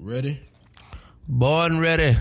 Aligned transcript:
Ready? 0.00 0.40
Born 1.26 1.80
ready. 1.80 2.16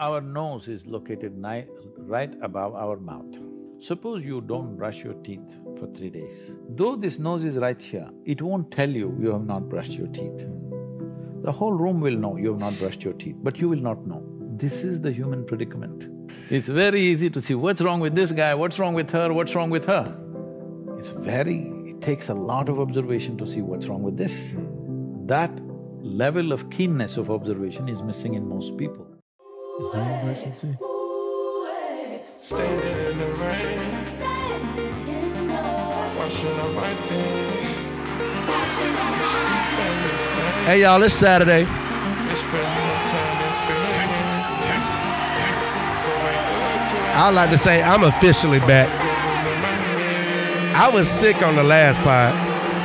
Our 0.00 0.22
nose 0.22 0.66
is 0.66 0.86
located 0.86 1.36
ni- 1.36 1.66
right 1.98 2.32
above 2.42 2.74
our 2.74 2.96
mouth. 2.96 3.34
Suppose 3.80 4.24
you 4.24 4.40
don't 4.40 4.78
brush 4.78 5.04
your 5.04 5.12
teeth 5.24 5.40
for 5.78 5.88
three 5.94 6.08
days. 6.08 6.34
Though 6.70 6.96
this 6.96 7.18
nose 7.18 7.44
is 7.44 7.56
right 7.56 7.80
here, 7.80 8.08
it 8.24 8.40
won't 8.40 8.70
tell 8.70 8.88
you 8.88 9.14
you 9.20 9.32
have 9.32 9.44
not 9.44 9.68
brushed 9.68 9.92
your 9.92 10.06
teeth. 10.06 10.48
The 11.42 11.52
whole 11.52 11.72
room 11.72 12.00
will 12.00 12.16
know 12.16 12.38
you 12.38 12.52
have 12.52 12.60
not 12.60 12.78
brushed 12.78 13.02
your 13.02 13.12
teeth, 13.12 13.36
but 13.42 13.58
you 13.58 13.68
will 13.68 13.80
not 13.80 14.06
know. 14.06 14.24
This 14.56 14.72
is 14.84 15.02
the 15.02 15.12
human 15.12 15.44
predicament. 15.44 16.08
It's 16.48 16.68
very 16.68 17.02
easy 17.02 17.28
to 17.28 17.42
see 17.42 17.54
what's 17.54 17.82
wrong 17.82 18.00
with 18.00 18.14
this 18.14 18.32
guy, 18.32 18.54
what's 18.54 18.78
wrong 18.78 18.94
with 18.94 19.10
her, 19.10 19.34
what's 19.34 19.54
wrong 19.54 19.68
with 19.68 19.84
her. 19.84 20.16
It's 20.98 21.08
very… 21.08 21.81
takes 22.02 22.28
a 22.28 22.34
lot 22.34 22.68
of 22.68 22.80
observation 22.80 23.38
to 23.38 23.46
see 23.46 23.62
what's 23.62 23.86
wrong 23.86 24.02
with 24.02 24.16
this. 24.16 24.54
That 25.26 25.52
level 26.02 26.52
of 26.52 26.68
keenness 26.70 27.16
of 27.16 27.30
observation 27.30 27.88
is 27.88 28.02
missing 28.02 28.34
in 28.34 28.48
most 28.48 28.76
people. 28.76 29.06
Hey 40.66 40.82
y'all, 40.82 41.02
it's 41.02 41.14
Saturday. 41.14 41.62
it's 41.62 42.42
putting 42.42 42.60
the 42.60 42.96
time 43.12 43.38
and 43.46 43.54
spinning. 43.62 44.02
I 47.14 47.30
like 47.30 47.50
to 47.50 47.58
say 47.58 47.82
I'm 47.82 48.02
officially 48.02 48.58
back. 48.60 49.01
I 50.74 50.88
was 50.88 51.08
sick 51.08 51.42
on 51.42 51.54
the 51.54 51.62
last 51.62 51.98
pod. 52.00 52.32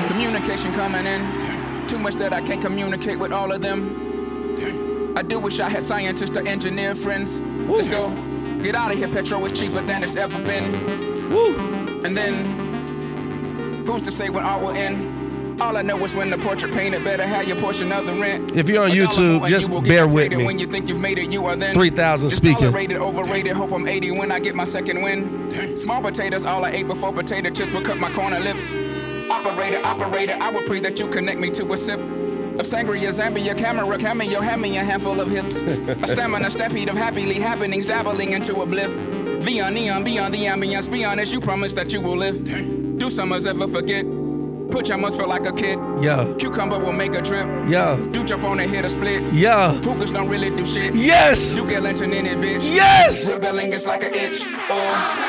Communication 0.10 0.74
coming 0.74 1.06
in. 1.06 1.88
Too 1.88 1.98
much 1.98 2.16
that 2.16 2.34
I 2.34 2.42
can't 2.42 2.62
communicate 2.62 3.18
with 3.18 3.32
all 3.32 3.52
of 3.52 3.62
them. 3.62 5.14
I 5.16 5.22
do 5.22 5.40
wish 5.40 5.60
I 5.60 5.70
had 5.70 5.84
scientists 5.84 6.36
or 6.36 6.46
engineer 6.46 6.96
friends. 6.96 7.40
Let's 7.42 7.88
go. 7.88 8.10
Get 8.62 8.76
out 8.76 8.92
of 8.92 8.98
here, 8.98 9.08
petrol 9.08 9.46
is 9.46 9.58
cheaper 9.58 9.82
than 9.82 10.04
it's 10.04 10.16
ever 10.16 10.38
been. 10.44 11.30
Woo. 11.30 11.56
And 12.04 12.16
then, 12.16 13.86
who's 13.86 14.02
to 14.04 14.12
say 14.12 14.30
when 14.30 14.44
art 14.44 14.62
will 14.62 14.72
end? 14.72 15.17
All 15.60 15.76
I 15.76 15.82
know 15.82 15.98
is 16.06 16.14
when 16.14 16.30
the 16.30 16.38
portrait 16.38 16.72
painted, 16.72 17.04
better 17.04 17.26
have 17.26 17.48
your 17.48 17.58
portion 17.58 17.92
of 17.92 18.06
the 18.06 18.14
rent. 18.14 18.56
If 18.56 18.70
you're 18.70 18.84
on 18.84 18.92
YouTube, 18.92 19.48
just 19.48 19.72
you 19.72 19.82
bear 19.82 20.08
with 20.08 20.32
me. 20.32 20.46
When 20.46 20.60
you 20.60 20.68
think 20.68 20.88
you've 20.88 21.00
made 21.00 21.18
it, 21.18 21.32
you 21.32 21.46
are 21.48 21.56
then 21.56 21.74
3,000 21.74 22.30
speaking. 22.30 22.66
Tolerated, 22.66 22.98
overrated. 22.98 23.54
Hope 23.54 23.72
I'm 23.72 23.88
80 23.88 24.12
when 24.12 24.32
I 24.32 24.40
get 24.40 24.54
my 24.54 24.66
second 24.66 25.02
win. 25.02 25.50
Small 25.78 26.02
potatoes, 26.02 26.46
all 26.46 26.64
I 26.64 26.70
ate 26.72 26.88
before 26.88 27.12
potato 27.12 27.50
chips 27.50 27.72
will 27.72 27.82
cut 27.82 27.98
my 27.98 28.12
corner 28.12 28.40
lips. 28.40 28.62
Operator, 29.32 29.84
operator, 29.84 30.38
I 30.40 30.52
would 30.52 30.68
pray 30.68 30.80
that 30.80 31.00
you 31.00 31.08
connect 31.08 31.40
me 31.40 31.50
to 31.52 31.74
a 31.74 31.78
sip 31.78 32.00
of 32.00 32.66
sangria, 32.66 33.12
Zambia, 33.12 33.58
camera, 33.58 33.98
cameo, 33.98 34.40
hand 34.42 34.62
me 34.62 34.78
a 34.78 34.84
handful 34.84 35.20
of 35.20 35.30
hips. 35.30 35.58
a 35.58 36.08
stamina, 36.08 36.52
stampede 36.52 36.90
of 36.90 36.96
happily 36.98 37.36
happenings, 37.40 37.86
dabbling 37.88 38.34
into 38.34 38.62
a 38.62 38.66
bliff. 38.66 38.94
Beyond 39.44 39.74
neon, 39.76 40.04
beyond 40.04 40.34
the 40.36 40.46
ambience, 40.46 40.92
be 40.92 41.04
honest, 41.04 41.34
you 41.34 41.42
promise 41.42 41.74
that 41.74 41.92
you 41.92 42.02
will 42.02 42.16
live. 42.18 42.44
Do 43.00 43.10
summers 43.10 43.46
ever 43.48 43.68
forget? 43.68 44.06
Put 44.72 44.90
your 44.90 44.98
must 44.98 45.18
feel 45.18 45.28
like 45.28 45.46
a 45.46 45.54
kid. 45.54 45.80
Yeah. 46.02 46.34
Cucumber 46.38 46.78
will 46.78 46.94
make 46.94 47.14
a 47.14 47.22
trip. 47.22 47.48
Yeah. 47.68 47.96
Do 48.12 48.24
jump 48.24 48.44
on 48.44 48.60
and 48.60 48.70
hit 48.70 48.84
a 48.86 48.90
split. 48.90 49.34
Yeah. 49.34 49.74
Hookers 49.74 50.12
don't 50.12 50.30
really 50.30 50.50
do 50.50 50.66
shit. 50.66 50.94
Yes. 50.96 51.56
You 51.56 51.66
get 51.66 51.84
lantern 51.84 52.14
in 52.14 52.26
it, 52.26 52.38
bitch. 52.40 52.64
Yes. 52.64 53.34
Rebelling 53.34 53.72
is 53.74 53.86
like 53.86 54.04
an 54.04 54.14
itch. 54.14 54.42
Oh. 54.44 55.24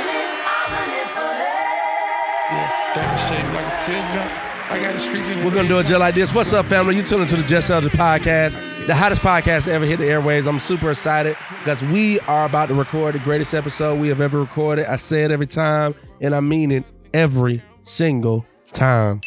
Damn 2.95 3.15
it 3.15 3.29
shaped 3.29 3.55
like 3.55 3.67
a 3.67 3.85
teardrop. 3.85 4.49
I 4.71 4.81
got 4.81 4.95
the 4.95 5.01
streets 5.01 5.29
in 5.29 5.45
We're 5.45 5.55
gonna 5.55 5.69
do 5.69 5.79
it 5.79 5.87
just 5.87 6.01
like 6.01 6.15
this. 6.15 6.35
What's 6.35 6.53
up, 6.53 6.67
family? 6.67 6.97
You 6.97 7.03
tuning 7.03 7.27
to 7.29 7.37
the 7.37 7.43
Just 7.43 7.71
Eldredge 7.71 7.93
podcast, 7.93 8.87
the 8.87 8.95
hottest 8.95 9.23
podcast 9.23 9.65
to 9.65 9.73
ever 9.73 9.85
hit 9.85 9.99
the 9.99 10.07
airways. 10.07 10.47
I'm 10.47 10.59
super 10.59 10.91
excited 10.91 11.37
because 11.61 11.83
we 11.85 12.19
are 12.21 12.45
about 12.45 12.69
to 12.69 12.75
record 12.75 13.15
the 13.15 13.19
greatest 13.21 13.55
episode 13.55 14.01
we 14.01 14.09
have 14.09 14.21
ever 14.21 14.41
recorded. 14.41 14.87
I 14.87 14.97
say 14.97 15.25
it 15.25 15.31
every 15.31 15.47
time, 15.47 15.95
and 16.21 16.35
I 16.35 16.41
mean 16.41 16.71
it 16.71 16.85
every 17.15 17.63
single 17.83 18.45
time. 18.73 19.21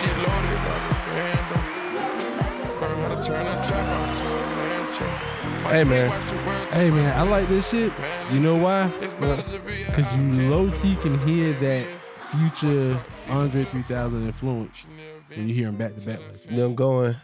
Shit 0.00 0.16
loaded 0.16 0.60
like 0.66 0.84
a 0.90 0.94
random. 1.14 1.62
Learn 2.80 2.96
how 2.98 3.14
to 3.14 3.22
turn 3.26 3.46
a 3.46 3.66
trap 3.66 3.86
off 3.88 4.18
to 4.18 4.26
a 4.26 4.46
mansion. 4.56 5.10
Hey, 5.70 5.84
man. 5.84 6.10
Watch 6.10 6.32
your 6.32 6.46
words, 6.46 6.72
Hey 6.74 6.90
man, 6.90 7.18
I 7.18 7.22
like 7.22 7.48
this 7.48 7.68
shit. 7.68 7.92
You 8.32 8.40
know 8.40 8.56
why? 8.56 8.86
it's 9.00 9.14
better 9.14 9.44
Because 9.86 10.16
you 10.16 10.50
low 10.50 10.70
key 10.80 10.96
can 10.96 11.18
hear 11.26 11.52
that 11.60 11.86
future 12.30 13.00
Andre 13.28 13.64
3000 13.64 14.26
influence 14.26 14.88
when 15.28 15.46
you 15.48 15.54
hear 15.54 15.68
him 15.68 15.76
back 15.76 15.94
to 15.94 16.04
back. 16.04 16.18
Like 16.18 16.42
that. 16.44 16.56
Them 16.56 16.74
going. 16.74 17.16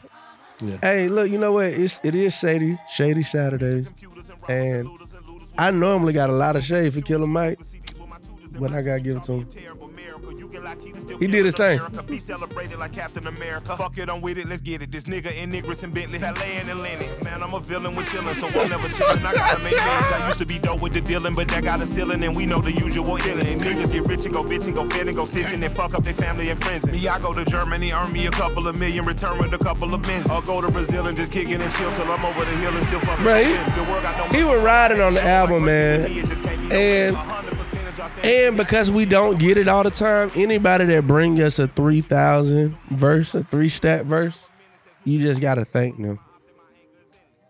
Yeah. 0.63 0.77
Hey, 0.83 1.09
look, 1.09 1.29
you 1.31 1.39
know 1.39 1.53
what? 1.53 1.67
It's 1.67 1.99
it 2.05 2.15
is 2.15 2.35
shady, 2.35 2.79
shady 2.95 3.23
Saturdays, 3.25 3.89
and 4.49 4.87
I 5.59 5.71
normally 5.73 6.13
got 6.13 6.31
a 6.31 6.35
lot 6.35 6.55
of 6.55 6.65
shade 6.65 6.95
for 6.95 7.01
Killer 7.01 7.27
Mike, 7.27 7.59
but 8.59 8.73
I 8.73 8.83
gotta 8.83 9.01
give 9.01 9.17
it 9.17 9.25
to 9.25 9.33
him. 9.33 9.47
He 11.19 11.27
did 11.27 11.45
his 11.45 11.55
thing. 11.55 11.81
Be 12.07 12.19
celebrated 12.19 12.79
like 12.79 12.93
Captain 12.93 13.27
America. 13.27 13.77
Fuck 13.77 13.99
it, 13.99 14.09
I'm 14.09 14.21
with 14.21 14.39
it, 14.39 14.49
let's 14.49 14.61
get 14.61 14.83
it. 14.83 14.91
This 14.91 15.05
nigga 15.05 15.35
in 15.37 15.53
Niggers 15.53 15.83
and 15.85 15.93
Bentley, 15.95 16.19
Halle 16.19 16.37
and 16.43 16.81
Lennox. 16.81 17.23
Man, 17.25 17.43
I'm 17.43 17.55
a 17.55 17.61
villain 17.61 17.95
with 17.95 18.07
chillin', 18.09 18.35
so 18.35 18.47
I'm 18.61 18.69
never 18.69 18.89
chillin'. 18.89 19.25
I 19.25 19.35
gotta 19.35 19.63
make 19.63 19.73
millions. 19.77 20.13
I 20.13 20.27
used 20.27 20.39
to 20.39 20.47
be 20.47 20.59
dope 20.59 20.81
with 20.81 20.93
the 20.93 21.01
dealing, 21.01 21.35
but 21.35 21.49
that 21.49 21.63
got 21.63 21.81
a 21.81 21.87
ceiling, 21.87 22.23
and 22.23 22.35
we 22.37 22.47
know 22.47 22.61
the 22.61 22.73
usual 22.73 23.17
illin'. 23.19 23.41
And 23.53 23.61
niggas 23.61 23.93
get 23.93 24.07
rich 24.07 24.25
and 24.25 24.35
go 24.35 24.43
bitch 24.43 24.67
and 24.67 24.75
go 24.75 24.85
fit 24.89 25.07
and 25.07 25.17
go 25.17 25.25
stitching 25.25 25.63
and 25.63 25.73
fuck 25.73 25.95
up 25.95 26.03
their 26.05 26.15
family 26.15 26.51
and 26.51 26.61
friends. 26.61 26.87
Me, 26.87 27.07
I 27.09 27.19
go 27.21 27.33
to 27.33 27.45
Germany, 27.45 27.93
earn 27.93 28.13
me 28.13 28.27
a 28.27 28.31
couple 28.31 28.67
of 28.67 28.77
million, 28.79 29.05
return 29.05 29.39
with 29.39 29.53
a 29.53 29.59
couple 29.59 29.93
of 29.95 30.03
bins. 30.03 30.27
I'll 30.29 30.43
go 30.43 30.61
to 30.61 30.71
Brazil 30.71 31.07
and 31.07 31.17
just 31.17 31.33
kick 31.33 31.49
it 31.49 31.61
and 31.61 31.73
chill 31.73 31.93
till 31.95 32.11
I'm 32.11 32.25
over 32.25 32.45
the 32.45 32.57
hill 32.57 32.77
and 32.77 32.87
still 32.87 33.01
fucking. 33.01 33.25
Bruh, 33.25 33.45
he- 33.45 33.53
win. 33.53 33.85
The 33.87 33.91
world 33.91 34.03
got 34.03 34.17
no 34.33 34.39
he 34.39 34.45
was 34.45 34.63
riding 34.63 35.01
on 35.01 35.15
the 35.15 35.25
album, 35.25 35.65
man. 35.65 36.05
And- 36.73 37.17
And 38.23 38.57
because 38.57 38.91
we 38.91 39.05
don't 39.05 39.39
get 39.39 39.57
it 39.57 39.69
all 39.69 39.83
the 39.83 39.91
time, 39.91 40.31
anybody 40.35 40.85
that 40.87 41.07
bring 41.07 41.41
us 41.41 41.59
a 41.59 41.69
three 41.69 42.01
thousand 42.01 42.77
verse, 42.91 43.35
a 43.35 43.45
three 43.45 43.69
stat 43.69 44.07
verse, 44.07 44.51
you 45.05 45.21
just 45.21 45.41
gotta 45.41 45.65
thank 45.65 45.97
them. 45.97 46.19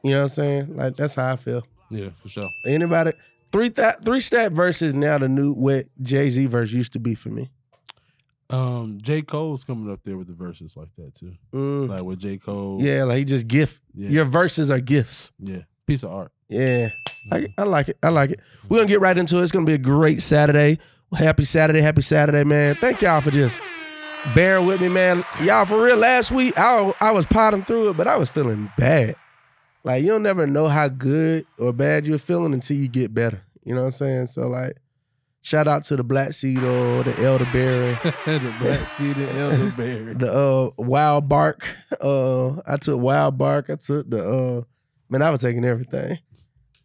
You 0.02 0.12
know 0.12 0.16
what 0.18 0.22
I'm 0.24 0.28
saying? 0.30 0.76
Like 0.76 0.96
that's 0.96 1.14
how 1.14 1.32
I 1.32 1.36
feel. 1.36 1.62
Yeah, 1.90 2.10
for 2.22 2.28
sure. 2.28 2.44
Anybody 2.66 3.12
three 3.52 3.70
th- 3.70 3.96
three 4.04 4.20
stat 4.20 4.52
verse 4.52 4.82
is 4.82 4.94
now 4.94 5.18
the 5.18 5.28
new 5.28 5.52
what 5.52 5.86
Jay 6.02 6.30
Z 6.30 6.46
verse 6.46 6.70
used 6.70 6.92
to 6.94 6.98
be 6.98 7.14
for 7.14 7.28
me. 7.28 7.50
Um, 8.48 8.98
J. 9.00 9.22
Cole's 9.22 9.62
coming 9.62 9.92
up 9.92 10.02
there 10.02 10.16
with 10.16 10.26
the 10.26 10.34
verses 10.34 10.76
like 10.76 10.88
that 10.96 11.14
too. 11.14 11.34
Mm. 11.54 11.88
Like 11.88 12.02
with 12.02 12.18
J. 12.18 12.36
Cole. 12.36 12.78
Yeah, 12.80 13.04
like 13.04 13.18
he 13.18 13.24
just 13.24 13.46
gift. 13.46 13.80
Yeah. 13.94 14.08
Your 14.08 14.24
verses 14.24 14.70
are 14.70 14.80
gifts. 14.80 15.30
Yeah. 15.38 15.60
Piece 15.86 16.02
of 16.02 16.10
art. 16.10 16.32
Yeah, 16.50 16.90
I, 17.30 17.46
I 17.56 17.62
like 17.62 17.88
it. 17.88 17.96
I 18.02 18.08
like 18.08 18.30
it. 18.30 18.40
We're 18.68 18.78
gonna 18.78 18.88
get 18.88 19.00
right 19.00 19.16
into 19.16 19.38
it. 19.38 19.42
It's 19.42 19.52
gonna 19.52 19.64
be 19.64 19.74
a 19.74 19.78
great 19.78 20.20
Saturday. 20.20 20.78
Happy 21.12 21.44
Saturday, 21.44 21.80
happy 21.80 22.02
Saturday, 22.02 22.44
man. 22.44 22.74
Thank 22.74 23.02
y'all 23.02 23.20
for 23.20 23.30
just 23.30 23.58
bearing 24.34 24.66
with 24.66 24.80
me, 24.80 24.88
man. 24.88 25.24
Y'all 25.42 25.64
for 25.64 25.82
real. 25.82 25.96
Last 25.96 26.30
week 26.30 26.58
I 26.58 26.92
I 27.00 27.12
was 27.12 27.24
potting 27.26 27.64
through 27.64 27.90
it, 27.90 27.96
but 27.96 28.08
I 28.08 28.16
was 28.16 28.28
feeling 28.30 28.70
bad. 28.76 29.16
Like 29.84 30.04
you'll 30.04 30.20
never 30.20 30.46
know 30.46 30.66
how 30.68 30.88
good 30.88 31.46
or 31.58 31.72
bad 31.72 32.06
you're 32.06 32.18
feeling 32.18 32.52
until 32.52 32.76
you 32.76 32.88
get 32.88 33.14
better. 33.14 33.42
You 33.64 33.74
know 33.74 33.82
what 33.82 33.86
I'm 33.86 33.92
saying? 33.92 34.26
So 34.28 34.48
like, 34.48 34.76
shout 35.42 35.68
out 35.68 35.84
to 35.84 35.96
the 35.96 36.02
black 36.02 36.32
seed 36.32 36.62
oil, 36.62 37.04
the 37.04 37.16
elderberry, 37.22 37.92
the 38.24 38.54
black 38.60 38.88
seeded 38.88 39.28
elderberry. 39.36 40.14
the 40.18 40.32
uh 40.32 40.70
wild 40.76 41.28
bark. 41.28 41.64
Uh, 42.00 42.56
I 42.66 42.76
took 42.76 43.00
wild 43.00 43.38
bark. 43.38 43.70
I 43.70 43.76
took 43.76 44.10
the 44.10 44.28
uh, 44.28 44.62
man. 45.08 45.22
I 45.22 45.30
was 45.30 45.40
taking 45.40 45.64
everything. 45.64 46.18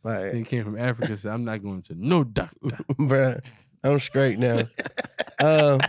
Like 0.06 0.34
He 0.36 0.44
came 0.44 0.64
from 0.64 0.78
Africa, 0.78 1.18
so 1.18 1.32
I'm 1.32 1.44
not 1.44 1.64
going 1.64 1.82
to 1.84 1.96
no 1.98 2.24
doctor. 2.24 2.56
Bruh, 3.00 3.44
I'm 3.84 4.00
straight 4.00 4.38
now. 4.40 4.60
uh, 5.40 5.80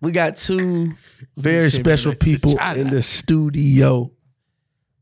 we 0.00 0.10
got 0.12 0.36
two 0.36 0.92
very 1.36 1.70
special 1.70 2.14
people 2.16 2.58
in 2.76 2.90
the 2.90 3.02
studio. 3.02 4.10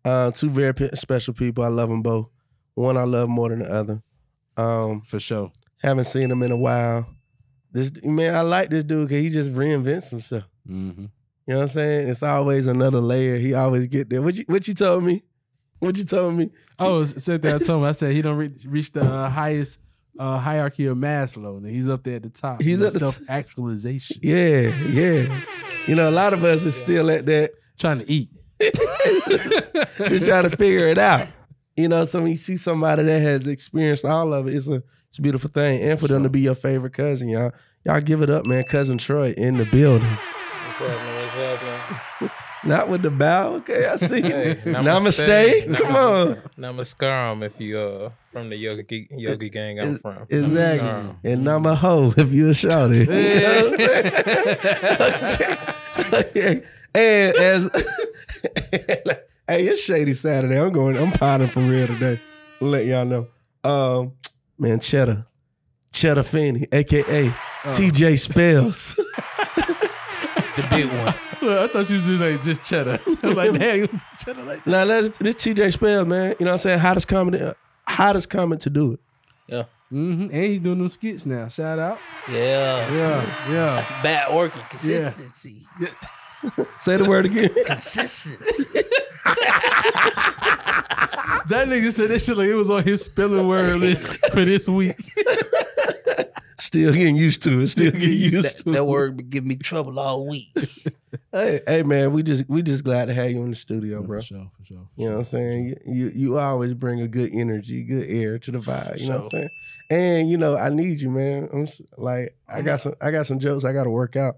Uh, 0.05 0.31
two 0.31 0.51
very 0.51 0.73
pe- 0.75 0.91
special 0.95 1.35
people. 1.35 1.65
I 1.65 1.69
love 1.69 1.89
them 1.89 2.03
both. 2.03 2.29
One 2.75 2.97
I 2.97 3.05
love 3.05 3.29
more 3.29 3.49
than 3.49 3.61
the 3.61 3.73
other. 3.73 4.03
Um, 4.57 5.01
For 5.03 5.19
sure. 5.19 5.51
haven't 5.79 6.05
seen 6.05 6.31
him 6.31 6.43
in 6.43 6.53
a 6.53 6.57
while. 6.57 7.07
This 7.73 7.91
man, 8.05 8.35
I 8.37 8.43
like 8.43 8.71
this 8.71 8.85
dude 8.85 9.09
because 9.09 9.23
he 9.23 9.31
just 9.31 9.51
reinvents 9.53 10.11
himself. 10.11 10.45
Mm-hmm. 10.69 11.03
You 11.03 11.09
know 11.55 11.57
what 11.57 11.63
I'm 11.63 11.69
saying? 11.71 12.09
It's 12.09 12.23
always 12.23 12.67
another 12.67 13.01
layer. 13.01 13.37
He 13.39 13.55
always 13.55 13.87
get 13.87 14.09
there. 14.11 14.21
What 14.23 14.35
you 14.35 14.45
what 14.47 14.67
you 14.69 14.75
told 14.75 15.05
me? 15.05 15.23
What 15.79 15.97
you 15.97 16.05
told 16.05 16.35
me? 16.35 16.51
Oh, 16.79 17.05
said 17.05 17.43
that 17.43 17.55
I 17.57 17.65
told 17.65 17.83
him. 17.83 17.89
I 17.89 17.93
said 17.93 18.13
he 18.13 18.23
don't 18.23 18.37
reach, 18.37 18.65
reach 18.67 18.93
the 18.93 19.03
uh, 19.03 19.31
highest 19.31 19.79
uh, 20.19 20.39
hierarchy 20.39 20.87
of 20.87 20.97
Maslow. 20.97 21.59
And 21.59 21.67
he's 21.67 21.89
up 21.89 22.03
there 22.03 22.17
at 22.17 22.23
the 22.23 22.31
top. 22.31 22.63
He's 22.63 22.81
at 22.81 22.93
the 22.93 22.99
t- 22.99 23.05
self 23.05 23.21
actualization. 23.29 24.19
Yeah, 24.23 24.75
yeah. 24.87 25.41
You 25.87 25.95
know, 25.95 26.09
a 26.09 26.11
lot 26.11 26.33
of 26.33 26.45
us 26.45 26.65
is 26.65 26.77
still 26.77 27.11
at 27.11 27.27
that. 27.27 27.53
Trying 27.79 27.99
to 28.01 28.11
eat. 28.11 28.31
just 28.61 30.25
trying 30.25 30.49
to 30.49 30.57
figure 30.57 30.89
it 30.89 30.99
out. 30.99 31.29
You 31.77 31.89
know, 31.89 32.07
so 32.07 32.21
when 32.23 32.31
you 32.31 32.39
see 32.39 32.57
somebody 32.57 33.03
that 33.03 33.21
has 33.21 33.47
experienced 33.47 34.05
all 34.05 34.33
of 34.33 34.49
it, 34.49 34.55
it's 34.55 34.67
a 34.67 34.83
it's 35.09 35.19
a 35.19 35.23
beautiful 35.23 35.51
thing. 35.51 35.83
And 35.83 36.01
for 36.01 36.09
them 36.09 36.23
to 36.23 36.31
be 36.31 36.41
your 36.41 36.55
favorite 36.55 36.95
cousin, 36.95 37.29
y'all. 37.29 37.53
Y'all 37.85 38.01
give 38.01 38.23
it 38.23 38.31
up, 38.31 38.47
man. 38.47 38.65
Cousin 38.65 38.99
Troy 38.99 39.33
in 39.37 39.59
the 39.59 39.65
building. 39.67 40.09
What's 40.09 40.79
happening? 40.79 41.15
What's 41.15 41.35
happening? 41.35 42.01
Not 42.67 42.89
with 42.89 43.03
the 43.03 43.11
bow. 43.11 43.55
Okay, 43.55 43.87
I 43.87 43.97
see. 43.97 44.23
Hey, 44.23 44.55
Namaste. 44.65 45.25
namaste. 45.27 45.77
Come 45.79 45.97
on. 45.97 46.37
Namaskaram 46.59 47.45
if 47.45 47.61
you 47.61 47.79
uh 47.79 48.11
from 48.33 48.51
the 48.51 48.57
yogi 48.57 49.09
yogi 49.11 49.51
gang 49.51 49.81
I'm 49.81 49.99
from. 49.99 50.27
Exactly. 50.29 50.89
Namaskaram. 50.89 51.17
And 51.25 51.49
I'm 51.49 51.67
a 51.67 51.75
hoe 51.75 52.15
if 52.17 52.33
you 52.33 52.51
a 52.51 52.53
shouty. 52.53 53.07
okay. 56.13 56.63
And 56.95 57.37
as 57.37 57.71
hey, 59.49 59.67
it's 59.67 59.83
shady 59.83 60.15
Saturday. 60.15 60.61
I'm 60.61 60.73
going. 60.73 60.97
I'm 60.97 61.13
potting 61.13 61.49
for 61.49 61.61
real 61.61 61.87
today. 61.87 62.21
I'll 62.61 62.69
let 62.69 62.87
y'all 62.87 63.05
know. 63.05 63.29
Um, 63.65 64.13
man, 64.59 64.81
Cheddar, 64.81 65.27
Chettafini, 65.93 66.69
aka 66.73 67.31
TJ 67.65 68.19
Spells. 68.19 68.99
The 70.57 70.67
big 70.71 70.87
one. 70.87 71.15
Well, 71.43 71.65
I 71.65 71.69
thought 71.69 71.91
you 71.91 71.97
was 71.97 72.07
just 72.07 72.21
like 72.21 72.43
just 72.43 72.67
cheddar. 72.67 72.99
I'm 73.23 73.35
like, 73.35 73.53
damn, 73.59 73.77
you 73.77 73.89
cheddar 74.25 74.43
like 74.43 74.67
now 74.67 74.87
that's 74.87 75.19
this 75.19 75.35
TJ 75.35 75.75
Spells, 75.75 76.07
man. 76.09 76.35
You 76.41 76.47
know 76.47 76.53
what 76.53 76.53
I'm 76.53 76.59
saying? 76.59 76.79
Hottest 76.79 77.09
comment, 77.09 77.55
hottest 77.87 78.31
comment 78.31 78.63
to 78.63 78.71
do 78.71 78.93
it. 78.93 79.01
Mm-hmm. 79.93 80.23
And 80.23 80.33
he's 80.33 80.61
doing 80.61 80.79
them 80.79 80.89
skits 80.89 81.27
now. 81.27 81.47
Shout 81.49 81.79
out. 81.79 81.99
Yeah. 82.29 82.91
Yeah, 82.91 83.53
yeah. 83.53 84.03
Bad 84.03 84.35
working. 84.35 84.63
Consistency. 84.69 85.69
Say 86.79 86.97
the 86.97 87.05
word 87.05 87.27
again. 87.27 87.51
Consistency. 87.67 88.65
That 91.49 91.69
nigga 91.69 91.93
said 91.93 92.11
that 92.11 92.21
shit 92.23 92.37
like 92.37 92.49
it 92.49 92.55
was 92.55 92.71
on 92.71 92.83
his 92.83 93.05
spelling 93.05 93.47
word 93.47 93.77
list 93.77 94.05
for 94.33 94.45
this 94.45 94.69
week. 94.69 94.97
Still 96.59 96.93
getting 96.93 97.17
used 97.17 97.43
to 97.43 97.61
it. 97.61 97.67
Still 97.67 97.91
getting 97.93 98.13
used 98.13 98.45
that, 98.45 98.57
to 98.59 98.71
that 98.73 98.79
it. 98.79 98.87
word 98.87 99.17
been 99.19 99.29
giving 99.29 99.49
me 99.49 99.57
trouble 99.57 99.99
all 99.99 100.27
week. 100.27 100.49
Hey, 101.33 101.61
hey, 101.67 101.83
man, 101.83 102.13
we 102.13 102.23
just 102.23 102.49
we 102.49 102.63
just 102.63 102.85
glad 102.85 103.07
to 103.07 103.15
have 103.15 103.31
you 103.31 103.43
in 103.43 103.51
the 103.51 103.57
studio, 103.57 104.03
bro. 104.03 104.19
For 104.21 104.27
sure, 104.27 104.51
for 104.59 104.65
sure. 104.65 104.89
You 104.97 105.07
know 105.07 105.13
what 105.13 105.19
I'm 105.21 105.25
saying? 105.25 105.65
You, 105.85 105.95
you 105.95 106.13
you 106.15 106.39
always 106.39 106.73
bring 106.75 107.01
a 107.01 107.09
good 107.09 107.31
energy, 107.35 107.83
good 107.83 108.09
air 108.09 108.39
to 108.39 108.51
the 108.51 108.59
vibe. 108.59 109.01
You 109.01 109.09
know 109.09 109.17
what 109.17 109.25
I'm 109.25 109.31
saying? 109.31 109.49
And 109.91 110.31
you 110.31 110.37
know, 110.37 110.57
I 110.57 110.69
need 110.71 111.01
you, 111.01 111.11
man. 111.11 111.49
I'm 111.53 111.67
like, 111.97 112.37
I 112.49 112.63
got 112.63 112.81
some 112.83 112.95
I 113.01 113.11
got 113.11 113.27
some 113.27 113.39
jokes 113.39 113.65
I 113.65 113.73
got 113.73 113.85
to 113.85 113.91
work 113.91 114.17
out. 114.17 114.37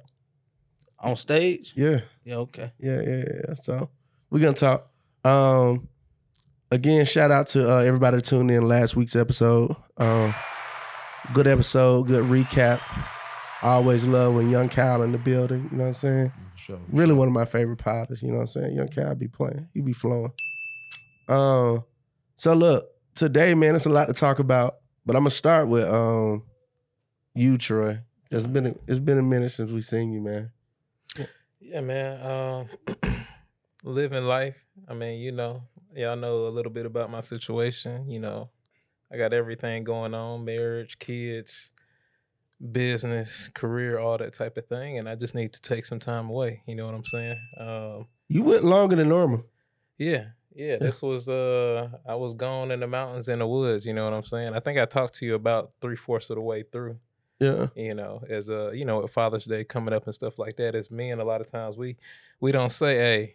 On 1.01 1.15
stage? 1.15 1.73
Yeah, 1.77 2.01
Yeah, 2.25 2.37
okay. 2.37 2.73
yeah, 2.79 3.01
yeah, 3.01 3.25
yeah. 3.49 3.55
So 3.55 3.91
we're 4.31 4.41
gonna 4.41 4.55
talk. 4.55 4.89
Um, 5.25 5.89
again, 6.71 7.05
shout 7.07 7.31
out 7.31 7.49
to 7.49 7.73
uh, 7.73 7.79
everybody 7.81 8.17
that 8.19 8.27
tuned 8.27 8.51
in 8.51 8.67
last 8.67 8.97
week's 8.97 9.15
episode. 9.17 9.75
Um, 9.97 10.35
good 11.35 11.47
episode, 11.47 12.07
good 12.07 12.25
recap. 12.25 12.81
I 13.63 13.73
always 13.73 14.05
love 14.05 14.35
when 14.35 14.51
Young 14.51 14.69
Cal 14.69 15.03
in 15.03 15.13
the 15.13 15.19
building. 15.19 15.69
You 15.71 15.77
know 15.77 15.85
what 15.85 15.89
I'm 15.89 15.95
saying? 15.95 16.33
Sure. 16.55 16.79
really 16.91 17.15
one 17.15 17.29
of 17.29 17.35
my 17.35 17.45
favorite 17.45 17.77
potters. 17.77 18.23
You 18.23 18.29
know 18.29 18.37
what 18.37 18.43
I'm 18.43 18.47
saying? 18.49 18.77
Young 18.77 18.89
Cal 18.89 19.15
be 19.15 19.29
playing. 19.29 19.69
He 19.75 19.81
be 19.81 19.93
flowing. 19.93 20.33
Um, 21.29 21.85
so 22.37 22.55
look, 22.55 22.89
today, 23.15 23.55
man, 23.55 23.77
it's 23.77 23.87
a 23.87 23.91
lot 23.91 24.07
to 24.07 24.15
talk 24.15 24.39
about, 24.39 24.77
but 25.05 25.17
I'm 25.17 25.23
gonna 25.23 25.31
start 25.31 25.69
with 25.69 25.85
um 25.89 26.45
you, 27.35 27.59
Troy. 27.59 28.01
It's 28.31 28.47
been 28.47 28.67
a, 28.67 28.75
it's 28.87 29.01
been 29.01 29.19
a 29.19 29.23
minute 29.23 29.53
since 29.53 29.71
we 29.71 29.83
seen 29.83 30.13
you, 30.13 30.21
man. 30.21 30.51
Yeah, 31.61 31.81
man. 31.81 32.21
Um, 32.23 32.69
living 33.85 34.25
life. 34.25 34.57
I 34.89 34.95
mean, 34.95 35.21
you 35.21 35.33
know, 35.33 35.63
y'all 35.95 36.17
know 36.17 36.47
a 36.47 36.51
little 36.51 36.73
bit 36.73 36.87
about 36.87 37.11
my 37.11 37.21
situation. 37.21 38.09
You 38.09 38.21
know, 38.21 38.51
I 39.13 39.17
got 39.17 39.33
everything 39.33 39.85
going 39.85 40.15
on: 40.15 40.45
marriage, 40.45 40.99
kids, 40.99 41.71
business, 42.73 43.51
career, 43.55 43.99
all 43.99 44.19
that 44.19 44.35
type 44.35 44.57
of 44.57 44.67
thing. 44.67 44.99
And 44.99 45.09
I 45.09 45.15
just 45.15 45.35
need 45.35 45.53
to 45.55 45.61
take 45.61 45.85
some 45.85 46.01
time 46.01 46.29
away. 46.29 46.63
You 46.67 46.75
know 46.75 46.87
what 46.87 46.95
I'm 46.95 47.05
saying? 47.05 47.37
Um, 47.59 48.07
You 48.29 48.43
went 48.43 48.65
longer 48.65 48.97
than 48.97 49.09
normal. 49.09 49.45
yeah, 49.97 50.27
yeah. 50.55 50.77
This 50.79 51.01
was 51.03 51.29
uh, 51.29 51.89
I 52.07 52.15
was 52.17 52.35
gone 52.35 52.71
in 52.71 52.81
the 52.81 52.87
mountains 52.87 53.29
in 53.29 53.39
the 53.39 53.47
woods. 53.47 53.87
You 53.87 53.93
know 53.95 54.05
what 54.05 54.13
I'm 54.15 54.25
saying? 54.25 54.55
I 54.55 54.61
think 54.61 54.79
I 54.79 54.85
talked 54.87 55.15
to 55.17 55.27
you 55.27 55.35
about 55.35 55.73
three 55.81 55.97
fourths 55.97 56.31
of 56.31 56.37
the 56.37 56.43
way 56.43 56.63
through 56.65 56.99
Yeah. 57.41 57.69
you 57.77 57.95
know, 57.95 58.23
as 58.29 58.49
a 58.49 58.73
you 58.75 58.85
know, 58.85 59.07
Father's 59.07 59.45
Day 59.47 59.65
coming 59.65 59.95
up 59.95 60.05
and 60.07 60.15
stuff 60.15 60.39
like 60.39 60.57
that, 60.57 60.75
as 60.75 60.91
men, 60.91 61.19
a 61.21 61.25
lot 61.25 61.41
of 61.41 61.51
times 61.51 61.77
we 61.77 61.97
we 62.41 62.51
don't 62.53 62.71
say, 62.71 62.97
"Hey, 62.99 63.35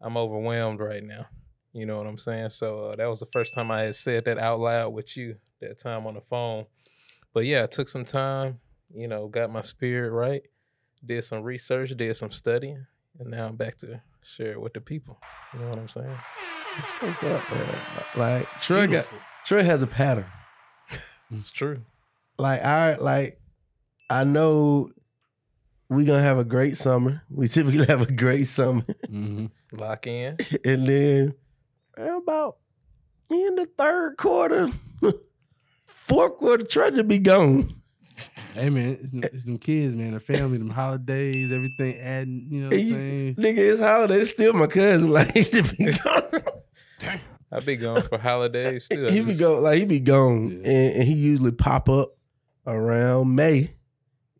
I'm 0.00 0.16
overwhelmed 0.16 0.80
right 0.80 1.02
now." 1.04 1.26
You 1.72 1.86
know 1.86 1.96
what 1.96 2.06
I'm 2.06 2.18
saying? 2.18 2.50
So 2.50 2.86
uh, 2.86 2.96
that 2.96 3.08
was 3.08 3.20
the 3.20 3.28
first 3.32 3.54
time 3.54 3.70
I 3.70 3.82
had 3.82 3.94
said 3.94 4.24
that 4.26 4.38
out 4.38 4.60
loud 4.60 4.90
with 4.90 5.16
you 5.16 5.36
that 5.60 5.80
time 5.80 6.06
on 6.06 6.14
the 6.14 6.20
phone. 6.20 6.66
But 7.32 7.46
yeah, 7.46 7.64
it 7.64 7.72
took 7.72 7.88
some 7.88 8.04
time. 8.04 8.60
You 8.94 9.08
know, 9.08 9.26
got 9.28 9.50
my 9.50 9.62
spirit 9.62 10.10
right, 10.10 10.42
did 11.04 11.24
some 11.24 11.42
research, 11.42 11.96
did 11.96 12.14
some 12.16 12.30
studying, 12.30 12.86
and 13.18 13.30
now 13.30 13.46
I'm 13.46 13.56
back 13.56 13.78
to 13.78 14.02
share 14.22 14.52
it 14.52 14.60
with 14.60 14.74
the 14.74 14.82
people. 14.82 15.18
You 15.54 15.60
know 15.60 15.70
what 15.70 15.78
I'm 15.78 15.88
saying? 15.88 16.18
What's 17.00 17.22
up, 17.22 17.50
man? 17.50 17.76
Like 18.16 18.48
Troy 18.60 18.82
got 18.82 18.88
Beautiful. 18.88 19.18
Troy 19.46 19.62
has 19.62 19.82
a 19.82 19.86
pattern. 19.86 20.26
It's 21.30 21.50
true. 21.50 21.80
Like 22.38 22.62
I 22.62 22.96
like 22.96 23.40
I 24.10 24.24
know 24.24 24.90
we're 25.88 26.06
gonna 26.06 26.22
have 26.22 26.38
a 26.38 26.44
great 26.44 26.76
summer. 26.76 27.22
We 27.30 27.48
typically 27.48 27.86
have 27.88 28.02
a 28.02 28.12
great 28.12 28.48
summer. 28.48 28.84
Mm-hmm. 29.08 29.46
Lock 29.72 30.06
in. 30.06 30.36
and 30.64 30.86
then 30.86 31.34
how 31.34 31.41
about 31.96 32.56
in 33.30 33.54
the 33.56 33.66
third 33.78 34.16
quarter, 34.16 34.68
fourth 35.86 36.36
quarter, 36.38 36.64
try 36.64 36.90
to 36.90 37.04
be 37.04 37.18
gone. 37.18 37.74
Hey 38.54 38.68
man, 38.70 38.98
it's, 39.00 39.12
it's 39.34 39.44
them 39.44 39.58
kids, 39.58 39.94
man, 39.94 40.12
the 40.12 40.20
family, 40.20 40.58
them 40.58 40.70
holidays, 40.70 41.50
everything 41.50 41.96
adding, 41.98 42.46
you 42.50 42.60
know 42.62 42.66
what 42.68 42.74
I'm 42.78 42.80
you- 42.86 42.94
saying? 42.94 43.34
Nigga, 43.36 43.58
it's 43.58 43.80
holiday. 43.80 44.20
It's 44.20 44.30
still 44.30 44.52
my 44.52 44.66
cousin. 44.66 45.10
Like 45.12 45.32
he 45.34 45.62
be 45.62 45.92
gone. 46.04 46.42
I 47.50 47.60
be 47.60 47.76
gone 47.76 48.02
for 48.08 48.18
holidays 48.18 48.84
still. 48.84 49.10
he 49.10 49.20
be 49.20 49.28
Just- 49.32 49.40
go 49.40 49.60
like 49.60 49.78
he 49.78 49.84
be 49.86 50.00
gone, 50.00 50.50
Yeah. 50.50 50.56
and, 50.70 50.94
and 50.96 51.04
he 51.04 51.14
usually 51.14 51.52
pop 51.52 51.88
up 51.88 52.16
around 52.66 53.34
May. 53.34 53.56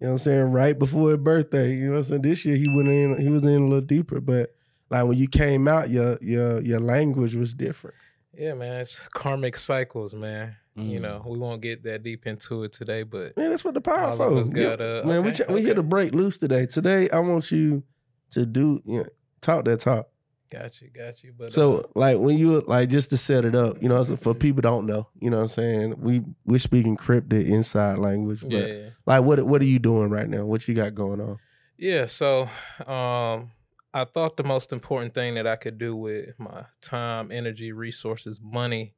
You 0.00 0.08
know 0.08 0.12
what 0.12 0.12
I'm 0.12 0.18
saying? 0.18 0.42
Right 0.52 0.78
before 0.78 1.10
his 1.10 1.18
birthday. 1.18 1.74
You 1.74 1.86
know 1.86 1.92
what 1.92 1.98
I'm 1.98 2.04
saying? 2.04 2.22
This 2.22 2.44
year 2.44 2.56
he 2.56 2.66
went 2.76 2.88
in. 2.88 3.20
He 3.20 3.28
was 3.28 3.42
in 3.42 3.48
a 3.62 3.64
little 3.64 3.80
deeper, 3.80 4.20
but 4.20 4.50
like 4.92 5.06
when 5.06 5.18
you 5.18 5.26
came 5.28 5.66
out, 5.66 5.90
your 5.90 6.18
your 6.20 6.60
your 6.62 6.80
language 6.80 7.34
was 7.34 7.54
different. 7.54 7.96
Yeah, 8.36 8.54
man, 8.54 8.80
it's 8.80 8.98
karmic 9.12 9.56
cycles, 9.56 10.14
man. 10.14 10.56
You 10.74 10.98
Mm. 10.98 11.02
know, 11.02 11.24
we 11.26 11.38
won't 11.38 11.60
get 11.60 11.82
that 11.84 12.02
deep 12.02 12.26
into 12.26 12.62
it 12.64 12.72
today, 12.72 13.02
but 13.02 13.36
Man, 13.36 13.50
that's 13.50 13.62
what 13.64 13.74
the 13.74 13.80
power 13.82 14.16
for. 14.16 14.44
got, 14.44 14.80
uh, 14.80 15.02
Man, 15.04 15.22
we 15.22 15.30
okay, 15.32 15.44
we 15.52 15.60
here 15.60 15.74
to 15.74 15.82
break 15.82 16.14
loose 16.14 16.38
today. 16.38 16.64
Today, 16.64 17.10
I 17.10 17.18
want 17.18 17.50
you 17.50 17.82
to 18.30 18.46
do 18.46 18.80
you 18.86 19.00
know, 19.00 19.06
talk 19.42 19.66
that 19.66 19.80
talk. 19.80 20.08
got 20.50 20.80
you, 20.80 20.88
got 20.88 21.22
you. 21.22 21.34
But 21.36 21.46
uh, 21.48 21.50
So, 21.50 21.90
like 21.94 22.18
when 22.20 22.38
you 22.38 22.60
like 22.66 22.88
just 22.88 23.10
to 23.10 23.18
set 23.18 23.44
it 23.44 23.54
up, 23.54 23.82
you 23.82 23.88
know, 23.90 24.02
for 24.16 24.32
people 24.34 24.62
don't 24.62 24.86
know, 24.86 25.08
you 25.20 25.28
know, 25.28 25.36
what 25.38 25.42
I'm 25.42 25.48
saying 25.48 25.94
we 26.00 26.22
we're 26.46 26.58
speaking 26.58 26.96
cryptic 26.96 27.46
inside 27.46 27.98
language, 27.98 28.40
but 28.40 28.48
yeah, 28.70 28.88
like 29.04 29.24
what 29.24 29.42
what 29.42 29.60
are 29.60 29.66
you 29.66 29.78
doing 29.78 30.08
right 30.08 30.28
now? 30.28 30.46
What 30.46 30.66
you 30.68 30.74
got 30.74 30.94
going 30.94 31.20
on? 31.20 31.38
yeah. 31.76 32.06
So, 32.06 32.48
um, 32.86 33.50
I 33.94 34.04
thought 34.06 34.36
the 34.36 34.44
most 34.44 34.72
important 34.72 35.14
thing 35.14 35.34
that 35.34 35.46
I 35.46 35.56
could 35.56 35.78
do 35.78 35.94
with 35.94 36.38
my 36.38 36.64
time, 36.80 37.30
energy, 37.30 37.72
resources, 37.72 38.40
money 38.42 38.94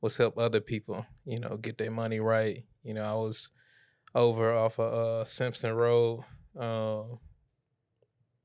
was 0.00 0.16
help 0.16 0.36
other 0.36 0.60
people. 0.60 1.06
You 1.24 1.38
know, 1.38 1.56
get 1.56 1.78
their 1.78 1.92
money 1.92 2.18
right. 2.18 2.64
You 2.82 2.94
know, 2.94 3.04
I 3.04 3.14
was 3.14 3.50
over 4.14 4.52
off 4.52 4.78
of 4.78 4.92
uh, 4.92 5.24
Simpson 5.24 5.72
Road, 5.72 6.24
um, 6.58 7.20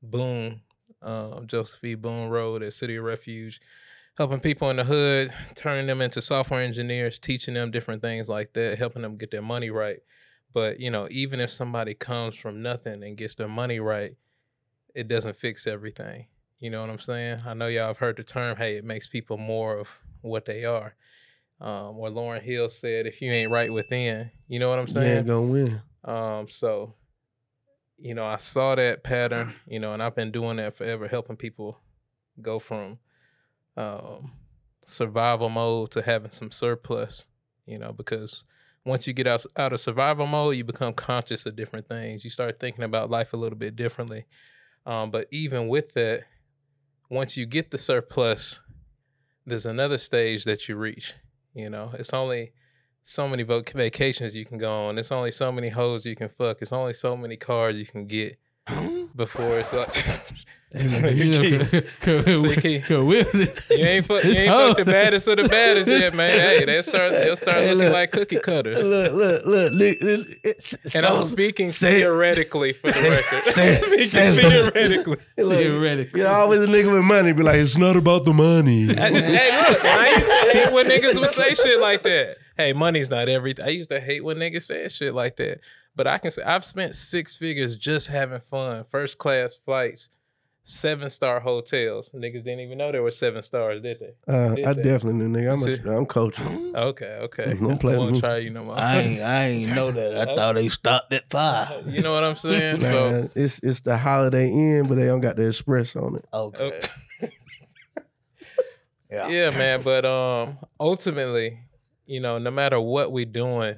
Boone, 0.02 0.60
uh, 1.02 1.40
Joseph 1.40 1.82
E. 1.82 1.94
Boone 1.94 2.28
Road 2.28 2.62
at 2.62 2.74
City 2.74 2.96
of 2.96 3.04
Refuge, 3.04 3.60
helping 4.16 4.40
people 4.40 4.70
in 4.70 4.76
the 4.76 4.84
hood, 4.84 5.32
turning 5.56 5.88
them 5.88 6.00
into 6.00 6.22
software 6.22 6.62
engineers, 6.62 7.18
teaching 7.18 7.54
them 7.54 7.72
different 7.72 8.02
things 8.02 8.28
like 8.28 8.52
that, 8.54 8.78
helping 8.78 9.02
them 9.02 9.16
get 9.16 9.32
their 9.32 9.42
money 9.42 9.70
right. 9.70 9.98
But 10.54 10.78
you 10.78 10.90
know, 10.90 11.08
even 11.10 11.40
if 11.40 11.50
somebody 11.50 11.94
comes 11.94 12.36
from 12.36 12.62
nothing 12.62 13.02
and 13.02 13.16
gets 13.16 13.34
their 13.34 13.48
money 13.48 13.80
right, 13.80 14.16
it 14.94 15.08
doesn't 15.08 15.36
fix 15.36 15.66
everything. 15.66 16.26
You 16.58 16.70
know 16.70 16.80
what 16.80 16.90
I'm 16.90 16.98
saying? 16.98 17.42
I 17.46 17.54
know 17.54 17.66
y'all 17.68 17.88
have 17.88 17.98
heard 17.98 18.16
the 18.16 18.24
term, 18.24 18.56
hey, 18.56 18.76
it 18.76 18.84
makes 18.84 19.06
people 19.06 19.36
more 19.36 19.78
of 19.78 19.88
what 20.22 20.44
they 20.44 20.64
are. 20.64 20.94
Um, 21.60 21.98
or 21.98 22.08
Lauryn 22.10 22.42
Hill 22.42 22.68
said, 22.68 23.06
if 23.06 23.20
you 23.20 23.30
ain't 23.30 23.50
right 23.50 23.72
within, 23.72 24.30
you 24.48 24.58
know 24.58 24.68
what 24.68 24.78
I'm 24.78 24.86
You 24.86 24.92
saying? 24.94 25.16
ain't 25.18 25.26
gonna 25.26 25.42
win. 25.42 25.80
Um, 26.04 26.48
so, 26.48 26.94
you 27.98 28.14
know, 28.14 28.24
I 28.24 28.36
saw 28.38 28.74
that 28.74 29.02
pattern, 29.02 29.54
you 29.66 29.78
know, 29.80 29.92
and 29.92 30.02
I've 30.02 30.14
been 30.14 30.30
doing 30.30 30.56
that 30.58 30.76
forever, 30.76 31.08
helping 31.08 31.36
people 31.36 31.78
go 32.40 32.58
from 32.60 32.98
um, 33.76 34.32
survival 34.84 35.48
mode 35.48 35.90
to 35.92 36.02
having 36.02 36.30
some 36.30 36.50
surplus, 36.50 37.24
you 37.66 37.78
know, 37.78 37.92
because 37.92 38.44
once 38.84 39.06
you 39.06 39.12
get 39.12 39.26
out, 39.26 39.44
out 39.56 39.72
of 39.72 39.80
survival 39.80 40.26
mode, 40.26 40.56
you 40.56 40.64
become 40.64 40.92
conscious 40.94 41.44
of 41.44 41.56
different 41.56 41.88
things. 41.88 42.24
You 42.24 42.30
start 42.30 42.58
thinking 42.60 42.84
about 42.84 43.10
life 43.10 43.32
a 43.32 43.36
little 43.36 43.58
bit 43.58 43.76
differently. 43.76 44.26
Um, 44.88 45.10
but 45.10 45.28
even 45.30 45.68
with 45.68 45.92
that, 45.92 46.22
once 47.10 47.36
you 47.36 47.44
get 47.44 47.70
the 47.70 47.76
surplus, 47.76 48.60
there's 49.44 49.66
another 49.66 49.98
stage 49.98 50.44
that 50.44 50.66
you 50.66 50.76
reach. 50.76 51.12
You 51.52 51.68
know, 51.68 51.90
it's 51.92 52.14
only 52.14 52.52
so 53.04 53.28
many 53.28 53.44
voc- 53.44 53.74
vacations 53.74 54.34
you 54.34 54.46
can 54.46 54.56
go 54.56 54.86
on. 54.86 54.96
It's 54.96 55.12
only 55.12 55.30
so 55.30 55.52
many 55.52 55.68
hoes 55.68 56.06
you 56.06 56.16
can 56.16 56.30
fuck. 56.30 56.62
It's 56.62 56.72
only 56.72 56.94
so 56.94 57.18
many 57.18 57.36
cars 57.36 57.76
you 57.76 57.84
can 57.84 58.06
get 58.06 58.38
before 59.14 59.60
it's 59.60 59.74
like. 59.74 59.94
You 60.74 60.84
know, 61.00 61.64
Key, 61.70 61.82
Cause 62.00 62.26
You 63.70 63.84
ain't 63.84 64.04
fuck, 64.06 64.22
you 64.24 64.32
ain't 64.32 64.52
fuck 64.52 64.76
the 64.76 64.84
baddest 64.84 65.26
of 65.26 65.38
the 65.38 65.44
baddest 65.48 65.90
yet, 65.90 66.14
man. 66.14 66.38
Hey, 66.38 66.64
they 66.66 66.82
start 66.82 67.12
they'll 67.12 67.36
start 67.38 67.56
Hey, 67.58 67.68
looking 67.72 67.78
look. 67.84 67.92
like 67.94 68.12
cookie 68.12 68.38
cutters. 68.38 68.76
Look, 68.76 69.12
look, 69.14 69.46
look. 69.46 69.72
look, 69.72 69.98
look, 70.02 70.26
it's- 70.44 70.74
And 70.94 71.06
I'm 71.06 71.26
speaking 71.26 71.68
say- 71.68 72.00
theoretically 72.00 72.74
for 72.74 72.90
the 72.92 73.00
record. 73.00 73.44
say- 73.44 73.74
speaking 73.82 74.04
says 74.06 74.36
the- 74.36 74.42
theoretically. 74.42 75.16
look, 75.38 75.58
Theoretically. 75.58 76.20
You 76.20 76.26
know, 76.26 76.32
always 76.34 76.60
a 76.60 76.66
nigga 76.66 76.92
with 76.94 77.04
money 77.04 77.32
be 77.32 77.42
like, 77.42 77.56
it's 77.56 77.78
not 77.78 77.96
about 77.96 78.26
the 78.26 78.34
money. 78.34 78.86
hey, 78.88 79.10
look, 79.10 79.84
I 79.84 80.08
used 80.10 80.26
to 80.26 80.52
hate 80.52 80.72
when 80.74 80.86
niggas 80.86 81.18
would 81.18 81.30
say 81.30 81.54
shit 81.54 81.80
like 81.80 82.02
that. 82.02 82.36
Hey, 82.58 82.74
money's 82.74 83.08
not 83.08 83.28
everything. 83.30 83.64
I 83.64 83.68
used 83.68 83.88
to 83.90 84.00
hate 84.00 84.22
when 84.22 84.36
niggas 84.36 84.64
said 84.64 84.92
shit 84.92 85.14
like 85.14 85.36
that. 85.36 85.60
But 85.96 86.06
I 86.06 86.18
can 86.18 86.30
say 86.30 86.42
I've 86.42 86.64
spent 86.64 86.94
six 86.94 87.36
figures 87.36 87.74
just 87.74 88.08
having 88.08 88.40
fun, 88.40 88.84
first 88.90 89.16
class 89.18 89.56
flights, 89.64 90.08
seven 90.68 91.08
star 91.08 91.40
hotels. 91.40 92.10
Niggas 92.14 92.44
didn't 92.44 92.60
even 92.60 92.76
know 92.78 92.92
there 92.92 93.02
were 93.02 93.10
seven 93.10 93.42
stars, 93.42 93.82
did 93.82 93.98
they? 94.00 94.32
Uh, 94.32 94.54
Did 94.54 94.64
I 94.66 94.72
they? 94.74 94.82
definitely 94.82 95.26
knew, 95.26 95.28
nigga. 95.38 95.52
I'm, 95.52 95.60
See? 95.74 95.88
a, 95.88 95.96
I'm 95.96 96.04
coaching. 96.06 96.76
Okay, 96.76 97.18
okay. 97.22 97.54
Don't 97.54 97.80
play 97.80 97.94
I 97.94 97.98
with 97.98 98.00
won't 98.00 98.12
me. 98.12 98.20
try 98.20 98.36
you 98.38 98.50
no 98.50 98.62
more. 98.64 98.78
I 98.78 98.98
ain't, 98.98 99.22
I 99.22 99.44
ain't 99.46 99.74
know 99.74 99.90
that. 99.92 100.28
I 100.28 100.34
thought 100.36 100.54
they 100.56 100.68
stopped 100.68 101.12
at 101.14 101.30
five. 101.30 101.86
you 101.92 102.02
know 102.02 102.12
what 102.12 102.22
I'm 102.22 102.36
saying? 102.36 102.80
So 102.80 103.10
Man, 103.10 103.30
it's 103.34 103.60
it's 103.62 103.80
the 103.80 103.96
Holiday 103.96 104.48
Inn, 104.48 104.86
but 104.88 104.96
they 104.96 105.06
don't 105.06 105.22
got 105.22 105.36
the 105.36 105.48
express 105.48 105.96
on 105.96 106.16
it. 106.16 106.24
Okay. 106.32 106.64
okay. 106.64 106.88
Yeah. 109.10 109.28
yeah, 109.28 109.50
man. 109.56 109.80
But 109.82 110.04
um, 110.04 110.58
ultimately, 110.78 111.60
you 112.04 112.20
know, 112.20 112.36
no 112.36 112.50
matter 112.50 112.78
what 112.78 113.10
we're 113.10 113.24
doing, 113.24 113.76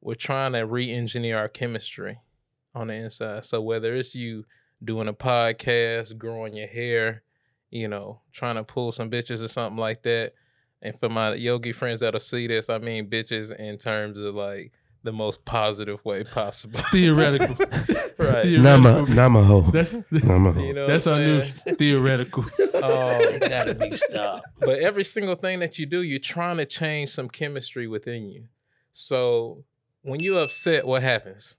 we're 0.00 0.16
trying 0.16 0.54
to 0.54 0.62
re-engineer 0.66 1.38
our 1.38 1.48
chemistry 1.48 2.18
on 2.74 2.88
the 2.88 2.94
inside. 2.94 3.44
So 3.44 3.60
whether 3.60 3.94
it's 3.94 4.16
you 4.16 4.46
doing 4.82 5.08
a 5.08 5.12
podcast, 5.12 6.16
growing 6.18 6.54
your 6.54 6.68
hair, 6.68 7.22
you 7.70 7.88
know, 7.88 8.20
trying 8.32 8.56
to 8.56 8.64
pull 8.64 8.92
some 8.92 9.10
bitches 9.10 9.42
or 9.42 9.48
something 9.48 9.78
like 9.78 10.02
that. 10.02 10.32
And 10.82 10.98
for 10.98 11.08
my 11.08 11.34
yogi 11.34 11.72
friends 11.72 12.00
that'll 12.00 12.20
see 12.20 12.46
this, 12.46 12.70
I 12.70 12.78
mean 12.78 13.10
bitches 13.10 13.54
in 13.54 13.76
terms 13.78 14.18
of 14.18 14.34
like 14.34 14.72
the 15.02 15.12
most 15.12 15.44
positive 15.44 16.02
way 16.04 16.24
possible. 16.24 16.80
Theoretical. 16.92 17.56
Right. 18.18 18.46
Nama, 18.46 19.04
Namaho. 19.08 19.70
That's 19.72 19.94
Namaho. 20.12 20.66
You 20.66 20.74
know 20.74 20.86
that's 20.86 21.06
our 21.06 21.18
new 21.18 21.42
theoretical. 21.78 22.44
Um, 22.74 23.20
It 23.20 23.40
gotta 23.48 23.74
be 23.74 23.94
stopped. 23.96 24.46
but 24.58 24.78
every 24.80 25.04
single 25.04 25.36
thing 25.36 25.60
that 25.60 25.78
you 25.78 25.86
do, 25.86 26.02
you're 26.02 26.18
trying 26.18 26.56
to 26.58 26.66
change 26.66 27.10
some 27.10 27.28
chemistry 27.28 27.86
within 27.86 28.28
you. 28.28 28.44
So 28.92 29.64
when 30.02 30.20
you're 30.20 30.42
upset, 30.42 30.86
what 30.86 31.02
happens? 31.02 31.56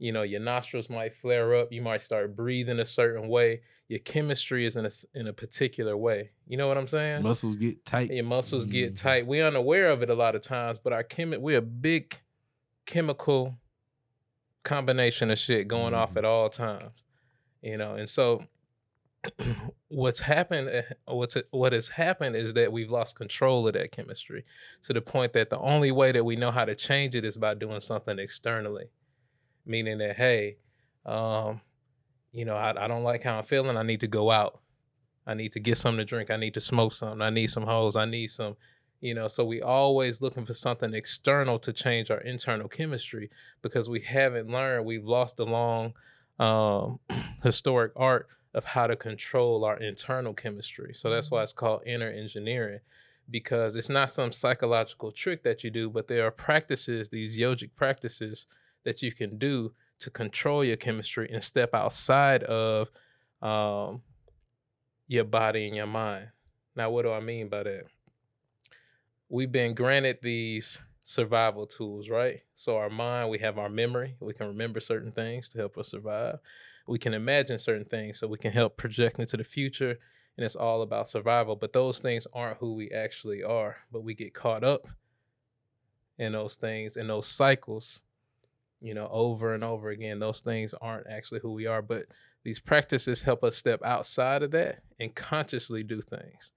You 0.00 0.12
know, 0.12 0.22
your 0.22 0.40
nostrils 0.40 0.88
might 0.88 1.14
flare 1.14 1.54
up. 1.54 1.70
You 1.70 1.82
might 1.82 2.00
start 2.00 2.34
breathing 2.34 2.80
a 2.80 2.84
certain 2.86 3.28
way. 3.28 3.60
Your 3.86 3.98
chemistry 4.00 4.64
is 4.66 4.74
in 4.74 4.86
a 4.86 4.90
in 5.14 5.26
a 5.26 5.32
particular 5.32 5.94
way. 5.96 6.30
You 6.48 6.56
know 6.56 6.68
what 6.68 6.78
I'm 6.78 6.86
saying? 6.88 7.22
Muscles 7.22 7.56
get 7.56 7.84
tight. 7.84 8.10
Your 8.10 8.24
muscles 8.24 8.64
get 8.66 8.94
Mhm. 8.94 8.98
tight. 9.00 9.26
We're 9.26 9.46
unaware 9.46 9.90
of 9.90 10.02
it 10.02 10.08
a 10.08 10.14
lot 10.14 10.34
of 10.34 10.40
times, 10.42 10.78
but 10.82 10.92
our 10.94 11.04
chemi- 11.04 11.38
we're 11.38 11.58
a 11.58 11.62
big 11.62 12.16
chemical 12.86 13.58
combination 14.62 15.30
of 15.30 15.38
shit 15.38 15.68
going 15.68 15.94
off 15.94 16.16
at 16.16 16.24
all 16.24 16.48
times. 16.48 17.04
You 17.62 17.76
know, 17.76 17.94
and 17.94 18.08
so 18.08 18.44
what's 19.88 20.20
happened 20.20 20.68
eh, 20.70 20.82
what's 21.06 21.36
what 21.50 21.74
has 21.74 21.88
happened 21.88 22.36
is 22.36 22.54
that 22.54 22.72
we've 22.72 22.90
lost 22.90 23.16
control 23.16 23.66
of 23.68 23.74
that 23.74 23.92
chemistry 23.92 24.44
to 24.84 24.94
the 24.94 25.02
point 25.02 25.34
that 25.34 25.50
the 25.50 25.58
only 25.58 25.90
way 25.92 26.10
that 26.10 26.24
we 26.24 26.36
know 26.36 26.50
how 26.50 26.64
to 26.64 26.74
change 26.74 27.14
it 27.14 27.22
is 27.24 27.36
by 27.36 27.52
doing 27.52 27.80
something 27.82 28.18
externally 28.18 28.86
meaning 29.66 29.98
that 29.98 30.16
hey 30.16 30.56
um 31.06 31.60
you 32.32 32.44
know 32.44 32.56
I, 32.56 32.84
I 32.84 32.88
don't 32.88 33.02
like 33.02 33.22
how 33.22 33.38
i'm 33.38 33.44
feeling. 33.44 33.76
I 33.76 33.82
need 33.82 34.00
to 34.00 34.06
go 34.06 34.30
out. 34.30 34.60
I 35.26 35.34
need 35.34 35.52
to 35.52 35.60
get 35.60 35.78
something 35.78 35.98
to 35.98 36.04
drink. 36.04 36.30
I 36.30 36.36
need 36.36 36.54
to 36.54 36.60
smoke 36.60 36.94
something. 36.94 37.22
I 37.22 37.30
need 37.30 37.48
some 37.48 37.64
hoes. 37.64 37.96
I 37.96 38.04
need 38.04 38.30
some 38.30 38.56
you 39.00 39.14
know 39.14 39.28
so 39.28 39.44
we 39.44 39.62
always 39.62 40.20
looking 40.20 40.44
for 40.44 40.52
something 40.52 40.92
external 40.92 41.58
to 41.58 41.72
change 41.72 42.10
our 42.10 42.20
internal 42.20 42.68
chemistry 42.68 43.30
because 43.62 43.88
we 43.88 44.00
haven't 44.00 44.48
learned. 44.48 44.86
We've 44.86 45.04
lost 45.04 45.36
the 45.36 45.46
long 45.46 45.94
um 46.38 47.00
historic 47.42 47.92
art 47.96 48.28
of 48.52 48.64
how 48.64 48.86
to 48.86 48.96
control 48.96 49.64
our 49.64 49.78
internal 49.78 50.34
chemistry. 50.34 50.92
So 50.94 51.08
that's 51.10 51.30
why 51.30 51.42
it's 51.42 51.52
called 51.52 51.82
inner 51.86 52.10
engineering 52.10 52.80
because 53.30 53.76
it's 53.76 53.88
not 53.88 54.10
some 54.10 54.32
psychological 54.32 55.12
trick 55.12 55.42
that 55.44 55.62
you 55.62 55.70
do, 55.70 55.88
but 55.88 56.08
there 56.08 56.26
are 56.26 56.32
practices, 56.32 57.08
these 57.08 57.38
yogic 57.38 57.70
practices 57.76 58.46
that 58.84 59.02
you 59.02 59.12
can 59.12 59.38
do 59.38 59.72
to 60.00 60.10
control 60.10 60.64
your 60.64 60.76
chemistry 60.76 61.28
and 61.32 61.44
step 61.44 61.74
outside 61.74 62.42
of 62.44 62.88
um, 63.42 64.02
your 65.06 65.24
body 65.24 65.66
and 65.66 65.76
your 65.76 65.86
mind. 65.86 66.28
Now, 66.74 66.90
what 66.90 67.02
do 67.02 67.12
I 67.12 67.20
mean 67.20 67.48
by 67.48 67.64
that? 67.64 67.84
We've 69.28 69.52
been 69.52 69.74
granted 69.74 70.18
these 70.22 70.78
survival 71.04 71.66
tools, 71.66 72.08
right? 72.08 72.40
So, 72.54 72.76
our 72.76 72.90
mind, 72.90 73.30
we 73.30 73.38
have 73.38 73.58
our 73.58 73.68
memory, 73.68 74.16
we 74.20 74.32
can 74.32 74.46
remember 74.46 74.80
certain 74.80 75.12
things 75.12 75.48
to 75.50 75.58
help 75.58 75.76
us 75.76 75.88
survive 75.88 76.38
we 76.90 76.98
can 76.98 77.14
imagine 77.14 77.56
certain 77.56 77.84
things 77.84 78.18
so 78.18 78.26
we 78.26 78.36
can 78.36 78.52
help 78.52 78.76
project 78.76 79.20
into 79.20 79.36
the 79.36 79.44
future 79.44 79.98
and 80.36 80.44
it's 80.44 80.56
all 80.56 80.82
about 80.82 81.08
survival 81.08 81.54
but 81.54 81.72
those 81.72 82.00
things 82.00 82.26
aren't 82.32 82.58
who 82.58 82.74
we 82.74 82.90
actually 82.90 83.42
are 83.42 83.76
but 83.92 84.02
we 84.02 84.12
get 84.12 84.34
caught 84.34 84.64
up 84.64 84.88
in 86.18 86.32
those 86.32 86.56
things 86.56 86.96
in 86.96 87.06
those 87.06 87.28
cycles 87.28 88.00
you 88.80 88.94
know 88.94 89.08
over 89.10 89.54
and 89.54 89.64
over 89.64 89.90
again 89.90 90.18
those 90.18 90.40
things 90.40 90.74
aren't 90.80 91.06
actually 91.08 91.40
who 91.40 91.52
we 91.52 91.66
are 91.66 91.82
but 91.82 92.06
these 92.44 92.58
practices 92.58 93.22
help 93.22 93.44
us 93.44 93.56
step 93.56 93.80
outside 93.84 94.42
of 94.42 94.50
that 94.50 94.80
and 94.98 95.14
consciously 95.14 95.82
do 95.82 96.00
things 96.00 96.52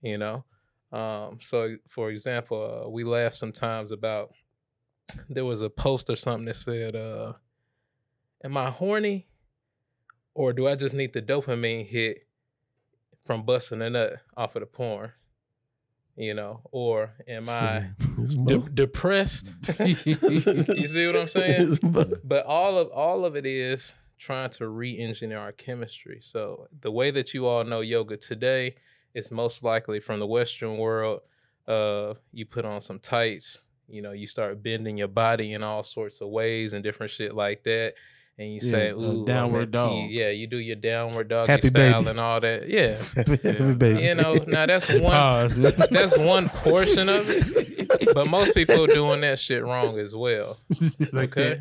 you 0.00 0.16
know 0.16 0.44
um 0.92 1.38
so 1.40 1.76
for 1.86 2.10
example 2.10 2.84
uh, 2.86 2.88
we 2.88 3.04
laugh 3.04 3.34
sometimes 3.34 3.92
about 3.92 4.30
there 5.28 5.44
was 5.44 5.60
a 5.60 5.70
post 5.70 6.08
or 6.08 6.16
something 6.16 6.46
that 6.46 6.56
said 6.56 6.96
uh 6.96 7.32
am 8.42 8.56
i 8.56 8.70
horny 8.70 9.26
or 10.38 10.52
do 10.52 10.68
I 10.68 10.76
just 10.76 10.94
need 10.94 11.14
the 11.14 11.20
dopamine 11.20 11.88
hit 11.88 12.28
from 13.26 13.42
busting 13.42 13.82
a 13.82 13.90
nut 13.90 14.18
off 14.36 14.54
of 14.54 14.60
the 14.60 14.66
porn? 14.66 15.10
You 16.18 16.34
know, 16.34 16.62
or 16.72 17.12
am 17.28 17.48
I 17.48 17.90
de- 18.44 18.58
depressed? 18.58 19.52
you 19.78 19.94
see 19.94 21.06
what 21.06 21.16
I'm 21.16 21.28
saying? 21.28 21.78
But 21.82 22.44
all 22.44 22.76
of 22.76 22.88
all 22.88 23.24
of 23.24 23.36
it 23.36 23.46
is 23.46 23.92
trying 24.18 24.50
to 24.50 24.66
re-engineer 24.66 25.38
our 25.38 25.52
chemistry. 25.52 26.20
So 26.24 26.66
the 26.80 26.90
way 26.90 27.12
that 27.12 27.34
you 27.34 27.46
all 27.46 27.62
know 27.62 27.80
yoga 27.82 28.16
today 28.16 28.74
is 29.14 29.30
most 29.30 29.62
likely 29.62 30.00
from 30.00 30.18
the 30.18 30.26
Western 30.26 30.76
world. 30.76 31.20
Uh, 31.68 32.14
you 32.32 32.44
put 32.44 32.64
on 32.64 32.80
some 32.80 32.98
tights, 32.98 33.60
you 33.88 34.02
know, 34.02 34.12
you 34.12 34.26
start 34.26 34.62
bending 34.62 34.96
your 34.96 35.08
body 35.08 35.52
in 35.52 35.62
all 35.62 35.84
sorts 35.84 36.20
of 36.20 36.28
ways 36.28 36.72
and 36.72 36.82
different 36.82 37.12
shit 37.12 37.34
like 37.34 37.62
that. 37.64 37.94
And 38.40 38.52
you 38.54 38.60
Yeah, 38.62 38.70
say, 38.70 38.90
"Ooh, 38.90 39.24
downward 39.26 39.72
dog. 39.72 39.90
peace." 40.08 40.12
Yeah, 40.16 40.28
you 40.30 40.46
do 40.46 40.58
your 40.58 40.76
downward 40.76 41.30
Happy 41.32 41.68
style 41.68 41.98
baby. 42.00 42.10
and 42.10 42.20
all 42.20 42.40
that. 42.40 42.68
Yeah, 42.68 42.96
Happy, 43.16 43.36
happy 43.42 43.74
baby. 43.74 44.02
you 44.04 44.14
know. 44.14 44.32
Now 44.46 44.66
that's 44.66 44.88
one. 44.88 45.00
Pause. 45.02 45.56
That's 45.90 46.16
one 46.16 46.48
portion 46.48 47.08
of 47.08 47.28
it. 47.28 48.14
But 48.14 48.28
most 48.28 48.54
people 48.54 48.84
are 48.84 48.86
doing 48.94 49.22
that 49.22 49.40
shit 49.40 49.64
wrong 49.64 49.98
as 49.98 50.14
well. 50.14 50.56
Okay. 51.12 51.60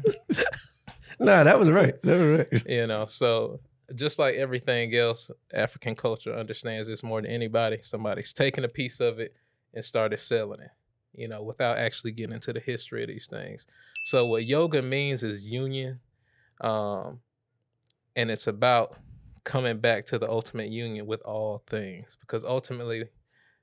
Nah, 1.19 1.43
that 1.43 1.57
was 1.57 1.71
right. 1.71 1.99
That 2.03 2.19
was 2.19 2.45
right. 2.51 2.67
you 2.67 2.85
know 2.85 3.05
so 3.07 3.59
just 3.95 4.19
like 4.19 4.35
everything 4.35 4.93
else 4.93 5.31
african 5.53 5.95
culture 5.95 6.35
understands 6.37 6.89
this 6.89 7.01
more 7.01 7.21
than 7.21 7.31
anybody 7.31 7.79
somebody's 7.81 8.33
taken 8.33 8.65
a 8.65 8.67
piece 8.67 8.99
of 8.99 9.17
it 9.17 9.33
and 9.73 9.83
started 9.85 10.19
selling 10.19 10.59
it 10.59 10.71
you 11.13 11.25
know 11.27 11.41
without 11.41 11.77
actually 11.77 12.11
getting 12.11 12.35
into 12.35 12.51
the 12.51 12.59
history 12.59 13.01
of 13.03 13.07
these 13.07 13.27
things 13.27 13.65
so 14.03 14.25
what 14.25 14.45
yoga 14.45 14.81
means 14.81 15.23
is 15.23 15.45
union 15.45 15.99
um 16.61 17.19
and 18.15 18.31
it's 18.31 18.47
about 18.47 18.97
coming 19.43 19.79
back 19.79 20.05
to 20.05 20.19
the 20.19 20.29
ultimate 20.29 20.69
union 20.69 21.05
with 21.05 21.21
all 21.21 21.63
things 21.67 22.17
because 22.19 22.43
ultimately 22.43 23.05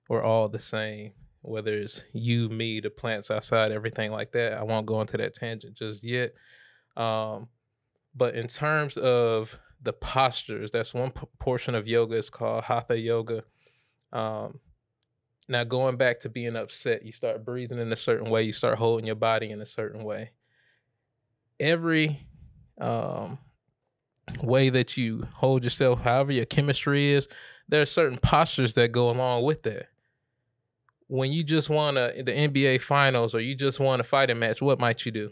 we're 0.09 0.23
all 0.23 0.49
the 0.49 0.61
same 0.61 1.13
whether 1.43 1.75
it's 1.75 2.05
you 2.13 2.49
me 2.49 2.81
the 2.81 2.89
plants 2.89 3.31
outside 3.31 3.71
everything 3.71 4.11
like 4.11 4.33
that 4.33 4.55
i 4.55 4.63
won't 4.63 4.87
go 4.87 5.01
into 5.01 5.17
that 5.17 5.35
tangent 5.35 5.75
just 5.75 6.03
yet 6.03 6.33
um 6.97 7.49
but 8.15 8.35
in 8.35 8.47
terms 8.47 8.97
of 8.97 9.59
the 9.85 9.93
postures, 9.93 10.71
that's 10.71 10.95
one 10.95 11.11
p- 11.11 11.27
portion 11.39 11.75
of 11.75 11.87
yoga. 11.87 12.17
It's 12.17 12.31
called 12.31 12.65
hatha 12.65 12.99
yoga. 12.99 13.45
Um, 14.13 14.61
now, 15.47 15.65
going 15.65 15.97
back 15.97 16.21
to 16.21 16.29
being 16.29 16.57
upset, 16.57 17.05
you 17.05 17.13
start 17.13 17.45
breathing 17.45 17.79
in 17.79 17.93
a 17.93 17.97
certain 17.97 18.31
way. 18.31 18.43
You 18.43 18.53
start 18.53 18.79
holding 18.79 19.07
your 19.07 19.15
body 19.15 19.51
in 19.51 19.61
a 19.61 19.67
certain 19.67 20.03
way. 20.03 20.31
Every 21.61 22.27
um, 22.81 23.39
way 24.43 24.71
that 24.71 24.97
you 24.97 25.29
hold 25.35 25.65
yourself, 25.65 26.01
however 26.03 26.33
your 26.33 26.45
chemistry 26.47 27.13
is, 27.13 27.29
there 27.69 27.83
are 27.83 27.87
certain 27.87 28.19
postures 28.19 28.75
that 28.75 28.93
go 28.93 29.11
along 29.11 29.45
with 29.45 29.63
that. 29.65 29.89
when 31.07 31.33
you 31.33 31.45
just 31.45 31.69
want 31.69 31.97
to 31.97 32.23
the 32.23 32.33
NBA 32.33 32.81
finals 32.81 33.35
or 33.35 33.41
you 33.41 33.55
just 33.55 33.79
won 33.79 34.01
a 34.01 34.05
fighting 34.05 34.39
match, 34.39 34.61
what 34.63 34.79
might 34.81 35.05
you 35.05 35.13
do? 35.13 35.31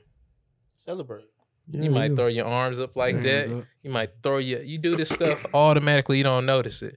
Celebrate. 0.85 1.25
you 1.69 1.91
might 1.91 2.15
throw 2.15 2.27
your 2.27 2.45
arms 2.47 2.79
up 2.79 2.95
like 2.97 3.15
Hands 3.15 3.49
that. 3.49 3.59
up. 3.59 3.65
You 3.83 3.91
might 3.91 4.11
throw 4.23 4.39
your 4.39 4.63
you 4.63 4.79
do 4.79 4.97
this 4.97 5.09
stuff 5.09 5.45
automatically, 5.55 6.19
you 6.19 6.25
don't 6.25 6.45
notice 6.47 6.83
it. 6.83 6.97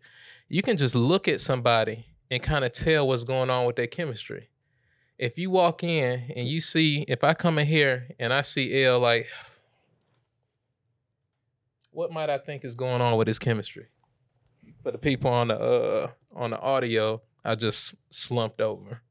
You 0.49 0.61
can 0.61 0.77
just 0.77 0.93
look 0.95 1.27
at 1.27 1.39
somebody 1.41 2.05
and 2.29 2.41
kind 2.43 2.65
of 2.65 2.73
tell 2.73 3.07
what's 3.07 3.23
going 3.23 3.49
on 3.49 3.65
with 3.65 3.75
their 3.77 3.87
chemistry. 3.87 4.49
If 5.17 5.37
you 5.37 5.49
walk 5.49 5.83
in 5.83 6.31
and 6.35 6.47
you 6.47 6.59
see, 6.61 7.05
if 7.07 7.23
I 7.23 7.33
come 7.33 7.57
in 7.57 7.67
here 7.67 8.09
and 8.19 8.33
I 8.33 8.41
see 8.41 8.83
L 8.83 8.99
like 8.99 9.27
what 11.95 12.11
might 12.11 12.29
I 12.29 12.37
think 12.37 12.63
is 12.65 12.75
going 12.75 13.01
on 13.01 13.17
with 13.17 13.27
his 13.27 13.39
chemistry? 13.39 13.87
For 14.83 14.91
the 14.91 14.97
people 14.97 15.31
on 15.31 15.47
the 15.47 15.55
uh 15.59 16.07
on 16.35 16.51
the 16.51 16.59
audio, 16.59 17.21
I 17.43 17.55
just 17.55 17.95
slumped 18.09 18.59
over. 18.61 19.01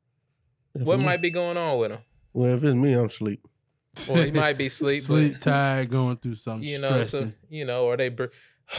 What 0.74 1.00
might 1.02 1.22
be 1.22 1.30
going 1.30 1.56
on 1.56 1.78
with 1.78 1.92
him? 1.92 2.00
Well, 2.32 2.54
if 2.56 2.62
it's 2.64 2.74
me, 2.74 2.92
I'm 2.94 3.06
asleep. 3.06 3.40
Well, 4.08 4.22
he 4.24 4.30
might 4.32 4.58
be 4.58 4.66
asleep, 4.72 5.02
sleep, 5.02 5.32
but 5.34 5.42
tired, 5.42 5.90
going 5.90 6.16
through 6.16 6.34
something 6.34 6.68
you 6.68 6.80
know, 6.80 6.88
so, 6.88 7.04
stressing. 7.04 7.34
you 7.48 7.64
know, 7.64 7.84
or 7.84 7.96
they. 7.96 8.08
Br- 8.08 8.24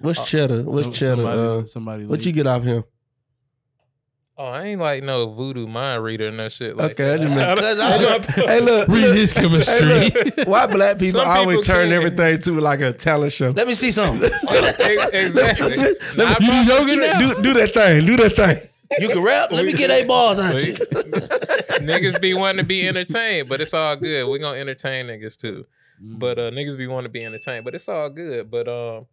What's 0.00 0.18
Uh, 0.18 0.24
cheddar? 0.24 0.62
What's 0.64 0.82
Some- 0.84 0.92
cheddar? 0.92 1.16
Somebody, 1.22 1.40
uh, 1.62 1.66
somebody 1.66 2.06
what 2.06 2.24
you 2.26 2.32
get 2.32 2.46
off 2.46 2.62
him? 2.64 2.84
Oh, 4.38 4.44
I 4.46 4.64
ain't 4.64 4.80
like 4.80 5.02
no 5.02 5.30
voodoo 5.32 5.66
mind 5.66 6.02
reader 6.02 6.28
and 6.28 6.38
that 6.38 6.52
shit. 6.52 6.76
Like 6.76 6.92
Okay, 6.92 7.14
I 7.14 7.16
that. 7.16 7.20
just 7.20 7.36
meant- 7.36 7.60
I 7.80 7.92
Hey, 7.92 8.00
look, 8.04 8.24
Hey, 8.48 8.60
look. 8.60 8.88
Read 8.88 9.06
look. 9.06 9.16
his 9.16 9.32
chemistry. 9.32 9.74
Hey, 9.74 10.10
look. 10.10 10.34
Why 10.48 10.66
black 10.66 10.98
people 10.98 11.20
Some 11.20 11.28
always 11.30 11.58
people 11.58 11.62
turn 11.64 11.86
can. 11.88 11.92
everything 11.92 12.38
to 12.40 12.60
like 12.60 12.80
a 12.80 12.92
talent 12.92 13.32
show? 13.32 13.50
Let 13.50 13.66
me 13.68 13.74
see 13.74 13.90
something. 13.92 14.30
Exactly. 15.12 15.76
Let 15.76 16.16
Nah, 16.16 16.24
I 16.24 16.38
me- 16.40 16.46
you 16.46 16.64
some 16.64 16.66
yoga 16.88 16.96
now? 16.96 17.18
do, 17.34 17.42
do 17.42 17.52
that 17.54 17.74
thing. 17.74 18.06
Do 18.06 18.16
that 18.16 18.36
thing. 18.36 18.68
You 19.00 19.08
can 19.08 19.22
rap. 19.22 19.50
Let 19.52 19.64
me 19.64 19.72
get 19.72 19.90
eight 19.90 20.06
balls 20.06 20.38
at 20.38 20.62
you. 20.64 20.74
niggas 20.74 22.20
be 22.20 22.34
wanting 22.34 22.58
to 22.58 22.66
be 22.66 22.86
entertained, 22.86 23.48
but 23.48 23.60
it's 23.60 23.72
all 23.74 23.96
good. 23.96 24.28
we 24.28 24.38
gonna 24.38 24.58
entertain 24.58 25.06
niggas 25.06 25.36
too. 25.36 25.66
But 26.00 26.38
uh 26.38 26.50
niggas 26.50 26.76
be 26.76 26.86
wanting 26.86 27.10
to 27.12 27.18
be 27.18 27.24
entertained, 27.24 27.64
but 27.64 27.74
it's 27.74 27.88
all 27.88 28.10
good. 28.10 28.50
But 28.50 28.68
um 28.68 29.06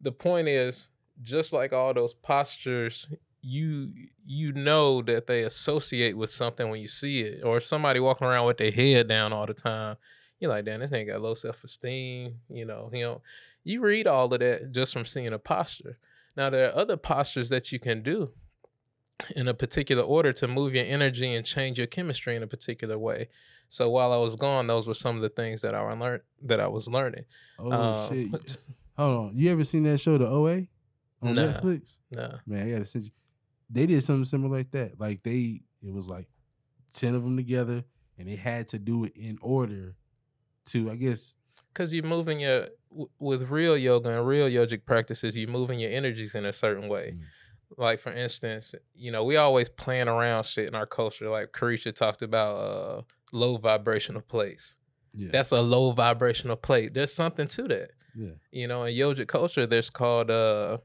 the 0.00 0.12
point 0.12 0.48
is, 0.48 0.90
just 1.22 1.52
like 1.52 1.72
all 1.72 1.94
those 1.94 2.12
postures, 2.14 3.06
you 3.42 3.90
you 4.24 4.52
know 4.52 5.02
that 5.02 5.26
they 5.26 5.42
associate 5.42 6.16
with 6.16 6.30
something 6.30 6.70
when 6.70 6.80
you 6.80 6.88
see 6.88 7.20
it. 7.22 7.42
Or 7.44 7.56
if 7.58 7.66
somebody 7.66 7.98
walking 8.00 8.26
around 8.26 8.46
with 8.46 8.58
their 8.58 8.70
head 8.70 9.08
down 9.08 9.32
all 9.32 9.46
the 9.46 9.54
time, 9.54 9.96
you're 10.38 10.50
like, 10.50 10.64
damn, 10.64 10.80
this 10.80 10.90
nigga 10.90 11.08
got 11.08 11.20
low 11.22 11.34
self-esteem, 11.34 12.36
you 12.48 12.64
know, 12.64 12.88
you 12.92 13.02
know. 13.02 13.20
You 13.64 13.80
read 13.80 14.06
all 14.06 14.32
of 14.32 14.40
that 14.40 14.72
just 14.72 14.92
from 14.92 15.04
seeing 15.06 15.32
a 15.32 15.38
posture. 15.38 15.98
Now 16.36 16.50
there 16.50 16.68
are 16.70 16.76
other 16.76 16.96
postures 16.96 17.48
that 17.50 17.70
you 17.72 17.78
can 17.78 18.02
do 18.02 18.30
in 19.36 19.46
a 19.46 19.54
particular 19.54 20.02
order 20.02 20.32
to 20.32 20.48
move 20.48 20.74
your 20.74 20.84
energy 20.84 21.32
and 21.34 21.46
change 21.46 21.78
your 21.78 21.86
chemistry 21.86 22.34
in 22.34 22.42
a 22.42 22.46
particular 22.48 22.98
way. 22.98 23.28
So 23.68 23.88
while 23.88 24.12
I 24.12 24.16
was 24.16 24.36
gone, 24.36 24.66
those 24.66 24.86
were 24.86 24.94
some 24.94 25.16
of 25.16 25.22
the 25.22 25.28
things 25.28 25.60
that 25.62 25.74
I 25.74 25.80
learned 25.92 26.22
that 26.42 26.60
I 26.60 26.66
was 26.68 26.86
learning. 26.88 27.24
Oh 27.58 27.72
Um, 27.72 28.08
shit! 28.08 28.56
Hold 28.96 29.18
on. 29.30 29.36
You 29.36 29.50
ever 29.52 29.64
seen 29.64 29.84
that 29.84 29.98
show, 29.98 30.18
The 30.18 30.26
OA, 30.26 30.66
on 31.22 31.34
Nah. 31.34 31.42
Netflix? 31.54 31.98
Nah. 32.10 32.38
Man, 32.46 32.66
I 32.66 32.70
gotta 32.72 32.84
send 32.86 33.04
you. 33.04 33.10
They 33.72 33.86
did 33.86 34.04
something 34.04 34.24
similar 34.26 34.58
like 34.58 34.70
that. 34.72 35.00
Like 35.00 35.22
they, 35.22 35.62
it 35.82 35.92
was 35.92 36.08
like 36.08 36.28
ten 36.92 37.14
of 37.14 37.22
them 37.22 37.36
together, 37.36 37.84
and 38.18 38.28
they 38.28 38.36
had 38.36 38.68
to 38.68 38.78
do 38.78 39.04
it 39.04 39.12
in 39.16 39.38
order 39.40 39.94
to, 40.66 40.90
I 40.90 40.96
guess. 40.96 41.36
Because 41.72 41.92
you're 41.92 42.04
moving 42.04 42.40
your 42.40 42.68
w- 42.90 43.08
with 43.18 43.48
real 43.50 43.76
yoga 43.76 44.10
and 44.10 44.26
real 44.26 44.46
yogic 44.46 44.84
practices, 44.84 45.34
you're 45.36 45.48
moving 45.48 45.80
your 45.80 45.90
energies 45.90 46.34
in 46.34 46.44
a 46.44 46.52
certain 46.52 46.86
way. 46.88 47.14
Mm. 47.16 47.22
Like 47.78 48.00
for 48.00 48.12
instance, 48.12 48.74
you 48.94 49.10
know, 49.10 49.24
we 49.24 49.36
always 49.36 49.70
playing 49.70 50.08
around 50.08 50.44
shit 50.44 50.68
in 50.68 50.74
our 50.74 50.84
culture. 50.86 51.30
Like 51.30 51.52
Carisha 51.52 51.94
talked 51.94 52.20
about 52.20 52.56
uh 52.56 53.02
low 53.32 53.56
vibrational 53.56 54.20
plates. 54.20 54.76
Yeah. 55.14 55.30
That's 55.32 55.52
a 55.52 55.60
low 55.62 55.92
vibrational 55.92 56.56
plate. 56.56 56.92
There's 56.92 57.14
something 57.14 57.48
to 57.48 57.62
that. 57.68 57.90
yeah. 58.14 58.32
you 58.50 58.66
know, 58.68 58.84
in 58.84 58.94
yogic 58.94 59.28
culture, 59.28 59.66
there's 59.66 59.88
called 59.88 60.30
uh, 60.30 60.78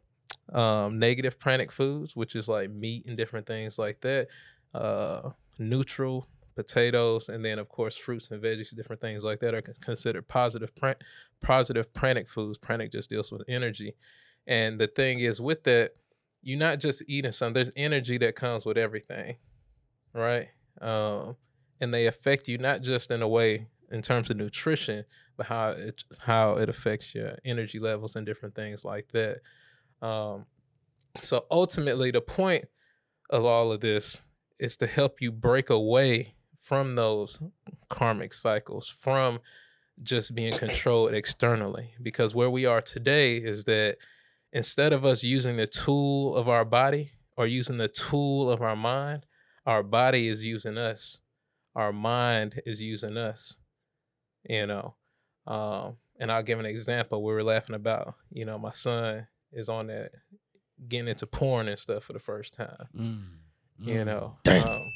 um, 0.53 0.99
negative 0.99 1.39
pranic 1.39 1.71
foods, 1.71 2.15
which 2.15 2.35
is 2.35 2.47
like 2.47 2.69
meat 2.69 3.05
and 3.05 3.17
different 3.17 3.47
things 3.47 3.77
like 3.77 4.01
that. 4.01 4.27
Uh, 4.73 5.31
neutral 5.59 6.27
potatoes, 6.55 7.29
and 7.29 7.43
then 7.45 7.59
of 7.59 7.69
course 7.69 7.97
fruits 7.97 8.29
and 8.31 8.41
veggies, 8.41 8.75
different 8.75 9.01
things 9.01 9.23
like 9.23 9.39
that 9.39 9.53
are 9.53 9.61
considered 9.81 10.27
positive 10.27 10.73
pran- 10.75 10.99
positive 11.41 11.93
pranic 11.93 12.29
foods. 12.29 12.57
Pranic 12.57 12.91
just 12.91 13.09
deals 13.09 13.31
with 13.31 13.43
energy, 13.47 13.95
and 14.47 14.79
the 14.79 14.87
thing 14.87 15.19
is 15.19 15.39
with 15.39 15.63
that, 15.63 15.91
you're 16.41 16.59
not 16.59 16.79
just 16.79 17.03
eating 17.07 17.31
something. 17.31 17.53
There's 17.53 17.71
energy 17.75 18.17
that 18.19 18.35
comes 18.35 18.65
with 18.65 18.77
everything, 18.77 19.37
right? 20.13 20.47
Um, 20.81 21.35
and 21.79 21.93
they 21.93 22.07
affect 22.07 22.47
you 22.47 22.57
not 22.57 22.81
just 22.81 23.11
in 23.11 23.21
a 23.21 23.27
way 23.27 23.67
in 23.91 24.01
terms 24.01 24.29
of 24.29 24.37
nutrition, 24.37 25.05
but 25.37 25.47
how 25.47 25.69
it 25.69 26.03
how 26.19 26.55
it 26.55 26.69
affects 26.69 27.13
your 27.13 27.37
energy 27.45 27.79
levels 27.79 28.15
and 28.15 28.25
different 28.25 28.55
things 28.55 28.83
like 28.83 29.09
that. 29.13 29.41
Um, 30.01 30.45
so 31.19 31.45
ultimately, 31.49 32.11
the 32.11 32.21
point 32.21 32.65
of 33.29 33.45
all 33.45 33.71
of 33.71 33.81
this 33.81 34.17
is 34.59 34.77
to 34.77 34.87
help 34.87 35.21
you 35.21 35.31
break 35.31 35.69
away 35.69 36.35
from 36.61 36.95
those 36.95 37.39
karmic 37.89 38.33
cycles, 38.33 38.93
from 38.99 39.39
just 40.03 40.35
being 40.35 40.57
controlled 40.57 41.13
externally. 41.13 41.93
Because 42.01 42.35
where 42.35 42.49
we 42.49 42.65
are 42.65 42.81
today 42.81 43.37
is 43.37 43.65
that 43.65 43.97
instead 44.51 44.93
of 44.93 45.05
us 45.05 45.23
using 45.23 45.57
the 45.57 45.67
tool 45.67 46.35
of 46.35 46.47
our 46.47 46.65
body 46.65 47.11
or 47.35 47.47
using 47.47 47.77
the 47.77 47.87
tool 47.87 48.49
of 48.51 48.61
our 48.61 48.75
mind, 48.75 49.25
our 49.65 49.83
body 49.83 50.27
is 50.27 50.43
using 50.43 50.77
us. 50.77 51.21
Our 51.75 51.93
mind 51.93 52.61
is 52.65 52.81
using 52.81 53.17
us. 53.17 53.57
You 54.47 54.67
know. 54.67 54.95
Um, 55.45 55.97
and 56.19 56.31
I'll 56.31 56.43
give 56.43 56.59
an 56.59 56.65
example. 56.65 57.23
We 57.23 57.33
were 57.33 57.43
laughing 57.43 57.75
about, 57.75 58.15
you 58.31 58.45
know, 58.45 58.57
my 58.57 58.71
son 58.71 59.27
is 59.57 59.67
on 59.69 59.87
that 59.87 60.11
getting 60.87 61.07
into 61.09 61.25
porn 61.27 61.67
and 61.67 61.77
stuff 61.79 62.03
for 62.05 62.13
the 62.13 62.19
first 62.19 62.53
time. 62.53 62.87
Mm. 62.95 63.23
You 63.79 63.95
Mm. 63.95 64.05
know. 64.05 64.37
Damn. 64.43 64.67
Um, 64.67 64.91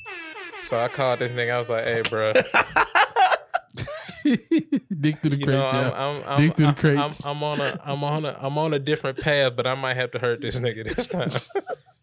so 0.63 0.79
I 0.79 0.87
called 0.87 1.19
this 1.19 1.31
nigga. 1.31 1.51
I 1.53 1.59
was 1.59 1.69
like, 1.69 1.85
"Hey, 1.85 2.01
bro, 2.09 2.33
Dick 4.23 5.19
through 5.21 5.31
the 5.31 5.37
you 5.37 5.43
crate, 5.45 5.57
know, 5.57 5.65
I'm, 5.65 5.75
yeah. 5.75 5.91
I'm, 5.95 6.23
I'm, 6.27 6.37
Dig 6.41 6.55
through 6.55 6.65
the 6.67 6.69
I'm, 6.71 6.75
I'm, 6.75 6.75
crates. 7.09 7.25
I'm 7.25 7.43
on 7.43 7.59
a, 7.59 7.81
I'm 7.83 8.03
on 8.03 8.25
a, 8.25 8.37
I'm 8.39 8.57
on 8.57 8.73
a 8.73 8.79
different 8.79 9.17
path, 9.19 9.53
but 9.55 9.65
I 9.65 9.73
might 9.75 9.97
have 9.97 10.11
to 10.11 10.19
hurt 10.19 10.39
this 10.41 10.59
nigga 10.59 10.95
this 10.95 11.07
time." 11.07 11.31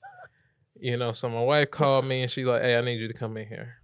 you 0.81 0.97
know. 0.97 1.13
So 1.13 1.29
my 1.29 1.41
wife 1.43 1.71
called 1.71 2.05
me 2.05 2.23
and 2.23 2.31
she 2.31 2.45
like, 2.45 2.63
"Hey, 2.63 2.77
I 2.77 2.81
need 2.81 2.97
you 3.01 3.09
to 3.09 3.15
come 3.15 3.37
in 3.37 3.47
here." 3.47 3.77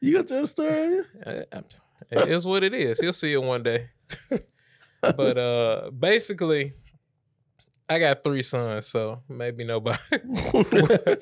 You 0.00 0.14
got 0.14 0.26
to 0.28 0.34
tell 0.34 0.42
the 0.42 0.48
story? 0.48 1.00
I- 1.26 1.44
I- 1.52 1.62
It 2.10 2.30
is 2.30 2.46
what 2.46 2.64
it 2.64 2.72
is. 2.72 2.98
He'll 3.00 3.12
see 3.12 3.34
it 3.34 3.42
one 3.42 3.62
day. 3.62 3.90
but 5.02 5.36
uh 5.38 5.90
basically, 5.90 6.72
I 7.90 7.98
got 7.98 8.22
three 8.24 8.42
sons, 8.42 8.86
so 8.86 9.22
maybe 9.28 9.64
nobody. 9.64 9.98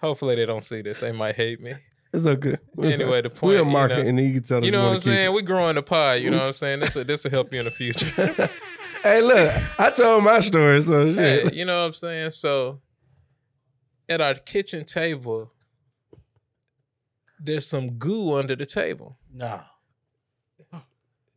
Hopefully 0.00 0.36
they 0.36 0.46
don't 0.46 0.64
see 0.64 0.82
this. 0.82 1.00
They 1.00 1.12
might 1.12 1.34
hate 1.34 1.60
me. 1.60 1.74
It's 2.12 2.24
okay. 2.26 2.56
Anyway, 2.82 3.22
the 3.22 3.30
point. 3.30 3.42
we'll 3.42 3.64
you 3.66 3.72
know, 3.72 3.84
and 3.94 4.18
then 4.18 4.24
you 4.26 4.34
can 4.34 4.42
tell 4.42 4.58
us 4.58 4.64
You 4.64 4.70
know 4.70 4.84
what 4.84 4.88
I'm 4.88 5.00
keep 5.00 5.06
it. 5.12 5.16
saying? 5.16 5.34
We're 5.34 5.42
growing 5.42 5.74
the 5.76 5.82
pie. 5.82 6.16
You 6.16 6.30
know 6.30 6.38
what 6.38 6.46
I'm 6.46 6.52
saying? 6.64 6.80
This 6.80 6.94
will 6.94 7.04
this 7.04 7.24
will 7.24 7.30
help 7.30 7.52
you 7.52 7.58
in 7.60 7.64
the 7.64 7.70
future. 7.70 8.06
Hey, 9.02 9.20
look, 9.20 9.52
I 9.80 9.90
told 9.90 10.22
my 10.22 10.40
story, 10.40 10.80
so 10.82 11.12
shit. 11.12 11.50
Hey, 11.52 11.56
you 11.58 11.64
know 11.64 11.80
what 11.80 11.86
I'm 11.86 11.94
saying? 11.94 12.30
So 12.32 12.80
at 14.08 14.20
our 14.20 14.34
kitchen 14.34 14.84
table, 14.84 15.50
there's 17.40 17.66
some 17.66 17.98
goo 17.98 18.34
under 18.34 18.54
the 18.54 18.66
table. 18.66 19.18
Nah. 19.34 19.60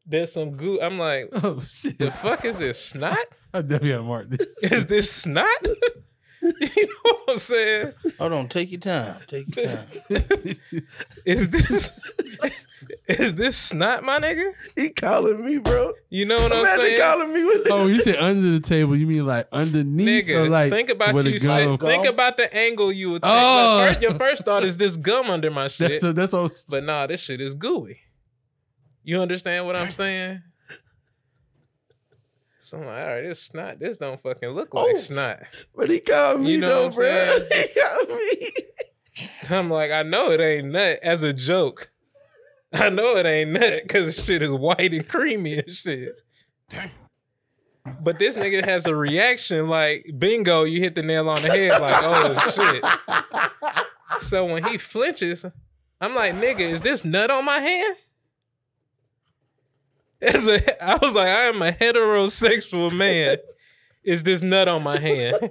There's 0.06 0.34
some 0.34 0.52
goo. 0.58 0.80
I'm 0.80 1.00
like, 1.00 1.30
Oh 1.34 1.64
shit! 1.68 1.98
the 1.98 2.12
fuck 2.12 2.46
is 2.46 2.58
this 2.58 2.84
snot? 2.84 3.18
I 3.56 3.62
definitely 3.62 3.90
gotta 3.92 4.04
mark 4.04 4.30
this. 4.30 4.48
Is 4.72 4.86
this 4.88 5.10
snot? 5.12 5.48
you 6.42 6.88
know 6.88 6.94
what 7.04 7.20
I'm 7.30 7.40
saying? 7.40 7.94
Hold 8.20 8.34
on. 8.34 8.48
Take 8.50 8.72
your 8.72 8.82
time. 8.82 9.16
Take 9.28 9.56
your 9.56 9.66
time. 9.66 9.88
Is 11.26 11.50
this 11.50 11.92
is 13.08 13.36
this 13.36 13.58
snot, 13.58 14.04
my 14.04 14.20
nigga? 14.20 14.52
He 14.76 14.90
calling 14.90 15.44
me, 15.44 15.58
bro. 15.58 15.94
You 16.10 16.26
know 16.26 16.42
what 16.42 16.52
I'm 16.52 16.60
Imagine 16.60 16.82
saying? 16.86 17.00
calling 17.00 17.34
me 17.34 17.46
with 17.46 17.68
oh, 17.72 17.88
you 17.88 18.02
said 18.02 18.18
under 18.18 18.52
the 18.52 18.60
table. 18.60 18.96
You 18.96 19.08
mean 19.08 19.26
like 19.26 19.48
underneath 19.52 20.26
Nigga, 20.26 20.36
or 20.46 20.50
like 20.50 20.72
think 20.72 20.90
about 20.90 21.16
with 21.16 21.26
a 21.26 21.32
you. 21.32 21.40
gum? 21.40 21.78
Sit, 21.80 21.82
think 21.82 22.06
about 22.06 22.38
the 22.38 22.54
angle 22.54 22.92
you 22.92 23.12
would 23.12 23.24
take. 23.24 23.32
Oh. 23.32 23.78
Like, 23.78 23.90
first, 23.94 24.02
your 24.02 24.14
first 24.16 24.44
thought 24.44 24.64
is 24.66 24.78
this 24.78 24.98
gum 24.98 25.30
under 25.30 25.50
my 25.50 25.68
shit, 25.68 25.90
That's 25.92 26.04
a, 26.04 26.14
that's 26.14 26.34
all. 26.34 26.52
but 26.70 26.84
nah, 26.84 27.08
this 27.08 27.22
shit 27.22 27.40
is 27.42 27.54
gooey. 27.56 28.00
You 29.04 29.22
understand 29.22 29.66
what 29.66 29.78
I'm 29.78 29.92
saying? 29.92 30.42
So 32.66 32.80
I'm 32.80 32.86
like, 32.86 33.02
all 33.04 33.08
right, 33.08 33.22
this 33.22 33.42
snot. 33.44 33.78
This 33.80 33.98
don't 33.98 34.20
fucking 34.22 34.50
look 34.50 34.74
like 34.74 34.96
Oh. 34.96 35.00
snot. 35.00 35.44
But 35.76 35.90
he 35.90 36.00
called 36.00 36.42
me 36.42 36.54
You 36.54 36.58
know 36.58 36.70
though, 36.70 36.84
what 36.88 36.92
I'm 36.94 36.96
bro. 36.96 37.48
saying? 37.52 37.70
He 37.76 37.80
called 37.80 38.10
me. 38.10 38.52
I'm 39.50 39.70
like, 39.70 39.92
I 39.92 40.02
know 40.04 40.32
it 40.32 40.40
ain't 40.42 40.72
nut 40.72 40.98
as 41.04 41.22
a 41.22 41.32
joke. 41.32 41.92
I 42.74 42.90
know 42.90 43.18
it 43.18 43.26
ain't 43.28 43.52
nut 43.52 43.82
because 43.84 44.16
shit 44.16 44.42
is 44.42 44.52
white 44.52 44.94
and 44.94 45.08
creamy 45.08 45.60
and 45.60 45.70
shit. 45.72 46.20
Damn. 46.70 46.90
But 48.02 48.18
this 48.18 48.36
nigga 48.36 48.66
has 48.66 48.88
a 48.88 48.96
reaction 48.96 49.70
like, 49.70 50.08
bingo, 50.18 50.64
you 50.64 50.80
hit 50.82 50.96
the 50.96 51.04
nail 51.04 51.30
on 51.30 51.44
the 51.44 51.50
head, 51.52 51.80
like, 51.80 51.94
oh 52.00 52.52
shit. 52.52 54.24
So 54.24 54.44
when 54.46 54.64
he 54.64 54.80
flinches, 54.80 55.46
I'm 56.02 56.16
like, 56.16 56.34
nigga, 56.34 56.62
is 56.62 56.82
this 56.82 57.06
nut 57.06 57.30
on 57.30 57.46
my 57.46 57.60
hand? 57.60 57.98
As 60.22 60.48
a, 60.48 60.84
I 60.84 60.98
was 60.98 61.14
like, 61.14 61.28
I 61.28 61.44
am 61.46 61.62
a 61.62 61.72
heterosexual 61.72 62.92
man. 62.94 63.38
Is 64.04 64.24
this 64.24 64.42
nut 64.42 64.68
on 64.68 64.84
my 64.84 65.00
hand? 65.00 65.50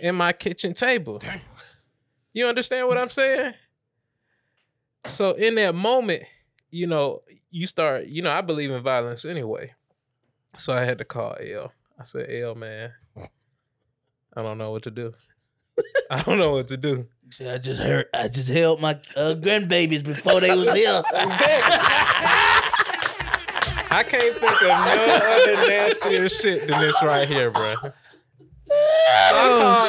In 0.00 0.14
my 0.14 0.32
kitchen 0.32 0.74
table. 0.74 1.20
You 2.32 2.46
understand 2.46 2.88
what 2.88 2.98
I'm 2.98 3.10
saying? 3.10 3.54
So 5.06 5.32
in 5.32 5.54
that 5.54 5.74
moment, 5.74 6.24
you 6.70 6.86
know, 6.86 7.20
you 7.50 7.66
start, 7.66 8.06
you 8.06 8.22
know, 8.22 8.30
I 8.30 8.40
believe 8.40 8.70
in 8.70 8.82
violence 8.82 9.24
anyway. 9.24 9.72
So 10.58 10.74
I 10.74 10.84
had 10.84 10.98
to 10.98 11.04
call 11.04 11.36
L. 11.40 11.72
I 11.98 12.04
said, 12.04 12.28
L, 12.30 12.54
man, 12.54 12.92
I 14.36 14.42
don't 14.42 14.58
know 14.58 14.70
what 14.70 14.82
to 14.82 14.90
do. 14.90 15.14
I 16.10 16.22
don't 16.22 16.38
know 16.38 16.52
what 16.52 16.68
to 16.68 16.76
do. 16.76 17.06
See, 17.30 17.48
I 17.48 17.58
just 17.58 17.80
heard. 17.80 18.06
I 18.14 18.28
just 18.28 18.48
held 18.48 18.80
my 18.80 18.92
uh, 19.16 19.34
grandbabies 19.36 20.04
before 20.04 20.40
they 20.40 20.54
was 20.54 20.72
here. 20.72 21.02
I 23.90 24.02
can't 24.02 24.34
think 24.36 24.62
of 24.62 24.68
no 24.68 25.20
other 25.22 25.68
nastier 25.68 26.28
shit 26.28 26.66
than 26.68 26.80
this 26.80 27.00
right 27.02 27.26
here, 27.28 27.50
bro. 27.50 27.74
I 28.70 29.30
call 29.32 29.86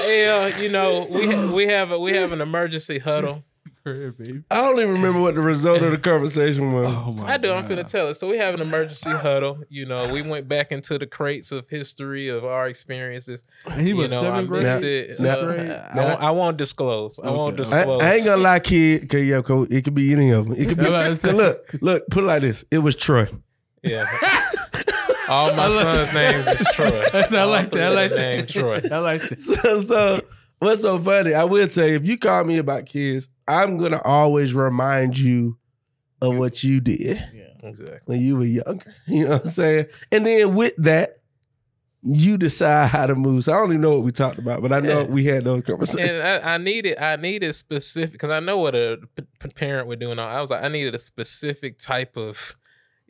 L. 0.51 0.61
You 0.61 0.69
know, 0.69 1.07
we 1.09 1.27
ha- 1.33 1.51
we 1.51 1.67
have 1.67 1.91
a, 1.91 1.99
we 1.99 2.13
have 2.15 2.31
an 2.31 2.41
emergency 2.41 2.99
huddle. 2.99 3.43
I 3.85 4.11
don't 4.51 4.77
even 4.81 4.89
remember 4.95 5.21
what 5.21 5.35
the 5.35 5.39
result 5.39 5.81
of 5.81 5.91
the 5.91 5.97
conversation 5.97 6.73
was. 6.73 6.93
Oh 6.93 7.13
my 7.13 7.33
I 7.35 7.37
do. 7.37 7.53
I'm 7.53 7.65
God. 7.65 7.71
finna 7.71 7.87
tell 7.87 8.09
it. 8.09 8.15
So 8.17 8.27
we 8.27 8.37
have 8.37 8.53
an 8.53 8.59
emergency 8.59 9.09
huddle. 9.09 9.59
You 9.69 9.85
know, 9.85 10.11
we 10.11 10.21
went 10.21 10.49
back 10.49 10.73
into 10.73 10.97
the 10.99 11.07
crates 11.07 11.53
of 11.53 11.69
history 11.69 12.27
of 12.27 12.43
our 12.43 12.67
experiences. 12.67 13.45
And 13.65 13.79
he 13.79 13.89
you 13.89 13.95
was 13.95 14.11
know, 14.11 14.17
I 14.19 14.21
seventh 14.23 14.47
grade. 14.49 14.63
missed 14.63 14.83
it. 14.83 15.13
Sixth 15.15 15.37
Uh, 15.37 15.45
grade. 15.45 15.71
I, 15.71 15.95
won't, 15.95 16.21
I 16.23 16.31
won't 16.31 16.57
disclose. 16.57 17.17
I 17.23 17.29
won't 17.29 17.57
Okay. 17.57 17.71
I, 17.71 17.77
disclose. 17.77 18.01
I 18.03 18.13
ain't 18.15 18.25
gonna 18.25 18.41
lie, 18.41 18.59
kid. 18.59 19.09
Cause 19.09 19.23
yeah, 19.23 19.41
cause 19.41 19.67
it 19.71 19.83
could 19.85 19.95
be 19.95 20.11
any 20.11 20.31
of 20.31 20.49
them. 20.49 20.55
It 20.57 20.67
could 20.67 20.77
be. 20.79 20.83
Yeah, 20.89 20.89
like- 21.07 21.21
Cause 21.21 21.33
look, 21.33 21.73
look. 21.79 22.07
Put 22.09 22.25
it 22.25 22.27
like 22.27 22.41
this. 22.41 22.65
It 22.69 22.79
was 22.79 22.93
Troy. 22.93 23.27
Yeah. 23.87 24.05
All 25.29 25.53
my 25.53 25.67
like- 25.67 25.81
sons' 26.07 26.13
names 26.13 26.47
is 26.61 26.67
Troy. 26.73 26.89
That's- 27.11 27.33
I 27.33 27.43
like 27.43 27.71
that. 27.71 27.83
I 27.83 27.89
like 27.89 28.11
that. 28.11 28.17
name 28.17 28.47
Troy. 28.47 28.81
I 28.91 28.97
like 28.99 29.21
that. 29.27 29.39
So, 29.41 29.81
so 29.81 30.21
what's 30.59 30.81
so 30.81 30.97
funny? 30.99 31.33
I 31.33 31.43
will 31.43 31.67
tell 31.67 31.87
you, 31.87 31.95
if 31.95 32.05
you 32.05 32.17
call 32.17 32.43
me 32.45 32.57
about 32.57 32.85
kids, 32.85 33.27
I'm 33.47 33.77
gonna 33.77 34.01
always 34.03 34.53
remind 34.53 35.17
you 35.17 35.57
of 36.21 36.35
what 36.37 36.63
you 36.63 36.79
did 36.79 37.23
Yeah, 37.33 37.69
Exactly. 37.69 37.99
when 38.05 38.21
you 38.21 38.37
were 38.37 38.45
younger. 38.45 38.93
You 39.05 39.25
know 39.25 39.29
what 39.33 39.45
I'm 39.45 39.51
saying? 39.51 39.85
And 40.11 40.25
then 40.25 40.55
with 40.55 40.73
that, 40.77 41.19
you 42.01 42.37
decide 42.37 42.87
how 42.89 43.05
to 43.05 43.15
move. 43.15 43.43
So 43.43 43.53
I 43.53 43.57
don't 43.57 43.69
even 43.71 43.81
know 43.81 43.91
what 43.95 44.03
we 44.03 44.11
talked 44.11 44.39
about, 44.39 44.61
but 44.61 44.71
I 44.71 44.79
know 44.79 45.01
Yeah. 45.01 45.07
we 45.07 45.25
had 45.25 45.43
those 45.43 45.63
conversations. 45.63 46.09
And 46.09 46.23
I, 46.23 46.53
I 46.53 46.57
needed, 46.57 46.97
I 46.97 47.17
needed 47.17 47.53
specific 47.55 48.13
because 48.13 48.29
I 48.31 48.39
know 48.39 48.57
what 48.59 48.75
a 48.75 48.97
p- 49.15 49.23
p- 49.39 49.49
parent 49.49 49.87
would 49.87 49.99
do. 49.99 50.09
And 50.11 50.19
all. 50.19 50.27
I 50.29 50.39
was 50.41 50.49
like, 50.49 50.63
I 50.63 50.69
needed 50.69 50.95
a 50.95 50.99
specific 50.99 51.79
type 51.79 52.15
of 52.15 52.55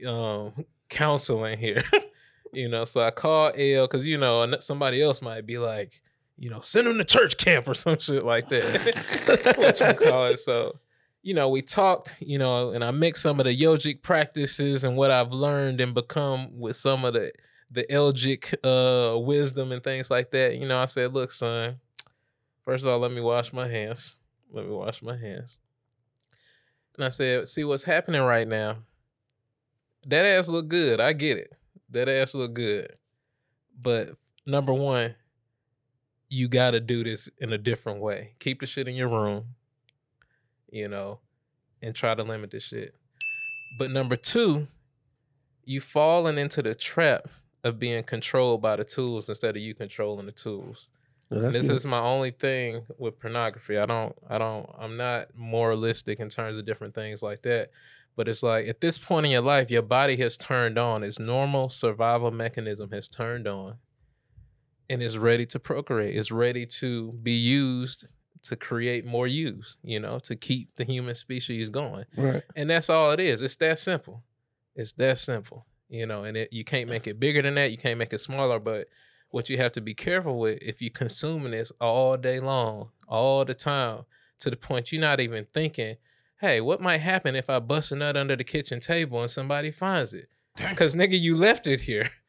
um, 0.05 0.65
counseling 0.89 1.57
here. 1.57 1.83
you 2.53 2.69
know, 2.69 2.85
so 2.85 3.01
I 3.01 3.11
called 3.11 3.53
L 3.57 3.87
because 3.87 4.05
you 4.05 4.17
know 4.17 4.59
somebody 4.59 5.01
else 5.01 5.21
might 5.21 5.45
be 5.45 5.57
like, 5.57 6.01
you 6.37 6.49
know, 6.49 6.61
send 6.61 6.87
him 6.87 6.97
to 6.97 7.03
church 7.03 7.37
camp 7.37 7.67
or 7.67 7.73
some 7.75 7.99
shit 7.99 8.23
like 8.23 8.49
that. 8.49 9.55
what 9.57 9.79
you 9.79 10.07
call 10.07 10.27
it? 10.27 10.39
So, 10.39 10.79
you 11.23 11.33
know, 11.33 11.49
we 11.49 11.61
talked, 11.61 12.13
you 12.19 12.37
know, 12.37 12.71
and 12.71 12.83
I 12.83 12.91
mixed 12.91 13.23
some 13.23 13.39
of 13.39 13.45
the 13.45 13.59
yogic 13.59 14.01
practices 14.01 14.83
and 14.83 14.95
what 14.95 15.11
I've 15.11 15.31
learned 15.31 15.81
and 15.81 15.93
become 15.93 16.59
with 16.59 16.77
some 16.77 17.03
of 17.05 17.13
the 17.13 17.31
the 17.69 17.85
Elgic 17.91 18.53
uh 18.63 19.19
wisdom 19.19 19.71
and 19.71 19.83
things 19.83 20.09
like 20.09 20.31
that. 20.31 20.55
You 20.55 20.67
know, 20.67 20.79
I 20.79 20.85
said, 20.85 21.13
look, 21.13 21.31
son, 21.31 21.79
first 22.63 22.83
of 22.83 22.89
all, 22.89 22.99
let 22.99 23.11
me 23.11 23.21
wash 23.21 23.51
my 23.51 23.67
hands. 23.67 24.15
Let 24.51 24.65
me 24.65 24.71
wash 24.71 25.01
my 25.01 25.17
hands. 25.17 25.59
And 26.95 27.05
I 27.05 27.09
said, 27.09 27.47
see 27.49 27.63
what's 27.63 27.83
happening 27.83 28.21
right 28.21 28.47
now. 28.47 28.77
That 30.05 30.25
ass 30.25 30.47
look 30.47 30.67
good. 30.67 30.99
I 30.99 31.13
get 31.13 31.37
it. 31.37 31.53
That 31.89 32.07
ass 32.07 32.33
look 32.33 32.53
good. 32.53 32.93
But 33.79 34.11
number 34.45 34.73
one, 34.73 35.15
you 36.29 36.47
gotta 36.47 36.79
do 36.79 37.03
this 37.03 37.29
in 37.37 37.53
a 37.53 37.57
different 37.57 37.99
way. 37.99 38.35
Keep 38.39 38.61
the 38.61 38.65
shit 38.65 38.87
in 38.87 38.95
your 38.95 39.09
room, 39.09 39.55
you 40.69 40.87
know, 40.87 41.19
and 41.81 41.95
try 41.95 42.15
to 42.15 42.23
limit 42.23 42.51
the 42.51 42.59
shit. 42.59 42.95
But 43.77 43.91
number 43.91 44.15
two, 44.15 44.67
you 45.63 45.81
falling 45.81 46.37
into 46.37 46.61
the 46.61 46.75
trap 46.75 47.27
of 47.63 47.79
being 47.79 48.03
controlled 48.03 48.61
by 48.61 48.75
the 48.77 48.83
tools 48.83 49.27
instead 49.29 49.55
of 49.55 49.61
you 49.61 49.75
controlling 49.75 50.25
the 50.25 50.31
tools. 50.31 50.89
This 51.29 51.67
good. 51.67 51.75
is 51.75 51.85
my 51.85 51.99
only 51.99 52.31
thing 52.31 52.85
with 52.97 53.19
pornography. 53.19 53.77
I 53.77 53.85
don't 53.85 54.15
I 54.29 54.37
don't 54.37 54.69
I'm 54.79 54.95
not 54.95 55.35
moralistic 55.35 56.19
in 56.19 56.29
terms 56.29 56.57
of 56.57 56.65
different 56.65 56.95
things 56.95 57.21
like 57.21 57.41
that. 57.41 57.69
But 58.17 58.27
it's 58.27 58.41
like 58.41 58.67
at 58.67 58.81
this 58.81 58.97
point 58.97 59.27
in 59.27 59.31
your 59.31 59.41
life, 59.41 59.69
your 59.69 59.83
body 59.83 60.17
has 60.17 60.35
turned 60.35 60.77
on. 60.77 61.03
Its 61.03 61.19
normal 61.19 61.69
survival 61.69 62.31
mechanism 62.31 62.89
has 62.91 63.07
turned 63.07 63.47
on 63.47 63.75
and 64.89 65.03
is 65.03 65.19
ready 65.19 65.45
to 65.45 65.59
procreate. 65.59 66.15
It's 66.15 66.31
ready 66.31 66.65
to 66.65 67.13
be 67.21 67.31
used 67.31 68.07
to 68.43 68.55
create 68.55 69.05
more 69.05 69.27
use, 69.27 69.77
you 69.83 69.99
know, 69.99 70.17
to 70.19 70.35
keep 70.35 70.75
the 70.77 70.83
human 70.83 71.13
species 71.13 71.69
going. 71.69 72.05
right. 72.17 72.43
And 72.55 72.71
that's 72.71 72.89
all 72.89 73.11
it 73.11 73.19
is. 73.19 73.41
It's 73.41 73.55
that 73.57 73.77
simple. 73.77 74.23
It's 74.75 74.93
that 74.93 75.19
simple. 75.19 75.67
You 75.87 76.07
know, 76.07 76.23
and 76.23 76.35
it, 76.35 76.49
you 76.51 76.65
can't 76.65 76.89
make 76.89 77.05
it 77.05 77.19
bigger 77.19 77.43
than 77.43 77.55
that. 77.55 77.71
You 77.71 77.77
can't 77.77 77.99
make 77.99 78.13
it 78.13 78.19
smaller. 78.19 78.59
But 78.59 78.87
what 79.29 79.47
you 79.47 79.57
have 79.57 79.73
to 79.73 79.81
be 79.81 79.93
careful 79.93 80.39
with, 80.39 80.57
if 80.61 80.81
you're 80.81 80.89
consuming 80.89 81.51
this 81.51 81.71
all 81.79 82.17
day 82.17 82.39
long, 82.39 82.89
all 83.07 83.45
the 83.45 83.53
time, 83.53 84.05
to 84.39 84.49
the 84.49 84.55
point 84.55 84.91
you're 84.91 85.01
not 85.01 85.19
even 85.19 85.45
thinking, 85.45 85.97
hey, 86.39 86.61
what 86.61 86.81
might 86.81 87.01
happen 87.01 87.35
if 87.35 87.49
I 87.49 87.59
bust 87.59 87.91
a 87.91 87.95
nut 87.95 88.15
under 88.17 88.35
the 88.35 88.43
kitchen 88.43 88.79
table 88.79 89.21
and 89.21 89.29
somebody 89.29 89.71
finds 89.71 90.13
it? 90.13 90.29
Because, 90.55 90.95
nigga, 90.95 91.19
you 91.19 91.35
left 91.35 91.67
it 91.67 91.81
here. 91.81 92.09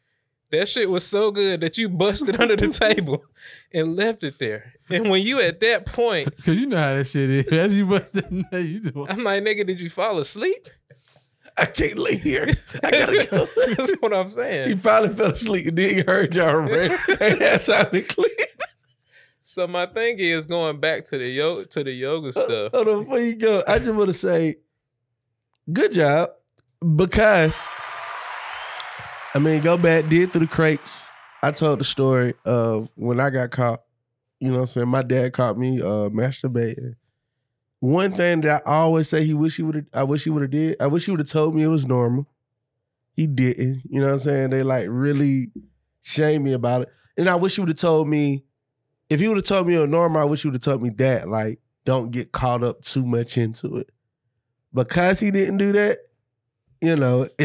That 0.51 0.67
shit 0.67 0.89
was 0.89 1.07
so 1.07 1.31
good 1.31 1.61
that 1.61 1.77
you 1.77 1.91
busted 1.91 2.41
under 2.41 2.57
the 2.57 2.69
table 2.95 3.23
and 3.71 3.95
left 3.97 4.25
it 4.25 4.39
there. 4.39 4.73
And 4.89 5.11
when 5.11 5.21
you 5.23 5.43
at 5.43 5.61
that 5.61 5.85
point, 5.85 6.35
Cause 6.43 6.55
you 6.55 6.65
know 6.65 6.79
how 6.79 6.95
that 6.95 7.05
shit 7.05 7.29
is. 7.29 7.47
As 7.53 7.75
you 7.75 7.85
bust 7.85 8.15
that 8.15 8.33
nut, 8.33 8.51
you 8.63 8.81
do. 8.81 9.07
I'm 9.11 9.23
like, 9.25 9.43
nigga, 9.43 9.67
did 9.67 9.79
you 9.79 9.91
fall 9.91 10.19
asleep? 10.19 10.67
I 11.59 11.67
can't 11.67 11.99
lay 11.99 12.17
here. 12.17 12.57
I 12.83 12.91
gotta 12.91 13.27
go. 13.31 13.49
That's 13.77 13.93
what 14.01 14.15
I'm 14.15 14.31
saying. 14.31 14.71
he 14.71 14.77
finally 14.77 15.13
fell 15.15 15.33
asleep 15.33 15.67
and 15.67 15.77
then 15.77 15.95
he 15.95 16.01
heard 16.01 16.35
y'all 16.35 16.57
ready. 16.57 16.95
Ain't 17.21 17.43
had 17.43 17.65
time 17.65 17.91
to 17.91 18.01
clean. 18.01 18.31
So 19.51 19.67
my 19.67 19.87
thing 19.87 20.19
is 20.19 20.45
going 20.45 20.79
back 20.79 21.07
to 21.07 21.17
the 21.17 21.27
yoga 21.27 21.65
to 21.69 21.83
the 21.83 21.91
yoga 21.91 22.33
stuff. 22.33 22.71
Hold 22.75 22.87
on, 22.87 23.05
before 23.05 23.19
you 23.19 23.35
go, 23.35 23.65
I 23.67 23.79
just 23.79 23.95
want 23.95 24.09
to 24.09 24.13
say, 24.13 24.57
good 25.73 25.93
job, 25.93 26.33
because 26.97 27.59
I 29.33 29.39
mean, 29.39 29.63
go 29.63 29.79
back, 29.79 30.07
did 30.11 30.33
through 30.33 30.43
the 30.43 30.49
crates. 30.49 31.07
I 31.43 31.51
told 31.53 31.81
the 31.81 31.85
story 31.85 32.35
of 32.45 32.91
when 32.95 33.21
I 33.21 33.31
got 33.31 33.51
caught. 33.51 33.81
You 34.39 34.49
know 34.49 34.57
what 34.57 34.61
I'm 34.61 34.67
saying? 34.67 34.89
My 34.89 35.03
dad 35.03 35.33
caught 35.33 35.57
me 35.57 35.81
uh 35.81 36.11
masturbating. 36.11 36.97
One 37.81 38.13
thing 38.13 38.43
that 38.43 38.65
I 38.67 38.75
always 38.75 39.09
say 39.09 39.25
he 39.25 39.33
wish 39.33 39.57
he 39.57 39.63
would 39.63 39.77
have 39.77 39.87
I 39.95 40.03
wish 40.03 40.25
he 40.25 40.31
would 40.31 40.43
have 40.43 40.51
did, 40.51 40.77
I 40.79 40.89
wish 40.89 41.07
he 41.07 41.11
would 41.11 41.21
have 41.21 41.31
told 41.31 41.55
me 41.55 41.63
it 41.63 41.69
was 41.69 41.87
normal. 41.87 42.27
He 43.15 43.27
didn't. 43.27 43.81
You 43.89 44.01
know 44.03 44.09
what 44.09 44.13
I'm 44.13 44.19
saying? 44.19 44.51
They 44.51 44.63
like 44.63 44.89
really 44.91 45.53
shame 46.03 46.43
me 46.43 46.53
about 46.53 46.83
it. 46.83 46.89
And 47.17 47.31
I 47.31 47.37
wish 47.37 47.55
he 47.55 47.63
would 47.63 47.71
have 47.71 47.79
told 47.79 48.09
me, 48.09 48.45
if 49.11 49.21
you 49.21 49.29
would 49.29 49.39
have 49.39 49.47
told 49.47 49.67
me 49.67 49.75
it 49.75 49.79
was 49.81 49.89
normal, 49.89 50.21
I 50.21 50.25
wish 50.25 50.45
you 50.45 50.51
would 50.51 50.57
have 50.57 50.63
told 50.63 50.83
me 50.83 50.91
that. 50.91 51.29
Like, 51.29 51.61
don't 51.85 52.11
get 52.11 52.33
caught 52.33 52.63
up 52.63 52.83
too 52.83 53.05
much 53.07 53.39
into 53.39 53.77
it. 53.79 53.91
Because 54.75 55.19
he 55.21 55.31
didn't 55.31 55.57
do 55.57 55.73
that, 55.73 55.99
you 56.81 56.97
know, 56.97 57.29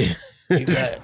You, 0.50 0.66
got, 0.66 1.00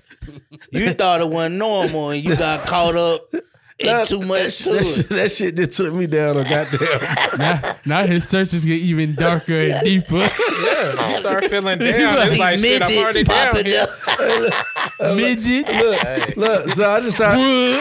you 0.71 0.93
thought 0.93 1.21
it 1.21 1.29
wasn't 1.29 1.55
normal 1.55 2.09
and 2.11 2.23
you 2.23 2.35
got 2.35 2.67
caught 2.67 2.95
up 2.97 3.33
in 3.33 3.87
that- 3.87 4.07
too 4.09 4.19
much 4.19 4.55
shit- 4.57 4.65
to 4.65 4.71
that 4.73 4.81
it. 4.81 4.85
shit, 4.85 5.09
that 5.09 5.31
shit 5.31 5.55
that 5.55 5.71
took 5.71 5.93
me 5.93 6.05
down 6.07 6.35
a 6.37 6.43
goddamn. 6.43 7.37
now, 7.39 7.75
now 7.85 8.05
his 8.05 8.27
searches 8.27 8.65
get 8.65 8.81
even 8.81 9.15
darker 9.15 9.53
and 9.59 9.83
deeper. 9.85 10.29
Yeah, 10.61 11.09
you 11.11 11.15
start 11.17 11.45
feeling 11.45 11.79
You 11.81 11.91
down. 11.93 12.15
like 12.15 12.31
It's 12.31 12.39
like 12.39 12.59
shit. 12.59 12.81
I'm 12.81 12.97
already 12.97 13.23
down 13.23 13.47
popping 13.47 13.65
here. 13.65 13.87
up. 14.99 15.15
Midgets. 15.15 15.69
look, 15.69 15.99
Hey. 16.01 16.33
look, 16.35 16.69
so 16.71 16.85
I 16.85 16.99
just 16.99 17.15
started. 17.17 17.79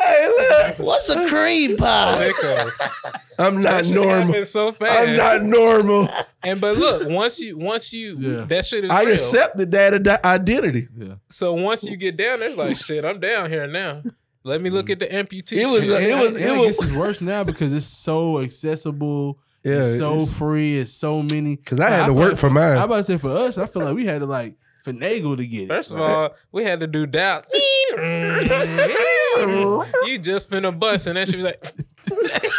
hey, 0.00 0.28
look, 0.28 0.71
What's 0.82 1.08
a 1.08 1.28
cream 1.28 1.76
pie? 1.76 2.30
Sicko. 2.32 2.70
I'm 3.38 3.62
not 3.62 3.86
normal. 3.86 4.44
so 4.46 4.72
fast. 4.72 4.98
I'm 5.08 5.16
not 5.16 5.42
normal. 5.42 6.08
And 6.44 6.60
but 6.60 6.76
look, 6.76 7.08
once 7.08 7.40
you 7.40 7.56
once 7.58 7.92
you 7.92 8.16
Yeah. 8.18 8.44
that 8.44 8.66
shit 8.66 8.84
is 8.84 8.90
I 8.90 9.02
real. 9.02 9.14
accepted 9.14 9.72
that 9.72 9.94
ide- 9.94 10.24
identity. 10.24 10.88
Yeah. 10.96 11.14
So 11.30 11.54
once 11.54 11.82
you 11.82 11.96
get 11.96 12.16
down, 12.16 12.40
there, 12.40 12.48
it's 12.50 12.58
like 12.58 12.76
shit. 12.76 13.04
I'm 13.04 13.20
down 13.20 13.50
here 13.50 13.66
now. 13.66 14.02
Let 14.44 14.60
me 14.60 14.70
look 14.70 14.90
at 14.90 14.98
the 14.98 15.06
amputee. 15.06 15.58
It 15.58 15.66
was 15.66 15.84
shit. 15.84 15.90
a- 16.02 16.10
it 16.10 16.14
was- 16.20 16.36
it 16.40 16.48
I 16.50 16.56
was- 16.58 16.66
guess 16.76 16.82
it's 16.88 16.92
worse 16.92 17.20
now 17.20 17.44
because 17.44 17.72
it's 17.72 17.86
so 17.86 18.40
accessible. 18.40 19.38
Yeah, 19.64 19.74
it's 19.84 19.98
so 19.98 20.14
it's- 20.22 20.32
free. 20.36 20.78
It's 20.78 20.92
so 20.92 21.22
many. 21.22 21.56
Cause 21.56 21.78
I 21.78 21.90
had 21.90 22.06
to 22.06 22.12
work 22.12 22.30
feel- 22.30 22.36
for 22.36 22.50
mine. 22.50 22.76
I 22.78 22.82
about 22.84 22.96
to 22.96 23.04
say 23.04 23.18
for 23.18 23.30
us, 23.30 23.56
I 23.58 23.66
feel 23.66 23.84
like 23.84 23.94
we 23.94 24.06
had 24.06 24.20
to 24.20 24.26
like 24.26 24.54
finagle 24.84 25.36
to 25.36 25.46
get 25.46 25.62
it. 25.64 25.68
First 25.68 25.90
of 25.92 26.00
all, 26.00 26.34
we 26.52 26.64
had 26.64 26.80
to 26.80 26.86
do 26.86 27.06
doubt. 27.06 27.46
Mm-hmm. 27.94 30.06
you 30.06 30.18
just 30.18 30.48
finna 30.50 30.76
bust, 30.78 31.06
and 31.06 31.16
then 31.16 31.26
she 31.26 31.36
was 31.36 31.44
like, 31.44 31.62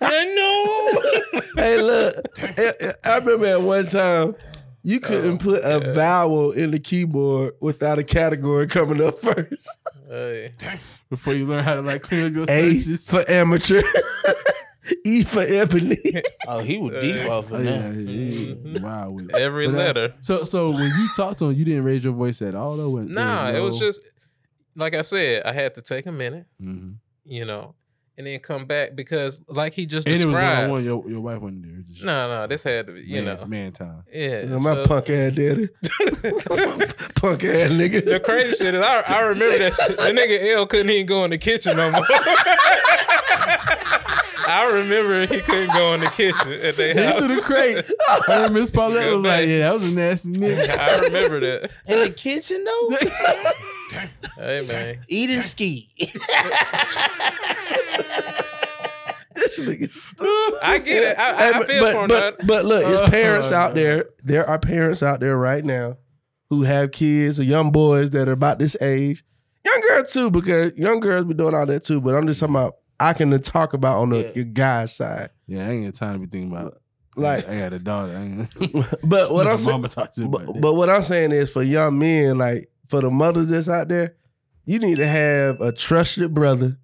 I 0.00 0.24
know. 0.34 1.40
hey, 1.56 1.80
look, 1.80 2.16
I- 2.58 2.94
I 3.04 3.18
remember 3.18 3.46
at 3.46 3.62
one 3.62 3.86
time 3.86 4.34
you 4.82 4.98
couldn't 5.00 5.40
oh, 5.42 5.44
put 5.44 5.60
a 5.64 5.92
vowel 5.94 6.50
in 6.52 6.70
the 6.72 6.78
keyboard 6.78 7.54
without 7.60 7.98
a 7.98 8.04
category 8.04 8.66
coming 8.66 9.02
up 9.02 9.20
first. 9.20 9.68
Hey. 10.08 10.52
before 11.10 11.34
you 11.34 11.46
learn 11.46 11.64
how 11.64 11.74
to 11.74 11.82
like 11.82 12.02
clean 12.02 12.26
up 12.26 12.32
your 12.34 12.46
A 12.48 12.78
searches. 12.80 13.08
for 13.08 13.24
amateur, 13.30 13.82
E 15.04 15.22
for 15.24 15.40
ebony. 15.40 15.98
Oh, 16.46 16.58
he 16.60 16.76
was 16.78 17.02
deep 17.02 17.24
off 17.30 17.50
Oh, 17.52 17.56
of 17.56 17.64
yeah, 17.64 17.70
that. 17.88 17.94
yeah, 17.94 18.10
yeah, 18.10 18.54
Mm-hmm. 18.54 18.84
wow. 18.84 19.16
Every 19.38 19.66
But, 19.66 19.74
uh, 19.74 19.78
letter. 19.78 20.14
So, 20.20 20.44
so 20.44 20.70
when 20.70 20.88
you 20.98 21.08
talked 21.16 21.38
to 21.38 21.46
him, 21.50 21.56
you 21.58 21.64
didn't 21.64 21.84
raise 21.84 22.04
your 22.04 22.12
voice 22.12 22.42
at 22.42 22.54
all, 22.54 22.76
though. 22.76 22.90
When 22.90 23.06
there 23.12 23.24
Nah, 23.24 23.48
it 23.50 23.60
was 23.60 23.78
just 23.78 24.00
like 24.76 24.94
I 24.94 25.02
said. 25.02 25.44
I 25.44 25.52
had 25.52 25.74
to 25.76 25.82
take 25.82 26.04
a 26.06 26.12
minute, 26.12 26.46
Mhm. 26.62 26.96
you 27.24 27.44
know, 27.46 27.74
and 28.18 28.26
then 28.26 28.38
come 28.40 28.66
back 28.66 28.94
because, 28.94 29.40
like 29.48 29.72
he 29.72 29.86
just 29.86 30.06
And 30.06 30.14
it 30.20 30.26
was 30.26 30.34
one 30.34 30.34
described. 30.44 30.84
Your 30.84 31.08
your 31.08 31.20
wife 31.20 31.40
wasn't 31.40 31.62
there. 31.62 31.82
Just 31.88 32.04
No, 32.04 32.28
no, 32.28 32.46
this 32.46 32.62
had 32.62 32.86
to 32.88 32.92
be, 32.92 33.00
you 33.02 33.22
man, 33.22 33.38
know, 33.40 33.46
man 33.46 33.72
time. 33.72 34.02
yeah. 34.12 34.44
My 34.44 34.74
so- 34.74 34.86
punk 34.86 35.08
ass 35.10 35.32
daddy. 35.34 35.68
punk 37.16 37.44
ass 37.44 37.70
nigga. 37.70 38.04
The 38.04 38.20
crazy 38.22 38.56
shit 38.64 38.74
is, 38.74 38.82
I, 38.84 39.02
I 39.08 39.20
remember 39.22 39.58
that 39.58 39.74
shit. 39.74 39.96
The 39.96 40.02
nigga 40.02 40.52
L 40.54 40.66
couldn't 40.66 40.90
even 40.90 41.06
go 41.06 41.24
in 41.24 41.30
the 41.30 41.38
kitchen 41.38 41.76
no 41.76 41.90
more. 41.90 42.02
I 44.46 44.70
remember 44.72 45.26
he 45.26 45.40
couldn't 45.40 45.72
go 45.72 45.94
in 45.94 46.00
the 46.00 46.06
kitchen 46.10 46.52
at 46.52 46.76
their 46.76 46.94
They 46.94 47.04
house. 47.06 47.18
threw 47.22 47.36
the 47.36 47.42
crates. 47.42 47.92
Her 48.26 48.44
and 48.46 48.54
Miss 48.54 48.70
Paulette 48.70 49.04
Go 49.06 49.16
was 49.18 49.24
like, 49.26 49.48
"Yeah, 49.48 49.58
that 49.60 49.72
was 49.74 49.84
a 49.84 49.90
nasty 49.90 50.28
nigga." 50.32 50.68
I 50.78 50.98
remember 51.00 51.40
that. 51.40 51.70
In 51.86 52.00
the 52.00 52.10
kitchen 52.10 52.64
though, 52.64 52.90
Hey 54.36 54.66
man, 54.66 54.98
eating 55.08 55.42
ski. 55.42 55.90
This 59.34 59.58
nigga. 59.58 59.90
I 60.62 60.78
get 60.78 61.02
it. 61.02 61.18
I, 61.18 61.30
I, 61.32 61.36
Hey, 61.36 61.48
I 61.54 61.58
but, 61.58 61.68
feel 61.70 61.82
but, 61.84 61.92
for 61.92 62.02
him. 62.02 62.08
but, 62.08 62.38
dog. 62.38 62.46
but 62.46 62.64
look, 62.66 62.84
Oh, 62.86 63.02
it's 63.02 63.10
parents 63.10 63.50
out 63.50 63.74
no. 63.74 63.82
there. 63.82 64.04
There 64.22 64.48
are 64.48 64.58
parents 64.60 65.02
out 65.02 65.18
there 65.18 65.36
right 65.36 65.64
now 65.64 65.96
who 66.50 66.62
have 66.62 66.92
kids 66.92 67.40
or 67.40 67.42
young 67.42 67.72
boys 67.72 68.10
that 68.10 68.28
are 68.28 68.32
about 68.32 68.60
this 68.60 68.76
age. 68.80 69.24
Young 69.64 69.80
girls 69.88 70.12
too, 70.12 70.30
because 70.30 70.72
young 70.76 71.00
girls 71.00 71.24
be 71.24 71.34
doing 71.34 71.52
all 71.54 71.66
that 71.66 71.82
too. 71.82 72.00
But 72.00 72.14
I'm 72.14 72.28
just 72.28 72.38
talking 72.38 72.54
about 72.54 72.76
I 73.00 73.12
can 73.12 73.40
talk 73.42 73.72
about 73.74 73.98
on 74.02 74.10
the 74.10 74.18
Yeah. 74.22 74.32
your 74.34 74.44
guy's 74.44 74.94
side. 74.96 75.30
Yeah, 75.46 75.66
I 75.66 75.70
ain't 75.70 75.84
got 75.86 75.94
time 75.94 76.12
to 76.14 76.18
be 76.20 76.26
thinking 76.26 76.52
about. 76.52 76.80
Like, 77.16 77.48
I 77.48 77.58
got 77.58 77.72
a 77.72 77.78
daughter. 77.78 78.12
But 79.04 79.32
what 79.32 79.46
I'm 79.46 79.58
saying, 79.58 79.70
mama 79.70 79.88
talked 79.88 80.14
to 80.14 80.22
me 80.22 80.26
about 80.26 80.46
but, 80.46 80.60
but 80.60 80.74
what 80.74 80.88
I'm 80.90 81.02
saying 81.02 81.32
is 81.32 81.50
for 81.50 81.62
young 81.62 81.98
men, 81.98 82.38
like 82.38 82.70
for 82.88 83.00
the 83.00 83.10
mothers 83.10 83.46
that's 83.48 83.68
out 83.68 83.88
there, 83.88 84.16
you 84.64 84.78
need 84.78 84.96
to 84.96 85.06
have 85.06 85.60
a 85.60 85.72
trusted 85.72 86.34
brother, 86.34 86.78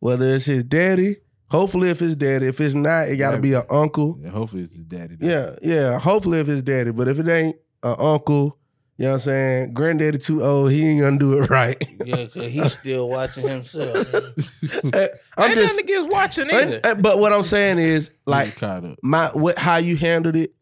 whether 0.00 0.28
it's 0.34 0.46
his 0.46 0.64
daddy. 0.64 1.16
Hopefully, 1.50 1.88
if 1.90 2.02
it's 2.02 2.14
daddy, 2.16 2.46
if 2.46 2.60
it's 2.60 2.74
not, 2.74 3.08
it 3.08 3.16
got 3.16 3.30
to 3.30 3.38
be 3.38 3.54
an 3.54 3.62
uncle. 3.70 4.18
Yeah, 4.22 4.30
hopefully 4.30 4.62
it's 4.62 4.74
his 4.74 4.84
daddy. 4.84 5.14
though. 5.16 5.26
Yeah, 5.26 5.56
yeah. 5.62 5.98
Hopefully, 5.98 6.40
if 6.40 6.48
it's 6.48 6.60
daddy, 6.62 6.90
but 6.90 7.08
if 7.08 7.18
it 7.18 7.26
ain't 7.28 7.56
an 7.82 7.96
uncle, 7.98 8.57
you 8.98 9.04
know 9.04 9.10
what 9.10 9.14
I'm 9.14 9.20
saying? 9.20 9.74
Granddaddy 9.74 10.18
too 10.18 10.44
old, 10.44 10.72
he 10.72 10.84
ain't 10.86 11.00
gonna 11.00 11.18
do 11.18 11.40
it 11.40 11.48
right. 11.50 11.80
yeah, 12.04 12.26
cause 12.26 12.50
he's 12.52 12.72
still 12.72 13.08
watching 13.08 13.46
himself. 13.48 14.06
I'm 14.14 14.92
Ain't 14.92 15.54
just, 15.54 15.76
nothing 15.76 15.84
against 15.84 16.10
watching 16.12 16.50
either. 16.50 16.94
but 16.96 17.18
what 17.20 17.32
I'm 17.32 17.44
saying 17.44 17.78
is, 17.78 18.10
like 18.26 18.48
like 18.48 18.56
caught 18.56 18.84
up. 18.84 18.98
my 19.02 19.28
what 19.28 19.56
how 19.56 19.76
you 19.76 19.96
handled 19.96 20.34
it 20.36 20.52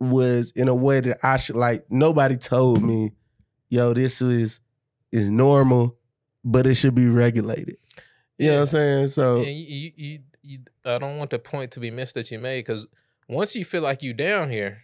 was 0.00 0.52
in 0.52 0.68
a 0.68 0.74
way 0.74 1.00
that 1.00 1.18
I 1.22 1.36
should 1.36 1.56
like. 1.56 1.84
Nobody 1.90 2.36
told 2.36 2.82
me, 2.82 3.12
yo, 3.68 3.92
this 3.92 4.22
is 4.22 4.60
is 5.12 5.30
normal, 5.30 5.96
but 6.44 6.66
it 6.66 6.76
should 6.76 6.94
be 6.94 7.08
regulated. 7.08 7.76
You 8.38 8.48
know 8.50 8.54
what 8.54 8.60
I'm 8.62 8.66
saying? 8.68 9.08
So 9.08 9.36
And 9.36 9.46
you, 9.46 9.52
you, 9.52 9.92
you, 9.96 10.18
you, 10.42 10.58
I 10.84 10.98
don't 10.98 11.18
want 11.18 11.30
the 11.30 11.38
point 11.38 11.72
to 11.72 11.80
be 11.80 11.90
missed 11.90 12.14
that 12.14 12.30
you 12.30 12.38
made 12.38 12.64
because 12.64 12.86
once 13.28 13.54
you 13.54 13.64
feel 13.64 13.82
like 13.82 14.02
you 14.02 14.14
down 14.14 14.50
here, 14.50 14.78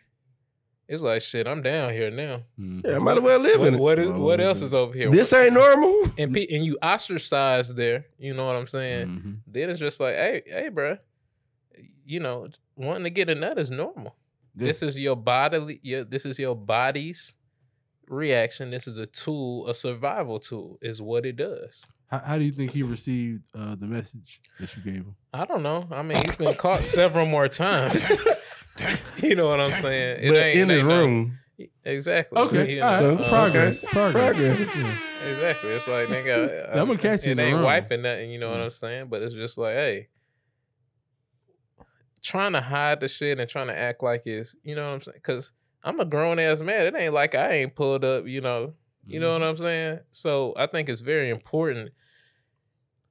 it's 0.89 1.03
like 1.03 1.21
shit. 1.23 1.47
I'm 1.47 1.63
down 1.63 1.93
here 1.93 2.11
now. 2.11 2.43
Mhm. 2.59 2.85
yeah, 2.85 2.97
I 2.97 2.99
might 2.99 3.19
as 3.19 3.23
well 3.23 3.39
live 3.39 3.59
What, 3.61 3.69
in 3.69 3.75
it. 3.75 3.79
what, 3.81 3.99
is, 3.99 4.09
Well, 4.09 4.21
what 4.21 4.41
else 4.41 4.63
is 4.63 4.73
over 4.75 4.95
here? 4.95 5.11
This 5.11 5.33
ain't 5.33 5.53
normal. 5.55 6.11
and 6.19 6.33
pe- 6.35 6.47
and 6.51 6.65
you 6.65 6.79
ostracized 6.83 7.77
there. 7.77 8.07
You 8.19 8.35
know 8.35 8.47
what 8.47 8.57
I'm 8.57 8.67
saying? 8.67 9.07
Mhm. 9.09 9.37
Then 9.47 9.71
it's 9.71 9.81
just 9.81 10.01
like, 10.01 10.15
hey, 10.17 10.43
hey, 10.47 10.71
bruh, 10.73 10.99
you 12.07 12.21
know, 12.21 12.49
wanting 12.77 13.05
to 13.05 13.11
get 13.11 13.29
a 13.29 13.35
nut 13.35 13.59
is 13.59 13.71
normal. 13.71 14.17
Yeah. 14.57 14.67
This 14.69 14.83
is 14.83 14.99
your 14.99 15.15
bodily. 15.15 15.79
Your, 15.83 16.05
this 16.05 16.25
is 16.25 16.39
your 16.39 16.57
body's 16.57 17.33
reaction. 18.09 18.71
This 18.71 18.87
is 18.89 18.97
a 18.97 19.07
tool, 19.07 19.69
a 19.69 19.75
survival 19.75 20.41
tool, 20.41 20.79
is 20.81 21.01
what 21.03 21.27
it 21.27 21.37
does. 21.37 21.85
How, 22.09 22.19
how 22.21 22.39
do 22.39 22.45
you 22.45 22.53
think 22.53 22.73
he 22.73 22.83
received 22.83 23.43
uh, 23.55 23.75
the 23.75 23.87
message 23.87 24.41
that 24.59 24.75
you 24.77 24.83
gave 24.83 24.95
him? 25.03 25.15
I 25.33 25.45
don't 25.45 25.63
know. 25.63 25.87
I 25.91 26.03
mean, 26.03 26.23
he's 26.25 26.37
been 26.37 26.55
caught 26.55 26.83
several 26.85 27.27
more 27.27 27.49
times. 27.49 28.11
you 29.23 29.35
know 29.35 29.49
what 29.49 29.61
I'm 29.61 29.83
saying? 29.83 30.19
It 30.25 30.29
but 30.31 30.37
ain't- 30.37 30.59
in 30.59 30.71
it 30.71 30.75
his 30.75 30.81
ain't 30.81 30.89
no- 30.89 30.99
room. 31.01 31.39
Exactly. 31.85 32.41
Okay, 32.41 32.75
you 32.77 32.83
all 32.83 32.89
right. 32.91 33.01
know, 33.03 33.17
So, 33.21 33.27
uh, 33.27 33.29
progress, 33.29 33.83
okay. 33.85 33.93
progress. 33.93 34.35
Progress. 34.37 34.99
Exactly. 35.29 35.71
It's 35.71 35.89
like 35.89 36.07
nigga, 36.09 36.73
uh, 36.77 36.81
I'ma 36.81 36.95
catch 36.95 37.27
you 37.27 37.33
in 37.33 37.39
It 37.41 37.43
the 37.43 37.49
ain't 37.49 37.55
wrong. 37.57 37.65
wiping 37.65 38.03
nothing. 38.03 38.31
You 38.31 38.39
know 38.39 38.51
what. 38.51 38.61
I'm 38.61 38.71
saying? 38.71 39.09
But 39.09 39.23
it's 39.23 39.35
just 39.35 39.59
like, 39.59 39.73
hey, 39.75 40.09
trying 42.23 42.53
to 42.53 42.61
hide 42.61 43.01
the 43.01 43.09
shit 43.09 43.41
and 43.41 43.51
trying 43.51 43.67
to 43.69 43.77
act 43.77 44.03
like 44.05 44.23
it's, 44.27 44.55
you 44.63 44.75
know 44.77 44.87
what 44.87 44.95
I'm 44.95 45.03
saying? 45.03 45.17
Because 45.17 45.51
I'm 45.83 45.99
a 45.99 46.05
grown 46.05 46.39
ass 46.39 46.61
man. 46.61 46.87
It 46.87 46.95
ain't 46.97 47.15
like 47.15 47.35
I 47.35 47.51
ain't 47.55 47.75
pulled 47.75 48.05
up. 48.05 48.27
You 48.29 48.41
know, 48.41 48.75
you 49.09 49.21
know 49.21 49.33
what 49.33 49.43
I'm 49.43 49.57
saying? 49.57 50.01
So 50.13 50.55
I 50.57 50.67
think 50.67 50.89
it's 50.89 51.01
very 51.01 51.31
important 51.31 51.91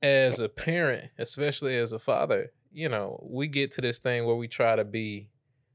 as 0.02 0.40
a 0.40 0.48
parent, 0.50 1.10
especially 1.18 1.76
as 1.76 1.92
a 1.92 2.00
father. 2.00 2.52
You 2.72 2.90
know, 2.90 3.26
we 3.30 3.48
get 3.48 3.72
to 3.74 3.82
this 3.82 3.98
thing 3.98 4.26
where 4.26 4.36
we 4.36 4.48
try 4.48 4.76
to 4.76 4.84
be 4.86 5.30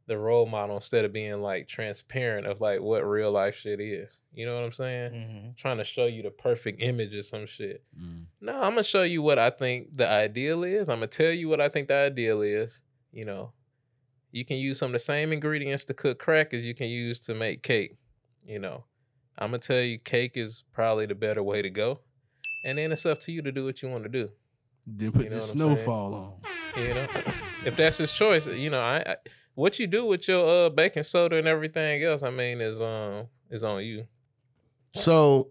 the 0.06 0.18
role 0.18 0.46
model 0.46 0.76
instead 0.76 1.04
of 1.04 1.12
being 1.12 1.40
like 1.40 1.68
transparent 1.68 2.46
of 2.46 2.60
like 2.60 2.80
what 2.80 3.00
real 3.06 3.30
life 3.30 3.56
shit 3.56 3.80
is. 3.80 4.10
You 4.34 4.46
know 4.46 4.54
what 4.56 4.64
I'm 4.64 4.72
saying? 4.72 5.12
Mhm. 5.12 5.56
trying 5.56 5.78
to 5.78 5.84
show 5.84 6.06
you 6.06 6.22
the 6.22 6.30
perfect 6.30 6.82
image 6.82 7.14
of 7.14 7.24
some 7.24 7.46
shit. 7.46 7.82
Mm. 7.98 8.26
No, 8.40 8.54
I'm 8.54 8.72
gonna 8.72 8.84
show 8.84 9.02
you 9.04 9.22
what 9.22 9.38
I 9.38 9.50
think 9.50 9.96
the 9.96 10.08
ideal 10.08 10.64
is. 10.64 10.88
I'm 10.88 10.96
gonna 10.98 11.06
tell 11.08 11.30
you 11.30 11.48
what 11.48 11.60
I 11.60 11.68
think 11.68 11.88
the 11.88 11.94
ideal 11.94 12.42
is. 12.42 12.80
You 13.12 13.24
know, 13.24 13.52
you 14.32 14.44
can 14.44 14.56
use 14.56 14.78
some 14.78 14.86
of 14.90 14.92
the 14.94 14.98
same 14.98 15.32
ingredients 15.32 15.84
to 15.84 15.94
cook 15.94 16.18
crack 16.18 16.52
as 16.54 16.64
you 16.64 16.74
can 16.74 16.88
use 16.88 17.20
to 17.20 17.34
make 17.34 17.62
cake. 17.62 17.96
You 18.44 18.58
know, 18.58 18.84
I'm 19.38 19.48
gonna 19.50 19.58
tell 19.58 19.80
you 19.80 19.98
cake 19.98 20.32
is 20.36 20.64
probably 20.72 21.06
the 21.06 21.14
better 21.14 21.42
way 21.42 21.62
to 21.62 21.70
go, 21.70 22.00
and 22.64 22.78
then 22.78 22.92
it's 22.92 23.06
up 23.06 23.20
to 23.22 23.32
you 23.32 23.42
to 23.42 23.52
do 23.52 23.64
what 23.64 23.82
you 23.82 23.88
want 23.88 24.02
to 24.04 24.08
do. 24.08 24.30
Then 24.86 25.12
put 25.12 25.24
You 25.24 25.30
know 25.30 25.36
the 25.36 25.40
what 25.40 25.44
saying? 25.44 25.76
snowfall 25.76 26.14
on. 26.14 26.82
You 26.82 26.94
know, 26.94 27.06
if 27.66 27.76
that's 27.76 27.98
his 27.98 28.12
choice, 28.12 28.46
you 28.46 28.70
know, 28.70 28.80
I, 28.80 28.96
I 29.06 29.16
what 29.54 29.78
you 29.78 29.86
do 29.86 30.04
with 30.06 30.26
your 30.28 30.66
uh 30.66 30.68
baking 30.70 31.02
soda 31.04 31.36
and 31.36 31.46
everything 31.46 32.02
else, 32.02 32.22
I 32.22 32.30
mean, 32.30 32.60
is 32.60 32.80
um 32.80 33.26
is 33.50 33.62
on 33.64 33.84
you. 33.84 34.06
So, 34.94 35.48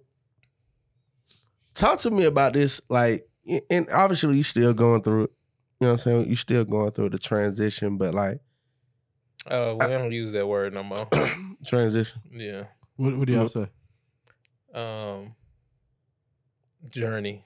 talk 1.73 1.99
to 1.99 2.11
me 2.11 2.25
about 2.25 2.53
this. 2.53 2.81
Like, 2.89 3.27
and 3.69 3.87
obviously, 3.91 4.35
you're 4.35 4.43
still 4.43 4.73
going 4.73 5.01
through 5.03 5.23
it. 5.25 5.31
You 5.79 5.87
know 5.87 5.93
what 5.93 6.01
I'm 6.01 6.03
saying? 6.03 6.27
you're 6.27 6.35
still 6.37 6.63
going 6.65 6.91
through 6.91 7.09
the 7.09 7.17
transition, 7.17 7.97
but 7.97 8.13
like 8.13 8.39
Uh, 9.49 9.75
we 9.79 9.87
don't 9.87 10.11
use 10.11 10.31
that 10.33 10.47
word 10.47 10.73
no 10.73 10.83
more. 10.83 11.07
transition. 11.65 12.21
yeah. 12.31 12.65
What, 13.01 13.17
what 13.17 13.27
do 13.27 13.33
y'all 13.33 13.47
say? 13.47 13.67
um 14.73 15.35
journey. 16.89 17.43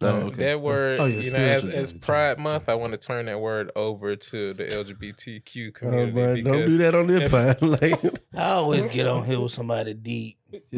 Oh, 0.00 0.06
okay. 0.08 0.44
That 0.46 0.60
word, 0.60 0.98
Oh, 0.98 1.04
yeah, 1.04 1.20
you 1.20 1.30
know, 1.30 1.38
as, 1.38 1.64
as 1.64 1.92
Pride 1.92 2.36
Month, 2.38 2.68
I 2.68 2.74
want 2.74 2.92
to 2.92 2.98
turn 2.98 3.26
that 3.26 3.38
word 3.40 3.70
over 3.76 4.16
to 4.16 4.52
the 4.52 4.64
LGBTQ 4.64 5.68
Oh, 5.68 5.72
community 5.72 6.12
but 6.12 6.34
because 6.34 6.52
don't 6.52 6.68
do 6.68 6.78
that 6.78 6.94
on 6.96 7.06
this 7.06 7.22
if- 7.22 7.30
pod. 7.30 7.62
Like, 7.82 8.04
I 8.36 8.50
always 8.54 8.86
get 8.86 9.06
on 9.06 9.24
here 9.24 9.40
with 9.40 9.52
somebody 9.52 9.94
deep. 9.94 10.38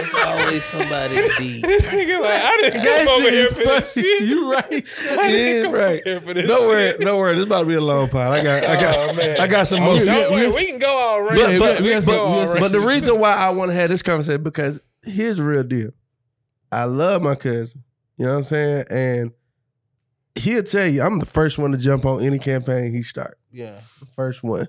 It's 0.00 0.14
always 0.14 0.64
somebody 0.64 1.14
deep. 1.38 1.62
This 1.64 1.84
nigga 1.84 2.20
like, 2.20 2.40
I 2.42 2.56
didn't 2.58 2.82
That 2.82 2.98
come 3.06 3.08
over 3.08 3.22
here 3.22 3.32
here 3.32 3.46
is 3.46 3.52
for 3.52 3.58
this 3.58 3.92
funny. 3.92 4.06
shit. 4.06 4.22
You 4.22 4.52
right. 4.52 4.64
I 4.72 5.06
Yeah, 5.06 5.26
didn't 5.28 5.64
come 5.64 5.74
right. 5.74 5.82
over 5.84 6.02
here 6.04 6.20
for 6.20 6.34
this 6.34 6.48
don't 6.48 6.68
worry, 6.68 6.88
shit. 6.90 7.00
don't 7.00 7.18
worry. 7.18 7.34
This 7.36 7.44
about 7.44 7.60
to 7.60 7.66
be 7.66 7.74
a 7.74 7.80
long 7.80 8.08
pod. 8.08 8.32
I 8.32 8.42
got, 8.42 8.64
I 8.64 8.80
got, 8.80 9.10
Oh, 9.10 9.12
man. 9.14 9.40
I 9.40 9.46
got 9.46 9.66
some 9.66 9.82
Oh, 9.82 9.84
more. 9.84 9.94
we- 9.98 10.04
Don't 10.04 10.30
worry, 10.32 10.46
we- 10.48 10.54
we 10.54 10.66
can 10.66 10.78
go 10.78 10.88
all 10.98 11.22
right. 11.22 11.36
But, 11.36 11.58
but, 11.58 11.80
we- 11.82 11.88
we 11.88 11.94
we 11.96 12.00
got 12.00 12.04
go 12.06 12.32
we 12.32 12.40
all 12.40 12.46
some- 12.48 12.60
but 12.60 12.72
the 12.72 12.80
reason 12.86 13.18
why 13.18 13.32
I 13.34 13.50
want 13.50 13.70
to 13.70 13.74
have 13.74 13.90
this 13.90 14.02
conversation 14.02 14.42
because 14.42 14.80
here's 15.04 15.36
the 15.38 15.44
real 15.44 15.62
deal. 15.64 15.90
I 16.70 16.84
love 16.84 17.22
my 17.22 17.34
cousin. 17.34 17.82
You 18.16 18.26
know 18.26 18.32
what 18.32 18.38
I'm 18.38 18.44
saying? 18.44 18.84
And 18.90 19.30
he'll 20.34 20.62
tell 20.62 20.86
you, 20.86 21.02
I'm 21.02 21.18
the 21.18 21.26
first 21.26 21.56
one 21.58 21.72
to 21.72 21.78
jump 21.78 22.04
on 22.04 22.22
any 22.22 22.38
campaign 22.38 22.92
he 22.92 23.02
start. 23.02 23.38
Yeah. 23.50 23.80
The 24.00 24.06
first 24.16 24.42
one. 24.42 24.68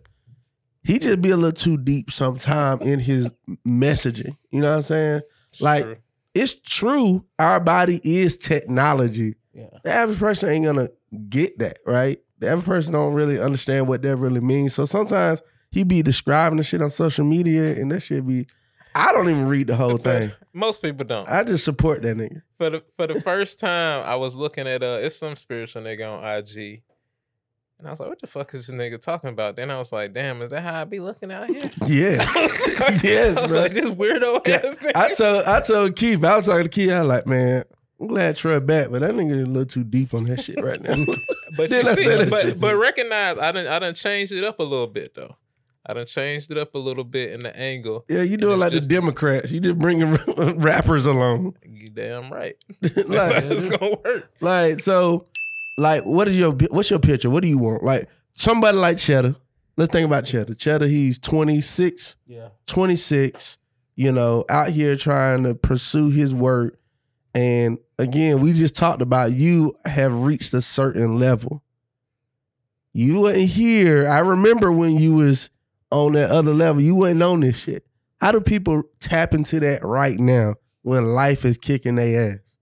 He 0.89 0.97
just 0.97 1.21
be 1.21 1.29
a 1.29 1.37
little 1.37 1.51
too 1.51 1.77
deep 1.77 2.09
sometime 2.09 2.81
in 2.81 2.99
his 2.99 3.29
messaging. 3.67 4.35
You 4.49 4.61
know 4.61 4.71
what 4.71 4.77
I'm 4.77 4.81
saying? 4.81 5.21
It's 5.51 5.61
like- 5.61 5.83
true. 5.83 5.95
It's 6.33 6.53
true. 6.53 7.25
Our 7.37 7.59
body 7.59 7.99
is 8.03 8.37
technology. 8.37 9.35
Yeah. 9.53 9.69
The 9.83 9.91
average 9.91 10.19
person 10.19 10.49
ain't 10.49 10.65
gonna 10.65 10.89
get 11.29 11.59
that, 11.59 11.79
right? 11.85 12.19
The 12.39 12.49
average 12.49 12.65
person 12.65 12.93
don't 12.93 13.13
really 13.13 13.39
understand 13.39 13.87
what 13.87 14.01
that 14.03 14.15
really 14.15 14.39
means. 14.39 14.73
So 14.73 14.85
sometimes 14.85 15.41
he 15.71 15.83
be 15.83 16.01
describing 16.01 16.57
the 16.57 16.63
shit 16.63 16.81
on 16.81 16.89
social 16.89 17.25
media, 17.25 17.71
and 17.73 17.91
that 17.91 18.01
shit 18.01 18.25
be. 18.25 18.47
I 18.95 19.11
don't 19.11 19.29
even 19.29 19.47
read 19.47 19.67
the 19.67 19.75
whole 19.75 19.97
thing. 19.97 20.31
Most 20.53 20.81
people 20.81 21.05
don't. 21.05 21.29
I 21.29 21.43
just 21.43 21.63
support 21.63 22.01
that 22.01 22.17
nigga. 22.17 22.41
for 22.57 22.69
the 22.69 22.83
for 22.95 23.05
the 23.07 23.21
first 23.21 23.59
time, 23.59 24.03
I 24.05 24.15
was 24.15 24.35
looking 24.35 24.67
at 24.67 24.81
uh, 24.81 24.99
it's 25.01 25.17
some 25.17 25.35
spiritual 25.35 25.83
nigga 25.83 26.09
on 26.11 26.23
IG, 26.25 26.81
and 27.79 27.87
I 27.87 27.91
was 27.91 27.99
like, 27.99 28.09
"What 28.09 28.19
the 28.21 28.27
fuck 28.27 28.53
is 28.53 28.67
this 28.67 28.75
nigga 28.75 29.01
talking 29.01 29.29
about?" 29.31 29.55
Then 29.55 29.71
I 29.71 29.77
was 29.77 29.91
like, 29.91 30.13
"Damn, 30.13 30.41
is 30.41 30.51
that 30.51 30.61
how 30.61 30.81
I 30.81 30.83
be 30.85 30.99
looking 30.99 31.31
out 31.31 31.47
here?" 31.49 31.61
Yeah, 31.87 32.21
yes, 33.03 33.37
I 33.37 33.41
was 33.41 33.51
bro. 33.51 33.61
like, 33.61 33.73
"This 33.73 33.85
weirdo 33.89 34.45
Yeah, 34.47 34.55
ass 34.57 34.75
nigga." 34.77 34.91
I 34.95 35.09
told 35.13 35.45
I 35.45 35.61
told 35.61 35.95
Keith, 35.95 36.23
I 36.23 36.37
was 36.37 36.45
talking 36.47 36.63
to 36.63 36.69
Keith, 36.69 36.91
I 36.91 36.99
was 36.99 37.09
like, 37.09 37.25
man, 37.25 37.63
I'm 38.01 38.07
glad 38.07 38.35
Troy 38.37 38.59
back, 38.59 38.89
but 38.91 39.01
that 39.01 39.11
nigga 39.11 39.31
is 39.31 39.43
a 39.43 39.45
little 39.45 39.65
too 39.65 39.83
deep 39.83 40.13
on 40.13 40.25
that 40.25 40.41
shit 40.43 40.61
right 40.63 40.79
now. 40.81 40.95
But 41.57 41.69
Then 41.69 41.85
you 41.85 41.91
I 41.91 41.95
see, 41.95 42.03
said 42.03 42.29
but, 42.29 42.41
shit. 42.41 42.59
but 42.59 42.75
recognize 42.75 43.37
I 43.39 43.51
done 43.51 43.67
I 43.67 43.79
done 43.79 43.93
changed 43.95 44.31
it 44.31 44.43
up 44.43 44.59
a 44.59 44.63
little 44.63 44.87
bit 44.87 45.15
though. 45.15 45.35
I 45.85 45.93
done 45.93 46.05
changed 46.05 46.51
it 46.51 46.57
up 46.57 46.75
a 46.75 46.77
little 46.77 47.03
bit 47.03 47.31
in 47.31 47.41
the 47.41 47.55
angle. 47.57 48.05
yeah, 48.07 48.21
you 48.21 48.37
doing 48.37 48.59
like 48.59 48.71
just- 48.73 48.87
the 48.87 48.93
Democrats. 48.95 49.49
You 49.51 49.59
just 49.59 49.79
bringing 49.79 50.13
rappers 50.59 51.05
along. 51.07 51.55
You 51.65 51.89
damn 51.89 52.31
right. 52.31 52.55
like, 52.81 53.43
it's 53.45 53.65
gonna 53.65 53.95
work. 54.05 54.31
like, 54.39 54.79
so, 54.81 55.25
like, 55.79 56.03
what 56.03 56.27
is 56.27 56.37
your 56.37 56.51
what's 56.51 56.89
your 56.89 56.99
picture? 56.99 57.29
What 57.29 57.41
do 57.41 57.49
you 57.49 57.57
want? 57.57 57.83
Like 57.83 58.07
somebody 58.33 58.77
like 58.77 58.97
Cheddar. 58.97 59.35
Let's 59.77 59.91
think 59.93 60.05
about 60.05 60.25
Cheddar. 60.25 60.55
Cheddar, 60.55 60.87
he's 60.87 61.17
26. 61.17 62.17
Yeah. 62.27 62.49
26, 62.67 63.57
you 63.95 64.11
know, 64.11 64.43
out 64.49 64.69
here 64.71 64.97
trying 64.97 65.43
to 65.43 65.55
pursue 65.55 66.09
his 66.09 66.33
work. 66.33 66.77
And 67.33 67.77
again, 67.97 68.41
we 68.41 68.51
just 68.51 68.75
talked 68.75 69.01
about 69.01 69.31
you 69.31 69.77
have 69.85 70.13
reached 70.13 70.53
a 70.53 70.61
certain 70.61 71.17
level. 71.17 71.63
You 72.91 73.21
wasn't 73.21 73.51
here. 73.51 74.09
I 74.09 74.19
remember 74.19 74.71
when 74.71 74.97
you 74.97 75.13
was 75.13 75.49
on 75.91 76.13
that 76.13 76.29
other 76.29 76.53
level. 76.53 76.81
You 76.81 76.95
wasn't 76.95 77.23
on 77.23 77.39
this 77.39 77.55
shit. 77.55 77.85
How 78.19 78.33
do 78.33 78.41
people 78.41 78.83
tap 78.99 79.33
into 79.33 79.61
that 79.61 79.85
right 79.85 80.19
now 80.19 80.55
when 80.81 81.05
life 81.05 81.45
is 81.45 81.57
kicking 81.57 81.95
their 81.95 82.33
ass? 82.33 82.57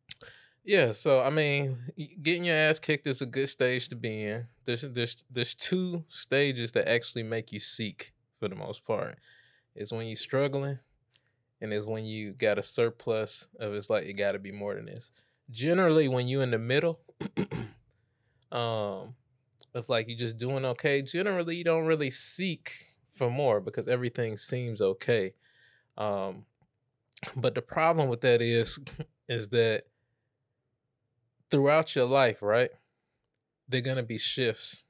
Yeah, 0.68 0.92
so 0.92 1.22
I 1.22 1.30
mean, 1.30 1.78
getting 2.22 2.44
your 2.44 2.58
ass 2.58 2.78
kicked 2.80 3.08
is 3.08 3.22
a 3.22 3.26
good 3.26 3.48
stage 3.48 3.88
to 3.88 3.96
be 3.96 4.24
in. 4.26 4.48
There's 4.66 4.82
there's 4.82 5.24
there's 5.32 5.54
two 5.54 6.04
stages 6.10 6.74
that 6.74 6.90
actually 6.90 7.24
make 7.24 7.54
you 7.54 7.60
seek 7.62 8.12
for 8.38 8.50
the 8.50 8.56
most 8.56 8.86
part. 8.86 9.18
Is 9.76 9.94
when 9.94 10.08
you're 10.08 10.18
struggling, 10.18 10.80
and 11.62 11.74
is 11.74 11.88
when 11.88 12.06
you 12.06 12.34
got 12.34 12.60
a 12.60 12.64
surplus 12.64 13.48
of 13.60 13.74
it's 13.74 13.90
like 13.90 14.06
it 14.06 14.14
got 14.14 14.34
to 14.34 14.40
be 14.40 14.52
more 14.52 14.76
than 14.76 14.88
this. 14.88 15.12
Generally, 15.52 16.10
when 16.10 16.28
you 16.28 16.42
in 16.42 16.52
the 16.52 16.60
middle, 16.60 17.00
um, 18.52 19.16
of 19.74 19.90
like 19.90 20.08
you're 20.10 20.18
just 20.18 20.38
doing 20.38 20.66
okay. 20.66 21.02
Generally, 21.02 21.58
you 21.58 21.64
don't 21.66 21.86
really 21.88 22.12
seek 22.12 22.72
for 23.14 23.30
more 23.30 23.62
because 23.62 23.88
everything 23.88 24.38
seems 24.38 24.82
okay. 24.82 25.34
Um, 25.98 26.46
but 27.36 27.56
the 27.56 27.62
problem 27.62 28.10
with 28.10 28.22
that 28.22 28.42
is, 28.42 28.80
is 29.30 29.50
that 29.50 29.86
throughout 31.50 31.96
your 31.96 32.06
life, 32.06 32.42
right? 32.42 32.72
They're 33.68 33.82
gonna 33.82 34.04
be 34.04 34.18
shifts, 34.18 34.84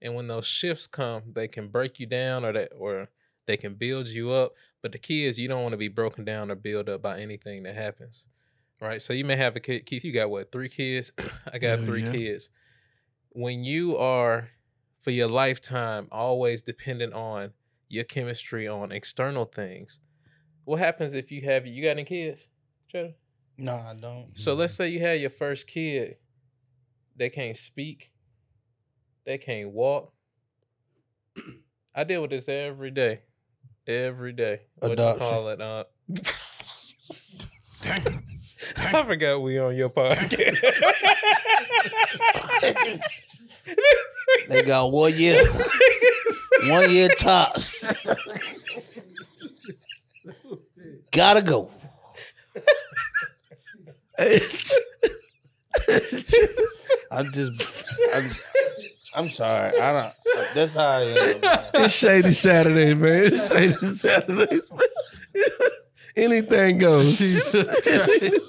and 0.00 0.14
when 0.14 0.28
those 0.28 0.46
shifts 0.46 0.86
come, 0.86 1.32
they 1.32 1.48
can 1.48 1.68
break 1.68 1.98
you 1.98 2.06
down, 2.06 2.44
or 2.44 2.52
that, 2.52 2.72
or 2.76 3.08
they 3.46 3.56
can 3.56 3.74
build 3.74 4.08
you 4.08 4.30
up. 4.30 4.52
But 4.82 4.92
the 4.92 4.98
key 4.98 5.24
is 5.24 5.38
you 5.38 5.48
don't 5.48 5.62
want 5.62 5.72
to 5.72 5.78
be 5.78 5.88
broken 5.88 6.24
down 6.24 6.50
or 6.50 6.54
built 6.54 6.88
up 6.88 7.02
by 7.02 7.18
anything 7.18 7.64
that 7.64 7.74
happens, 7.74 8.26
right? 8.80 9.02
So 9.02 9.12
you 9.12 9.24
may 9.24 9.36
have 9.36 9.56
a 9.56 9.60
kid, 9.60 9.86
Keith. 9.86 10.04
You 10.04 10.12
got 10.12 10.30
what? 10.30 10.52
Three 10.52 10.68
kids. 10.68 11.12
I 11.52 11.58
got 11.58 11.78
Hell 11.78 11.86
three 11.86 12.04
yeah. 12.04 12.12
kids. 12.12 12.50
When 13.30 13.64
you 13.64 13.96
are 13.96 14.50
for 15.00 15.10
your 15.10 15.28
lifetime 15.28 16.08
always 16.12 16.62
dependent 16.62 17.14
on 17.14 17.52
your 17.88 18.04
chemistry 18.04 18.68
on 18.68 18.92
external 18.92 19.44
things, 19.44 19.98
what 20.64 20.78
happens 20.78 21.14
if 21.14 21.30
you 21.30 21.42
have 21.42 21.66
you 21.66 21.82
got 21.82 21.90
any 21.90 22.04
kids? 22.04 22.42
Cheddar? 22.88 23.14
No, 23.58 23.74
I 23.74 23.94
don't. 23.94 24.28
So 24.34 24.54
let's 24.54 24.74
say 24.74 24.88
you 24.88 25.00
had 25.00 25.20
your 25.20 25.30
first 25.30 25.66
kid. 25.66 26.16
They 27.16 27.30
can't 27.30 27.56
speak. 27.56 28.10
They 29.24 29.38
can't 29.38 29.70
walk. 29.70 30.12
I 31.94 32.04
deal 32.04 32.22
with 32.22 32.30
this 32.30 32.48
every 32.48 32.90
day. 32.90 33.20
Every 33.86 34.32
day. 34.32 34.60
What 34.76 34.92
Adoption. 34.92 35.22
you 35.22 35.30
call 35.30 35.48
it? 35.48 35.60
Uh, 35.60 35.84
I 38.78 39.04
forgot 39.04 39.38
we 39.40 39.58
on 39.58 39.76
your 39.76 39.88
podcast. 39.90 40.60
They 44.48 44.62
got 44.62 44.92
one 44.92 45.16
year, 45.16 45.44
one 46.64 46.90
year 46.90 47.08
tops. 47.18 47.84
Gotta 51.12 51.42
go. 51.42 51.70
I'm 57.10 57.30
just, 57.32 57.62
I'm, 58.12 58.30
I'm 59.14 59.30
sorry. 59.30 59.78
I 59.78 59.92
don't. 59.92 60.54
That's 60.54 60.74
how 60.74 60.88
I 60.88 61.00
am. 61.02 61.40
Man. 61.40 61.70
It's 61.74 61.94
Shady 61.94 62.32
Saturday, 62.32 62.94
man. 62.94 63.24
It's 63.32 63.48
Shady 63.48 63.86
Saturdays. 63.86 64.70
Anything 66.16 66.78
goes. 66.78 67.16
Jesus 67.16 67.80
Christ. 67.82 68.40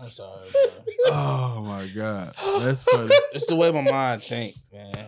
I'm 0.00 0.10
sorry, 0.10 0.50
bro. 0.50 1.12
Oh 1.12 1.62
my 1.64 1.86
god, 1.88 2.32
that's 2.58 2.82
funny. 2.82 3.14
It's 3.32 3.46
the 3.46 3.56
way 3.56 3.70
my 3.70 3.82
mind 3.82 4.22
thinks, 4.22 4.58
man. 4.72 5.06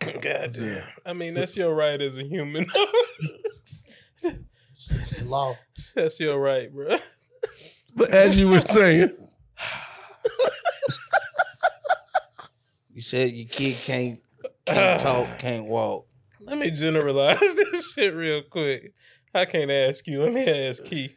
God 0.20 0.52
damn. 0.52 0.84
I 1.04 1.12
mean, 1.14 1.34
that's 1.34 1.56
your 1.56 1.74
right 1.74 2.00
as 2.00 2.18
a 2.18 2.24
human. 2.24 2.66
It's 4.78 5.10
the 5.10 5.24
law. 5.24 5.56
that's 5.94 6.20
your 6.20 6.38
right, 6.38 6.70
bro. 6.72 6.98
But 7.96 8.10
as 8.10 8.36
you 8.36 8.48
were 8.48 8.60
saying, 8.60 9.10
You 12.92 13.02
said 13.02 13.30
your 13.32 13.46
kid 13.48 13.76
can't 13.82 14.20
can't 14.64 15.00
talk, 15.02 15.38
can't 15.38 15.66
walk. 15.66 16.06
Let 16.40 16.56
me 16.58 16.70
generalize 16.70 17.38
this 17.54 17.92
shit 17.92 18.14
real 18.14 18.42
quick. 18.42 18.92
I 19.34 19.44
can't 19.44 19.70
ask 19.70 20.06
you. 20.06 20.22
Let 20.22 20.32
me 20.32 20.46
ask 20.48 20.82
Keith. 20.84 21.14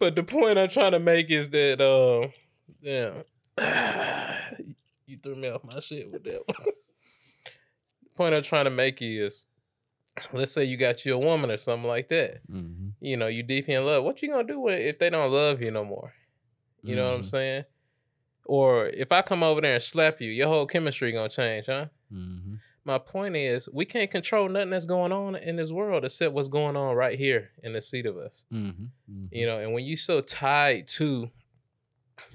but 0.00 0.14
the 0.14 0.22
point 0.22 0.58
I'm 0.58 0.70
trying 0.70 0.92
to 0.92 0.98
make 0.98 1.30
is 1.30 1.50
that, 1.50 1.80
um, 1.82 2.32
yeah, 2.80 3.22
you 5.06 5.18
threw 5.22 5.36
me 5.36 5.48
off 5.48 5.64
my 5.64 5.80
shit 5.80 6.10
with 6.10 6.24
that 6.24 6.42
one. 6.46 6.56
the 8.02 8.08
point 8.14 8.34
I'm 8.34 8.42
trying 8.42 8.64
to 8.64 8.70
make 8.70 8.98
is, 9.02 9.44
let's 10.32 10.52
say 10.52 10.64
you 10.64 10.78
got 10.78 11.04
you 11.04 11.14
a 11.14 11.18
woman 11.18 11.50
or 11.50 11.58
something 11.58 11.86
like 11.88 12.08
that. 12.08 12.40
Mhm. 12.50 12.92
You 13.04 13.18
know, 13.18 13.26
you 13.26 13.42
deep 13.42 13.68
in 13.68 13.84
love. 13.84 14.02
What 14.02 14.22
you 14.22 14.30
gonna 14.30 14.44
do 14.44 14.58
with 14.58 14.80
if 14.80 14.98
they 14.98 15.10
don't 15.10 15.30
love 15.30 15.60
you 15.60 15.70
no 15.70 15.84
more? 15.84 16.14
You 16.82 16.96
know 16.96 17.10
what 17.10 17.16
I'm 17.16 17.22
Mhm. 17.22 17.30
saying? 17.30 17.64
Or 18.46 18.86
if 18.88 19.12
I 19.12 19.20
come 19.20 19.42
over 19.42 19.60
there 19.60 19.74
and 19.74 19.82
slap 19.82 20.22
you, 20.22 20.30
your 20.30 20.48
whole 20.48 20.66
chemistry 20.66 21.12
gonna 21.12 21.28
change, 21.28 21.66
huh? 21.66 21.88
Mhm. 22.10 22.60
My 22.82 22.96
point 22.98 23.36
is, 23.36 23.68
we 23.70 23.84
can't 23.84 24.10
control 24.10 24.48
nothing 24.48 24.70
that's 24.70 24.86
going 24.86 25.12
on 25.12 25.36
in 25.36 25.56
this 25.56 25.70
world 25.70 26.04
except 26.06 26.32
what's 26.32 26.48
going 26.48 26.76
on 26.76 26.96
right 26.96 27.18
here 27.18 27.50
in 27.62 27.74
the 27.74 27.82
seat 27.82 28.06
of 28.06 28.16
us. 28.16 28.44
Mhm. 28.50 28.90
Mhm. 29.10 29.28
You 29.30 29.46
know, 29.46 29.58
and 29.58 29.74
when 29.74 29.84
you 29.84 29.96
so 29.98 30.22
tied 30.22 30.88
to 30.88 31.30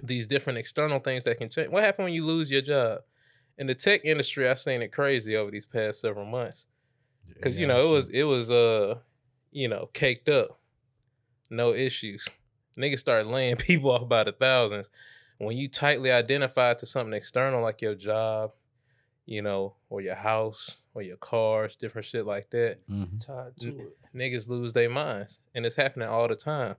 these 0.03 0.27
different 0.27 0.59
external 0.59 0.99
things 0.99 1.23
that 1.23 1.39
can 1.39 1.49
change, 1.49 1.69
what 1.69 1.83
happened 1.83 2.05
when 2.05 2.13
you 2.13 2.25
lose 2.25 2.51
your 2.51 2.61
job? 2.61 3.01
In 3.57 3.65
the 3.65 3.75
tech 3.75 4.01
industry, 4.03 4.47
I've 4.47 4.59
seen 4.59 4.83
it 4.83 4.91
crazy 4.91 5.35
over 5.35 5.49
these 5.49 5.65
past 5.65 5.99
several 5.99 6.25
months. 6.25 6.67
Cause 7.41 7.57
you 7.59 7.65
know, 7.65 7.87
it 7.87 7.91
was 7.91 8.09
it 8.09 8.23
was 8.23 8.49
uh, 8.51 8.99
you 9.51 9.67
know, 9.67 9.89
caked 9.93 10.29
up. 10.29 10.58
No 11.49 11.73
issues. 11.73 12.27
Niggas 12.77 12.99
start 12.99 13.27
laying 13.27 13.55
people 13.69 13.91
off 13.91 14.07
by 14.07 14.23
the 14.23 14.31
thousands. 14.31 14.89
When 15.37 15.57
you 15.57 15.67
tightly 15.69 16.11
identify 16.11 16.73
to 16.75 16.85
something 16.85 17.13
external 17.13 17.61
like 17.61 17.81
your 17.81 17.95
job, 17.95 18.51
you 19.25 19.41
know, 19.41 19.75
or 19.89 20.01
your 20.01 20.15
house 20.15 20.77
or 20.93 21.01
your 21.01 21.17
cars, 21.17 21.75
different 21.75 22.05
shit 22.07 22.25
like 22.25 22.49
that, 22.49 22.85
Mhm. 22.87 23.25
Tied 23.25 23.55
to 23.61 23.79
it. 23.79 23.97
niggas 24.15 24.47
lose 24.47 24.73
their 24.73 24.89
minds. 24.89 25.39
And 25.55 25.65
it's 25.65 25.75
happening 25.75 26.07
all 26.09 26.27
the 26.27 26.35
time. 26.35 26.75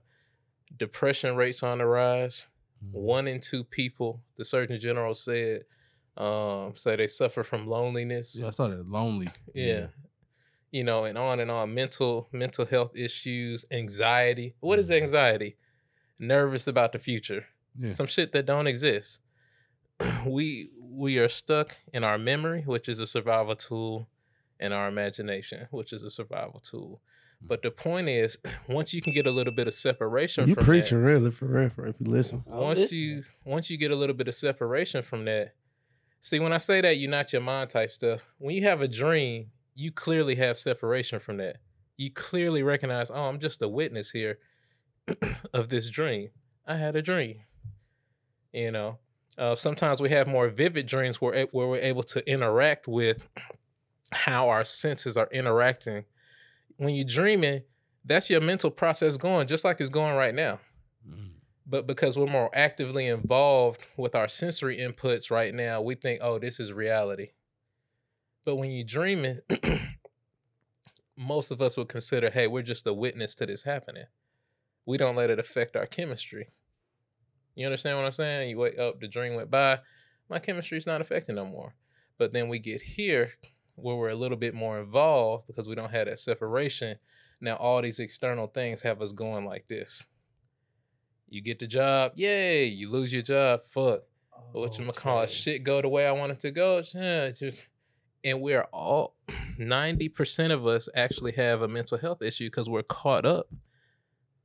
Depression 0.77 1.35
rates 1.35 1.63
on 1.63 1.79
the 1.79 1.85
rise. 1.85 2.47
Mhm. 2.85 2.91
One 2.91 3.27
in 3.27 3.41
two 3.41 3.63
people, 3.63 4.21
the 4.37 4.45
Surgeon 4.45 4.79
General 4.79 5.15
said, 5.15 5.65
um, 6.17 6.75
say 6.75 6.95
they 6.95 7.07
suffer 7.07 7.43
from 7.43 7.67
loneliness. 7.67 8.35
Yeah, 8.35 8.47
I 8.47 8.51
saw 8.51 8.67
that 8.67 8.87
lonely. 8.87 9.29
Yeah. 9.53 9.87
You 10.71 10.83
know, 10.83 11.03
and 11.03 11.17
on 11.17 11.39
and 11.39 11.51
on. 11.51 11.73
Mental 11.73 12.29
mental 12.31 12.65
health 12.65 12.95
issues, 12.95 13.65
anxiety. 13.71 14.55
What 14.59 14.79
is 14.79 14.89
mm-hmm. 14.89 15.03
anxiety? 15.03 15.57
Nervous 16.17 16.67
about 16.67 16.93
the 16.93 16.99
future. 16.99 17.47
Yeah. 17.77 17.93
Some 17.93 18.07
shit 18.07 18.31
that 18.33 18.45
don't 18.45 18.67
exist. 18.67 19.19
we 20.25 20.69
we 20.79 21.17
are 21.17 21.29
stuck 21.29 21.77
in 21.93 22.03
our 22.03 22.17
memory, 22.17 22.63
which 22.65 22.87
is 22.87 22.99
a 22.99 23.07
survival 23.07 23.55
tool, 23.55 24.07
and 24.59 24.73
our 24.73 24.87
imagination, 24.87 25.67
which 25.71 25.91
is 25.91 26.03
a 26.03 26.09
survival 26.09 26.61
tool. 26.61 27.01
Mm. 27.43 27.47
But 27.47 27.63
the 27.63 27.71
point 27.71 28.07
is, 28.07 28.37
once 28.69 28.93
you 28.93 29.01
can 29.01 29.13
get 29.13 29.25
a 29.25 29.31
little 29.31 29.53
bit 29.53 29.67
of 29.67 29.73
separation 29.73 30.47
you 30.47 30.55
from 30.55 30.65
preaching 30.65 30.99
that, 30.99 31.05
really 31.05 31.31
for 31.31 31.45
real, 31.45 31.69
for 31.69 31.87
if 31.87 31.95
you 31.99 32.09
listen. 32.09 32.43
Once 32.45 32.79
listening. 32.79 33.01
you 33.01 33.23
once 33.43 33.69
you 33.69 33.77
get 33.77 33.91
a 33.91 33.95
little 33.95 34.15
bit 34.15 34.27
of 34.27 34.35
separation 34.35 35.01
from 35.01 35.25
that, 35.25 35.53
See, 36.23 36.39
when 36.39 36.53
I 36.53 36.59
say 36.59 36.81
that, 36.81 36.97
you're 36.97 37.09
not 37.09 37.33
your 37.33 37.41
mind 37.41 37.71
type 37.71 37.91
stuff. 37.91 38.21
When 38.37 38.55
you 38.55 38.63
have 38.65 38.79
a 38.79 38.87
dream, 38.87 39.47
you 39.75 39.91
clearly 39.91 40.35
have 40.35 40.57
separation 40.57 41.19
from 41.19 41.37
that. 41.37 41.57
You 41.97 42.11
clearly 42.11 42.63
recognize, 42.63 43.09
oh, 43.09 43.25
I'm 43.25 43.39
just 43.39 43.61
a 43.61 43.67
witness 43.67 44.11
here 44.11 44.39
of 45.53 45.69
this 45.69 45.89
dream. 45.89 46.29
I 46.65 46.77
had 46.77 46.95
a 46.95 47.01
dream. 47.01 47.41
You 48.53 48.71
know, 48.71 48.97
uh, 49.37 49.55
sometimes 49.55 50.01
we 50.01 50.09
have 50.09 50.27
more 50.27 50.49
vivid 50.49 50.87
dreams 50.87 51.21
where, 51.21 51.47
where 51.51 51.67
we're 51.67 51.77
able 51.77 52.03
to 52.03 52.29
interact 52.29 52.87
with 52.87 53.27
how 54.11 54.49
our 54.49 54.63
senses 54.63 55.15
are 55.15 55.29
interacting. 55.31 56.05
When 56.77 56.95
you're 56.95 57.05
dreaming, 57.05 57.63
that's 58.03 58.29
your 58.29 58.41
mental 58.41 58.71
process 58.71 59.17
going, 59.17 59.47
just 59.47 59.63
like 59.63 59.79
it's 59.79 59.89
going 59.89 60.15
right 60.15 60.33
now 60.33 60.59
but 61.71 61.87
because 61.87 62.17
we're 62.17 62.27
more 62.27 62.49
actively 62.53 63.07
involved 63.07 63.85
with 63.95 64.13
our 64.13 64.27
sensory 64.27 64.77
inputs 64.77 65.31
right 65.31 65.55
now, 65.55 65.81
we 65.81 65.95
think, 65.95 66.19
oh, 66.21 66.37
this 66.37 66.59
is 66.59 66.73
reality. 66.73 67.29
But 68.43 68.55
when 68.55 68.71
you're 68.71 68.85
dreaming, 68.85 69.39
most 71.17 71.51
of 71.51 71.61
us 71.61 71.77
would 71.77 71.89
consider, 71.89 72.29
hey, 72.29 72.47
we're 72.47 72.63
just 72.63 72.87
a 72.87 72.93
witness 72.93 73.35
to 73.35 73.45
this 73.45 73.63
happening. 73.63 74.05
We 74.85 74.97
don't 74.97 75.15
let 75.15 75.29
it 75.29 75.39
affect 75.39 75.75
our 75.75 75.85
chemistry. 75.85 76.49
You 77.55 77.65
understand 77.65 77.97
what 77.97 78.05
I'm 78.05 78.11
saying? 78.11 78.49
You 78.49 78.57
wake 78.57 78.79
up, 78.79 78.99
the 78.99 79.07
dream 79.07 79.35
went 79.35 79.51
by, 79.51 79.79
my 80.29 80.39
chemistry's 80.39 80.87
not 80.87 81.01
affecting 81.01 81.35
no 81.35 81.45
more. 81.45 81.75
But 82.17 82.33
then 82.33 82.47
we 82.47 82.59
get 82.59 82.81
here 82.81 83.33
where 83.75 83.95
we're 83.95 84.09
a 84.09 84.15
little 84.15 84.37
bit 84.37 84.53
more 84.53 84.79
involved 84.79 85.47
because 85.47 85.67
we 85.67 85.75
don't 85.75 85.91
have 85.91 86.07
that 86.07 86.19
separation. 86.19 86.97
Now 87.39 87.55
all 87.55 87.81
these 87.81 87.99
external 87.99 88.47
things 88.47 88.81
have 88.83 89.01
us 89.01 89.11
going 89.11 89.45
like 89.45 89.67
this. 89.67 90.05
You 91.29 91.41
get 91.41 91.59
the 91.59 91.67
job, 91.67 92.13
yay. 92.15 92.65
You 92.65 92.89
lose 92.89 93.13
your 93.13 93.21
job, 93.21 93.61
fuck. 93.71 94.01
What 94.51 94.77
you 94.77 94.91
call 94.91 95.21
it? 95.21 95.29
Shit 95.29 95.63
go 95.63 95.81
the 95.81 95.87
way 95.87 96.05
I 96.05 96.11
want 96.11 96.31
it 96.31 96.41
to 96.41 96.51
go. 96.51 96.83
Yeah, 96.93 97.29
just 97.29 97.63
and 98.23 98.41
we're 98.41 98.63
all 98.73 99.15
90% 99.59 100.51
of 100.51 100.65
us 100.67 100.87
actually 100.95 101.33
have 101.33 101.61
a 101.61 101.67
mental 101.67 101.97
health 101.97 102.21
issue 102.21 102.47
because 102.47 102.69
we're 102.69 102.83
caught 102.83 103.25
up 103.25 103.47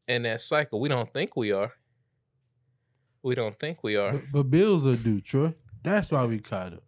in 0.08 0.22
that 0.22 0.40
cycle. 0.40 0.80
We 0.80 0.88
don't 0.88 1.12
think 1.12 1.36
we 1.36 1.52
are. 1.52 1.72
We 3.22 3.34
don't 3.34 3.58
think 3.58 3.82
we 3.82 3.96
are. 3.96 4.12
But, 4.12 4.22
but 4.32 4.42
bills 4.50 4.86
are 4.86 4.96
due, 4.96 5.20
Troy. 5.20 5.54
That's 5.82 6.10
why 6.10 6.24
we 6.26 6.38
caught 6.38 6.74
up. 6.74 6.82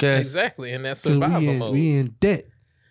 Exactly. 0.00 0.72
And 0.72 0.84
that's 0.84 1.02
'Cause 1.02 1.12
survival 1.12 1.38
we 1.40 1.48
in, 1.48 1.58
mode. 1.58 1.72
we 1.72 1.96
in 1.96 2.14
debt. 2.20 2.46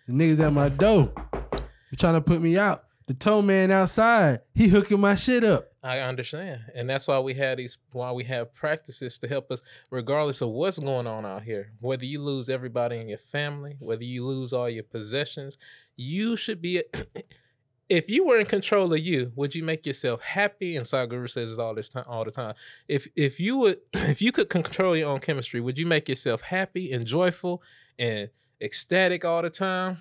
The 0.08 0.12
niggas 0.12 0.40
at 0.40 0.52
my 0.52 0.68
door. 0.68 1.12
They 1.52 1.96
trying 1.96 2.14
to 2.14 2.20
put 2.20 2.40
me 2.42 2.58
out. 2.58 2.84
The 3.06 3.14
tow 3.14 3.42
man 3.42 3.70
outside, 3.70 4.40
he 4.54 4.68
hooking 4.68 5.00
my 5.00 5.14
shit 5.14 5.44
up. 5.44 5.68
I 5.84 5.98
understand. 6.00 6.62
And 6.74 6.88
that's 6.88 7.06
why 7.06 7.18
we 7.18 7.34
have 7.34 7.58
these 7.58 7.76
why 7.92 8.10
we 8.10 8.24
have 8.24 8.54
practices 8.54 9.18
to 9.18 9.28
help 9.28 9.50
us 9.50 9.60
regardless 9.90 10.40
of 10.40 10.48
what's 10.48 10.78
going 10.78 11.06
on 11.06 11.26
out 11.26 11.42
here. 11.42 11.72
Whether 11.78 12.06
you 12.06 12.22
lose 12.22 12.48
everybody 12.48 12.96
in 12.96 13.08
your 13.10 13.18
family, 13.18 13.76
whether 13.80 14.02
you 14.02 14.26
lose 14.26 14.54
all 14.54 14.70
your 14.70 14.84
possessions, 14.84 15.58
you 15.94 16.36
should 16.36 16.62
be 16.62 16.84
if 17.90 18.08
you 18.08 18.24
were 18.24 18.38
in 18.38 18.46
control 18.46 18.94
of 18.94 18.98
you, 19.00 19.32
would 19.36 19.54
you 19.54 19.62
make 19.62 19.84
yourself 19.84 20.22
happy? 20.22 20.74
And 20.74 20.86
Sadhguru 20.86 21.30
says 21.30 21.50
this 21.50 21.58
all 21.58 21.74
this 21.74 21.90
time 21.90 22.04
all 22.08 22.24
the 22.24 22.30
time. 22.30 22.54
If 22.88 23.06
if 23.14 23.38
you 23.38 23.58
would 23.58 23.80
if 23.92 24.22
you 24.22 24.32
could 24.32 24.48
control 24.48 24.96
your 24.96 25.10
own 25.10 25.20
chemistry, 25.20 25.60
would 25.60 25.78
you 25.78 25.84
make 25.84 26.08
yourself 26.08 26.40
happy 26.40 26.92
and 26.94 27.06
joyful 27.06 27.62
and 27.98 28.30
ecstatic 28.58 29.26
all 29.26 29.42
the 29.42 29.50
time? 29.50 29.98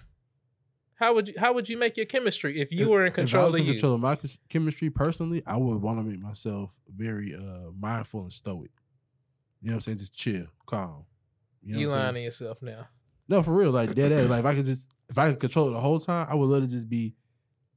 How 1.03 1.13
would 1.13 1.27
you 1.27 1.33
how 1.37 1.53
would 1.53 1.67
you 1.67 1.77
make 1.77 1.97
your 1.97 2.05
chemistry 2.05 2.61
if 2.61 2.71
you 2.71 2.83
If- 2.83 2.87
were 2.89 3.05
in 3.05 3.11
control? 3.13 3.43
if 3.47 3.47
I 3.47 3.47
control 3.47 3.51
was 3.51 3.53
of 3.53 3.59
in 3.59 3.65
you? 3.65 3.73
control 3.73 3.93
of 3.95 4.01
my 4.01 4.17
chemistry 4.49 4.89
personally, 4.89 5.43
I 5.45 5.57
would 5.57 5.81
want 5.81 5.99
to 5.99 6.03
make 6.03 6.19
myself 6.19 6.71
very 6.95 7.35
uh 7.35 7.71
mindful 7.77 8.21
and 8.21 8.31
stoic. 8.33 8.71
You 9.61 9.69
know 9.69 9.73
what 9.73 9.75
I'm 9.75 9.81
saying? 9.81 9.97
Just 9.97 10.15
chill, 10.17 10.45
calm. 10.65 11.05
You 11.61 11.73
know 11.75 11.79
you 11.79 11.87
what 11.87 11.95
I'm 11.95 11.97
saying? 11.99 12.03
lying 12.05 12.15
to 12.15 12.21
yourself 12.21 12.61
now. 12.61 12.87
No, 13.27 13.43
for 13.43 13.53
real, 13.53 13.71
like 13.71 13.93
dead 13.95 14.11
ass. 14.11 14.29
Like 14.29 14.39
if 14.41 14.45
I 14.45 14.55
could 14.55 14.65
just 14.73 14.87
if 15.09 15.17
I 15.17 15.29
could 15.31 15.39
control 15.41 15.67
it 15.69 15.71
the 15.73 15.79
whole 15.81 15.99
time, 15.99 16.27
I 16.29 16.35
would 16.35 16.45
literally 16.45 16.71
just 16.73 16.87
be 16.89 17.15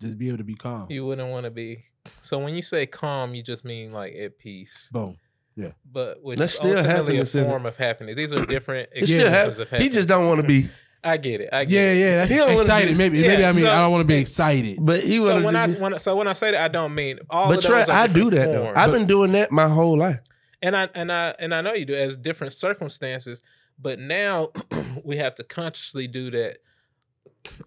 just 0.00 0.18
be 0.18 0.28
able 0.28 0.38
to 0.38 0.44
be 0.44 0.54
calm. 0.54 0.86
You 0.90 1.04
wouldn't 1.06 1.28
want 1.30 1.44
to 1.44 1.50
be. 1.50 1.84
So 2.20 2.38
when 2.38 2.54
you 2.54 2.62
say 2.62 2.86
calm, 2.86 3.34
you 3.34 3.42
just 3.42 3.64
mean 3.64 3.90
like 3.90 4.14
at 4.14 4.38
peace. 4.38 4.88
Boom. 4.92 5.16
Yeah. 5.56 5.72
But 5.90 6.22
which 6.22 6.38
That's 6.38 6.52
is 6.52 6.58
still 6.58 6.76
ultimately 6.76 6.92
a 6.92 6.96
happiness, 7.24 7.34
it? 7.34 7.44
form 7.44 7.64
of 7.66 7.76
happiness. 7.76 8.14
These 8.14 8.32
are 8.34 8.44
different 8.44 8.90
It's 8.92 9.08
still 9.10 9.22
expressions 9.26 9.56
hap- 9.58 9.72
of 9.72 9.78
He 9.82 9.88
just 9.88 10.06
don't 10.06 10.26
want 10.26 10.40
to 10.42 10.46
be. 10.46 10.68
I 11.08 11.16
get 11.18 11.40
it. 11.40 11.48
I 11.52 11.64
get 11.64 11.72
Yeah, 11.74 11.80
it. 11.92 11.98
yeah, 11.98 12.14
that's 12.16 12.30
He 12.30 12.36
don't 12.36 12.50
excited. 12.60 12.88
be- 12.90 12.94
maybe, 12.94 13.20
maybe 13.22 13.44
I 13.44 13.52
mean 13.52 13.62
so- 13.64 13.70
I 13.70 13.80
don't 13.80 13.92
want 13.92 14.00
to 14.02 14.06
be 14.06 14.16
excited. 14.16 14.78
But 14.80 15.04
he 15.04 15.18
So 15.18 15.32
want 15.34 15.44
when 15.44 15.56
I 15.56 15.68
when 15.72 15.94
I- 15.94 15.98
so 15.98 16.16
when 16.16 16.26
I 16.28 16.32
say 16.32 16.50
that, 16.50 16.60
I 16.62 16.68
don't 16.68 16.94
mean 16.94 17.18
all. 17.30 17.48
But 17.48 17.58
of 17.58 17.64
Trey, 17.64 17.80
those 17.80 17.88
I 17.88 18.06
do 18.08 18.30
different 18.30 18.52
that 18.52 18.58
though. 18.58 18.72
I've 18.74 18.92
been 18.92 19.06
doing 19.06 19.32
that 19.32 19.50
my 19.52 19.68
whole 19.68 19.96
life. 19.96 20.20
and 20.62 20.76
I 20.76 20.88
and 20.94 21.12
I 21.12 21.34
and 21.38 21.54
I 21.54 21.60
know 21.60 21.72
you 21.74 21.84
do 21.84 21.94
as 21.94 22.16
different 22.16 22.52
circumstances. 22.52 23.42
But 23.78 23.98
now 23.98 24.50
we 25.04 25.18
have 25.18 25.34
to 25.36 25.44
consciously 25.44 26.06
do 26.08 26.30
that 26.30 26.58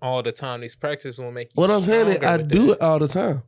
all 0.02 0.22
the 0.24 0.32
time. 0.32 0.62
These 0.62 0.76
practices 0.76 1.20
will 1.20 1.32
make 1.32 1.48
you. 1.50 1.62
What 1.62 1.72
I'm 1.72 1.82
saying 1.82 2.08
is, 2.08 2.18
I 2.24 2.38
do 2.38 2.68
that. 2.68 2.72
it 2.74 2.82
all 2.82 3.00
the 3.00 3.08
time. 3.08 3.44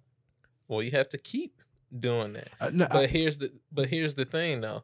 Well, 0.67 0.81
you 0.83 0.91
have 0.91 1.09
to 1.09 1.17
keep 1.17 1.55
doing 1.99 2.33
that. 2.33 2.49
Uh, 2.61 2.69
no, 2.71 2.85
I- 2.85 2.93
But 2.93 3.09
here's 3.09 3.37
the 3.39 3.51
but 3.71 3.89
here's 3.89 4.13
the 4.13 4.25
thing 4.25 4.61
though, 4.61 4.83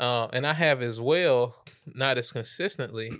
uh, 0.00 0.28
and 0.32 0.46
I 0.46 0.54
have 0.54 0.82
as 0.82 0.98
well, 1.00 1.54
not 1.86 2.18
as 2.18 2.32
consistently. 2.32 3.12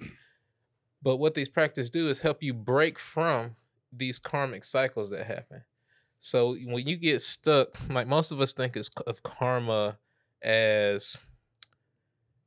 But 1.03 1.17
what 1.17 1.35
these 1.35 1.49
practices 1.49 1.91
do 1.91 2.09
is 2.09 2.21
help 2.21 2.43
you 2.43 2.55
break 2.55 2.99
from 2.99 3.57
these 3.93 4.19
karmic 4.19 4.65
cycles 4.65 5.11
that 5.11 5.27
happen. 5.27 5.63
So 6.19 6.55
when 6.65 6.87
you 6.87 6.97
get 6.97 7.23
stuck, 7.23 7.69
like 7.91 8.07
most 8.07 8.31
of 8.31 8.41
us 8.41 8.53
think 8.53 8.77
is 8.77 8.89
of 9.07 9.23
karma 9.23 9.99
as 10.43 11.19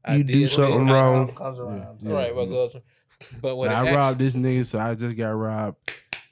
I 0.03 0.17
You 0.17 0.23
do 0.23 0.33
did 0.33 0.51
something 0.51 0.85
this, 0.85 0.93
wrong. 0.93 1.35
Comes 1.35 1.59
around. 1.59 1.97
Yeah, 2.01 2.11
Right, 2.13 2.35
what 2.35 2.43
yeah. 2.47 2.53
goes, 2.53 2.75
but 3.41 3.55
what 3.55 3.69
Nah, 3.69 3.79
I 3.81 3.85
actu- 3.85 3.95
robbed 3.95 4.19
this 4.19 4.35
nigga, 4.35 4.65
so 4.65 4.79
I 4.79 4.95
just 4.95 5.17
got 5.17 5.29
robbed. 5.31 5.77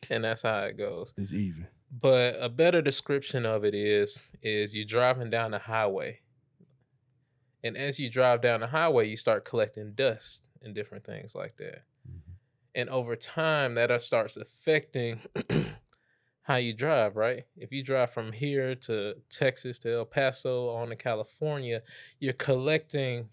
and 0.10 0.24
that's 0.24 0.44
how 0.44 0.60
it 0.62 0.78
goes. 0.78 1.14
It's 1.18 1.34
even. 1.34 1.68
But 1.92 2.38
a 2.40 2.50
better 2.50 2.82
description 2.82 3.46
of 3.46 3.64
it 3.66 3.76
is 3.76 4.24
is 4.42 4.76
you're 4.76 4.86
driving 4.86 5.30
down 5.30 5.52
the 5.52 5.60
highway. 5.60 6.20
And 7.64 7.78
as 7.78 8.00
you 8.00 8.10
drive 8.10 8.42
down 8.42 8.60
the 8.62 8.68
highway, 8.68 9.08
you 9.08 9.16
start 9.16 9.46
collecting 9.46 9.94
dust 9.94 10.42
and 10.62 10.74
different 10.76 11.06
things 11.06 11.34
like 11.36 11.56
that. 11.58 11.84
And 12.76 12.90
over 12.90 13.16
time, 13.16 13.76
that 13.76 13.92
uh, 13.92 14.00
starts 14.00 14.36
affecting 14.36 15.20
how 16.44 16.56
you 16.56 16.74
drive, 16.74 17.16
right? 17.16 17.46
If 17.56 17.72
you 17.72 17.84
drive 17.84 18.12
from 18.12 18.34
here 18.34 18.76
to 18.76 19.16
Texas 19.30 19.80
to 19.80 19.94
El 19.94 20.06
Paso 20.06 20.70
on 20.70 20.90
to 20.90 20.96
California, 20.96 21.82
you're 22.20 22.34
collecting 22.34 23.30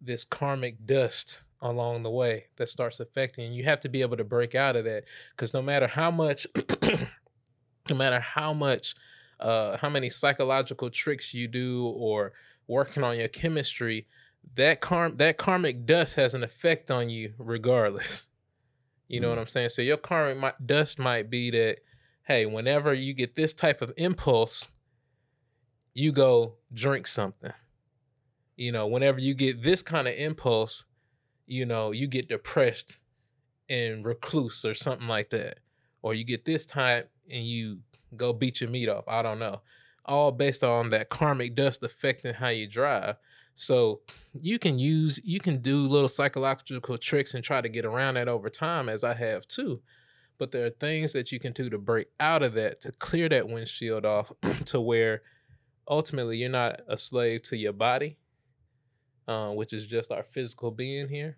this 0.00 0.24
karmic 0.24 0.86
dust 0.86 1.40
along 1.60 2.02
the 2.02 2.10
way 2.10 2.46
that 2.56 2.68
starts 2.68 3.00
affecting 3.00 3.52
you. 3.52 3.58
You 3.58 3.64
have 3.64 3.80
to 3.80 3.88
be 3.88 4.02
able 4.02 4.18
to 4.18 4.24
break 4.24 4.54
out 4.54 4.76
of 4.76 4.84
that 4.84 5.04
because 5.30 5.54
no 5.54 5.62
matter 5.62 5.86
how 5.86 6.10
much 6.10 6.46
no 7.90 7.96
matter 7.96 8.20
how 8.20 8.52
much 8.52 8.94
uh 9.40 9.78
how 9.78 9.88
many 9.88 10.10
psychological 10.10 10.90
tricks 10.90 11.32
you 11.32 11.48
do 11.48 11.86
or 11.86 12.32
working 12.66 13.02
on 13.02 13.16
your 13.16 13.28
chemistry 13.28 14.06
that 14.54 14.80
karm 14.80 15.16
that 15.16 15.38
karmic 15.38 15.86
dust 15.86 16.14
has 16.14 16.34
an 16.34 16.42
effect 16.42 16.90
on 16.90 17.08
you 17.08 17.32
regardless 17.38 18.26
you 19.08 19.20
know 19.20 19.28
what 19.28 19.34
mm-hmm. 19.34 19.42
i'm 19.42 19.48
saying 19.48 19.68
so 19.68 19.82
your 19.82 19.96
karmic 19.96 20.40
mi- 20.40 20.66
dust 20.66 20.98
might 20.98 21.30
be 21.30 21.50
that 21.50 21.76
hey 22.24 22.46
whenever 22.46 22.92
you 22.92 23.12
get 23.12 23.34
this 23.34 23.52
type 23.52 23.82
of 23.82 23.92
impulse 23.96 24.68
you 25.92 26.10
go 26.10 26.54
drink 26.72 27.06
something 27.06 27.52
you 28.56 28.72
know 28.72 28.86
whenever 28.86 29.20
you 29.20 29.34
get 29.34 29.62
this 29.62 29.82
kind 29.82 30.08
of 30.08 30.14
impulse 30.14 30.84
you 31.46 31.64
know 31.64 31.90
you 31.90 32.06
get 32.06 32.28
depressed 32.28 32.98
and 33.68 34.04
recluse 34.04 34.64
or 34.64 34.74
something 34.74 35.08
like 35.08 35.30
that 35.30 35.58
or 36.02 36.14
you 36.14 36.24
get 36.24 36.44
this 36.44 36.66
type 36.66 37.10
and 37.30 37.46
you 37.46 37.78
go 38.16 38.32
beat 38.32 38.60
your 38.60 38.70
meat 38.70 38.88
off. 38.88 39.04
I 39.08 39.22
don't 39.22 39.38
know. 39.38 39.62
All 40.04 40.32
based 40.32 40.62
on 40.62 40.90
that 40.90 41.08
karmic 41.08 41.54
dust 41.54 41.82
affecting 41.82 42.34
how 42.34 42.48
you 42.48 42.68
drive. 42.68 43.16
So 43.54 44.00
you 44.32 44.58
can 44.58 44.78
use, 44.78 45.20
you 45.22 45.38
can 45.40 45.58
do 45.62 45.86
little 45.86 46.08
psychological 46.08 46.98
tricks 46.98 47.34
and 47.34 47.44
try 47.44 47.60
to 47.60 47.68
get 47.68 47.84
around 47.84 48.14
that 48.14 48.28
over 48.28 48.50
time, 48.50 48.88
as 48.88 49.04
I 49.04 49.14
have 49.14 49.46
too. 49.46 49.80
But 50.38 50.50
there 50.50 50.66
are 50.66 50.70
things 50.70 51.12
that 51.12 51.30
you 51.30 51.38
can 51.38 51.52
do 51.52 51.70
to 51.70 51.78
break 51.78 52.08
out 52.18 52.42
of 52.42 52.54
that, 52.54 52.80
to 52.80 52.92
clear 52.92 53.28
that 53.28 53.48
windshield 53.48 54.04
off, 54.04 54.32
to 54.66 54.80
where 54.80 55.22
ultimately 55.88 56.38
you're 56.38 56.48
not 56.50 56.80
a 56.88 56.98
slave 56.98 57.42
to 57.44 57.56
your 57.56 57.72
body, 57.72 58.18
uh, 59.28 59.50
which 59.50 59.72
is 59.72 59.86
just 59.86 60.10
our 60.10 60.24
physical 60.24 60.72
being 60.72 61.08
here. 61.08 61.36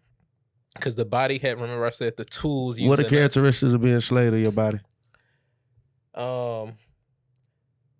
Because 0.74 0.94
the 0.94 1.04
body 1.04 1.38
had, 1.38 1.60
remember 1.60 1.84
I 1.86 1.90
said 1.90 2.16
the 2.16 2.24
tools. 2.24 2.80
What 2.80 2.98
are 3.00 3.04
us- 3.04 3.10
characteristics 3.10 3.72
of 3.72 3.80
being 3.82 4.00
slave 4.00 4.32
to 4.32 4.38
your 4.40 4.52
body? 4.52 4.78
Um, 6.14 6.74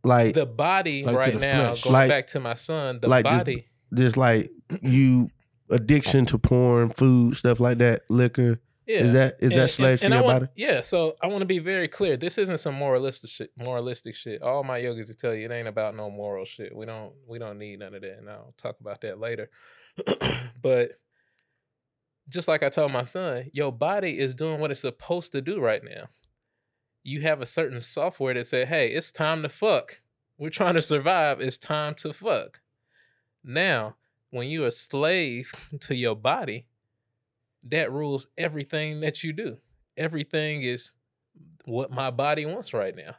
Like 0.05 0.35
the 0.35 0.47
body 0.47 1.05
Like 1.05 1.17
right 1.17 1.33
the 1.35 1.39
now, 1.41 1.67
flesh. 1.75 1.83
going 1.85 1.93
Like- 1.93 2.09
back 2.09 2.27
to 2.29 2.41
my 2.41 2.55
son, 2.55 3.01
the 3.01 3.09
like 3.09 3.25
body. 3.25 3.67
Just 3.97 4.17
like 4.17 4.51
you 4.83 5.31
addiction 5.71 6.27
to 6.27 6.39
porn, 6.39 6.91
food, 6.91 7.37
stuff 7.37 7.59
like 7.61 7.79
that, 7.79 8.03
liquor. 8.09 8.61
Yeah. 8.87 8.99
Is 8.99 9.13
that 9.15 9.37
is 9.41 9.51
And- 9.51 9.61
that 9.61 9.71
slave 9.71 10.03
and- 10.03 10.03
and 10.05 10.13
to 10.13 10.17
your 10.19 10.25
want- 10.25 10.41
body? 10.45 10.53
Yeah. 10.55 10.81
So 10.81 11.17
I 11.21 11.27
want 11.27 11.41
to 11.43 11.47
be 11.47 11.59
very 11.59 11.89
clear. 11.89 12.17
This 12.17 12.39
isn't 12.39 12.59
some 12.59 12.75
moralistic 12.77 13.31
shit. 13.31 13.51
Moralistic 13.57 14.15
shit. 14.15 14.43
All 14.43 14.63
my 14.63 14.79
yogis 14.79 15.09
will 15.09 15.17
tell 15.17 15.35
you 15.35 15.45
it 15.47 15.51
ain't 15.51 15.67
about 15.67 15.97
no 15.97 16.09
moral 16.09 16.45
shit. 16.45 16.75
We 16.75 16.87
don't 16.87 17.13
we 17.27 17.41
don't 17.41 17.59
need 17.59 17.81
none 17.81 17.95
of 17.95 18.03
that. 18.03 18.19
And 18.19 18.31
I'll 18.31 18.55
talk 18.57 18.79
about 18.81 19.01
that 19.01 19.19
later. 19.19 19.51
but 20.63 20.93
just 22.29 22.49
like 22.49 22.63
I 22.63 22.69
told 22.69 22.93
my 22.93 23.05
son, 23.05 23.51
your 23.53 23.73
body 23.73 24.19
is 24.19 24.35
doing 24.35 24.61
what 24.61 24.71
it's 24.71 24.81
supposed 24.83 25.33
to 25.33 25.41
do 25.41 25.61
right 25.61 25.83
now. 25.83 26.09
You 27.03 27.21
have 27.23 27.41
a 27.41 27.47
certain 27.47 27.81
software 27.81 28.35
that 28.35 28.47
said, 28.49 28.69
hey, 28.69 28.89
it's 28.89 29.13
time 29.13 29.43
to 29.43 29.49
fuck. 29.49 30.01
We're 30.39 30.51
trying 30.51 30.75
to 30.75 30.83
survive. 30.83 31.41
It's 31.41 31.57
time 31.57 31.95
to 31.97 32.13
fuck. 32.13 32.61
Now, 33.47 33.97
when 34.31 34.49
you're 34.49 34.67
a 34.67 34.73
slave 34.73 35.53
to 35.81 35.95
your 35.95 36.17
body, 36.17 36.67
that 37.63 37.91
rules 37.91 38.27
everything 38.37 39.01
that 39.01 39.23
you 39.25 39.33
do. 39.33 39.57
Everything 39.97 40.63
is 40.63 40.93
what 41.65 41.91
my 41.91 42.11
body 42.11 42.45
wants 42.45 42.73
right 42.75 42.95
now. 42.95 43.17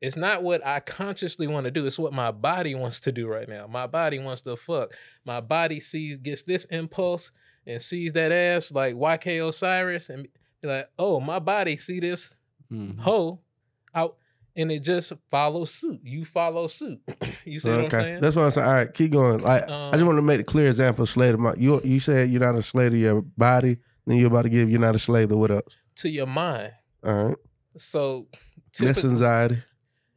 It's 0.00 0.16
not 0.16 0.42
what 0.42 0.64
I 0.64 0.80
consciously 0.80 1.46
want 1.46 1.64
to 1.64 1.70
do. 1.70 1.86
It's 1.86 1.98
what 1.98 2.12
my 2.12 2.30
body 2.30 2.74
wants 2.74 3.00
to 3.00 3.12
do 3.12 3.26
right 3.26 3.48
now. 3.48 3.66
My 3.66 3.86
body 3.86 4.18
wants 4.18 4.42
to 4.42 4.54
fuck. 4.56 4.92
My 5.24 5.40
body 5.40 5.80
sees 5.80 6.18
gets 6.18 6.42
this 6.42 6.64
impulse 6.66 7.30
and 7.66 7.80
sees 7.80 8.12
that 8.12 8.30
ass 8.30 8.70
like 8.70 8.94
YK 8.94 9.48
Osiris 9.48 10.10
and 10.10 10.28
be 10.60 10.68
like, 10.68 10.90
oh, 10.98 11.18
my 11.18 11.38
body 11.38 11.76
see 11.76 11.98
this 12.00 12.34
Mhm. 12.70 12.98
hoe 13.00 13.40
out 13.94 14.16
and 14.56 14.72
it 14.72 14.80
just 14.82 15.12
follows 15.30 15.72
suit. 15.74 16.00
You 16.02 16.24
follow 16.24 16.66
suit. 16.66 17.00
you 17.44 17.60
see 17.60 17.68
what 17.68 17.84
I'm 17.84 17.90
saying? 17.90 18.20
That's 18.20 18.34
what 18.36 18.46
I'm 18.46 18.50
saying. 18.50 18.66
All 18.66 18.74
right, 18.74 18.92
keep 18.94 19.12
going. 19.12 19.40
Like 19.40 19.64
I 19.64 19.90
just 19.90 20.00
Um, 20.02 20.06
want 20.06 20.18
to 20.18 20.22
make 20.22 20.40
a 20.40 20.44
clear 20.44 20.68
example 20.68 21.02
of 21.04 21.08
slave 21.10 21.32
to 21.32 21.38
my 21.38 21.54
you 21.58 21.80
you 21.84 22.00
said 22.00 22.30
you're 22.30 22.40
not 22.40 22.56
a 22.56 22.62
slave 22.62 22.92
to 22.92 22.96
your 22.98 23.22
body, 23.22 23.76
then 24.06 24.16
you're 24.18 24.28
about 24.28 24.42
to 24.42 24.48
give 24.48 24.70
you're 24.70 24.80
not 24.80 24.94
a 24.96 24.98
slave 24.98 25.28
to 25.28 25.36
what 25.36 25.50
else? 25.50 25.76
to 25.96 26.08
your 26.08 26.26
mind. 26.26 26.72
All 27.04 27.24
right. 27.28 27.36
So 27.76 28.26
Less 28.80 28.96
typically- 28.96 29.10
anxiety. 29.10 29.58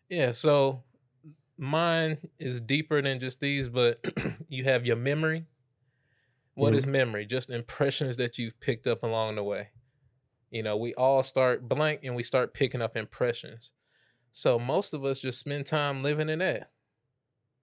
Yeah, 0.10 0.32
so 0.32 0.84
mine 1.58 2.18
is 2.40 2.60
deeper 2.62 3.02
than 3.02 3.20
just 3.20 3.40
these, 3.40 3.70
but 3.70 4.04
you 4.50 4.64
have 4.64 4.86
your 4.86 4.96
memory. 4.96 5.46
What 6.56 6.76
is 6.76 6.86
memory? 6.86 7.26
Just 7.26 7.50
impressions 7.50 8.18
that 8.18 8.38
you've 8.38 8.60
picked 8.60 8.86
up 8.88 9.02
along 9.04 9.36
the 9.36 9.44
way. 9.44 9.70
You 10.52 10.62
know, 10.64 10.76
we 10.76 10.94
all 10.96 11.24
start 11.24 11.70
blank 11.70 12.02
and 12.04 12.16
we 12.16 12.24
start 12.24 12.54
picking 12.54 12.82
up 12.82 12.98
impressions. 12.98 13.70
So 14.32 14.60
most 14.60 14.94
of 14.94 15.04
us 15.04 15.20
just 15.20 15.40
spend 15.40 15.66
time 15.66 16.04
living 16.04 16.30
in 16.30 16.40
that. 16.40 16.72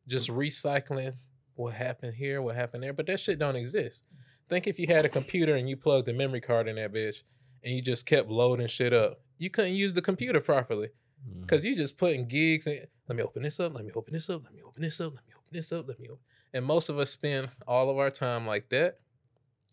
Just 0.07 0.29
recycling 0.29 1.14
what 1.55 1.75
happened 1.75 2.14
here, 2.14 2.43
what 2.43 2.55
happened 2.57 2.83
there, 2.83 2.93
but 2.93 3.07
that 3.07 3.21
shit 3.21 3.39
don't 3.39 3.57
exist. 3.57 4.03
Think 4.49 4.67
if 4.67 4.79
you 4.79 4.87
had 4.87 5.05
a 5.05 5.09
computer 5.09 5.57
and 5.57 5.69
you 5.69 5.77
plugged 5.77 6.09
a 6.09 6.12
memory 6.12 6.41
card 6.41 6.69
in 6.69 6.77
that 6.77 6.93
bitch 6.93 7.17
and 7.64 7.75
you 7.75 7.83
just 7.83 8.07
kept 8.07 8.29
loading 8.31 8.69
shit 8.69 8.93
up. 8.93 9.21
You 9.39 9.51
couldn't 9.51 9.75
use 9.75 9.95
the 9.95 10.03
computer 10.03 10.41
properly. 10.41 10.89
Mhm. 11.29 11.49
Cause 11.49 11.64
you 11.64 11.75
just 11.75 11.99
putting 11.99 12.29
gigs 12.29 12.67
in. 12.67 12.87
Let 13.09 13.17
me 13.17 13.23
open 13.23 13.43
this 13.43 13.59
up. 13.59 13.75
Let 13.75 13.85
me 13.85 13.93
open 13.95 14.14
this 14.14 14.31
up. 14.31 14.45
Let 14.45 14.55
me 14.55 14.62
open 14.62 14.83
this 14.83 15.01
up. 15.01 15.14
Let 15.14 15.27
me 15.27 15.33
open 15.35 15.53
this 15.53 15.73
up. 15.73 15.89
Let 15.89 15.99
me 15.99 16.09
open. 16.09 16.25
And 16.53 16.64
most 16.64 16.89
of 16.89 16.99
us 16.99 17.11
spend 17.11 17.49
all 17.67 17.91
of 17.91 17.99
our 17.99 18.11
time 18.11 18.47
like 18.47 18.69
that. 18.69 18.99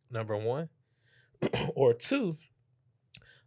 Number 0.10 0.36
one, 0.38 0.70
or 1.76 1.94
two. 1.94 2.38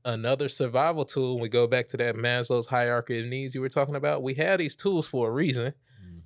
Another 0.07 0.49
survival 0.49 1.05
tool. 1.05 1.41
We 1.41 1.49
go 1.49 1.67
back 1.67 1.89
to 1.89 1.97
that 1.97 2.15
Maslow's 2.15 2.69
hierarchy 2.69 3.19
of 3.19 3.27
needs 3.27 3.57
you 3.57 3.61
were 3.61 3.69
talking 3.69 3.97
about. 3.97 4.23
We 4.23 4.35
have 4.35 4.61
these 4.61 4.77
tools 4.77 5.09
for 5.09 5.29
a 5.29 5.33
reason. 5.33 5.75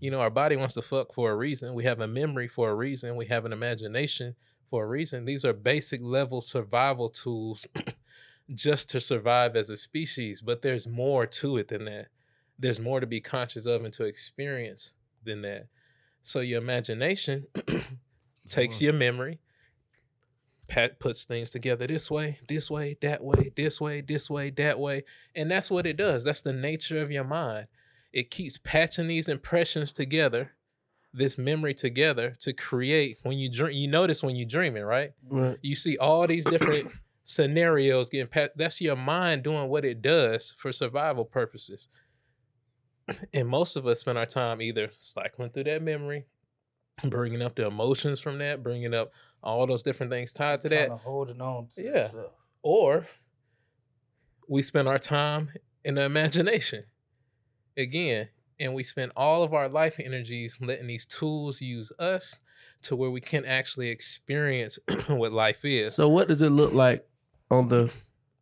You 0.00 0.10
mm-hmm. 0.10 0.16
know, 0.16 0.20
our 0.20 0.28
body 0.28 0.54
wants 0.54 0.74
to 0.74 0.82
fuck 0.82 1.14
for 1.14 1.30
a 1.30 1.34
reason. 1.34 1.72
We 1.72 1.84
have 1.84 1.98
a 1.98 2.06
memory 2.06 2.46
for 2.46 2.68
a 2.68 2.74
reason. 2.74 3.16
We 3.16 3.26
have 3.28 3.46
an 3.46 3.54
imagination 3.54 4.36
for 4.68 4.84
a 4.84 4.86
reason. 4.86 5.24
These 5.24 5.46
are 5.46 5.54
basic 5.54 6.02
level 6.02 6.42
survival 6.42 7.08
tools 7.08 7.66
just 8.54 8.90
to 8.90 9.00
survive 9.00 9.56
as 9.56 9.70
a 9.70 9.78
species, 9.78 10.42
but 10.42 10.60
there's 10.60 10.86
more 10.86 11.24
to 11.26 11.56
it 11.56 11.68
than 11.68 11.86
that. 11.86 12.08
There's 12.58 12.80
more 12.80 13.00
to 13.00 13.06
be 13.06 13.22
conscious 13.22 13.64
of 13.64 13.82
and 13.82 13.94
to 13.94 14.04
experience 14.04 14.92
than 15.24 15.40
that. 15.42 15.68
So 16.22 16.40
your 16.40 16.60
imagination 16.60 17.46
takes 18.50 18.82
your 18.82 18.92
memory, 18.92 19.38
pat 20.70 20.98
puts 20.98 21.24
things 21.24 21.50
together 21.50 21.86
this 21.86 22.10
way, 22.10 22.38
this 22.48 22.70
way, 22.70 22.96
that 23.02 23.22
way, 23.22 23.52
this 23.54 23.80
way, 23.80 24.00
this 24.00 24.30
way, 24.30 24.48
that 24.50 24.78
way, 24.78 25.04
and 25.34 25.50
that's 25.50 25.70
what 25.70 25.86
it 25.86 25.96
does. 25.96 26.24
That's 26.24 26.40
the 26.40 26.52
nature 26.52 27.02
of 27.02 27.10
your 27.10 27.24
mind. 27.24 27.66
It 28.12 28.30
keeps 28.30 28.58
patching 28.58 29.08
these 29.08 29.28
impressions 29.28 29.92
together, 29.92 30.52
this 31.12 31.36
memory 31.36 31.74
together 31.74 32.36
to 32.40 32.52
create 32.52 33.18
when 33.22 33.38
you 33.38 33.50
dream. 33.50 33.76
You 33.76 33.88
notice 33.88 34.22
when 34.22 34.36
you're 34.36 34.48
dreaming, 34.48 34.84
right? 34.84 35.12
Right. 35.28 35.58
you 35.60 35.74
see 35.74 35.98
all 35.98 36.26
these 36.26 36.44
different 36.44 36.90
scenarios 37.24 38.08
getting 38.08 38.26
pat 38.26 38.52
that's 38.56 38.80
your 38.80 38.96
mind 38.96 39.42
doing 39.44 39.68
what 39.68 39.84
it 39.84 40.02
does 40.02 40.54
for 40.58 40.72
survival 40.72 41.24
purposes 41.24 41.86
and 43.32 43.46
most 43.46 43.76
of 43.76 43.86
us 43.86 44.00
spend 44.00 44.18
our 44.18 44.26
time 44.26 44.60
either 44.60 44.90
cycling 44.98 45.50
through 45.50 45.62
that 45.62 45.80
memory 45.82 46.24
bringing 47.04 47.42
up 47.42 47.54
the 47.56 47.66
emotions 47.66 48.20
from 48.20 48.38
that 48.38 48.62
bringing 48.62 48.94
up 48.94 49.12
all 49.42 49.66
those 49.66 49.82
different 49.82 50.10
things 50.12 50.32
tied 50.32 50.60
to 50.60 50.68
that 50.68 50.88
Kinda 50.88 50.96
holding 50.98 51.40
on 51.40 51.68
to 51.76 51.82
Yeah. 51.82 52.08
stuff. 52.08 52.32
or 52.62 53.06
we 54.48 54.62
spend 54.62 54.88
our 54.88 54.98
time 54.98 55.50
in 55.84 55.94
the 55.94 56.02
imagination 56.02 56.84
again 57.76 58.28
and 58.58 58.74
we 58.74 58.82
spend 58.84 59.12
all 59.16 59.42
of 59.42 59.54
our 59.54 59.68
life 59.68 59.96
energies 59.98 60.58
letting 60.60 60.88
these 60.88 61.06
tools 61.06 61.60
use 61.60 61.92
us 61.98 62.40
to 62.82 62.94
where 62.96 63.10
we 63.10 63.20
can 63.20 63.44
actually 63.44 63.88
experience 63.88 64.78
what 65.08 65.32
life 65.32 65.64
is 65.64 65.94
So 65.94 66.08
what 66.08 66.28
does 66.28 66.42
it 66.42 66.50
look 66.50 66.72
like 66.72 67.06
on 67.50 67.68
the 67.68 67.90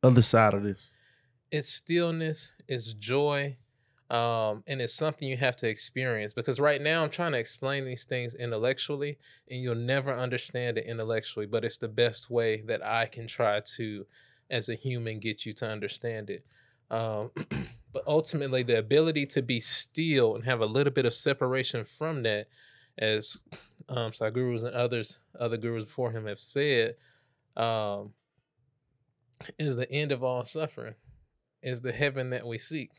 other 0.03 0.23
side 0.23 0.55
of 0.55 0.63
this? 0.63 0.93
it's 1.51 1.71
stillness, 1.71 2.53
it's 2.67 2.93
joy, 2.93 3.57
um, 4.11 4.65
and 4.67 4.81
it's 4.81 4.95
something 4.95 5.29
you 5.29 5.37
have 5.37 5.57
to 5.57 5.69
experience. 5.69 6.33
Because 6.33 6.59
right 6.59 6.81
now 6.81 7.03
I'm 7.03 7.11
trying 7.11 7.33
to 7.33 7.39
explain 7.39 7.85
these 7.85 8.05
things 8.05 8.35
intellectually, 8.35 9.19
and 9.51 9.61
you'll 9.61 9.75
never 9.75 10.15
understand 10.15 10.79
it 10.79 10.87
intellectually. 10.87 11.47
But 11.47 11.65
it's 11.65 11.77
the 11.77 11.89
best 11.89 12.31
way 12.31 12.63
that 12.63 12.85
I 12.85 13.07
can 13.07 13.27
try 13.27 13.61
to, 13.77 14.07
as 14.51 14.69
a 14.69 14.75
human, 14.75 15.21
get 15.21 15.45
you 15.45 15.53
to 15.55 15.69
understand 15.69 16.31
it. 16.31 16.45
Um, 16.91 17.31
but 17.93 18.03
ultimately, 18.07 18.63
the 18.63 18.79
ability 18.79 19.27
to 19.27 19.43
be 19.43 19.61
still 19.61 20.35
and 20.35 20.45
have 20.45 20.61
a 20.61 20.67
little 20.67 20.93
bit 20.93 21.07
of 21.07 21.15
separation 21.15 21.85
from 21.85 22.23
that, 22.23 22.49
as 22.97 23.39
um, 23.89 24.13
Sadhgurus 24.13 24.65
and 24.65 24.75
others, 24.75 25.19
other 25.39 25.59
gurus 25.59 25.85
before 25.85 26.13
him 26.13 26.27
have 26.27 26.41
said, 26.41 26.97
um, 27.57 28.15
is 29.59 29.77
the 29.77 29.91
end 29.93 30.13
of 30.13 30.25
all 30.25 30.45
suffering 30.45 30.95
is 31.63 31.81
the 31.81 31.93
heaven 31.93 32.31
that 32.31 32.47
we 32.47 32.59
seek 32.59 32.91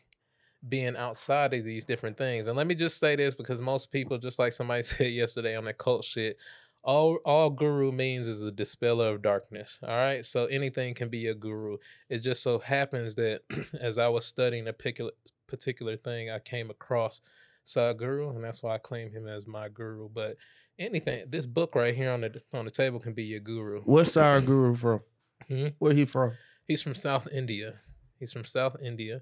being 0.68 0.98
outside 0.98 1.54
of 1.54 1.64
these 1.64 1.86
different 1.86 2.18
things 2.18 2.48
and 2.48 2.58
let 2.58 2.68
me 2.68 2.76
just 2.76 3.00
say 3.00 3.16
this 3.16 3.36
because 3.36 3.62
most 3.62 3.92
people 3.92 4.18
just 4.18 4.40
like 4.40 4.52
somebody 4.52 4.84
said 4.84 5.12
yesterday 5.12 5.56
on 5.56 5.66
that 5.66 5.78
cult 5.78 6.04
shit 6.04 6.38
all 6.84 7.18
all 7.26 7.50
guru 7.50 7.92
means 7.92 8.28
is 8.28 8.42
a 8.42 8.52
dispeller 8.52 9.10
of 9.10 9.22
darkness 9.22 9.80
all 9.84 9.96
right 9.96 10.26
so 10.26 10.46
anything 10.46 10.94
can 10.94 11.10
be 11.10 11.28
a 11.28 11.34
guru 11.34 11.78
it 12.10 12.20
just 12.20 12.44
so 12.44 12.60
happens 12.60 13.16
that 13.16 13.42
as 13.82 13.98
i 13.98 14.08
was 14.08 14.26
studying 14.26 14.68
a 14.68 14.74
particular 14.74 15.12
particular 15.48 15.96
thing 15.96 16.30
i 16.30 16.40
came 16.40 16.70
across 16.70 17.22
Sadhguru, 17.66 18.36
and 18.36 18.44
that's 18.44 18.64
why 18.64 18.76
i 18.76 18.78
claim 18.78 19.12
him 19.12 19.28
as 19.28 19.46
my 19.46 19.70
guru 19.70 20.10
but 20.10 20.38
anything 20.78 21.26
this 21.30 21.46
book 21.46 21.76
right 21.76 21.96
here 21.96 22.12
on 22.12 22.22
the 22.22 22.42
on 22.54 22.66
the 22.66 22.72
table 22.72 23.00
can 23.00 23.14
be 23.14 23.24
your 23.24 23.40
guru 23.40 23.82
What's 23.82 24.18
our 24.18 24.42
guru 24.42 24.76
from? 24.76 25.02
Hmm? 25.48 25.68
Where 25.80 25.94
he 25.94 26.06
from? 26.06 26.34
He's 26.68 26.82
from 26.82 26.96
South 26.96 27.28
India. 27.32 27.76
He's 28.20 28.32
from 28.32 28.46
South 28.46 28.76
India. 28.84 29.22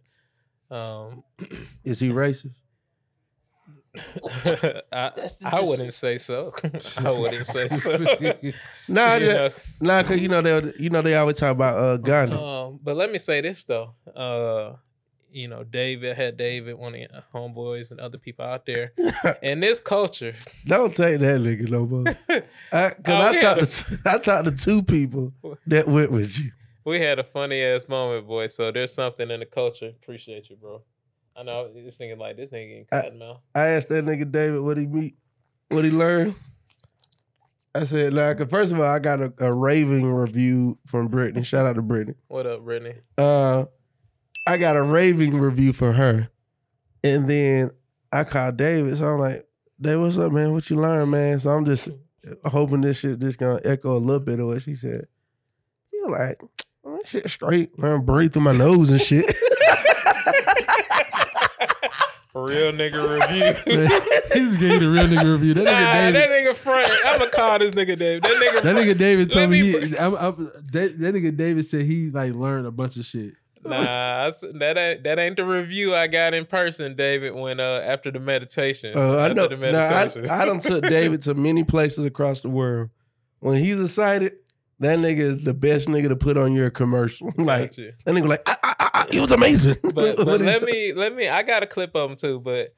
Um, 0.69 1.23
Is 1.83 1.99
he 1.99 2.09
racist? 2.09 2.53
I, 4.91 5.11
I 5.45 5.61
wouldn't 5.61 5.93
say 5.93 6.17
so. 6.17 6.51
I 6.97 7.11
wouldn't 7.11 7.47
say 7.47 7.67
so. 7.67 7.97
Nah, 8.87 9.15
You 9.17 9.27
know, 9.27 9.49
nah, 9.81 10.03
cause 10.03 10.19
you 10.19 10.27
know 10.27 10.41
they 10.41 10.73
you 10.77 10.89
know 10.89 11.01
they 11.01 11.15
always 11.15 11.37
talk 11.37 11.51
about 11.51 11.77
uh 11.79 11.97
Gandhi. 11.97 12.35
um, 12.35 12.79
but 12.83 12.95
let 12.95 13.11
me 13.11 13.17
say 13.19 13.41
this 13.41 13.63
though. 13.63 13.93
Uh, 14.15 14.75
you 15.31 15.47
know, 15.47 15.63
David 15.63 16.15
had 16.15 16.37
David, 16.37 16.77
one 16.77 16.93
of 16.95 16.99
your 17.01 17.09
homeboys, 17.33 17.91
and 17.91 17.99
other 17.99 18.17
people 18.17 18.45
out 18.45 18.65
there. 18.65 18.93
In 19.41 19.59
this 19.59 19.79
culture, 19.79 20.33
Don't 20.65 20.95
take 20.95 21.19
that 21.19 21.41
nigga 21.41 21.69
no 21.69 21.85
more. 21.85 22.05
I, 22.71 22.89
Cause 22.89 22.95
Oh, 23.07 23.13
I 23.13 23.31
we 23.31 23.39
talked 23.39 23.71
to 23.71 23.99
I 24.05 24.17
talked 24.19 24.45
to 24.45 24.51
two 24.51 24.83
people 24.83 25.33
that 25.67 25.87
went 25.87 26.11
with 26.11 26.37
you. 26.39 26.51
We 26.87 27.01
had 27.01 27.19
a 27.19 27.23
funny 27.23 27.61
ass 27.61 27.83
moment, 27.89 28.25
boy. 28.25 28.47
So 28.47 28.71
there's 28.71 28.93
something 28.93 29.29
in 29.29 29.41
the 29.41 29.45
culture. 29.45 29.87
Appreciate 29.89 30.49
you, 30.49 30.55
bro. 30.55 30.81
I 31.35 31.43
know 31.43 31.69
this 31.73 31.97
nigga 31.97 32.17
like 32.17 32.37
this 32.37 32.49
nigga 32.49 32.89
getting 32.89 33.21
I- 33.21 33.25
mouth. 33.25 33.41
I 33.53 33.67
asked 33.67 33.89
that 33.89 34.05
nigga 34.05 34.31
David 34.31 34.61
what 34.61 34.77
he 34.77 34.85
meet, 34.87 35.17
what 35.67 35.83
he 35.83 35.91
learned. 35.91 36.35
I 37.75 37.83
said, 37.83 38.13
like, 38.13 38.49
first 38.49 38.71
of 38.71 38.79
all, 38.79 38.85
I 38.85 38.99
got 38.99 39.21
a, 39.21 39.33
a 39.39 39.53
raving 39.53 40.11
review 40.11 40.79
from 40.87 41.09
Brittany. 41.09 41.43
Shout 41.43 41.65
out 41.65 41.75
to 41.75 41.81
Brittany. 41.81 42.15
What 42.29 42.47
up, 42.47 42.63
Brittany? 42.63 42.95
Uh, 43.17 43.65
I 44.47 44.57
got 44.57 44.77
a 44.77 44.81
raving 44.81 45.37
review 45.37 45.73
for 45.73 45.91
her, 45.91 46.29
and 47.03 47.29
then 47.29 47.71
I 48.13 48.23
called 48.23 48.55
David. 48.57 48.97
So 48.97 49.13
I'm 49.13 49.19
like, 49.19 49.45
Dave, 49.79 49.99
what's 49.99 50.17
up, 50.17 50.31
man? 50.31 50.53
What 50.53 50.69
you 50.69 50.77
learn, 50.77 51.09
man? 51.09 51.39
So 51.41 51.49
I'm 51.51 51.65
just 51.65 51.89
hoping 52.45 52.81
this 52.81 52.97
shit 52.97 53.19
just 53.19 53.37
gonna 53.37 53.59
echo 53.65 53.95
a 53.95 53.99
little 53.99 54.21
bit 54.21 54.39
of 54.39 54.47
what 54.47 54.63
she 54.63 54.75
said. 54.75 55.05
You're 55.91 56.09
like, 56.09 56.41
shit 57.05 57.29
straight. 57.29 57.77
Man, 57.77 58.01
breathe 58.01 58.33
through 58.33 58.43
my 58.43 58.51
nose 58.53 58.89
and 58.89 59.01
shit. 59.01 59.25
Real 62.37 62.71
nigga 62.71 63.01
review. 63.01 63.89
he 64.33 64.39
just 64.47 64.59
gave 64.59 64.73
you 64.73 64.79
the 64.79 64.89
real 64.89 65.05
nigga 65.05 65.31
review. 65.31 65.55
That 65.55 65.65
nigga 65.65 65.71
Nah, 65.71 65.93
David. 65.93 66.15
that 66.15 66.29
nigga 66.29 66.55
Frank. 66.55 66.91
I'ma 67.03 67.25
call 67.31 67.59
this 67.59 67.73
nigga 67.73 67.97
Dave. 67.97 68.21
That 68.21 68.31
nigga. 68.31 68.61
That 68.61 68.75
nigga 68.75 68.97
David 68.97 69.31
told 69.31 69.49
me, 69.49 69.61
me 69.63 69.87
he, 69.87 69.97
I'm, 69.97 70.15
I'm, 70.15 70.51
that, 70.71 70.99
that 70.99 71.15
nigga 71.15 71.35
David 71.35 71.65
said 71.65 71.83
he 71.85 72.11
like 72.11 72.33
learned 72.33 72.67
a 72.67 72.71
bunch 72.71 72.97
of 72.97 73.05
shit. 73.05 73.33
Nah, 73.63 74.31
that 74.53 74.77
ain't 74.77 75.03
that 75.03 75.17
ain't 75.17 75.35
the 75.35 75.45
review 75.45 75.95
I 75.95 76.05
got 76.07 76.35
in 76.35 76.45
person, 76.45 76.95
David. 76.95 77.33
When 77.33 77.59
uh 77.59 77.81
after 77.83 78.11
the 78.11 78.19
meditation. 78.19 78.95
Uh, 78.95 79.15
I 79.17 79.29
after 79.29 79.33
know. 79.33 79.47
the 79.47 79.71
Nah. 79.71 79.79
I, 80.29 80.41
I 80.41 80.45
done 80.45 80.59
took 80.59 80.83
David 80.83 81.23
to 81.23 81.33
many 81.33 81.63
places 81.63 82.05
across 82.05 82.41
the 82.41 82.49
world. 82.49 82.89
When 83.39 83.57
he's 83.57 83.81
excited, 83.81 84.33
that 84.79 84.99
nigga 84.99 85.19
is 85.19 85.43
the 85.43 85.53
best 85.53 85.87
nigga 85.87 86.09
to 86.09 86.15
put 86.15 86.37
on 86.37 86.53
your 86.53 86.69
commercial. 86.69 87.33
like 87.37 87.75
that 87.75 87.95
nigga, 88.05 88.27
like 88.27 88.43
ah, 88.45 88.59
ah, 88.63 88.75
ah, 88.79 89.05
it 89.09 89.19
was 89.19 89.31
amazing. 89.31 89.77
but, 89.83 90.17
but 90.17 90.41
let 90.41 90.63
me 90.63 90.93
let 90.93 91.15
me 91.15 91.27
I 91.27 91.43
got 91.43 91.63
a 91.63 91.67
clip 91.67 91.95
of 91.95 92.11
him 92.11 92.17
too, 92.17 92.39
but 92.39 92.75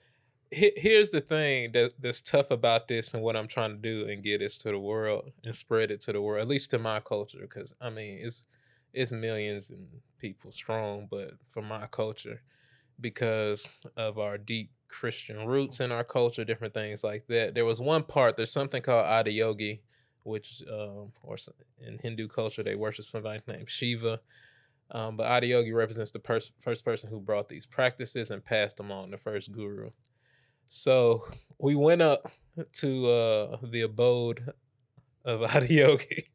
he- 0.52 0.74
here's 0.76 1.10
the 1.10 1.22
thing 1.22 1.72
that 1.74 1.94
that's 2.00 2.22
tough 2.22 2.52
about 2.52 2.88
this 2.88 3.14
and 3.14 3.22
what 3.22 3.36
I'm 3.36 3.48
trying 3.48 3.72
to 3.72 3.78
do 3.78 4.10
and 4.10 4.24
get 4.24 4.40
this 4.40 4.58
to 4.60 4.72
the 4.72 4.80
world 4.80 5.32
and 5.44 5.56
spread 5.56 5.92
it 5.92 6.02
to 6.02 6.14
the 6.14 6.22
world, 6.22 6.42
at 6.42 6.48
least 6.48 6.72
to 6.72 6.80
my 6.80 7.00
culture, 7.00 7.40
because 7.42 7.74
I 7.82 7.90
mean 7.90 8.20
it's 8.22 8.46
it's 8.94 9.12
millions 9.12 9.70
and 9.70 9.88
people 10.20 10.52
strong, 10.52 11.08
but 11.10 11.34
for 11.46 11.62
my 11.62 11.88
culture, 11.88 12.42
because 13.00 13.68
of 13.96 14.18
our 14.18 14.38
deep 14.38 14.72
Christian 14.88 15.46
roots 15.46 15.80
in 15.80 15.92
our 15.92 16.04
culture, 16.04 16.44
different 16.44 16.74
things 16.74 17.04
like 17.04 17.28
that. 17.28 17.54
There 17.54 17.66
was 17.66 17.80
one 17.80 18.04
part. 18.04 18.36
There's 18.36 18.52
something 18.52 18.82
called 18.82 19.06
Adiyogi, 19.06 19.80
which 20.24 20.64
um, 20.72 21.12
or 21.24 21.38
in 21.80 22.00
Hindu 22.02 22.28
culture 22.28 22.64
they 22.64 22.76
worship 22.76 23.06
somebody 23.06 23.42
named 23.48 23.70
Shiva. 23.70 24.20
Um, 24.92 25.18
but 25.18 25.28
Adiyogi 25.28 25.74
represents 25.74 26.12
the 26.12 26.20
pers- 26.20 26.52
first 26.62 26.84
person 26.84 27.10
who 27.10 27.20
brought 27.20 27.48
these 27.48 27.66
practices 27.66 28.32
and 28.32 28.44
passed 28.44 28.78
them 28.78 28.92
on, 28.92 29.12
the 29.12 29.18
first 29.18 29.52
guru. 29.52 29.92
So 30.68 31.28
we 31.60 31.76
went 31.76 32.02
up 32.02 32.32
to 32.74 33.08
uh, 33.08 33.58
the 33.64 33.82
abode 33.82 34.54
of 35.24 35.42
Adiyogi, 35.50 36.26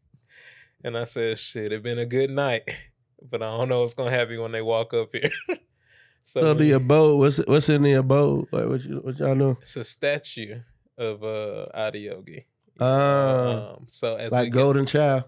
and 0.85 0.97
I 0.97 1.05
said, 1.05 1.39
"Shit, 1.39 1.72
it 1.72 1.82
been 1.82 1.99
a 1.99 2.07
good 2.07 2.30
night, 2.30 2.62
but 3.28 3.43
I 3.43 3.57
don't 3.57 3.68
know 3.68 3.80
what's 3.80 3.95
gonna 3.95 4.11
happen 4.11 4.41
when 4.41 4.53
they 4.53 4.62
walk 4.62 4.95
up 4.95 5.11
here." 5.12 5.30
So 6.26 6.55
the 6.55 6.72
abode, 6.72 7.18
what's 7.18 7.37
what's 7.47 7.68
in 7.68 7.82
the 7.82 7.93
abode? 7.93 8.49
Like 8.51 8.66
what 8.66 8.82
you 8.82 8.97
what 9.05 9.18
y'all 9.18 9.35
know? 9.35 9.59
it's 9.61 9.76
a 9.76 9.85
statue 9.85 10.61
of 10.97 11.22
uh, 11.22 11.66
Adiyogi. 11.76 12.45
Ah, 12.80 13.74
Um, 13.76 13.84
so 13.88 14.16
as 14.16 14.32
like 14.32 14.46
get- 14.52 14.58
golden 14.58 14.86
child. 14.86 15.24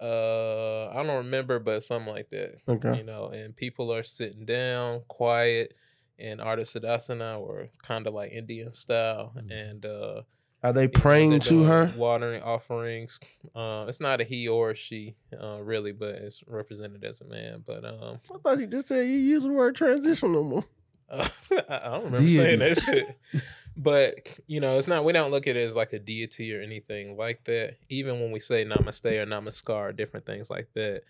uh, 0.00 0.88
I 0.88 1.02
don't 1.02 1.16
remember, 1.24 1.58
but 1.58 1.82
something 1.82 2.12
like 2.12 2.30
that. 2.30 2.58
Okay. 2.68 2.98
You 2.98 3.04
know, 3.04 3.28
and 3.28 3.54
people 3.56 3.92
are 3.92 4.04
sitting 4.04 4.44
down, 4.44 5.02
quiet, 5.08 5.74
in 6.18 6.38
Ardha 6.38 6.62
Siddhasana, 6.62 7.38
or 7.40 7.68
kind 7.82 8.06
of 8.06 8.14
like 8.14 8.32
Indian 8.32 8.72
style, 8.74 9.32
and 9.50 9.84
uh, 9.84 10.22
Are 10.62 10.72
they 10.72 10.82
you 10.82 10.88
know, 10.88 11.00
praying 11.00 11.40
to 11.40 11.64
her? 11.64 11.92
watering 11.96 12.42
offerings. 12.42 13.18
Uh, 13.54 13.84
it's 13.88 14.00
not 14.00 14.20
a 14.20 14.24
he 14.24 14.48
or 14.48 14.70
a 14.70 14.74
she, 14.74 15.16
uh, 15.38 15.58
really, 15.62 15.92
but 15.92 16.14
it's 16.16 16.42
represented 16.46 17.04
as 17.04 17.20
a 17.20 17.24
man. 17.24 17.62
But 17.66 17.84
um, 17.84 18.20
I 18.34 18.38
thought 18.38 18.58
you 18.60 18.66
just 18.66 18.88
said 18.88 19.06
you 19.06 19.12
use 19.18 19.42
the 19.42 19.50
word 19.50 19.74
transition 19.76 20.32
no 20.32 20.42
more. 20.42 20.64
Uh, 21.10 21.28
I 21.68 21.88
don't 21.88 22.04
remember 22.04 22.28
saying 22.30 22.58
that 22.60 22.80
shit. 22.80 23.18
But 23.78 24.26
you 24.46 24.60
know, 24.60 24.78
it's 24.78 24.88
not. 24.88 25.04
We 25.04 25.12
don't 25.12 25.30
look 25.30 25.46
at 25.46 25.54
it 25.54 25.68
as 25.68 25.74
like 25.76 25.92
a 25.92 25.98
deity 25.98 26.54
or 26.56 26.62
anything 26.62 27.16
like 27.18 27.44
that. 27.44 27.76
Even 27.90 28.20
when 28.20 28.30
we 28.32 28.40
say 28.40 28.64
namaste 28.64 29.04
or 29.04 29.26
namaskar, 29.26 29.94
different 29.94 30.24
things 30.24 30.48
like 30.48 30.68
that. 30.72 31.02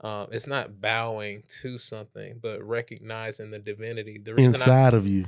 Um, 0.00 0.28
it's 0.30 0.46
not 0.46 0.80
bowing 0.80 1.42
to 1.62 1.78
something, 1.78 2.38
but 2.40 2.62
recognizing 2.62 3.50
the 3.50 3.58
divinity. 3.58 4.18
The 4.18 4.34
reason 4.34 4.46
I, 4.54 4.58
Inside 4.58 4.94
of 4.94 5.06
you. 5.08 5.24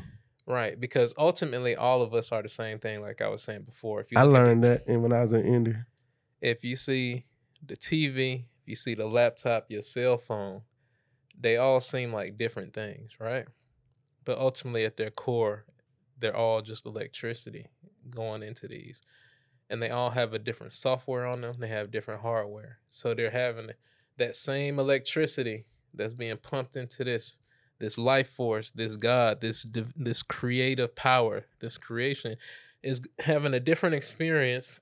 right? 0.47 0.81
Because 0.81 1.13
ultimately, 1.19 1.75
all 1.75 2.01
of 2.01 2.15
us 2.15 2.31
are 2.31 2.43
the 2.45 2.49
same 2.49 2.79
thing. 2.79 3.01
Like 3.01 3.21
I 3.21 3.27
was 3.29 3.43
saying 3.43 3.63
before, 3.63 4.01
if 4.01 4.13
you 4.13 4.19
I 4.19 4.23
at 4.23 4.29
learned 4.29 4.63
that 4.63 4.87
in- 4.87 5.03
when 5.03 5.13
I 5.13 5.23
was 5.23 5.33
in 5.33 5.45
India. 5.45 5.87
if 6.41 6.63
you 6.63 6.77
see 6.77 7.25
the 7.65 7.77
TV, 7.77 8.45
if 8.63 8.69
you 8.69 8.77
see 8.77 8.95
the 8.95 9.07
laptop, 9.07 9.67
your 9.69 9.83
cell 9.83 10.17
phone, 10.17 10.63
they 11.41 11.57
all 11.57 11.81
seem 11.81 12.13
like 12.13 12.39
different 12.39 12.73
things, 12.73 13.11
right? 13.19 13.47
But 14.25 14.39
ultimately, 14.39 14.85
at 14.85 14.97
their 14.97 15.11
core, 15.11 15.65
they're 16.19 16.37
all 16.37 16.63
just 16.63 16.87
electricity 16.87 17.69
going 18.11 18.43
into 18.43 18.69
these. 18.69 19.03
And 19.69 19.83
they 19.83 19.91
all 19.91 20.11
have 20.11 20.33
a 20.33 20.39
different 20.39 20.73
software 20.73 21.27
on 21.27 21.41
them, 21.41 21.57
they 21.59 21.69
have 21.69 21.91
different 21.91 22.23
hardware. 22.23 22.79
So 22.91 23.15
they're 23.15 23.31
having 23.31 23.71
that 24.19 24.37
same 24.37 24.79
electricity 24.79 25.65
that's 25.93 26.15
being 26.15 26.37
pumped 26.37 26.77
into 26.77 27.05
this 27.05 27.39
this 27.81 27.99
life 27.99 28.31
force, 28.31 28.71
this 28.71 28.97
God, 28.97 29.41
this 29.41 29.67
this 29.97 30.23
creative 30.23 30.95
power, 30.95 31.47
this 31.61 31.77
creation 31.77 32.37
is 32.83 33.01
having 33.21 33.55
a 33.55 33.61
different 33.61 33.95
experience 33.95 34.79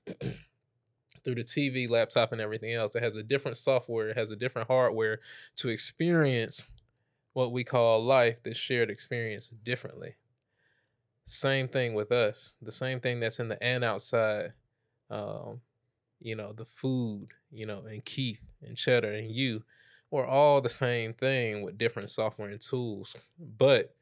through 1.23 1.35
the 1.35 1.43
TV, 1.43 1.89
laptop, 1.89 2.31
and 2.31 2.41
everything 2.41 2.73
else. 2.73 2.95
It 2.95 3.03
has 3.03 3.15
a 3.15 3.23
different 3.23 3.57
software, 3.57 4.09
it 4.09 4.17
has 4.17 4.29
a 4.29 4.35
different 4.35 4.67
hardware 4.67 5.19
to 5.57 5.69
experience 5.69 6.67
what 7.33 7.51
we 7.51 7.63
call 7.63 8.03
life, 8.03 8.41
this 8.43 8.57
shared 8.57 8.89
experience, 8.89 9.49
differently. 9.63 10.15
Same 11.25 11.67
thing 11.67 11.93
with 11.93 12.11
us. 12.11 12.53
The 12.61 12.71
same 12.71 12.99
thing 12.99 13.19
that's 13.19 13.39
in 13.39 13.49
the 13.49 13.61
and 13.61 13.83
outside. 13.83 14.53
Um, 15.09 15.61
you 16.19 16.35
know, 16.35 16.53
the 16.53 16.65
food, 16.65 17.29
you 17.51 17.65
know, 17.65 17.83
and 17.85 18.03
Keith 18.03 18.39
and 18.61 18.77
Cheddar 18.77 19.11
and 19.11 19.29
you, 19.29 19.63
we're 20.09 20.25
all 20.25 20.61
the 20.61 20.69
same 20.69 21.13
thing 21.13 21.63
with 21.63 21.77
different 21.77 22.11
software 22.11 22.49
and 22.49 22.61
tools. 22.61 23.15
But 23.39 23.95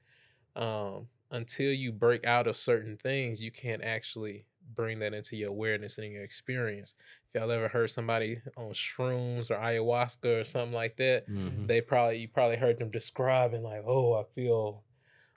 um, 0.55 1.07
until 1.31 1.71
you 1.71 1.91
break 1.91 2.25
out 2.25 2.47
of 2.47 2.57
certain 2.57 2.97
things, 2.97 3.41
you 3.41 3.51
can't 3.51 3.83
actually 3.83 4.45
bring 4.75 4.99
that 4.99 5.13
into 5.13 5.35
your 5.35 5.49
awareness 5.49 5.97
and 5.97 6.11
your 6.11 6.23
experience. 6.23 6.93
If 7.33 7.39
y'all 7.41 7.51
ever 7.51 7.67
heard 7.67 7.91
somebody 7.91 8.41
on 8.57 8.71
shrooms 8.73 9.49
or 9.51 9.55
ayahuasca 9.55 10.41
or 10.41 10.43
something 10.43 10.73
like 10.73 10.97
that, 10.97 11.27
Mhm. 11.29 11.67
they 11.67 11.81
probably 11.81 12.17
you 12.19 12.27
probably 12.27 12.57
heard 12.57 12.77
them 12.79 12.89
describing 12.91 13.63
like, 13.63 13.83
"Oh, 13.85 14.13
I 14.13 14.23
feel 14.35 14.83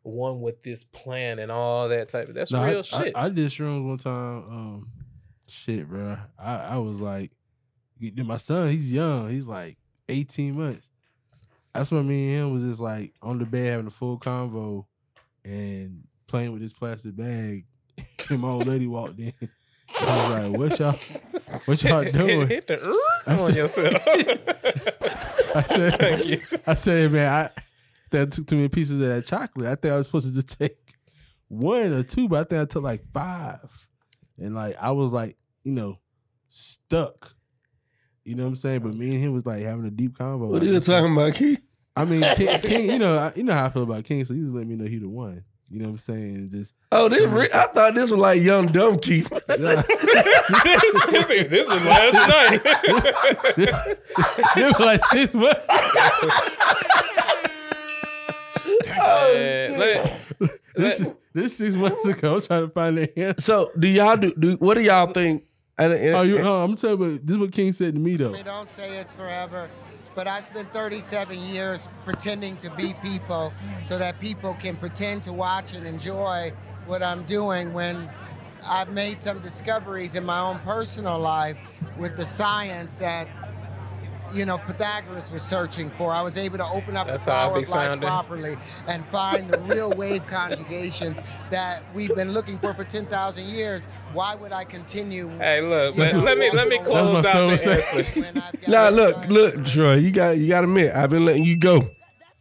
one 0.03 0.41
with 0.41 0.63
this 0.63 0.85
plant 0.85 1.41
and 1.41 1.51
all 1.53 1.89
that 1.89 2.11
type 2.11 2.29
of." 2.29 2.35
That's 2.35 2.51
No, 2.53 2.65
real 2.65 2.79
I, 2.79 2.83
shit. 2.83 3.13
I, 3.17 3.29
did 3.29 3.51
shrooms 3.51 3.87
one 3.87 3.99
time. 3.99 4.37
Um, 4.51 4.93
shit, 5.49 5.89
bro. 5.89 6.19
I, 6.39 6.55
I 6.57 6.77
was 6.79 7.01
like, 7.01 7.33
my 8.01 8.37
son, 8.37 8.71
he's 8.71 8.91
young. 8.91 9.31
He's 9.31 9.49
like 9.49 9.79
18 10.09 10.55
months. 10.57 10.91
That's 11.73 11.91
when 11.91 12.07
me 12.07 12.35
and 12.35 12.47
him 12.49 12.53
was 12.55 12.65
just 12.65 12.81
like 12.81 13.15
on 13.23 13.39
the 13.39 13.47
bed 13.47 13.71
having 13.73 13.87
a 13.87 13.91
full 13.91 14.19
convo 14.19 14.87
and 15.45 16.05
playing 16.27 16.53
with 16.53 16.61
this 16.63 16.73
plastic 16.73 17.17
bag. 17.17 17.65
And 18.29 18.41
my 18.41 18.49
old 18.49 18.67
lady 18.67 18.87
walked 18.87 19.19
in. 19.21 19.33
I 20.01 20.05
was 20.29 20.51
like, 20.51 20.59
"What 20.61 20.79
y'all, 20.79 21.61
what 21.67 21.83
y'all 21.83 22.05
doing?" 22.13 22.49
Hit 22.49 22.67
the 22.67 22.99
I 23.27 23.33
on 23.35 23.39
said- 23.47 23.57
yourself. 23.57 24.03
I 25.55 25.63
said, 25.63 25.99
Thank 26.01 26.25
you. 26.27 26.41
I 26.67 26.75
said, 26.75 27.13
man, 27.13 27.33
I 27.33 27.51
that 28.11 28.33
took 28.33 28.47
too 28.47 28.57
many 28.57 28.69
pieces 28.69 29.01
of 29.01 29.07
that 29.07 29.27
chocolate. 29.27 29.67
I 29.69 29.75
think 29.77 29.93
I 29.93 29.97
was 29.97 30.07
supposed 30.07 30.27
to 30.27 30.35
just 30.35 30.59
take 30.59 30.77
one 31.49 31.93
or 31.93 32.03
two, 32.03 32.29
but 32.29 32.41
I 32.41 32.45
think 32.45 32.63
I 32.63 32.65
took 32.65 32.83
like 32.83 33.05
five. 33.13 33.89
And 34.39 34.55
like 34.55 34.77
I 34.81 34.91
was 34.93 35.13
like, 35.13 35.37
you 35.63 35.73
know, 35.73 35.99
stuck. 36.49 37.35
You 38.25 38.35
know 38.35 38.45
what 38.45 38.49
I'm 38.51 38.57
saying? 38.57 38.81
But 38.81 38.95
me 38.95 39.11
and 39.15 39.23
him 39.23 39.33
was 39.33 39.47
like 39.47 39.63
having 39.63 39.85
a 39.87 39.91
deep 39.91 40.17
convo. 40.19 40.39
What 40.49 40.53
like, 40.55 40.63
are 40.63 40.67
you 40.73 40.81
talking 40.81 41.13
about, 41.13 41.35
Keith? 41.35 41.61
I 41.97 42.05
mean, 42.05 42.23
King, 42.35 42.61
King, 42.61 42.91
you 42.91 42.99
know, 42.99 43.17
I, 43.19 43.33
you 43.37 43.45
know 43.45 43.53
how 43.53 43.67
I 43.67 43.71
feel 43.71 43.85
about 43.85 44.05
King, 44.05 44.25
so 44.25 44.35
he 44.35 44.41
just 44.41 44.53
let 44.53 44.67
me 44.67 44.75
know 44.75 44.87
he 44.87 44.99
the 44.99 45.09
one. 45.09 45.45
You 45.75 45.81
know 45.81 45.87
what 45.87 45.93
I'm 45.95 45.99
saying? 45.99 46.35
And 46.37 46.51
just 46.53 46.73
Oh, 46.93 47.09
this 47.09 47.23
re- 47.23 47.49
I 47.53 47.67
thought 47.67 47.95
this 47.97 48.09
was 48.09 48.21
like 48.21 48.41
young 48.41 48.67
dumb 48.69 48.97
Keith. 49.01 49.29
this 49.49 49.49
was 51.69 51.83
last 51.83 52.15
night. 52.29 52.63
it 54.57 54.67
was 54.67 54.79
like 54.79 55.05
six 55.07 55.35
months. 55.35 55.67
Oh, 58.97 59.33
Man, 59.35 59.79
let- 59.79 60.21
this, 60.77 61.07
this 61.33 61.57
six 61.57 61.75
months 61.75 62.05
ago, 62.05 62.37
I'm 62.37 62.43
trying 62.43 62.67
to 62.69 62.73
find 62.73 62.99
the 62.99 63.19
answer. 63.19 63.43
So 63.43 63.73
do 63.77 63.89
y'all 63.89 64.17
do, 64.17 64.33
do 64.39 64.53
what 64.53 64.75
do 64.75 64.81
y'all 64.83 65.13
think? 65.13 65.43
And, 65.77 65.93
and- 65.93 66.15
Oh, 66.15 66.23
you, 66.23 66.39
oh, 66.39 66.63
I'm 66.63 66.77
telling 66.77 67.01
you, 67.01 67.19
this 67.19 67.33
is 67.35 67.39
what 67.39 67.51
King 67.51 67.73
said 67.73 67.95
to 67.95 68.01
me 68.01 68.17
though. 68.17 68.31
We 68.31 68.45
don't 68.45 68.71
say 68.71 68.97
it's 68.99 69.11
forever, 69.13 69.69
but 70.15 70.27
I've 70.29 70.45
spent 70.45 70.73
37 70.73 71.39
years 71.39 71.89
pretending 72.05 72.57
to 72.59 72.71
be 72.71 72.95
people 73.03 73.53
so 73.83 73.99
that 73.99 74.21
people 74.21 74.55
can 74.55 74.77
pretend 74.77 75.23
to 75.25 75.33
watch 75.33 75.75
and 75.75 75.87
enjoy 75.87 76.53
what 76.87 77.03
I'm 77.03 77.25
doing 77.25 77.73
when 77.73 78.09
I've 78.67 78.91
made 78.91 79.21
some 79.21 79.41
discoveries 79.41 80.15
in 80.15 80.25
my 80.25 80.41
own 80.41 80.59
personal 80.61 81.19
life 81.19 81.59
with 81.99 82.17
the 82.17 82.25
science 82.25 82.97
that 82.99 83.29
you 84.33 84.47
know 84.47 84.59
Pythagoras 84.59 85.31
was 85.33 85.43
searching 85.43 85.91
for. 85.99 86.13
I 86.13 86.23
was 86.23 86.37
able 86.39 86.59
to 86.59 86.67
open 86.67 86.97
up 86.97 87.07
That's 87.07 87.25
the 87.25 87.31
how 87.33 87.49
power 87.49 87.57
be 87.57 87.63
of 87.65 87.69
life 87.71 87.87
sounding. 87.89 88.09
properly 88.09 88.57
and 88.89 89.05
find 89.09 89.51
the 89.51 89.59
real 89.61 89.93
wave 89.93 90.27
conjugations 90.27 91.21
that 91.51 91.83
we've 91.95 92.15
been 92.15 92.33
looking 92.33 92.59
for 92.59 92.75
for 92.75 92.85
10,000 92.85 93.45
years. 93.47 93.87
Why 94.13 94.35
would 94.35 94.53
I 94.53 94.65
continue? 94.65 95.29
hey, 95.39 95.61
look, 95.61 95.97
let, 95.97 96.15
know, 96.15 96.21
let 96.23 96.39
me 96.39 96.51
let 96.51 96.69
me 96.69 96.79
close 96.79 97.25
out 97.27 97.33
the 97.33 97.51
answer. 97.51 97.83
when 98.21 98.35
Nah, 98.69 98.89
look, 98.89 99.15
done? 99.15 99.29
look, 99.29 99.67
Troy, 99.67 99.95
you 99.95 100.11
got 100.11 100.39
you 100.39 100.49
got 100.49 100.61
to 100.63 100.67
admit, 100.67 100.95
I've 100.95 101.11
been 101.11 101.25
letting 101.25 101.45
you 101.45 101.57
go. 101.57 101.91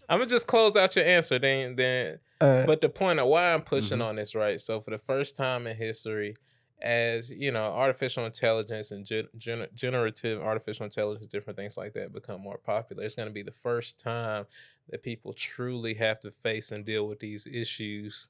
I'm 0.09 0.19
gonna 0.19 0.29
just 0.29 0.47
close 0.47 0.75
out 0.75 0.95
your 0.95 1.05
answer. 1.05 1.39
Then 1.39 1.75
then 1.75 2.19
Uh, 2.41 2.65
but 2.65 2.81
the 2.81 2.89
point 2.89 3.19
of 3.19 3.27
why 3.27 3.53
I'm 3.53 3.61
pushing 3.61 3.99
Mhm. 3.99 4.05
on 4.05 4.15
this, 4.17 4.35
right? 4.35 4.59
So 4.59 4.81
for 4.81 4.91
the 4.91 4.97
first 4.99 5.35
time 5.37 5.65
in 5.65 5.77
history, 5.77 6.35
as 6.83 7.29
you 7.31 7.51
know, 7.51 7.65
artificial 7.65 8.25
intelligence 8.25 8.91
and 8.91 9.05
gen- 9.05 9.29
gen- 9.37 9.67
generative 9.73 10.41
artificial 10.41 10.85
intelligence, 10.85 11.27
different 11.27 11.57
things 11.57 11.77
like 11.77 11.93
that 11.93 12.13
become 12.13 12.41
more 12.41 12.57
popular. 12.57 13.03
It's 13.03 13.15
going 13.15 13.29
to 13.29 13.33
be 13.33 13.43
the 13.43 13.51
first 13.51 13.99
time 13.99 14.45
that 14.89 15.03
people 15.03 15.33
truly 15.33 15.93
have 15.95 16.19
to 16.21 16.31
face 16.31 16.71
and 16.71 16.85
deal 16.85 17.07
with 17.07 17.19
these 17.19 17.47
issues 17.47 18.29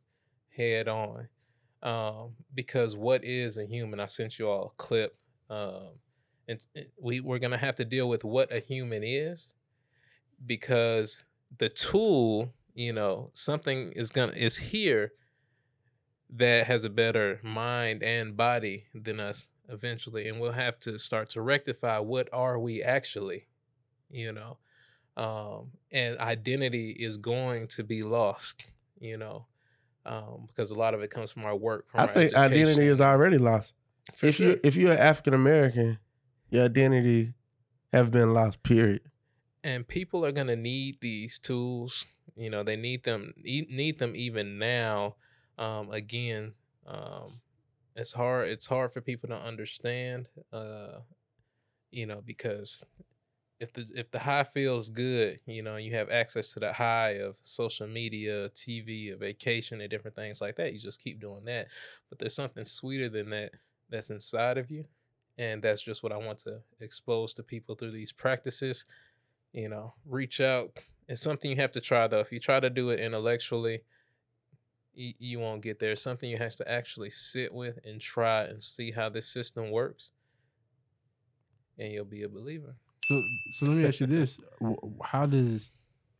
head 0.55 0.87
on. 0.87 1.27
Um, 1.81 2.31
because 2.53 2.95
what 2.95 3.23
is 3.25 3.57
a 3.57 3.65
human? 3.65 3.99
I 3.99 4.05
sent 4.05 4.39
you 4.39 4.49
all 4.49 4.73
a 4.77 4.81
clip. 4.81 5.15
Um, 5.49 5.89
and 6.47 6.59
we 7.01 7.19
we're 7.21 7.39
gonna 7.39 7.57
have 7.57 7.75
to 7.77 7.85
deal 7.85 8.09
with 8.09 8.23
what 8.23 8.51
a 8.53 8.59
human 8.59 9.03
is 9.03 9.53
because 10.45 11.23
the 11.57 11.69
tool, 11.69 12.53
you 12.73 12.93
know, 12.93 13.29
something 13.33 13.91
is 13.93 14.09
gonna 14.11 14.33
is 14.33 14.57
here 14.57 15.13
that 16.35 16.65
has 16.67 16.83
a 16.83 16.89
better 16.89 17.39
mind 17.43 18.01
and 18.03 18.35
body 18.35 18.85
than 18.93 19.19
us 19.19 19.47
eventually, 19.69 20.27
and 20.27 20.39
we'll 20.39 20.51
have 20.51 20.79
to 20.79 20.97
start 20.97 21.29
to 21.31 21.41
rectify 21.41 21.99
what 21.99 22.27
are 22.33 22.59
we 22.59 22.81
actually, 22.83 23.45
you 24.09 24.31
know, 24.31 24.57
um, 25.15 25.71
and 25.91 26.17
identity 26.19 26.91
is 26.91 27.17
going 27.17 27.67
to 27.67 27.83
be 27.83 28.03
lost, 28.03 28.65
you 28.99 29.17
know, 29.17 29.45
um, 30.05 30.47
because 30.47 30.71
a 30.71 30.75
lot 30.75 30.93
of 30.93 31.01
it 31.01 31.11
comes 31.11 31.31
from 31.31 31.45
our 31.45 31.55
work. 31.55 31.89
From 31.91 31.99
I 32.01 32.03
our 32.03 32.09
think 32.09 32.33
identity 32.33 32.87
is 32.87 32.99
already 32.99 33.37
lost. 33.37 33.73
For 34.15 34.25
if 34.25 34.39
you 34.39 34.59
if 34.63 34.75
you're 34.75 34.91
African 34.93 35.33
American, 35.33 35.99
your 36.49 36.65
identity 36.65 37.33
have 37.93 38.11
been 38.11 38.33
lost. 38.33 38.63
Period. 38.63 39.01
and 39.63 39.87
people 39.87 40.25
are 40.25 40.31
going 40.33 40.47
to 40.47 40.55
need 40.57 40.97
these 40.99 41.39
tools 41.39 42.05
you 42.35 42.49
know 42.49 42.63
they 42.63 42.75
need 42.75 43.03
them 43.03 43.33
need 43.37 43.99
them 43.99 44.13
even 44.15 44.57
now 44.57 45.15
um 45.57 45.91
again 45.91 46.53
um 46.87 47.41
it's 47.95 48.13
hard 48.13 48.49
it's 48.49 48.67
hard 48.67 48.91
for 48.91 49.01
people 49.01 49.29
to 49.29 49.35
understand 49.35 50.27
uh 50.51 50.99
you 51.91 52.05
know 52.05 52.21
because 52.25 52.83
if 53.59 53.71
the 53.73 53.85
if 53.95 54.11
the 54.11 54.19
high 54.19 54.43
feels 54.43 54.89
good 54.89 55.39
you 55.45 55.61
know 55.63 55.77
you 55.77 55.93
have 55.95 56.09
access 56.09 56.51
to 56.51 56.59
the 56.59 56.73
high 56.73 57.11
of 57.11 57.35
social 57.43 57.87
media 57.87 58.49
tv 58.49 59.13
a 59.13 59.17
vacation 59.17 59.81
and 59.81 59.89
different 59.89 60.15
things 60.15 60.41
like 60.41 60.55
that 60.57 60.73
you 60.73 60.79
just 60.79 61.01
keep 61.03 61.19
doing 61.21 61.45
that. 61.45 61.67
But 62.09 62.19
there's 62.19 62.35
something 62.35 62.65
sweeter 62.65 63.09
than 63.09 63.29
that 63.31 63.51
that's 63.89 64.09
inside 64.09 64.57
of 64.57 64.71
you 64.71 64.85
and 65.37 65.61
that's 65.63 65.81
just 65.81 66.03
what 66.03 66.11
i 66.11 66.17
want 66.17 66.39
to 66.39 66.59
expose 66.79 67.33
to 67.33 67.43
people 67.43 67.75
through 67.75 67.91
these 67.91 68.11
practices 68.11 68.85
you 69.53 69.69
know 69.69 69.93
reach 70.05 70.41
out. 70.41 70.71
It's 71.07 71.21
something 71.21 71.51
you 71.51 71.57
have 71.57 71.71
to 71.73 71.81
try 71.81 72.07
though. 72.07 72.19
If 72.21 72.31
you 72.31 72.39
try 72.39 72.59
to 72.59 72.69
do 72.69 72.89
it 72.89 72.99
intellectually 72.99 73.81
you, 74.95 75.13
you 75.19 75.39
won't 75.39 75.61
get 75.61 75.79
there 75.79 75.91
it's 75.93 76.01
something 76.01 76.29
you 76.29 76.37
have 76.37 76.55
to 76.55 76.69
actually 76.71 77.09
sit 77.09 77.53
with 77.53 77.79
and 77.85 77.99
try 78.01 78.43
and 78.43 78.63
see 78.63 78.91
how 78.91 79.09
this 79.09 79.27
system 79.27 79.71
works 79.71 80.11
and 81.79 81.91
you'll 81.91 82.05
be 82.05 82.23
a 82.23 82.29
believer 82.29 82.75
So, 83.05 83.21
so 83.51 83.65
let 83.65 83.77
me 83.77 83.85
ask 83.87 83.99
you 83.99 84.07
this: 84.07 84.39
How 85.03 85.25
does? 85.25 85.71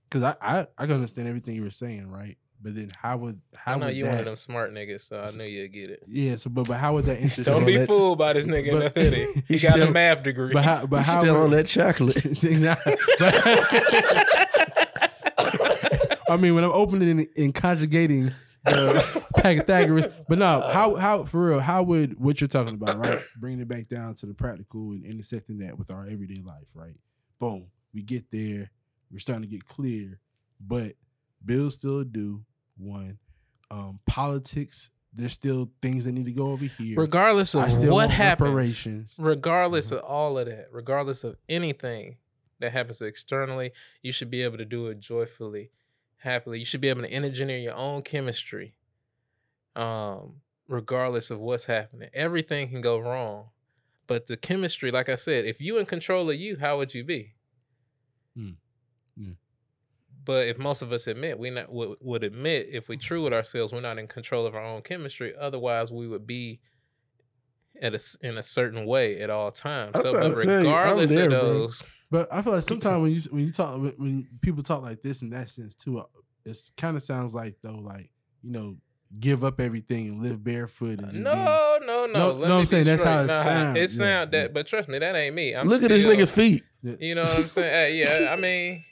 Because 0.09 0.23
I, 0.23 0.35
I, 0.41 0.67
I 0.77 0.85
can 0.85 0.95
understand 0.95 1.27
everything 1.27 1.55
you 1.55 1.63
were 1.63 1.69
saying, 1.71 2.09
right? 2.09 2.37
But 2.61 2.75
then, 2.75 2.91
how 2.97 3.17
would 3.17 3.39
how 3.55 3.73
i 3.73 3.77
know 3.77 3.85
would 3.87 3.95
you 3.95 4.03
that? 4.05 4.09
one 4.11 4.19
of 4.19 4.25
them 4.25 4.35
smart 4.37 4.73
niggas 4.73 5.07
so 5.07 5.19
i 5.21 5.27
knew 5.37 5.43
you'd 5.43 5.73
get 5.73 5.89
it 5.89 6.03
Yeah. 6.07 6.37
So, 6.37 6.49
but 6.49 6.67
but 6.67 6.77
how 6.77 6.93
would 6.93 7.05
that 7.05 7.17
intersect? 7.19 7.47
don't 7.47 7.65
be 7.65 7.77
that- 7.77 7.87
fooled 7.87 8.17
by 8.17 8.33
this 8.33 8.47
nigga 8.47 8.67
in 8.71 8.79
the 8.79 8.89
hoodie 8.89 9.27
he 9.47 9.53
He's 9.55 9.63
got 9.63 9.79
a 9.79 9.91
math 9.91 10.23
degree 10.23 10.53
But 10.53 10.63
how? 10.63 10.85
But 10.85 10.99
He's 10.99 11.07
how? 11.07 11.21
still 11.21 11.33
would- 11.35 11.43
on 11.43 11.51
that 11.51 11.67
chocolate. 11.67 12.15
I 16.29 16.37
mean, 16.37 16.55
when 16.55 16.63
I'm 16.63 16.71
opening 16.71 17.09
and, 17.11 17.27
and 17.37 17.53
conjugating 17.53 18.31
the 18.65 19.23
Pythagoras, 19.41 20.07
but 20.27 20.37
no, 20.37 20.61
how 20.61 20.95
how 20.95 21.25
for 21.25 21.49
real? 21.49 21.59
How 21.59 21.83
would 21.83 22.19
what 22.19 22.39
you're 22.41 22.47
talking 22.47 22.73
about, 22.75 22.97
right? 22.97 23.19
Bringing 23.37 23.59
it 23.61 23.67
back 23.67 23.87
down 23.87 24.15
to 24.15 24.25
the 24.25 24.33
practical 24.33 24.91
and 24.91 25.03
intersecting 25.05 25.57
that 25.59 25.77
with 25.77 25.91
our 25.91 26.05
everyday 26.07 26.41
life, 26.41 26.67
right? 26.73 26.95
Boom, 27.39 27.67
we 27.93 28.01
get 28.01 28.31
there. 28.31 28.71
We're 29.11 29.19
starting 29.19 29.43
to 29.43 29.47
get 29.49 29.65
clear, 29.65 30.19
but 30.59 30.93
bills 31.43 31.75
still 31.75 32.03
due. 32.03 32.43
One, 32.77 33.19
um, 33.69 33.99
politics. 34.07 34.89
There's 35.15 35.33
still 35.33 35.69
things 35.79 36.05
that 36.05 36.13
need 36.13 36.25
to 36.25 36.31
go 36.31 36.47
over 36.51 36.65
here. 36.65 36.99
regardless 36.99 37.53
I 37.53 37.67
of 37.67 37.73
still 37.73 37.93
what 37.93 38.09
happens 38.09 38.47
reparations. 38.47 39.15
regardless 39.19 39.89
Mhm. 39.91 39.97
of 39.97 40.03
all 40.05 40.39
of 40.39 40.47
that 40.47 40.69
regardless 40.71 41.23
of 41.23 41.35
anything 41.47 42.17
that 42.59 42.71
happens 42.71 42.99
externally 42.99 43.73
you 44.01 44.11
should 44.11 44.31
be 44.31 44.41
able 44.41 44.57
to 44.57 44.65
do 44.65 44.87
it 44.87 44.99
joyfully 44.99 45.69
happily 46.23 46.59
you 46.59 46.65
should 46.65 46.81
be 46.81 46.89
able 46.89 47.01
to 47.01 47.09
engineer 47.11 47.57
your 47.57 47.75
own 47.75 48.01
chemistry 48.01 48.73
um 49.75 50.35
regardless 50.67 51.29
of 51.29 51.39
what's 51.39 51.65
happening 51.65 52.09
everything 52.13 52.69
can 52.69 52.81
go 52.81 52.97
wrong 52.97 53.45
but 54.07 54.27
the 54.27 54.37
chemistry 54.37 54.91
like 54.91 55.09
i 55.09 55.15
said 55.15 55.45
if 55.45 55.59
you 55.59 55.77
in 55.77 55.85
control 55.85 56.29
of 56.29 56.35
you 56.35 56.57
how 56.59 56.77
would 56.77 56.93
you 56.93 57.03
be 57.03 57.33
Mm. 58.37 58.55
Yeah. 59.15 59.33
but 60.25 60.47
if 60.47 60.57
most 60.57 60.81
of 60.81 60.91
us 60.91 61.05
admit 61.05 61.37
we 61.37 61.51
not 61.51 61.71
would, 61.71 61.97
would 62.01 62.23
admit 62.23 62.67
if 62.71 62.87
we 62.87 62.97
true 62.97 63.23
with 63.23 63.33
ourselves 63.33 63.71
we're 63.71 63.79
not 63.81 63.99
in 63.99 64.07
control 64.07 64.47
of 64.47 64.55
our 64.55 64.65
own 64.65 64.81
chemistry 64.81 65.33
otherwise 65.39 65.91
we 65.91 66.07
would 66.07 66.25
be 66.25 66.59
at 67.79 67.93
a, 67.93 67.97
s- 67.97 68.17
in 68.21 68.37
a 68.37 68.41
certain 68.43 68.85
way 68.87 69.19
at 69.21 69.29
all 69.29 69.51
times 69.51 69.95
I'm 69.95 70.01
so 70.01 70.13
but 70.13 70.29
to 70.29 70.43
tell 70.45 70.45
you, 70.45 70.51
I'm 70.51 70.59
regardless 70.65 71.09
there, 71.11 71.25
of 71.25 71.29
bro. 71.29 71.69
But 72.13 72.31
I 72.31 72.43
feel 72.43 72.53
like 72.53 72.63
sometimes 72.63 73.01
when 73.01 73.11
you 73.11 73.21
when 73.31 73.43
you 73.47 73.51
talk 73.51 73.73
when- 73.81 73.95
when 73.97 74.27
people 74.39 74.61
talk 74.61 74.83
like 74.83 75.01
this 75.01 75.23
in 75.23 75.31
that 75.31 75.49
sense 75.49 75.73
too, 75.73 75.97
uh, 75.97 76.03
it 76.45 76.57
kind 76.77 76.95
of 76.95 77.01
sounds 77.01 77.33
like 77.33 77.55
though 77.63 77.79
like 77.79 78.11
you 78.43 78.51
know 78.51 78.77
give 79.19 79.43
up 79.43 79.59
everything 79.59 80.07
and 80.09 80.21
live 80.21 80.43
barefoot 80.43 80.99
and 80.99 81.07
just 81.09 81.17
no, 81.17 81.33
be- 81.33 81.39
no, 82.13 82.19
no, 82.19 82.33
No, 82.33 82.39
Let 82.39 82.39
no, 82.39 82.47
me 82.47 82.53
I'm 82.55 82.61
be 82.61 82.65
saying 82.67 82.85
that's 82.85 83.03
how 83.03 83.21
it 83.21 83.25
Nah, 83.27 83.43
sound. 83.43 83.77
It 83.77 83.91
Yeah, 83.91 83.97
sound 83.97 84.31
that, 84.31 84.53
but 84.53 84.67
trust 84.67 84.87
me, 84.89 84.99
that 84.99 85.15
ain't 85.15 85.35
me. 85.35 85.53
I'm 85.55 85.67
Look 85.67 85.83
at 85.83 85.89
this 85.89 86.03
still- 86.03 86.15
nigga 86.15 86.27
feet. 86.27 86.63
You 86.99 87.15
know 87.15 87.21
what 87.21 87.37
I'm 87.37 87.47
saying? 87.47 87.93
Hey, 87.93 87.97
yeah, 88.23 88.33
I 88.33 88.35
mean, 88.35 88.83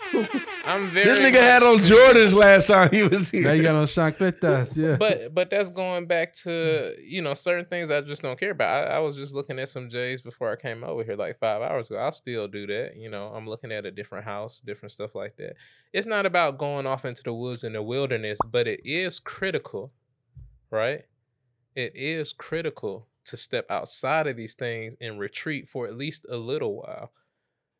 I'm 0.65 0.87
very. 0.91 1.09
This 1.09 1.19
nigga 1.19 1.41
had 1.41 1.61
on 1.61 1.79
Jordans 1.79 2.33
last 2.33 2.67
time 2.67 2.87
he 2.89 3.03
was 3.03 3.29
here. 3.29 3.43
now 3.43 3.51
you 3.51 3.63
got 3.63 3.75
on 3.75 3.85
chancletas, 3.85 4.77
yeah. 4.77 4.95
but 4.99 5.33
but 5.35 5.49
that's 5.49 5.69
going 5.69 6.05
back 6.05 6.33
to 6.43 6.95
you 7.03 7.21
know 7.21 7.33
certain 7.33 7.65
things 7.65 7.91
I 7.91 7.99
just 7.99 8.21
don't 8.21 8.39
care 8.39 8.51
about. 8.51 8.87
I, 8.87 8.95
I 8.95 8.99
was 8.99 9.17
just 9.17 9.33
looking 9.33 9.59
at 9.59 9.67
some 9.67 9.89
J's 9.89 10.21
before 10.21 10.49
I 10.49 10.55
came 10.55 10.85
over 10.85 11.03
here 11.03 11.17
like 11.17 11.37
five 11.37 11.61
hours 11.61 11.89
ago. 11.89 11.99
I'll 11.99 12.13
still 12.13 12.47
do 12.47 12.65
that. 12.67 12.95
You 12.95 13.09
know, 13.09 13.25
I'm 13.27 13.45
looking 13.45 13.73
at 13.73 13.85
a 13.85 13.91
different 13.91 14.23
house, 14.23 14.61
different 14.65 14.93
stuff 14.93 15.13
like 15.13 15.35
that. 15.35 15.55
It's 15.91 16.07
not 16.07 16.25
about 16.25 16.57
going 16.57 16.87
off 16.87 17.03
into 17.03 17.23
the 17.23 17.33
woods 17.33 17.65
and 17.65 17.75
the 17.75 17.83
wilderness, 17.83 18.39
but 18.49 18.69
it 18.69 18.79
is 18.85 19.19
critical, 19.19 19.91
right? 20.69 21.01
It 21.75 21.91
is 21.93 22.31
critical 22.31 23.07
to 23.25 23.37
step 23.37 23.65
outside 23.69 24.27
of 24.27 24.35
these 24.35 24.53
things 24.53 24.95
and 24.99 25.19
retreat 25.19 25.67
for 25.69 25.87
at 25.87 25.97
least 25.97 26.25
a 26.29 26.37
little 26.37 26.75
while. 26.75 27.11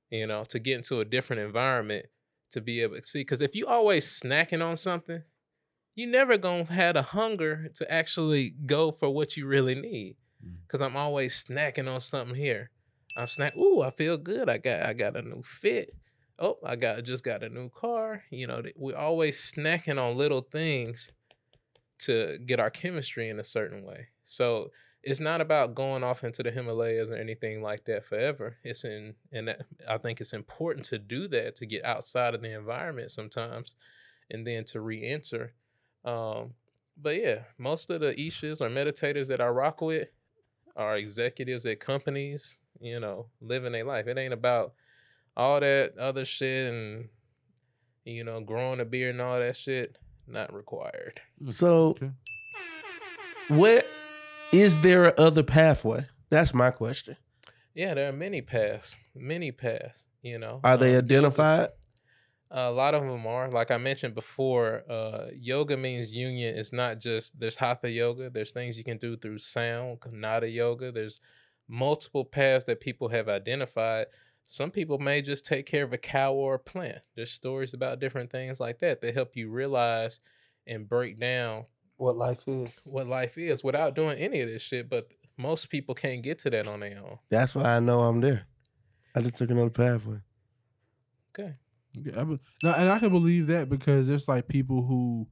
You 0.10 0.28
know, 0.28 0.44
to 0.50 0.60
get 0.60 0.78
into 0.78 1.00
a 1.00 1.06
different 1.06 1.42
environment 1.42 2.08
to 2.52 2.62
be 2.62 2.82
able 2.82 3.00
to 3.00 3.08
see. 3.08 3.22
Because 3.22 3.42
if 3.42 3.56
you 3.56 3.66
always 3.66 4.06
snacking 4.08 4.64
on 4.64 4.78
something, 4.78 5.24
you 5.96 6.08
never 6.08 6.38
gonna 6.38 6.66
have 6.66 6.96
a 6.96 7.02
hunger 7.02 7.72
to 7.76 7.92
actually 7.92 8.54
go 8.66 8.92
for 8.92 9.10
what 9.10 9.38
you 9.38 9.48
really 9.48 9.76
need. 9.76 10.18
Mm. 10.46 10.68
Cause 10.68 10.82
I'm 10.82 10.98
always 10.98 11.44
snacking 11.44 11.88
on 11.88 12.02
something 12.02 12.36
here. 12.36 12.72
I'm 13.18 13.28
snack. 13.28 13.56
Ooh, 13.58 13.82
I 13.82 13.92
feel 13.92 14.18
good. 14.18 14.50
I 14.50 14.58
got 14.58 14.84
I 14.84 14.94
got 14.94 15.16
a 15.16 15.22
new 15.22 15.44
fit. 15.44 15.96
Oh, 16.40 16.58
I 16.66 16.76
got 16.76 17.04
just 17.04 17.24
got 17.24 17.44
a 17.44 17.50
new 17.50 17.70
car. 17.70 18.24
You 18.30 18.48
know, 18.48 18.62
th- 18.62 18.76
we're 18.78 18.98
always 18.98 19.38
snacking 19.40 20.02
on 20.02 20.18
little 20.18 20.42
things 20.42 21.10
to 22.00 22.40
get 22.46 22.60
our 22.60 22.70
chemistry 22.70 23.30
in 23.30 23.40
a 23.40 23.44
certain 23.44 23.84
way. 23.84 24.08
So 24.26 24.72
it's 25.04 25.20
not 25.20 25.42
about 25.42 25.74
going 25.76 26.04
off 26.04 26.24
into 26.24 26.44
the 26.44 26.52
Himalayas 26.52 27.10
or 27.10 27.16
anything 27.16 27.62
like 27.62 27.86
that 27.86 28.06
forever. 28.06 28.58
It's 28.64 28.84
in, 28.84 29.16
and 29.32 29.48
that, 29.48 29.62
I 29.90 29.98
think 29.98 30.22
it's 30.22 30.34
important 30.34 30.86
to 30.88 31.00
do 31.00 31.28
that 31.30 31.56
to 31.58 31.66
get 31.66 31.84
outside 31.84 32.36
of 32.36 32.42
the 32.42 32.54
environment 32.54 33.12
sometimes, 33.12 33.76
and 34.30 34.46
then 34.46 34.64
to 34.66 34.80
re-enter. 34.80 35.54
Um, 36.06 36.54
but 37.02 37.16
yeah, 37.20 37.44
most 37.58 37.90
of 37.90 38.02
the 38.02 38.14
ishas 38.14 38.62
or 38.62 38.70
meditators 38.70 39.28
that 39.28 39.42
I 39.42 39.48
rock 39.48 39.82
with 39.82 40.10
are 40.76 40.98
executives 40.98 41.66
at 41.66 41.80
companies. 41.80 42.58
You 42.80 43.00
know, 43.00 43.28
living 43.42 43.74
their 43.74 43.84
life. 43.86 44.08
It 44.08 44.18
ain't 44.18 44.34
about 44.34 44.74
all 45.38 45.60
that 45.60 45.98
other 46.00 46.26
shit 46.26 46.72
and 46.74 47.10
you 48.06 48.24
know 48.24 48.40
growing 48.42 48.80
a 48.80 48.86
beard 48.86 49.12
and 49.16 49.22
all 49.22 49.38
that 49.40 49.56
shit. 49.56 49.98
Not 50.28 50.52
required. 50.54 51.22
So, 51.50 51.90
Okay. 51.90 52.12
where 53.50 53.84
is 54.52 54.80
there 54.80 55.06
a 55.06 55.14
other 55.18 55.44
pathway? 55.44 56.06
That's 56.30 56.54
my 56.54 56.72
question. 56.72 57.18
Yeah, 57.74 57.94
there 57.94 58.10
are 58.10 58.14
many 58.14 58.42
paths, 58.42 58.98
many 59.16 59.52
paths. 59.52 60.06
You 60.22 60.38
know, 60.40 60.60
Are 60.64 60.78
they 60.78 60.90
Um, 60.90 60.94
yoga- 60.96 61.06
identified? 61.06 61.70
A 62.54 62.70
lot 62.70 62.94
of 62.94 63.02
them 63.04 63.26
are. 63.26 63.50
Like 63.50 63.72
I 63.72 63.78
mentioned 63.78 64.14
before, 64.14 64.84
uh, 64.92 65.28
yoga 65.34 65.78
means 65.78 66.12
union. 66.12 66.58
It's 66.58 66.74
not 66.74 67.00
just 67.00 67.40
there's 67.40 67.56
hatha 67.56 67.90
yoga. 67.90 68.30
There's 68.30 68.52
things 68.52 68.78
you 68.78 68.84
can 68.84 68.98
do 68.98 69.16
through 69.16 69.40
sound, 69.40 70.00
nada 70.12 70.50
yoga. 70.50 70.92
There's 70.92 71.22
multiple 71.70 72.26
paths 72.26 72.66
that 72.66 72.82
people 72.82 73.08
have 73.10 73.30
identified. 73.30 74.08
Some 74.44 74.70
people 74.70 75.00
may 75.00 75.22
just 75.22 75.46
take 75.46 75.66
care 75.66 75.84
of 75.86 75.94
a 75.94 75.98
cow 75.98 76.34
or 76.34 76.56
a 76.56 76.60
plant. 76.60 77.00
There's 77.16 77.32
stories 77.32 77.74
about 77.74 78.00
different 78.02 78.32
things 78.32 78.60
like 78.60 78.80
that 78.80 79.00
that 79.00 79.14
help 79.16 79.38
you 79.38 79.50
realize 79.50 80.20
and 80.68 80.90
break 80.90 81.18
down 81.20 81.66
What 82.02 82.18
life 82.18 82.48
is. 82.48 82.70
what 82.84 83.06
life 83.06 83.38
is 83.38 83.64
without 83.64 83.94
doing 83.94 84.18
any 84.18 84.42
of 84.42 84.50
this 84.50 84.64
shit. 84.64 84.90
But 84.90 85.08
most 85.38 85.70
people 85.70 85.94
can't 85.94 86.24
get 86.24 86.40
to 86.40 86.50
that 86.50 86.68
on 86.68 86.80
their 86.80 86.98
own. 86.98 87.20
That's 87.30 87.54
why 87.54 87.76
I 87.76 87.80
know 87.80 88.00
I'm 88.02 88.22
there. 88.22 88.48
I 89.16 89.22
just 89.22 89.36
took 89.36 89.52
another 89.52 89.70
pathway. 89.70 90.18
Okay. 91.30 91.52
Yeah, 91.94 92.22
I 92.22 92.24
be- 92.24 92.40
no, 92.64 92.72
and 92.72 92.90
I 92.90 92.98
can 92.98 93.12
believe 93.12 93.46
that 93.48 93.70
because 93.70 94.08
there's 94.08 94.28
like 94.28 94.48
people 94.48 94.82
who 94.82 95.28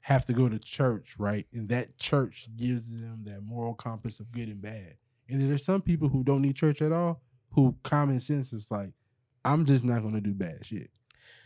have 0.00 0.24
to 0.24 0.32
go 0.32 0.48
to 0.48 0.58
church, 0.58 1.14
right? 1.18 1.46
And 1.52 1.68
that 1.68 1.98
church 1.98 2.48
gives 2.56 3.02
them 3.02 3.24
that 3.24 3.42
moral 3.42 3.74
compass 3.74 4.18
of 4.18 4.32
good 4.32 4.48
and 4.48 4.62
bad. 4.62 4.94
And 5.28 5.40
then 5.40 5.48
there's 5.48 5.64
some 5.64 5.82
people 5.82 6.08
who 6.08 6.24
don't 6.24 6.40
need 6.40 6.56
church 6.56 6.80
at 6.80 6.92
all, 6.92 7.20
who 7.50 7.76
common 7.82 8.20
sense 8.20 8.54
is 8.54 8.70
like, 8.70 8.92
I'm 9.44 9.66
just 9.66 9.84
not 9.84 10.02
gonna 10.02 10.22
do 10.22 10.32
bad 10.32 10.64
shit. 10.64 10.88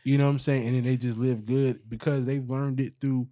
You 0.04 0.18
know 0.18 0.26
what 0.26 0.32
I'm 0.32 0.38
saying? 0.38 0.68
And 0.68 0.76
then 0.76 0.84
they 0.84 0.96
just 0.96 1.18
live 1.18 1.46
good 1.46 1.80
because 1.88 2.26
they've 2.26 2.48
learned 2.48 2.78
it 2.78 2.94
through 3.00 3.26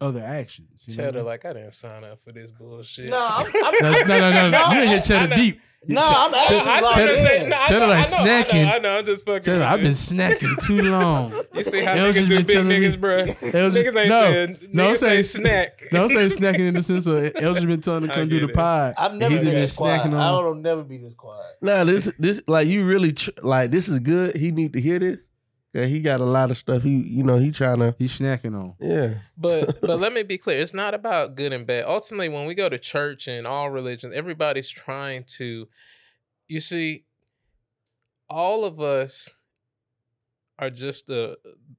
other 0.00 0.20
actions. 0.20 0.84
You 0.88 0.96
know 0.96 1.04
what 1.04 1.06
I 1.06 1.08
Cheddar, 1.10 1.18
mean? 1.18 1.26
like 1.26 1.44
I 1.44 1.52
didn't 1.52 1.72
sign 1.74 2.04
up 2.04 2.18
for 2.24 2.32
this 2.32 2.50
bullshit. 2.50 3.10
No, 3.10 3.18
I'm, 3.30 3.52
no, 3.52 3.60
I'm, 3.62 4.08
no, 4.08 4.18
no, 4.18 4.30
no, 4.30 4.50
no. 4.50 4.58
You 4.68 4.74
didn't 4.74 4.88
hear 4.88 5.00
Cheddar 5.00 5.28
know. 5.28 5.36
deep. 5.36 5.60
no, 5.86 6.00
I'm 6.02 6.32
actually 6.34 6.58
Cheddar- 6.58 6.70
I 6.70 6.80
like, 6.80 6.94
Cheddar- 6.94 7.16
say, 7.18 7.42
yeah. 7.42 7.48
no, 7.48 7.56
I 7.56 7.66
Cheddar 7.68 7.80
know, 7.80 7.86
like 7.88 8.06
I 8.06 8.10
know, 8.10 8.24
snacking. 8.24 8.54
I 8.54 8.64
know, 8.64 8.72
I 8.74 8.78
know, 8.78 8.98
I'm 8.98 9.04
just 9.06 9.24
fucking. 9.26 9.42
Cheddar, 9.42 9.58
with 9.58 9.68
I've 9.68 9.80
been 9.80 9.92
snacking 9.92 10.62
too 10.66 10.82
long. 10.82 11.32
You 11.54 11.64
see 11.64 11.84
how 11.84 11.94
They 11.94 12.02
was 12.02 12.10
niggas 12.10 12.14
just 12.16 12.28
do 12.28 12.36
been 12.36 12.46
big 12.46 12.54
telling 12.56 12.68
me- 12.68 12.80
niggas, 12.88 13.00
bro? 13.00 13.24
They 13.50 13.64
was- 13.64 13.74
niggas 13.74 13.96
ain't 14.00 14.08
no, 14.08 14.20
saying, 14.22 14.58
no, 14.72 14.88
niggas 14.92 14.96
say- 14.98 15.22
say 15.22 15.38
snack. 15.40 15.82
No, 15.92 16.02
I'm 16.04 16.08
saying 16.08 16.30
snacking 16.30 16.58
in 16.68 16.74
the 16.74 16.82
sense 16.82 17.06
of 17.06 17.32
Elgin 17.36 17.66
been 17.68 17.80
telling 17.80 18.02
him 18.04 18.08
to 18.08 18.14
come 18.14 18.28
do 18.28 18.40
the 18.40 18.48
it. 18.48 18.54
pod. 18.54 18.94
I've 18.98 19.14
never 19.14 19.30
he 19.30 19.36
just 19.36 19.44
been 19.44 19.54
been 19.54 19.62
this 19.62 19.76
quiet. 19.76 20.00
snacking 20.02 20.14
I 20.18 20.28
on. 20.30 20.44
don't 20.44 20.62
never 20.62 20.82
be 20.82 20.98
this 20.98 21.14
quiet. 21.14 21.44
Nah, 21.62 21.84
this 21.84 22.10
this 22.18 22.42
like 22.48 22.66
you 22.66 22.84
really 22.84 23.14
like 23.42 23.70
this 23.70 23.88
is 23.88 23.98
good. 24.00 24.36
He 24.36 24.50
need 24.50 24.72
to 24.72 24.80
hear 24.80 24.98
this. 24.98 25.28
Yeah, 25.74 25.86
he 25.86 26.00
got 26.00 26.20
a 26.20 26.24
lot 26.24 26.52
of 26.52 26.56
stuff. 26.56 26.84
He 26.84 26.90
you 26.90 27.24
know 27.24 27.36
he 27.38 27.50
trying 27.50 27.80
to 27.80 27.94
He's 27.98 28.16
snacking 28.16 28.54
on. 28.54 28.74
yeah. 28.80 29.14
But 29.36 29.80
but 29.82 29.98
let 29.98 30.12
me 30.12 30.22
be 30.22 30.38
clear, 30.38 30.60
it's 30.60 30.72
not 30.72 30.94
about 30.94 31.34
good 31.34 31.52
and 31.52 31.66
bad. 31.66 31.84
Ultimately, 31.86 32.28
when 32.28 32.46
we 32.46 32.54
go 32.54 32.68
to 32.68 32.78
church 32.78 33.26
and 33.26 33.46
all 33.46 33.70
religions, 33.70 34.14
everybody's 34.14 34.70
trying 34.70 35.24
to 35.38 35.68
you 36.46 36.60
see, 36.60 37.04
all 38.28 38.64
of 38.64 38.80
us 38.80 39.30
are 40.58 40.70
just 40.70 41.06
the 41.08 41.36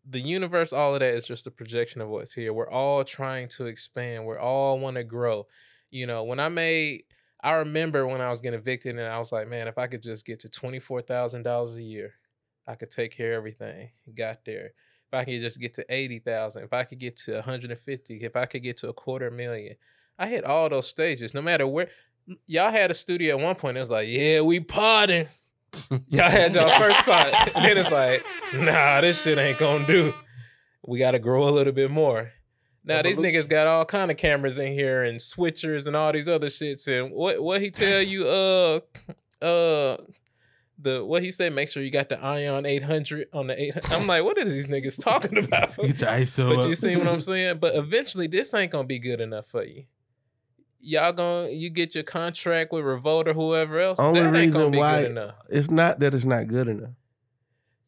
the 0.07 0.19
universe, 0.19 0.73
all 0.73 0.93
of 0.93 0.99
that 0.99 1.13
is 1.13 1.25
just 1.25 1.47
a 1.47 1.51
projection 1.51 2.01
of 2.01 2.09
what's 2.09 2.33
here. 2.33 2.53
We're 2.53 2.69
all 2.69 3.03
trying 3.03 3.47
to 3.49 3.65
expand. 3.65 4.25
We're 4.25 4.39
all 4.39 4.79
want 4.79 4.97
to 4.97 5.03
grow. 5.03 5.47
You 5.89 6.05
know, 6.07 6.23
when 6.23 6.39
I 6.39 6.49
made 6.49 7.03
I 7.41 7.53
remember 7.53 8.07
when 8.07 8.21
I 8.21 8.29
was 8.29 8.41
getting 8.41 8.59
evicted 8.59 8.97
and 8.97 9.07
I 9.07 9.19
was 9.19 9.31
like, 9.31 9.47
man, 9.47 9.67
if 9.67 9.77
I 9.77 9.87
could 9.87 10.03
just 10.03 10.25
get 10.25 10.41
to 10.41 10.49
twenty 10.49 10.79
four 10.79 11.01
thousand 11.01 11.43
dollars 11.43 11.75
a 11.75 11.83
year, 11.83 12.15
I 12.67 12.75
could 12.75 12.91
take 12.91 13.15
care 13.15 13.33
of 13.33 13.37
everything. 13.37 13.89
Got 14.15 14.45
there 14.45 14.71
if 15.07 15.13
I 15.13 15.23
could 15.23 15.41
just 15.41 15.59
get 15.59 15.75
to 15.75 15.85
80,000, 15.87 16.63
if 16.63 16.73
I 16.73 16.83
could 16.83 16.99
get 16.99 17.17
to 17.17 17.33
150, 17.35 18.15
if 18.23 18.35
I 18.35 18.45
could 18.45 18.63
get 18.63 18.77
to 18.77 18.89
a 18.89 18.93
quarter 18.93 19.29
million. 19.29 19.75
I 20.17 20.27
hit 20.27 20.43
all 20.43 20.69
those 20.69 20.87
stages, 20.87 21.33
no 21.33 21.41
matter 21.41 21.67
where. 21.67 21.89
Y'all 22.47 22.71
had 22.71 22.89
a 22.89 22.95
studio 22.95 23.37
at 23.37 23.43
one 23.43 23.55
point, 23.55 23.77
it 23.77 23.81
was 23.81 23.91
like, 23.91 24.07
yeah, 24.09 24.41
we 24.41 24.59
potting. 24.59 25.27
Y'all 26.07 26.29
had 26.29 26.55
y'all 26.55 26.69
first 26.69 26.99
pot. 27.05 27.51
And 27.55 27.65
then 27.65 27.77
it's 27.77 27.91
like, 27.91 28.25
nah, 28.55 29.01
this 29.01 29.21
shit 29.21 29.37
ain't 29.37 29.59
gonna 29.59 29.85
do. 29.85 30.13
We 30.87 30.97
gotta 30.97 31.19
grow 31.19 31.47
a 31.47 31.51
little 31.51 31.73
bit 31.73 31.91
more. 31.91 32.31
Now 32.83 33.01
these 33.01 33.17
niggas 33.17 33.49
got 33.49 33.67
all 33.67 33.85
kind 33.85 34.09
of 34.09 34.17
cameras 34.17 34.57
in 34.57 34.73
here 34.73 35.03
and 35.03 35.19
switchers 35.19 35.85
and 35.85 35.95
all 35.95 36.13
these 36.13 36.29
other 36.29 36.47
shits. 36.47 36.87
And 36.87 37.11
what 37.11 37.43
what 37.43 37.61
he 37.61 37.69
tell 37.71 38.01
you, 38.01 38.27
uh 38.27 38.79
uh 39.45 39.97
the 40.77 41.03
what 41.03 41.23
he 41.23 41.31
said, 41.31 41.53
make 41.53 41.69
sure 41.69 41.81
you 41.81 41.91
got 41.91 42.09
the 42.09 42.17
ISO 42.17 42.67
800 42.67 43.27
on 43.33 43.47
the 43.47 43.61
800. 43.61 43.91
I'm 43.93 44.07
like, 44.07 44.23
what 44.23 44.37
are 44.37 44.45
these 44.45 44.67
niggas 44.67 45.01
talking 45.01 45.37
about? 45.37 45.75
Get 45.81 46.01
your 46.01 46.09
ISO 46.09 46.55
But 46.55 46.67
you 46.69 46.75
see 46.75 46.95
what 46.95 47.07
I'm 47.07 47.21
saying? 47.21 47.59
But 47.59 47.75
eventually, 47.75 48.27
this 48.27 48.53
ain't 48.53 48.71
gonna 48.71 48.87
be 48.87 48.99
good 48.99 49.21
enough 49.21 49.47
for 49.47 49.63
you. 49.63 49.85
Y'all 50.79 51.13
gonna 51.13 51.49
you 51.49 51.69
get 51.69 51.95
your 51.95 52.03
contract 52.03 52.71
with 52.71 52.83
Revolt 52.85 53.27
or 53.27 53.33
whoever 53.33 53.79
else. 53.79 53.99
Only 53.99 54.19
that 54.19 54.35
ain't 54.35 54.53
gonna 54.53 54.65
reason 54.65 54.71
be 54.71 54.77
why 54.77 55.01
good 55.01 55.11
enough. 55.11 55.35
it's 55.49 55.69
not 55.69 55.99
that 55.99 56.13
it's 56.13 56.25
not 56.25 56.47
good 56.47 56.67
enough. 56.67 56.91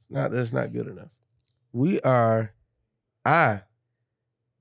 Not 0.09 0.31
that 0.31 0.39
it's 0.39 0.53
not 0.53 0.73
good 0.73 0.87
enough. 0.87 1.09
We 1.73 2.01
are, 2.01 2.53
I 3.23 3.61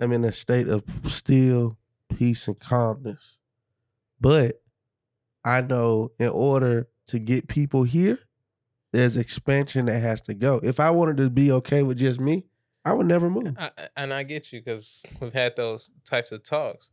am 0.00 0.12
in 0.12 0.24
a 0.24 0.32
state 0.32 0.68
of 0.68 0.84
still 1.08 1.78
peace 2.14 2.46
and 2.46 2.58
calmness. 2.58 3.38
But 4.20 4.60
I 5.44 5.60
know 5.62 6.10
in 6.18 6.28
order 6.28 6.88
to 7.08 7.18
get 7.18 7.48
people 7.48 7.84
here, 7.84 8.18
there's 8.92 9.16
expansion 9.16 9.86
that 9.86 10.00
has 10.00 10.20
to 10.22 10.34
go. 10.34 10.60
If 10.62 10.80
I 10.80 10.90
wanted 10.90 11.18
to 11.18 11.30
be 11.30 11.52
okay 11.52 11.82
with 11.82 11.98
just 11.98 12.20
me, 12.20 12.44
I 12.84 12.92
would 12.92 13.06
never 13.06 13.28
move. 13.28 13.56
I, 13.58 13.70
and 13.96 14.14
I 14.14 14.22
get 14.22 14.52
you 14.52 14.60
because 14.60 15.04
we've 15.20 15.32
had 15.32 15.56
those 15.56 15.90
types 16.04 16.32
of 16.32 16.44
talks. 16.44 16.88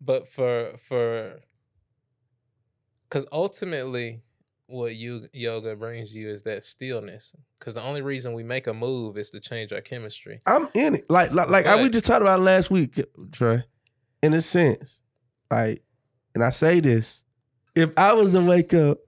But 0.00 0.28
for 0.28 0.72
for 0.88 1.40
because 3.08 3.26
ultimately, 3.32 4.22
what 4.66 4.94
you 4.94 5.26
yoga 5.32 5.76
brings 5.76 6.14
you 6.14 6.30
is 6.30 6.42
that 6.44 6.64
stillness. 6.64 7.32
Because 7.58 7.74
the 7.74 7.82
only 7.82 8.02
reason 8.02 8.32
we 8.32 8.42
make 8.42 8.66
a 8.66 8.74
move 8.74 9.18
is 9.18 9.30
to 9.30 9.40
change 9.40 9.72
our 9.72 9.80
chemistry. 9.80 10.40
I'm 10.46 10.68
in 10.74 10.96
it. 10.96 11.06
Like 11.10 11.32
like, 11.32 11.50
like 11.50 11.66
I, 11.66 11.82
we 11.82 11.88
just 11.88 12.06
talked 12.06 12.22
about 12.22 12.40
last 12.40 12.70
week, 12.70 13.00
Trey. 13.32 13.64
In 14.22 14.34
a 14.34 14.42
sense, 14.42 15.00
like, 15.50 15.82
and 16.34 16.44
I 16.44 16.50
say 16.50 16.80
this: 16.80 17.24
if 17.74 17.90
I 17.96 18.12
was 18.12 18.32
to 18.32 18.42
wake 18.42 18.74
up 18.74 18.98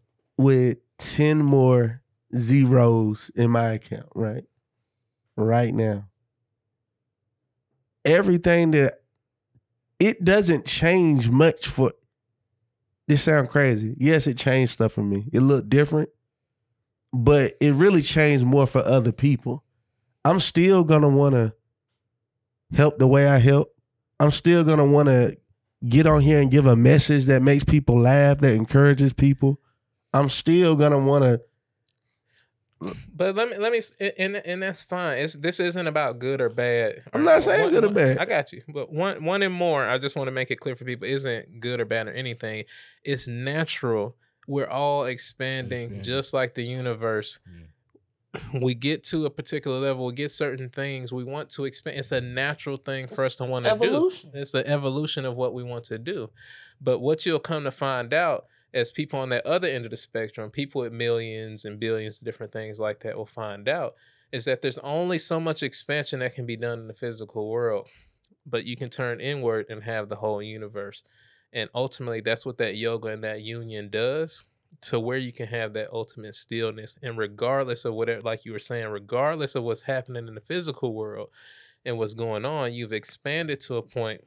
with 0.42 0.78
ten 0.98 1.38
more 1.38 2.02
zeros 2.34 3.30
in 3.34 3.50
my 3.50 3.72
account, 3.72 4.08
right, 4.14 4.44
right 5.36 5.74
now, 5.74 6.08
everything 8.04 8.72
that 8.72 9.00
it 9.98 10.24
doesn't 10.24 10.66
change 10.66 11.30
much 11.30 11.68
for. 11.68 11.92
This 13.08 13.24
sound 13.24 13.50
crazy. 13.50 13.94
Yes, 13.98 14.26
it 14.26 14.38
changed 14.38 14.72
stuff 14.72 14.92
for 14.92 15.02
me. 15.02 15.28
It 15.32 15.40
looked 15.40 15.68
different, 15.68 16.08
but 17.12 17.54
it 17.60 17.74
really 17.74 18.02
changed 18.02 18.44
more 18.44 18.66
for 18.66 18.80
other 18.80 19.12
people. 19.12 19.64
I'm 20.24 20.40
still 20.40 20.84
gonna 20.84 21.08
want 21.08 21.34
to 21.34 21.52
help 22.74 22.98
the 22.98 23.08
way 23.08 23.28
I 23.28 23.38
help. 23.38 23.74
I'm 24.20 24.30
still 24.30 24.62
gonna 24.64 24.86
want 24.86 25.08
to 25.08 25.36
get 25.86 26.06
on 26.06 26.20
here 26.20 26.40
and 26.40 26.50
give 26.50 26.66
a 26.66 26.76
message 26.76 27.24
that 27.24 27.42
makes 27.42 27.64
people 27.64 27.98
laugh, 27.98 28.38
that 28.38 28.54
encourages 28.54 29.12
people. 29.12 29.60
I'm 30.12 30.28
still 30.28 30.76
gonna 30.76 30.98
want 30.98 31.24
to. 31.24 31.40
But 33.14 33.36
let 33.36 33.48
me 33.48 33.56
let 33.58 33.70
me 33.70 33.80
and 34.18 34.36
and 34.36 34.62
that's 34.62 34.82
fine. 34.82 35.18
It's 35.18 35.34
this 35.34 35.60
isn't 35.60 35.86
about 35.86 36.18
good 36.18 36.40
or 36.40 36.48
bad. 36.48 37.04
I'm 37.12 37.22
not 37.22 37.44
saying 37.44 37.62
one- 37.62 37.70
good 37.72 37.84
or 37.84 37.90
bad. 37.90 38.18
I 38.18 38.24
got 38.24 38.52
you. 38.52 38.62
But 38.68 38.92
one 38.92 39.24
one 39.24 39.42
and 39.42 39.54
more, 39.54 39.86
I 39.86 39.98
just 39.98 40.16
want 40.16 40.26
to 40.26 40.32
make 40.32 40.50
it 40.50 40.56
clear 40.56 40.74
for 40.74 40.84
people 40.84 41.06
isn't 41.06 41.60
good 41.60 41.80
or 41.80 41.84
bad 41.84 42.08
or 42.08 42.12
anything. 42.12 42.64
It's 43.04 43.28
natural. 43.28 44.16
We're 44.48 44.66
all 44.66 45.04
expanding, 45.04 45.72
Expanding. 45.78 46.02
just 46.02 46.32
like 46.34 46.54
the 46.54 46.64
universe. 46.64 47.38
We 48.60 48.74
get 48.74 49.04
to 49.04 49.26
a 49.26 49.30
particular 49.30 49.78
level, 49.78 50.06
we 50.06 50.14
get 50.14 50.30
certain 50.32 50.70
things 50.70 51.12
we 51.12 51.22
want 51.22 51.50
to 51.50 51.64
expand. 51.66 51.98
It's 51.98 52.10
a 52.12 52.20
natural 52.22 52.78
thing 52.78 53.06
for 53.06 53.24
us 53.26 53.36
to 53.36 53.44
want 53.44 53.66
to 53.66 53.78
do. 53.78 54.10
It's 54.32 54.52
the 54.52 54.66
evolution 54.66 55.24
of 55.26 55.36
what 55.36 55.52
we 55.54 55.62
want 55.62 55.84
to 55.84 55.98
do. 55.98 56.30
But 56.80 56.98
what 57.00 57.24
you'll 57.26 57.38
come 57.40 57.64
to 57.64 57.70
find 57.70 58.12
out 58.14 58.46
as 58.74 58.90
people 58.90 59.18
on 59.18 59.28
that 59.30 59.46
other 59.46 59.68
end 59.68 59.84
of 59.84 59.90
the 59.90 59.96
spectrum, 59.96 60.50
people 60.50 60.82
with 60.82 60.92
millions 60.92 61.64
and 61.64 61.78
billions, 61.78 62.18
of 62.18 62.24
different 62.24 62.52
things 62.52 62.78
like 62.78 63.00
that, 63.00 63.16
will 63.16 63.26
find 63.26 63.68
out 63.68 63.94
is 64.32 64.46
that 64.46 64.62
there's 64.62 64.78
only 64.78 65.18
so 65.18 65.38
much 65.38 65.62
expansion 65.62 66.20
that 66.20 66.34
can 66.34 66.46
be 66.46 66.56
done 66.56 66.80
in 66.80 66.88
the 66.88 66.94
physical 66.94 67.50
world. 67.50 67.88
But 68.46 68.64
you 68.64 68.76
can 68.76 68.88
turn 68.88 69.20
inward 69.20 69.66
and 69.68 69.84
have 69.84 70.08
the 70.08 70.16
whole 70.16 70.42
universe. 70.42 71.04
And 71.52 71.68
ultimately, 71.74 72.22
that's 72.22 72.46
what 72.46 72.58
that 72.58 72.76
yoga 72.76 73.08
and 73.08 73.22
that 73.22 73.42
union 73.42 73.90
does 73.90 74.42
to 74.80 74.98
where 74.98 75.18
you 75.18 75.32
can 75.32 75.48
have 75.48 75.74
that 75.74 75.92
ultimate 75.92 76.34
stillness. 76.34 76.96
And 77.02 77.18
regardless 77.18 77.84
of 77.84 77.92
whatever, 77.92 78.22
like 78.22 78.46
you 78.46 78.52
were 78.52 78.58
saying, 78.58 78.88
regardless 78.88 79.54
of 79.54 79.64
what's 79.64 79.82
happening 79.82 80.26
in 80.26 80.34
the 80.34 80.40
physical 80.40 80.94
world 80.94 81.28
and 81.84 81.98
what's 81.98 82.14
going 82.14 82.46
on, 82.46 82.72
you've 82.72 82.92
expanded 82.92 83.60
to 83.60 83.76
a 83.76 83.82
point 83.82 84.22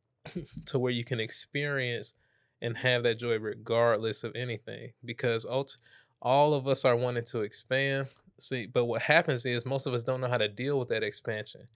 to 0.66 0.78
where 0.78 0.92
you 0.92 1.04
can 1.04 1.20
experience 1.20 2.14
and 2.62 2.78
have 2.78 3.02
that 3.02 3.18
joy 3.18 3.38
regardless 3.38 4.24
of 4.24 4.34
anything 4.34 4.92
because 5.04 5.44
all 5.44 6.54
of 6.54 6.68
us 6.68 6.84
are 6.84 6.96
wanting 6.96 7.24
to 7.24 7.40
expand. 7.40 8.06
See 8.38 8.66
but 8.66 8.86
what 8.86 9.02
happens 9.02 9.44
is 9.44 9.66
most 9.66 9.86
of 9.86 9.92
us 9.92 10.02
don't 10.02 10.20
know 10.20 10.28
how 10.28 10.38
to 10.38 10.48
deal 10.48 10.78
with 10.78 10.88
that 10.88 11.02
expansion 11.02 11.68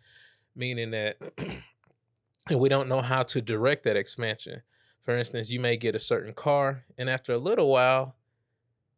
meaning 0.55 0.91
that 0.93 1.18
we 2.51 2.68
don't 2.68 2.89
know 2.89 3.03
how 3.03 3.22
to 3.24 3.43
direct 3.43 3.84
that 3.84 3.97
expansion. 3.97 4.62
For 5.03 5.16
instance 5.16 5.51
you 5.51 5.61
may 5.61 5.76
get 5.76 5.95
a 5.95 6.01
certain 6.01 6.32
car 6.32 6.84
and 6.97 7.11
after 7.11 7.32
a 7.32 7.39
little 7.39 7.68
while 7.68 8.14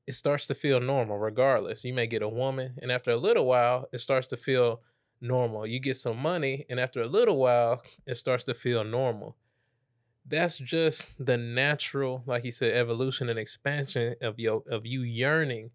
it 0.07 0.15
starts 0.15 0.47
to 0.47 0.55
feel 0.55 0.81
normal 0.81 1.19
regardless. 1.19 1.85
You 1.85 1.95
may 1.95 2.07
get 2.07 2.23
a 2.23 2.29
woman 2.29 2.75
and 2.81 2.93
after 2.93 3.11
a 3.11 3.17
little 3.17 3.47
while 3.47 3.89
it 3.93 4.01
starts 4.01 4.27
to 4.29 4.37
feel 4.37 4.83
normal. 5.21 5.67
You 5.67 5.81
get 5.81 5.97
some 5.97 6.19
money 6.19 6.65
and 6.71 6.79
after 6.79 7.03
a 7.03 7.09
little 7.09 7.39
while 7.39 7.83
it 8.07 8.17
starts 8.17 8.45
to 8.45 8.55
feel 8.55 8.85
normal 8.85 9.37
that's 10.29 10.59
just 10.59 11.11
the 11.19 11.37
natural, 11.37 12.23
like 12.27 12.43
he 12.43 12.51
said, 12.51 12.73
evolution 12.73 13.29
and 13.29 13.39
expansion 13.39 14.15
of 14.21 14.39
your 14.39 14.63
of 14.69 14.85
you 14.87 15.03
yearning 15.03 15.71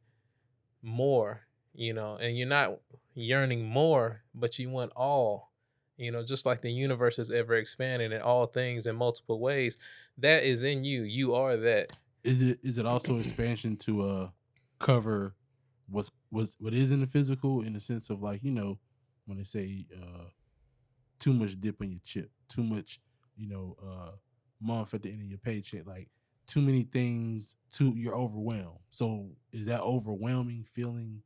more, 0.81 1.41
you 1.73 1.93
know, 1.93 2.15
and 2.15 2.37
you're 2.37 2.47
not 2.47 2.79
yearning 3.15 3.65
more, 3.65 4.23
but 4.33 4.59
you 4.59 4.69
want 4.69 4.91
all. 4.95 5.51
You 5.97 6.11
know, 6.11 6.23
just 6.23 6.45
like 6.45 6.61
the 6.61 6.71
universe 6.71 7.19
is 7.19 7.31
ever 7.31 7.55
expanding 7.55 8.11
and 8.13 8.23
all 8.23 8.47
things 8.47 8.87
in 8.87 8.95
multiple 8.95 9.39
ways, 9.39 9.77
that 10.17 10.43
is 10.43 10.63
in 10.63 10.83
you. 10.83 11.03
You 11.03 11.35
are 11.35 11.55
that. 11.57 11.93
Is 12.23 12.41
it 12.41 12.59
is 12.63 12.77
it 12.77 12.85
also 12.85 13.19
expansion 13.19 13.77
to 13.77 14.01
uh 14.09 14.29
cover 14.79 15.35
what's 15.87 16.11
what's 16.29 16.55
what 16.59 16.73
is 16.73 16.91
in 16.91 16.99
the 17.01 17.07
physical 17.07 17.61
in 17.61 17.73
the 17.73 17.79
sense 17.79 18.09
of 18.09 18.21
like 18.21 18.43
you 18.43 18.51
know 18.51 18.79
when 19.25 19.37
they 19.37 19.43
say 19.43 19.85
uh 19.95 20.25
too 21.19 21.33
much 21.33 21.59
dip 21.59 21.81
on 21.81 21.89
your 21.89 21.99
chip, 22.03 22.31
too 22.47 22.63
much 22.63 22.99
you 23.35 23.47
know 23.47 23.75
uh 23.83 24.11
month 24.63 24.93
at 24.93 25.03
the 25.03 25.09
end 25.09 25.21
of 25.21 25.27
your 25.27 25.37
paycheck, 25.39 25.85
like 25.85 26.09
too 26.47 26.61
many 26.61 26.83
things, 26.83 27.55
too 27.71 27.93
you're 27.95 28.15
overwhelmed. 28.15 28.79
So 28.89 29.29
is 29.51 29.65
that 29.67 29.81
overwhelming 29.81 30.65
feeling 30.73 31.21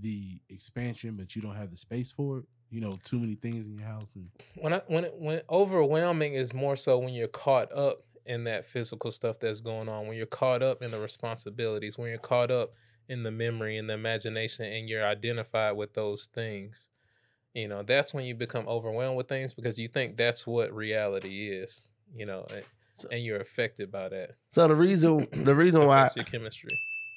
the 0.00 0.40
expansion, 0.48 1.16
but 1.16 1.36
you 1.36 1.42
don't 1.42 1.56
have 1.56 1.70
the 1.70 1.76
space 1.76 2.10
for 2.10 2.38
it? 2.38 2.44
You 2.70 2.80
know, 2.80 2.98
too 3.04 3.20
many 3.20 3.36
things 3.36 3.66
in 3.68 3.76
your 3.76 3.86
house 3.86 4.16
and 4.16 4.30
when 4.56 4.72
I 4.72 4.82
when 4.86 5.04
it, 5.04 5.14
when 5.16 5.42
overwhelming 5.48 6.34
is 6.34 6.52
more 6.52 6.76
so 6.76 6.98
when 6.98 7.14
you're 7.14 7.28
caught 7.28 7.72
up 7.72 8.04
in 8.26 8.44
that 8.44 8.66
physical 8.66 9.12
stuff 9.12 9.38
that's 9.38 9.60
going 9.60 9.88
on, 9.88 10.06
when 10.06 10.16
you're 10.16 10.26
caught 10.26 10.62
up 10.62 10.82
in 10.82 10.90
the 10.90 10.98
responsibilities, 10.98 11.98
when 11.98 12.08
you're 12.08 12.18
caught 12.18 12.50
up 12.50 12.72
in 13.08 13.22
the 13.22 13.30
memory 13.30 13.76
and 13.76 13.88
the 13.88 13.94
imagination, 13.94 14.64
and 14.64 14.88
you're 14.88 15.06
identified 15.06 15.76
with 15.76 15.94
those 15.94 16.26
things. 16.34 16.88
You 17.52 17.68
know, 17.68 17.82
that's 17.82 18.12
when 18.12 18.24
you 18.24 18.34
become 18.34 18.66
overwhelmed 18.66 19.16
with 19.16 19.28
things 19.28 19.52
because 19.52 19.78
you 19.78 19.88
think 19.88 20.16
that's 20.16 20.46
what 20.46 20.74
reality 20.74 21.50
is. 21.50 21.90
You 22.12 22.26
know, 22.26 22.46
and, 23.02 23.12
and 23.12 23.24
you're 23.24 23.40
affected 23.40 23.90
by 23.90 24.08
that. 24.08 24.30
So 24.50 24.68
the 24.68 24.74
reason 24.74 25.26
the 25.32 25.54
reason 25.54 25.86
why 25.86 26.10
your 26.16 26.24
chemistry. 26.24 26.70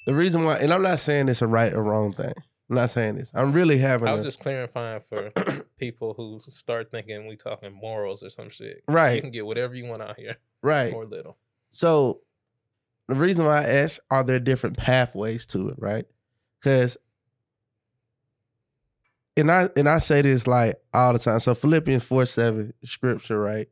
the 0.06 0.14
reason 0.14 0.44
why 0.44 0.58
and 0.58 0.72
I'm 0.72 0.82
not 0.82 1.00
saying 1.00 1.28
it's 1.28 1.42
a 1.42 1.46
right 1.46 1.72
or 1.72 1.82
wrong 1.82 2.12
thing. 2.12 2.34
I'm 2.70 2.76
not 2.76 2.90
saying 2.90 3.16
this. 3.16 3.32
I'm 3.34 3.52
really 3.52 3.78
having 3.78 4.08
I 4.08 4.12
was 4.12 4.26
just 4.26 4.40
clarifying 4.40 5.00
for 5.08 5.30
people 5.78 6.14
who 6.14 6.40
start 6.42 6.90
thinking 6.90 7.26
we 7.26 7.36
talking 7.36 7.72
morals 7.72 8.22
or 8.22 8.28
some 8.28 8.50
shit. 8.50 8.82
Right. 8.86 9.16
You 9.16 9.22
can 9.22 9.30
get 9.30 9.46
whatever 9.46 9.74
you 9.74 9.86
want 9.86 10.02
out 10.02 10.18
here, 10.18 10.36
right. 10.62 10.92
or 10.92 11.06
little. 11.06 11.38
So 11.70 12.20
the 13.08 13.14
reason 13.14 13.44
why 13.44 13.62
I 13.62 13.68
ask, 13.68 13.98
are 14.10 14.22
there 14.22 14.38
different 14.38 14.76
pathways 14.76 15.46
to 15.46 15.70
it, 15.70 15.76
right? 15.78 16.04
Because 16.60 16.98
and 19.38 19.50
I 19.50 19.70
and 19.76 19.88
I 19.88 19.98
say 19.98 20.20
this 20.22 20.46
like 20.46 20.76
all 20.92 21.12
the 21.12 21.18
time. 21.18 21.40
So 21.40 21.54
Philippians 21.54 22.02
4 22.02 22.26
7 22.26 22.74
scripture, 22.84 23.40
right? 23.40 23.68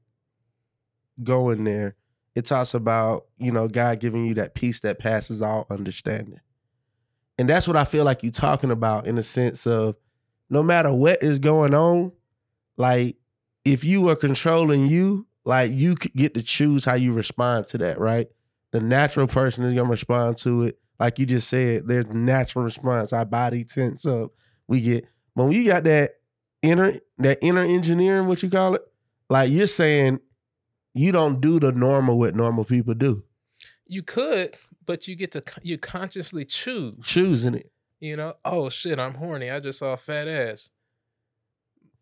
Go 1.22 1.50
in 1.50 1.64
there. 1.64 1.96
It 2.34 2.44
talks 2.44 2.74
about, 2.74 3.26
you 3.38 3.50
know, 3.50 3.66
God 3.66 4.00
giving 4.00 4.26
you 4.26 4.34
that 4.34 4.54
peace 4.54 4.80
that 4.80 4.98
passes 4.98 5.40
all 5.40 5.66
understanding. 5.70 6.40
And 7.38 7.48
that's 7.48 7.66
what 7.66 7.76
I 7.76 7.84
feel 7.84 8.04
like 8.04 8.22
you're 8.22 8.32
talking 8.32 8.70
about 8.70 9.06
in 9.06 9.16
the 9.16 9.22
sense 9.22 9.66
of 9.66 9.96
no 10.50 10.62
matter 10.62 10.92
what 10.92 11.22
is 11.22 11.38
going 11.38 11.74
on, 11.74 12.12
like 12.76 13.16
if 13.64 13.84
you 13.84 14.08
are 14.08 14.16
controlling 14.16 14.86
you, 14.86 15.26
like 15.44 15.70
you 15.72 15.94
get 15.94 16.34
to 16.34 16.42
choose 16.42 16.84
how 16.84 16.94
you 16.94 17.12
respond 17.12 17.66
to 17.68 17.78
that, 17.78 17.98
right? 17.98 18.28
The 18.72 18.80
natural 18.80 19.26
person 19.26 19.64
is 19.64 19.74
gonna 19.74 19.88
respond 19.88 20.38
to 20.38 20.64
it. 20.64 20.78
Like 20.98 21.18
you 21.18 21.26
just 21.26 21.48
said, 21.48 21.86
there's 21.86 22.06
natural 22.06 22.64
response. 22.64 23.12
Our 23.12 23.24
body 23.24 23.64
tense 23.64 24.06
up. 24.06 24.32
We 24.68 24.80
get 24.80 25.06
but 25.34 25.44
when 25.44 25.52
you 25.52 25.66
got 25.66 25.84
that 25.84 26.16
inner 26.62 27.00
that 27.18 27.38
inner 27.42 27.64
engineering, 27.64 28.26
what 28.26 28.42
you 28.42 28.50
call 28.50 28.74
it, 28.74 28.82
like 29.28 29.50
you're 29.50 29.66
saying 29.66 30.20
you 30.96 31.12
don't 31.12 31.40
do 31.40 31.60
the 31.60 31.72
normal 31.72 32.18
what 32.18 32.34
normal 32.34 32.64
people 32.64 32.94
do. 32.94 33.22
You 33.86 34.02
could, 34.02 34.56
but 34.84 35.06
you 35.06 35.14
get 35.14 35.32
to 35.32 35.42
you 35.62 35.78
consciously 35.78 36.44
choose. 36.44 37.04
Choosing 37.04 37.54
it. 37.54 37.70
You 38.00 38.16
know, 38.16 38.34
oh 38.44 38.68
shit, 38.68 38.98
I'm 38.98 39.14
horny. 39.14 39.50
I 39.50 39.60
just 39.60 39.78
saw 39.78 39.92
a 39.92 39.96
fat 39.96 40.26
ass. 40.28 40.68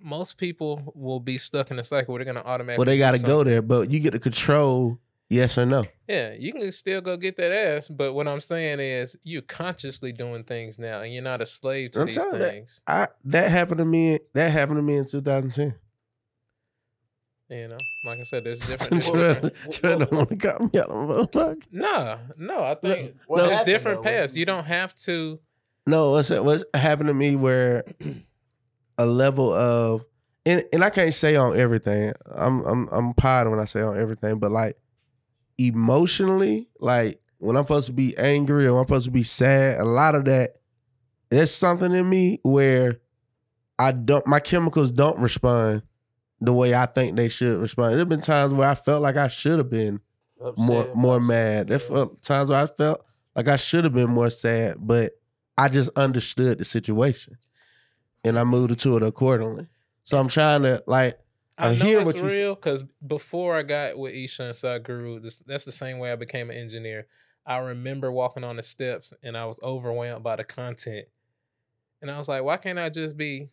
Most 0.01 0.37
people 0.37 0.93
will 0.95 1.21
be 1.21 1.39
stuck 1.39 1.71
in 1.71 1.79
a 1.79 1.85
cycle 1.85 2.13
where 2.13 2.23
they're 2.25 2.33
gonna 2.33 2.47
automatically. 2.47 2.79
Well, 2.79 2.87
they 2.87 2.99
gotta 2.99 3.19
go 3.19 3.43
there, 3.45 3.63
but 3.63 3.91
you 3.91 4.01
get 4.01 4.13
to 4.13 4.19
control 4.19 4.99
yes 5.31 5.57
or 5.57 5.65
no. 5.67 5.85
Yeah, 6.09 6.35
you 6.39 6.53
can 6.53 6.71
still 6.73 7.01
go 7.01 7.17
get 7.17 7.37
that 7.39 7.53
ass, 7.53 7.89
but 7.89 8.13
what 8.13 8.29
I'm 8.29 8.41
saying 8.41 8.81
is 8.81 9.17
you're 9.23 9.41
consciously 9.43 10.13
doing 10.13 10.45
things 10.45 10.79
now, 10.79 11.01
and 11.01 11.13
you're 11.13 11.23
not 11.23 11.41
a 11.41 11.47
slave 11.47 11.93
to 11.93 12.01
I'm 12.01 12.07
these 12.07 12.17
you 12.17 12.31
that- 12.33 12.39
things. 12.53 12.81
I 12.87 13.09
that 13.25 13.51
happened 13.51 13.79
to 13.79 13.85
me. 13.85 14.19
That 14.35 14.51
happened 14.53 14.77
to 14.79 14.83
me 14.83 14.97
in 14.97 15.07
2010. 15.07 15.75
You 17.51 17.69
know, 17.69 17.77
like 18.07 18.21
I 18.21 18.23
said, 18.23 18.45
there's 18.45 18.59
different. 18.67 19.05
trying, 19.05 19.35
different 19.43 19.55
trying 19.73 19.99
to 20.01 20.09
want 20.11 20.29
to 20.31 20.37
cut 20.37 20.61
me 20.61 20.81
out 20.81 20.89
of 20.91 21.35
my 21.35 21.55
nah, 21.71 22.17
no, 22.39 22.63
I 22.63 22.75
think 22.75 23.15
what 23.27 23.39
there's 23.39 23.51
happened, 23.51 23.67
different 23.67 24.03
though? 24.03 24.11
paths. 24.11 24.37
You 24.37 24.47
don't 24.47 24.65
have 24.65 24.95
to. 25.03 25.39
No, 25.87 26.13
what's 26.13 26.31
what's 26.31 26.65
happened 26.73 27.09
to 27.09 27.15
me 27.15 27.37
where 27.37 27.85
a 28.99 29.05
level 29.07 29.53
of 29.53 30.05
and, 30.47 30.65
and 30.73 30.83
I 30.83 30.91
can't 30.91 31.13
say 31.13 31.37
on 31.37 31.59
everything. 31.59 32.13
I'm 32.31 32.65
I'm 32.65 32.89
I'm 32.91 33.15
proud 33.15 33.49
when 33.49 33.61
I 33.61 33.67
say 33.67 33.83
on 33.83 33.99
everything, 33.99 34.39
but 34.39 34.51
like 34.51 34.79
emotionally, 35.59 36.69
like 36.81 37.21
when 37.39 37.57
I'm 37.57 37.65
supposed 37.65 37.87
to 37.87 37.93
be 37.93 38.17
angry 38.17 38.67
or 38.67 38.79
I'm 38.81 38.87
supposed 38.87 39.05
to 39.05 39.11
be 39.11 39.23
sad, 39.23 39.81
a 39.81 39.85
lot 39.85 40.15
of 40.15 40.25
that 40.25 40.57
there's 41.31 41.55
something 41.55 41.93
in 41.93 42.09
me 42.09 42.41
where 42.43 43.01
I 43.79 43.93
don't 43.93 44.27
my 44.27 44.41
chemicals 44.41 44.91
don't 44.91 45.19
respond 45.19 45.83
the 46.45 46.53
way 46.53 46.75
I 46.75 46.87
think 46.87 47.17
they 47.17 47.29
should 47.29 47.59
respond. 47.59 47.97
There've 47.97 48.09
been 48.09 48.21
times 48.21 48.55
where 48.55 48.69
I 48.69 48.75
felt 48.75 49.03
like 49.03 49.17
I 49.17 49.29
should 49.29 49.59
have 49.59 49.71
been 49.71 50.01
more 50.57 50.83
Upset 50.83 50.97
more 50.97 51.17
about 51.17 51.27
mad. 51.27 51.69
There 51.69 51.79
felt 51.79 52.23
times 52.23 52.51
where 52.51 52.63
I 52.63 52.67
felt 52.67 53.05
like 53.35 53.49
I 53.49 53.57
should 53.57 53.85
have 53.85 53.93
been 53.93 54.11
more 54.11 54.31
sad, 54.31 54.77
but 54.79 55.13
I 55.57 55.69
just 55.69 55.91
understood 55.97 56.59
the 56.59 56.65
situation, 56.65 57.39
and 58.25 58.39
I 58.39 58.45
moved 58.45 58.79
to 58.81 58.97
it 58.97 59.03
accordingly. 59.03 59.69
So 60.03 60.19
I'm 60.19 60.29
trying 60.29 60.63
to 60.63 60.83
like 60.87 61.19
I 61.57 61.69
I 61.69 61.75
know 61.77 61.85
hear 61.85 62.01
it's 62.01 62.19
real 62.19 62.55
because 62.55 62.85
before 63.07 63.57
I 63.57 63.63
got 63.63 63.97
with 63.99 64.13
Isha 64.13 64.43
and 64.43 64.55
Sadhguru, 64.55 65.23
this 65.23 65.39
that's 65.39 65.65
the 65.65 65.73
same 65.73 65.99
way 65.99 66.13
I 66.13 66.17
became 66.17 66.51
an 66.51 66.57
engineer. 66.57 67.07
I 67.47 67.59
remember 67.59 68.11
walking 68.11 68.45
on 68.45 68.57
the 68.57 68.63
steps 68.63 69.13
and 69.23 69.37
I 69.37 69.45
was 69.47 69.61
overwhelmed 69.63 70.25
by 70.25 70.37
the 70.37 70.45
content, 70.45 71.07
and 72.03 72.11
I 72.11 72.19
was 72.19 72.29
like, 72.29 72.43
"Why 72.43 72.57
can't 72.57 72.79
I 72.79 72.91
just 72.91 73.17
be? 73.17 73.51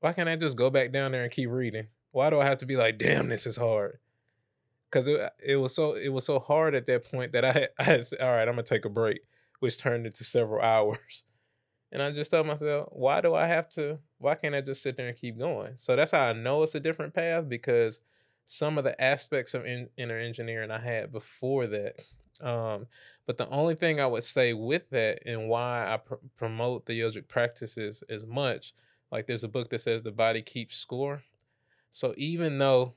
Why 0.00 0.12
can't 0.12 0.28
I 0.28 0.36
just 0.36 0.56
go 0.56 0.70
back 0.70 0.92
down 0.92 1.12
there 1.12 1.22
and 1.22 1.32
keep 1.32 1.50
reading? 1.50 1.88
Why 2.12 2.30
do 2.30 2.40
I 2.40 2.44
have 2.44 2.58
to 2.58 2.66
be 2.66 2.76
like, 2.76 2.98
damn, 2.98 3.28
this 3.28 3.46
is 3.46 3.56
hard?" 3.56 3.98
Because 4.90 5.06
it 5.06 5.32
it 5.44 5.56
was 5.56 5.74
so 5.74 5.94
it 5.94 6.08
was 6.08 6.24
so 6.24 6.38
hard 6.38 6.74
at 6.74 6.86
that 6.86 7.10
point 7.10 7.32
that 7.32 7.44
I 7.44 7.52
had, 7.52 7.68
I 7.78 7.84
had 7.84 8.06
said, 8.06 8.20
all 8.20 8.30
right, 8.30 8.48
I'm 8.48 8.54
gonna 8.54 8.62
take 8.62 8.84
a 8.84 8.90
break, 8.90 9.20
which 9.60 9.78
turned 9.78 10.06
into 10.06 10.24
several 10.24 10.62
hours. 10.64 11.24
And 11.92 12.02
I 12.02 12.12
just 12.12 12.30
told 12.30 12.46
myself, 12.46 12.88
why 12.92 13.20
do 13.20 13.34
I 13.34 13.46
have 13.48 13.68
to? 13.70 13.98
Why 14.18 14.36
can't 14.36 14.54
I 14.54 14.60
just 14.60 14.82
sit 14.82 14.96
there 14.96 15.08
and 15.08 15.16
keep 15.16 15.38
going? 15.38 15.74
So 15.76 15.96
that's 15.96 16.12
how 16.12 16.26
I 16.26 16.32
know 16.32 16.62
it's 16.62 16.76
a 16.76 16.80
different 16.80 17.14
path 17.14 17.48
because 17.48 18.00
some 18.46 18.78
of 18.78 18.84
the 18.84 19.00
aspects 19.00 19.54
of 19.54 19.64
in, 19.64 19.88
inner 19.96 20.18
engineering 20.18 20.70
I 20.70 20.80
had 20.80 21.12
before 21.12 21.66
that. 21.68 21.96
Um, 22.40 22.86
but 23.26 23.38
the 23.38 23.48
only 23.48 23.74
thing 23.74 24.00
I 24.00 24.06
would 24.06 24.24
say 24.24 24.52
with 24.52 24.90
that 24.90 25.20
and 25.26 25.48
why 25.48 25.92
I 25.92 25.98
pr- 25.98 26.14
promote 26.36 26.86
the 26.86 26.98
yogic 26.98 27.28
practices 27.28 28.02
as 28.08 28.24
much, 28.24 28.72
like 29.12 29.26
there's 29.26 29.44
a 29.44 29.48
book 29.48 29.70
that 29.70 29.82
says 29.82 30.02
the 30.02 30.10
body 30.10 30.42
keeps 30.42 30.76
score. 30.76 31.22
So 31.90 32.14
even 32.16 32.58
though 32.58 32.96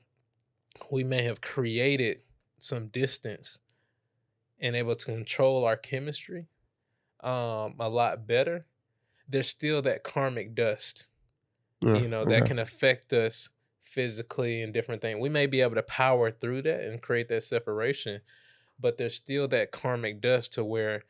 we 0.90 1.04
may 1.04 1.24
have 1.24 1.40
created 1.40 2.22
some 2.58 2.88
distance 2.88 3.60
and 4.58 4.76
able 4.76 4.96
to 4.96 5.04
control 5.04 5.64
our 5.64 5.76
chemistry 5.76 6.48
um, 7.20 7.76
a 7.80 7.88
lot 7.88 8.26
better, 8.26 8.66
there's 9.28 9.48
still 9.48 9.82
that 9.82 10.04
karmic 10.04 10.54
dust, 10.54 11.06
Yeah, 11.80 12.00
you 12.00 12.08
know, 12.08 12.26
that 12.26 12.46
can 12.46 12.58
affect 12.58 13.12
us 13.12 13.50
physically 13.82 14.62
and 14.62 14.74
different 14.74 15.02
things. 15.02 15.20
We 15.20 15.30
may 15.30 15.46
be 15.46 15.62
able 15.62 15.76
to 15.76 15.82
power 15.84 16.30
through 16.32 16.62
that 16.62 16.82
and 16.82 17.02
create 17.02 17.28
that 17.28 17.44
separation, 17.44 18.22
but 18.78 18.98
there's 18.98 19.16
still 19.16 19.48
that 19.48 19.72
karmic 19.72 20.20
dust 20.22 20.54
to 20.54 20.64
where, 20.64 21.04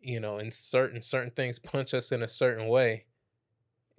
you 0.00 0.20
know, 0.20 0.38
in 0.38 0.52
certain 0.52 1.02
certain 1.02 1.32
things 1.32 1.60
punch 1.60 1.94
us 1.94 2.12
in 2.12 2.22
a 2.22 2.28
certain 2.28 2.68
way, 2.68 3.06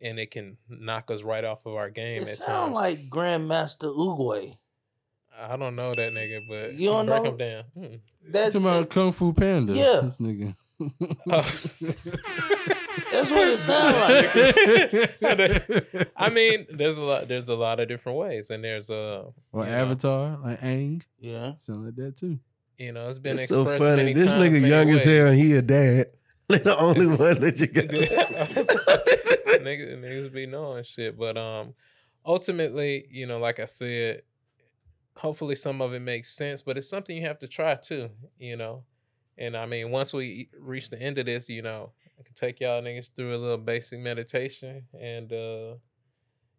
and 0.01 0.19
it 0.19 0.31
can 0.31 0.57
knock 0.69 1.09
us 1.11 1.21
right 1.23 1.43
off 1.43 1.65
of 1.65 1.75
our 1.75 1.89
game. 1.89 2.21
It 2.23 2.29
at 2.29 2.35
sound 2.37 2.73
like 2.73 3.09
Grandmaster 3.09 3.95
Oogway. 3.95 4.57
I 5.41 5.55
don't 5.55 5.75
know 5.75 5.93
that 5.93 6.13
nigga, 6.13 6.41
but 6.49 6.73
You 6.73 6.89
don't 6.89 7.05
break 7.05 7.23
know? 7.23 7.29
him 7.31 7.37
down. 7.37 7.63
Mm. 7.77 7.99
That, 8.31 8.45
talking 8.51 8.61
about 8.67 8.89
Kung 8.89 9.11
Fu 9.13 9.31
Panda. 9.33 9.73
Yeah. 9.73 10.01
This 10.03 10.17
nigga. 10.17 10.55
Oh. 10.81 11.53
that's 13.11 13.29
what 13.31 13.47
it 13.47 13.59
sounds 13.59 15.15
like. 15.21 16.11
I 16.15 16.29
mean, 16.29 16.67
there's 16.71 16.97
a 16.97 17.01
lot. 17.01 17.27
There's 17.27 17.47
a 17.47 17.55
lot 17.55 17.79
of 17.79 17.87
different 17.87 18.17
ways, 18.17 18.49
and 18.49 18.63
there's 18.63 18.89
a 18.89 19.25
or 19.51 19.65
you 19.65 19.71
know, 19.71 19.77
Avatar, 19.77 20.37
like 20.43 20.61
Aang. 20.61 21.01
Yeah. 21.19 21.55
Sound 21.55 21.85
like 21.85 21.95
that 21.95 22.17
too. 22.17 22.39
You 22.77 22.93
know, 22.93 23.07
it's 23.09 23.19
been 23.19 23.39
It's 23.39 23.49
so 23.49 23.65
funny. 23.65 23.95
many 23.97 24.13
This 24.13 24.31
times, 24.31 24.43
nigga 24.45 24.51
many 24.53 24.69
young 24.69 24.89
as 24.89 25.05
ways. 25.05 25.17
hell, 25.17 25.27
and 25.27 25.39
he 25.39 25.53
a 25.53 25.61
dad. 25.61 26.07
They're 26.49 26.59
the 26.59 26.77
only 26.79 27.05
one 27.07 27.39
that 27.41 27.59
you 27.59 27.67
got. 27.67 27.89
Niggas, 29.69 29.99
niggas 29.99 30.33
be 30.33 30.45
knowing 30.45 30.83
shit, 30.83 31.17
but 31.17 31.37
um, 31.37 31.73
ultimately, 32.25 33.05
you 33.09 33.25
know, 33.27 33.39
like 33.39 33.59
I 33.59 33.65
said, 33.65 34.23
hopefully 35.15 35.55
some 35.55 35.81
of 35.81 35.93
it 35.93 35.99
makes 35.99 36.35
sense, 36.35 36.61
but 36.61 36.77
it's 36.77 36.89
something 36.89 37.15
you 37.15 37.25
have 37.27 37.39
to 37.39 37.47
try 37.47 37.75
too, 37.75 38.09
you 38.37 38.57
know. 38.57 38.83
And 39.37 39.55
I 39.55 39.65
mean, 39.65 39.91
once 39.91 40.13
we 40.13 40.49
reach 40.59 40.89
the 40.89 41.01
end 41.01 41.17
of 41.17 41.25
this, 41.25 41.47
you 41.47 41.61
know, 41.61 41.91
I 42.19 42.23
can 42.23 42.35
take 42.35 42.59
y'all 42.59 42.81
niggas 42.81 43.09
through 43.15 43.35
a 43.35 43.37
little 43.37 43.57
basic 43.57 43.99
meditation, 43.99 44.83
and 44.99 45.31
uh, 45.31 45.75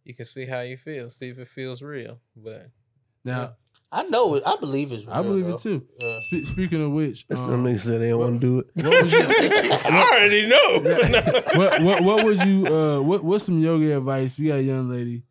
you 0.04 0.14
can 0.14 0.24
see 0.24 0.46
how 0.46 0.60
you 0.60 0.76
feel, 0.76 1.10
see 1.10 1.28
if 1.28 1.38
it 1.38 1.48
feels 1.48 1.82
real. 1.82 2.20
But 2.36 2.70
Now, 3.24 3.56
I 3.92 4.04
know 4.04 4.34
it. 4.36 4.44
I 4.46 4.56
believe 4.56 4.92
it's 4.92 5.04
real. 5.04 5.14
I 5.14 5.22
believe 5.22 5.46
though. 5.46 5.54
it 5.54 5.60
too. 5.60 5.84
Yeah. 6.00 6.20
Spe- 6.20 6.46
speaking 6.46 6.82
of 6.82 6.92
which, 6.92 7.26
That's 7.26 7.40
um, 7.40 7.48
some 7.50 7.64
niggas 7.64 7.80
said 7.80 8.00
they 8.00 8.10
don't 8.10 8.20
want 8.20 8.40
to 8.40 8.46
do 8.46 8.58
it. 8.60 8.84
what 8.84 9.02
was 9.02 9.12
you, 9.12 9.18
I 9.28 10.08
already 10.12 10.46
know. 10.46 11.42
what, 11.58 11.82
what 11.82 12.02
what 12.04 12.24
would 12.24 12.42
you 12.44 12.66
uh 12.66 13.00
what 13.00 13.24
what's 13.24 13.46
some 13.46 13.58
yoga 13.60 13.96
advice? 13.96 14.38
We 14.38 14.46
got 14.48 14.58
a 14.58 14.62
young 14.62 14.88
lady. 14.88 15.24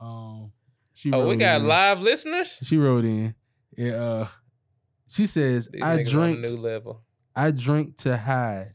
Um, 0.00 0.52
she 0.94 1.12
oh, 1.12 1.26
we 1.26 1.36
got 1.36 1.60
in. 1.60 1.66
live 1.66 2.00
listeners. 2.00 2.56
She 2.62 2.78
wrote 2.78 3.04
in. 3.04 3.34
And, 3.76 3.94
uh, 3.94 4.26
she 5.06 5.26
says, 5.26 5.68
These 5.70 5.82
"I 5.82 5.98
niggas 5.98 5.98
on 5.98 6.00
a 6.00 6.32
drink. 6.32 6.38
new 6.40 6.56
level. 6.56 7.02
I 7.34 7.50
drink 7.50 7.98
to 7.98 8.16
hide 8.16 8.72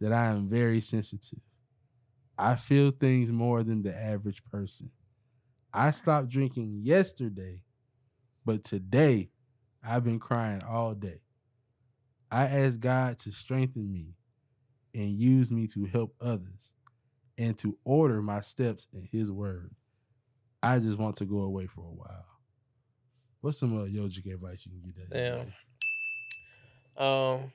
that 0.00 0.12
I 0.12 0.26
am 0.26 0.48
very 0.48 0.80
sensitive. 0.80 1.40
I 2.38 2.54
feel 2.54 2.92
things 2.92 3.32
more 3.32 3.64
than 3.64 3.82
the 3.82 3.96
average 3.96 4.44
person. 4.44 4.90
I 5.72 5.90
stopped 5.90 6.28
drinking 6.28 6.80
yesterday, 6.84 7.62
but 8.46 8.64
today 8.64 9.28
I've 9.86 10.04
been 10.04 10.20
crying 10.20 10.62
all 10.62 10.94
day. 10.94 11.20
I 12.30 12.44
ask 12.44 12.80
God 12.80 13.18
to 13.20 13.32
strengthen 13.32 13.92
me 13.92 14.14
and 14.94 15.10
use 15.10 15.50
me 15.50 15.66
to 15.68 15.84
help 15.86 16.14
others 16.20 16.72
and 17.36 17.58
to 17.58 17.76
order 17.84 18.22
my 18.22 18.40
steps 18.40 18.86
in 18.92 19.06
His 19.10 19.30
word. 19.30 19.74
I 20.62 20.78
just 20.78 20.98
want 20.98 21.16
to 21.16 21.24
go 21.24 21.40
away 21.40 21.66
for 21.66 21.82
a 21.82 21.92
while. 21.92 22.26
What's 23.40 23.58
some 23.58 23.76
uh, 23.76 23.84
yogic 23.84 24.32
advice 24.32 24.64
you 24.64 24.72
can 24.72 24.80
give 24.80 25.10
that? 25.10 25.52
Damn. 26.96 27.04
Um, 27.04 27.52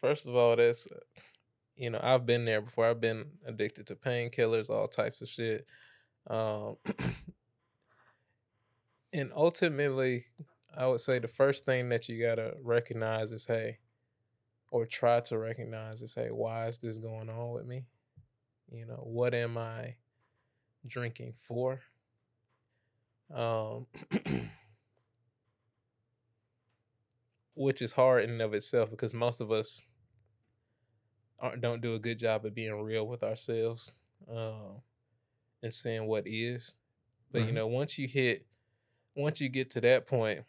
first 0.00 0.26
of 0.26 0.36
all, 0.36 0.56
that's 0.56 0.86
you 1.76 1.90
know 1.90 2.00
I've 2.02 2.26
been 2.26 2.44
there 2.44 2.60
before. 2.60 2.86
I've 2.86 3.00
been 3.00 3.24
addicted 3.46 3.86
to 3.88 3.96
painkillers, 3.96 4.70
all 4.70 4.88
types 4.88 5.20
of 5.22 5.28
shit. 5.28 5.66
Um, 6.28 6.76
and 9.14 9.32
ultimately, 9.34 10.26
I 10.76 10.86
would 10.86 11.00
say 11.00 11.18
the 11.18 11.28
first 11.28 11.64
thing 11.64 11.88
that 11.88 12.08
you 12.08 12.22
gotta 12.22 12.54
recognize 12.62 13.32
is, 13.32 13.46
hey, 13.46 13.78
or 14.70 14.84
try 14.84 15.20
to 15.20 15.38
recognize 15.38 16.02
is, 16.02 16.14
hey, 16.14 16.28
why 16.30 16.66
is 16.66 16.78
this 16.78 16.98
going 16.98 17.30
on 17.30 17.52
with 17.52 17.64
me? 17.64 17.84
You 18.70 18.86
know, 18.86 19.00
what 19.04 19.32
am 19.32 19.56
I 19.56 19.94
drinking 20.86 21.34
for? 21.46 21.80
Um. 23.34 23.86
which 27.54 27.80
is 27.80 27.92
hard 27.92 28.24
in 28.24 28.30
and 28.30 28.42
of 28.42 28.52
itself 28.52 28.90
because 28.90 29.14
most 29.14 29.40
of 29.40 29.50
us 29.50 29.82
aren't, 31.38 31.60
don't 31.60 31.80
do 31.80 31.94
a 31.94 31.98
good 31.98 32.18
job 32.18 32.44
of 32.44 32.54
being 32.54 32.74
real 32.82 33.06
with 33.06 33.22
ourselves 33.22 33.92
um, 34.30 34.82
and 35.62 35.72
saying 35.72 36.06
what 36.06 36.26
is. 36.26 36.72
But 37.32 37.46
you 37.46 37.52
know, 37.52 37.66
once 37.66 37.98
you 37.98 38.06
hit, 38.06 38.46
once 39.14 39.40
you 39.40 39.48
get 39.48 39.70
to 39.72 39.80
that 39.82 40.06
point, 40.06 40.44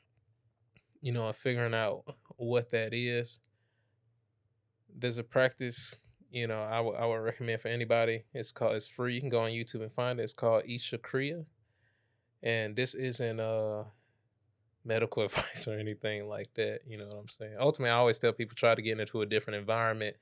you 1.01 1.11
know, 1.11 1.27
of 1.27 1.37
figuring 1.37 1.73
out 1.73 2.03
what 2.37 2.71
that 2.71 2.93
is, 2.93 3.39
there's 4.93 5.17
a 5.17 5.23
practice. 5.23 5.95
You 6.31 6.47
know, 6.47 6.61
I 6.61 6.81
would 6.81 6.95
I 6.95 7.05
would 7.05 7.15
recommend 7.15 7.61
for 7.61 7.67
anybody. 7.69 8.25
It's 8.33 8.51
called 8.51 8.75
it's 8.75 8.87
free. 8.87 9.15
You 9.15 9.21
can 9.21 9.29
go 9.29 9.41
on 9.41 9.51
YouTube 9.51 9.81
and 9.81 9.91
find 9.91 10.19
it. 10.19 10.23
It's 10.23 10.33
called 10.33 10.63
Isha 10.67 10.97
Kriya, 10.97 11.45
and 12.43 12.75
this 12.75 12.93
isn't 12.93 13.39
uh 13.39 13.83
medical 14.85 15.23
advice 15.25 15.67
or 15.67 15.77
anything 15.77 16.27
like 16.27 16.53
that. 16.55 16.81
You 16.87 16.97
know 16.97 17.07
what 17.07 17.17
I'm 17.17 17.29
saying? 17.29 17.55
Ultimately, 17.59 17.91
I 17.91 17.95
always 17.97 18.17
tell 18.17 18.33
people 18.33 18.55
try 18.55 18.75
to 18.75 18.81
get 18.81 18.99
into 18.99 19.21
a 19.21 19.25
different 19.25 19.59
environment, 19.59 20.15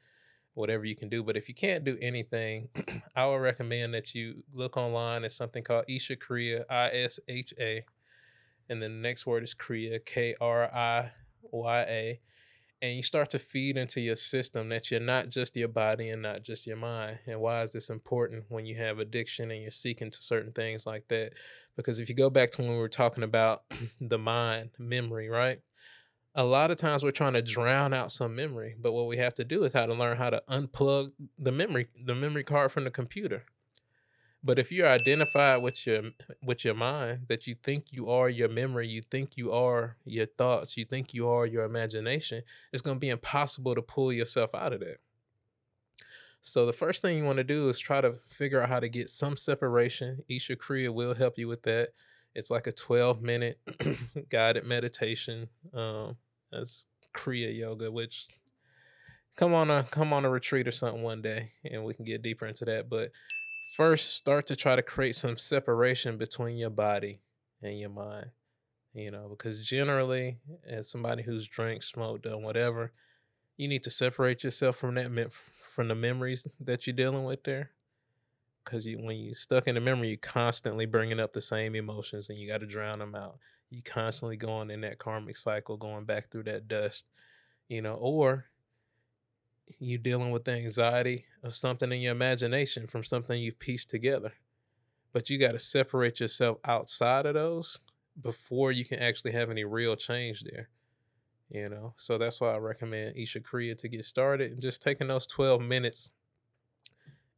whatever 0.53 0.85
you 0.85 0.95
can 0.95 1.09
do. 1.09 1.21
But 1.23 1.37
if 1.37 1.47
you 1.49 1.55
can't 1.55 1.83
do 1.83 1.97
anything, 2.01 2.69
I 3.15 3.25
would 3.25 3.37
recommend 3.37 3.93
that 3.93 4.15
you 4.15 4.43
look 4.53 4.77
online. 4.77 5.23
at 5.23 5.33
something 5.33 5.63
called 5.63 5.85
Isha 5.87 6.15
Kriya, 6.15 6.63
I 6.69 6.89
S 6.89 7.19
H 7.27 7.53
A, 7.59 7.85
and 8.73 8.81
then 8.81 8.93
the 8.93 9.07
next 9.07 9.27
word 9.27 9.43
is 9.43 9.53
Kriya, 9.53 10.03
K 10.03 10.35
R 10.41 10.63
I 10.63 11.11
Y 11.43 11.81
A. 11.81 12.19
And 12.81 12.97
you 12.97 13.03
start 13.03 13.29
to 13.29 13.39
feed 13.39 13.77
into 13.77 14.01
your 14.01 14.15
system 14.15 14.69
that 14.69 14.89
you're 14.89 14.99
not 14.99 15.29
just 15.29 15.55
your 15.55 15.67
body 15.67 16.09
and 16.09 16.23
not 16.23 16.41
just 16.41 16.65
your 16.65 16.75
mind. 16.75 17.19
And 17.27 17.39
why 17.39 17.61
is 17.61 17.71
this 17.71 17.89
important 17.89 18.45
when 18.49 18.65
you 18.65 18.75
have 18.77 18.97
addiction 18.97 19.51
and 19.51 19.61
you're 19.61 19.71
seeking 19.71 20.09
to 20.09 20.21
certain 20.21 20.51
things 20.51 20.87
like 20.87 21.07
that? 21.09 21.33
Because 21.77 21.99
if 21.99 22.09
you 22.09 22.15
go 22.15 22.31
back 22.31 22.49
to 22.51 22.61
when 22.63 22.71
we 22.71 22.77
were 22.77 22.89
talking 22.89 23.23
about 23.23 23.61
the 24.01 24.17
mind, 24.17 24.71
memory, 24.79 25.29
right? 25.29 25.59
A 26.35 26.43
lot 26.43 26.71
of 26.71 26.77
times 26.79 27.03
we're 27.03 27.11
trying 27.11 27.33
to 27.33 27.43
drown 27.43 27.93
out 27.93 28.11
some 28.11 28.35
memory, 28.35 28.75
but 28.81 28.91
what 28.91 29.05
we 29.05 29.17
have 29.17 29.35
to 29.35 29.43
do 29.43 29.63
is 29.65 29.73
how 29.73 29.85
to 29.85 29.93
learn 29.93 30.17
how 30.17 30.31
to 30.31 30.41
unplug 30.49 31.11
the 31.37 31.51
memory, 31.51 31.89
the 32.05 32.15
memory 32.15 32.43
card 32.43 32.71
from 32.71 32.85
the 32.85 32.91
computer. 32.91 33.45
But 34.43 34.59
if 34.59 34.71
you're 34.71 34.89
identified 34.89 35.61
with 35.61 35.87
your 35.87 36.11
with 36.43 36.65
your 36.65 36.73
mind, 36.73 37.27
that 37.29 37.47
you 37.47 37.55
think 37.63 37.85
you 37.91 38.09
are 38.09 38.29
your 38.29 38.49
memory, 38.49 38.87
you 38.87 39.01
think 39.01 39.37
you 39.37 39.53
are 39.53 39.95
your 40.03 40.25
thoughts, 40.25 40.75
you 40.75 40.83
think 40.83 41.13
you 41.13 41.29
are 41.29 41.45
your 41.45 41.63
imagination, 41.63 42.43
it's 42.73 42.81
to 42.81 42.95
be 42.95 43.09
impossible 43.09 43.73
to 43.73 43.81
pull 43.81 44.11
yourself 44.11 44.53
out 44.53 44.73
of 44.73 44.81
that. 44.81 44.97
So 46.41 46.65
the 46.65 46.73
first 46.73 47.01
thing 47.01 47.17
you 47.17 47.23
want 47.23 47.37
to 47.37 47.45
do 47.45 47.69
is 47.69 47.79
try 47.79 48.01
to 48.01 48.15
figure 48.27 48.61
out 48.61 48.67
how 48.67 48.81
to 48.81 48.89
get 48.89 49.09
some 49.09 49.37
separation. 49.37 50.23
Isha 50.27 50.57
Kriya 50.57 50.93
will 50.93 51.15
help 51.15 51.37
you 51.37 51.47
with 51.47 51.63
that. 51.63 51.93
It's 52.35 52.51
like 52.51 52.67
a 52.67 52.73
12 52.73 53.21
minute 53.21 53.59
guided 54.29 54.65
meditation. 54.65 55.47
Um, 55.73 56.17
that's 56.51 56.85
Kriya 57.15 57.57
yoga, 57.57 57.89
which 57.89 58.27
come 59.37 59.53
on 59.53 59.71
a 59.71 59.83
come 59.83 60.11
on 60.11 60.25
a 60.25 60.29
retreat 60.29 60.67
or 60.67 60.71
something 60.73 61.01
one 61.01 61.21
day 61.21 61.53
and 61.63 61.85
we 61.85 61.93
can 61.93 62.03
get 62.03 62.21
deeper 62.21 62.45
into 62.45 62.65
that. 62.65 62.89
But 62.89 63.11
first 63.75 64.13
start 64.13 64.45
to 64.47 64.55
try 64.55 64.75
to 64.75 64.81
create 64.81 65.15
some 65.15 65.37
separation 65.37 66.17
between 66.17 66.57
your 66.57 66.69
body 66.69 67.19
and 67.61 67.79
your 67.79 67.89
mind. 67.89 68.27
You 68.93 69.09
know, 69.09 69.27
because 69.29 69.65
generally, 69.65 70.37
as 70.67 70.89
somebody 70.89 71.23
who's 71.23 71.47
drank, 71.47 71.81
smoked, 71.81 72.25
done 72.25 72.43
whatever, 72.43 72.91
you 73.57 73.67
need 73.67 73.83
to 73.83 73.89
separate 73.89 74.43
yourself 74.43 74.77
from 74.77 74.95
that 74.95 75.09
mem- 75.09 75.31
from 75.73 75.87
the 75.87 75.95
memories 75.95 76.47
that 76.59 76.85
you're 76.85 76.95
dealing 76.95 77.23
with 77.23 77.43
there 77.43 77.71
because 78.63 78.85
you 78.85 78.97
when 78.97 79.17
you're 79.17 79.33
stuck 79.33 79.67
in 79.67 79.75
the 79.75 79.81
memory 79.81 80.09
you're 80.09 80.17
constantly 80.17 80.85
bringing 80.85 81.19
up 81.19 81.33
the 81.33 81.41
same 81.41 81.75
emotions 81.75 82.29
and 82.29 82.37
you 82.37 82.47
got 82.47 82.59
to 82.59 82.65
drown 82.67 82.99
them 82.99 83.15
out 83.15 83.37
you 83.69 83.81
constantly 83.81 84.37
going 84.37 84.69
in 84.69 84.81
that 84.81 84.99
karmic 84.99 85.35
cycle 85.35 85.75
going 85.77 86.05
back 86.05 86.29
through 86.29 86.43
that 86.43 86.67
dust 86.67 87.05
you 87.67 87.81
know 87.81 87.95
or 87.95 88.45
you 89.79 89.97
dealing 89.97 90.31
with 90.31 90.45
the 90.45 90.51
anxiety 90.51 91.25
of 91.43 91.55
something 91.55 91.91
in 91.91 92.01
your 92.01 92.11
imagination 92.11 92.87
from 92.87 93.03
something 93.03 93.39
you've 93.41 93.59
pieced 93.59 93.89
together. 93.89 94.33
But 95.11 95.29
you 95.29 95.37
got 95.37 95.51
to 95.51 95.59
separate 95.59 96.19
yourself 96.19 96.57
outside 96.65 97.25
of 97.25 97.35
those 97.35 97.79
before 98.19 98.71
you 98.71 98.85
can 98.85 98.99
actually 98.99 99.31
have 99.31 99.49
any 99.49 99.63
real 99.63 99.95
change 99.95 100.43
there 100.43 100.69
you 101.53 101.69
know? 101.69 101.93
So 101.97 102.17
that's 102.17 102.41
why 102.41 102.53
i 102.53 102.57
recommend 102.57 103.15
isha 103.15 103.39
kriya 103.39 103.77
to 103.77 103.87
get 103.87 104.03
started 104.03 104.51
and 104.51 104.61
just 104.61 104.81
taking 104.81 105.07
those 105.07 105.27
12 105.27 105.61
minutes 105.61 106.09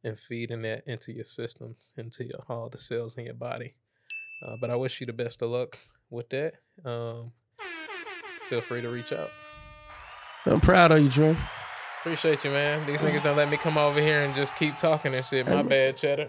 and 0.02 0.18
feeding 0.18 0.62
that 0.62 0.82
into 0.86 1.12
your 1.12 1.24
systems 1.24 1.92
into 1.96 2.24
your, 2.24 2.42
all 2.48 2.68
the 2.68 2.78
cells 2.78 3.16
in 3.16 3.24
your 3.24 3.34
body. 3.34 3.74
Uh, 4.44 4.56
but 4.60 4.70
i 4.70 4.76
wish 4.76 5.00
you 5.00 5.06
the 5.06 5.12
best 5.12 5.42
of 5.42 5.50
luck 5.50 5.78
with 6.10 6.28
that. 6.30 6.54
Um, 6.84 7.32
feel 8.48 8.60
free 8.60 8.80
to 8.80 8.88
reach 8.88 9.12
out. 9.12 9.30
I'm 10.46 10.60
proud 10.60 10.92
of 10.92 11.02
you, 11.02 11.10
Trey. 11.10 11.36
Appreciate 12.06 12.44
you 12.44 12.52
man 12.52 12.86
these 12.86 13.00
niggas 13.00 13.24
don't 13.24 13.36
let 13.36 13.50
me 13.50 13.56
come 13.56 13.76
over 13.76 14.00
here 14.00 14.22
and 14.22 14.32
just 14.32 14.54
keep 14.54 14.78
talking 14.78 15.12
and 15.12 15.26
shit 15.26 15.44
my 15.44 15.60
bad 15.62 15.96
cheddar 15.96 16.28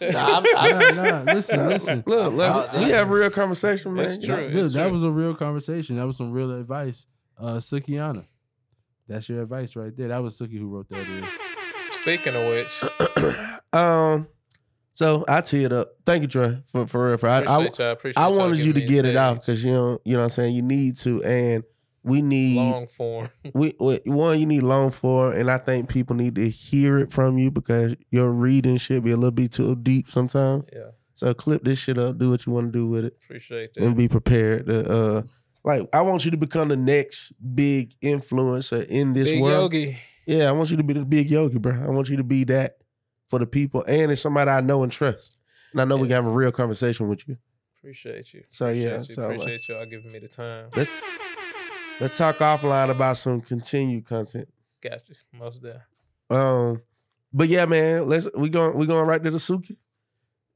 Nah, 0.00 0.38
I'm, 0.38 0.44
I'm, 0.56 0.94
Nah, 0.96 1.22
nah, 1.24 1.32
listen, 1.32 1.66
listen. 1.66 2.04
Look, 2.06 2.32
look, 2.32 2.72
we 2.74 2.90
have 2.90 3.10
real 3.10 3.28
conversation, 3.30 3.94
man. 3.94 4.04
It's 4.04 4.22
You 4.22 4.28
know, 4.28 4.36
true. 4.36 4.44
Look, 4.50 4.64
it's 4.66 4.74
that 4.74 4.84
true. 4.84 4.92
was 4.92 5.02
a 5.02 5.10
real 5.10 5.34
conversation. 5.34 5.96
That 5.96 6.06
was 6.06 6.16
some 6.16 6.30
real 6.30 6.52
advice. 6.52 7.08
Uh, 7.36 7.54
Sukihana, 7.54 8.24
that's 9.08 9.28
your 9.28 9.42
advice 9.42 9.74
right 9.74 9.94
there. 9.96 10.06
That 10.08 10.22
was 10.22 10.38
Suki 10.38 10.58
who 10.60 10.68
wrote 10.68 10.88
that 10.90 11.04
in. 11.08 11.24
speaking 11.90 12.36
of 12.36 12.46
which 12.46 13.36
um, 13.72 14.28
so 14.92 15.24
I 15.26 15.40
tee 15.40 15.64
it 15.64 15.72
up. 15.72 15.88
Thank 16.06 16.22
you, 16.22 16.28
Trey, 16.28 16.62
for 16.68 16.86
for 16.86 17.08
real. 17.08 17.16
For 17.16 17.28
I, 17.28 17.40
I, 17.40 17.64
appreciate 17.64 18.14
y'all 18.16 18.24
I 18.24 18.28
wanted 18.28 18.58
you 18.58 18.72
to 18.72 18.80
giving 18.80 18.92
me 18.92 18.98
a 18.98 19.02
get 19.02 19.10
it 19.10 19.16
out 19.16 19.40
because 19.40 19.64
you 19.64 19.72
know, 19.72 20.00
you 20.04 20.12
know 20.12 20.20
what 20.20 20.24
I'm 20.26 20.30
saying. 20.30 20.54
You 20.54 20.62
need 20.62 20.98
to, 20.98 21.24
and 21.24 21.64
we 22.06 22.22
need 22.22 22.56
long 22.56 22.86
form 22.86 23.28
we, 23.54 23.74
we 23.80 24.00
one 24.06 24.38
you 24.40 24.46
need 24.46 24.62
long 24.62 24.90
for, 24.90 25.32
and 25.32 25.50
I 25.50 25.58
think 25.58 25.88
people 25.88 26.16
need 26.16 26.34
to 26.36 26.48
hear 26.48 26.98
it 26.98 27.12
from 27.12 27.36
you 27.38 27.50
because 27.50 27.94
your 28.10 28.30
reading 28.30 28.76
should 28.78 29.04
be 29.04 29.10
a 29.10 29.16
little 29.16 29.30
bit 29.30 29.52
too 29.52 29.74
deep 29.76 30.10
sometimes. 30.10 30.64
yeah 30.72 30.90
So 31.14 31.34
clip 31.34 31.64
this 31.64 31.78
shit 31.78 31.98
up, 31.98 32.18
do 32.18 32.30
what 32.30 32.46
you 32.46 32.52
want 32.52 32.72
to 32.72 32.78
do 32.78 32.86
with 32.86 33.04
it, 33.06 33.16
appreciate 33.24 33.74
that 33.74 33.84
and 33.84 33.96
be 33.96 34.08
prepared 34.08 34.66
to. 34.66 34.90
uh 34.90 35.22
Like 35.64 35.82
I 35.92 36.00
want 36.02 36.24
you 36.24 36.30
to 36.30 36.36
become 36.36 36.68
the 36.68 36.76
next 36.76 37.32
big 37.54 37.94
influencer 38.00 38.86
in 38.86 39.12
this 39.14 39.26
world. 39.32 39.34
big 39.34 39.42
world. 39.42 39.72
yogi 39.74 39.98
Yeah, 40.26 40.48
I 40.48 40.52
want 40.52 40.70
you 40.70 40.76
to 40.76 40.82
be 40.84 40.94
the 40.94 41.04
big 41.04 41.30
yogi, 41.30 41.58
bro. 41.58 41.74
I 41.74 41.88
want 41.90 42.08
you 42.08 42.16
to 42.16 42.24
be 42.24 42.44
that 42.44 42.78
for 43.28 43.38
the 43.40 43.46
people, 43.46 43.84
and 43.88 44.12
it's 44.12 44.22
somebody 44.22 44.50
I 44.50 44.60
know 44.60 44.82
and 44.84 44.92
trust. 44.92 45.36
And 45.72 45.80
I 45.80 45.84
know 45.84 45.96
we 45.96 46.08
Yeah. 46.08 46.16
can 46.16 46.24
have 46.24 46.32
a 46.32 46.36
real 46.36 46.52
conversation 46.52 47.08
with 47.08 47.26
you. 47.28 47.36
appreciate 47.80 48.32
you 48.34 48.42
So 48.50 48.68
yeah, 48.68 48.94
appreciate 48.94 49.08
you, 49.08 49.14
so 49.14 49.22
uh, 49.22 49.26
appreciate 49.34 49.68
y'all 49.68 49.86
giving 49.86 50.12
me 50.12 50.18
the 50.20 50.28
time 50.28 50.70
let's 52.00 52.00
let's 52.00 52.18
talk 52.18 52.38
offline 52.38 52.90
about 52.90 53.16
some 53.18 53.40
continued 53.40 54.06
content. 54.06 54.48
got 54.82 55.00
you 55.08 55.14
most 55.32 55.62
there 55.62 55.86
Um, 56.30 56.82
but 57.32 57.48
yeah, 57.48 57.66
man, 57.66 58.06
let's 58.08 58.28
we 58.36 58.48
going 58.48 58.76
we 58.76 58.86
going 58.86 59.06
right 59.06 59.22
to 59.22 59.30
the 59.30 59.38
Suki. 59.38 59.76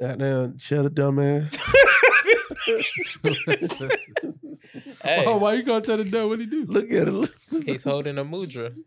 Goddamn, 0.00 0.56
shut 0.58 0.86
a 0.86 0.90
dumbass. 0.90 1.54
Hey, 5.02 5.24
Oh, 5.26 5.38
why 5.38 5.54
you 5.54 5.62
gonna 5.62 5.84
tell 5.84 5.96
the 5.96 6.04
dog 6.04 6.28
what 6.28 6.38
he 6.40 6.46
do? 6.46 6.64
Look 6.66 6.90
at 6.92 7.08
it. 7.08 7.30
He's 7.66 7.84
holding 7.84 8.18
a 8.18 8.24
mudra. 8.24 8.74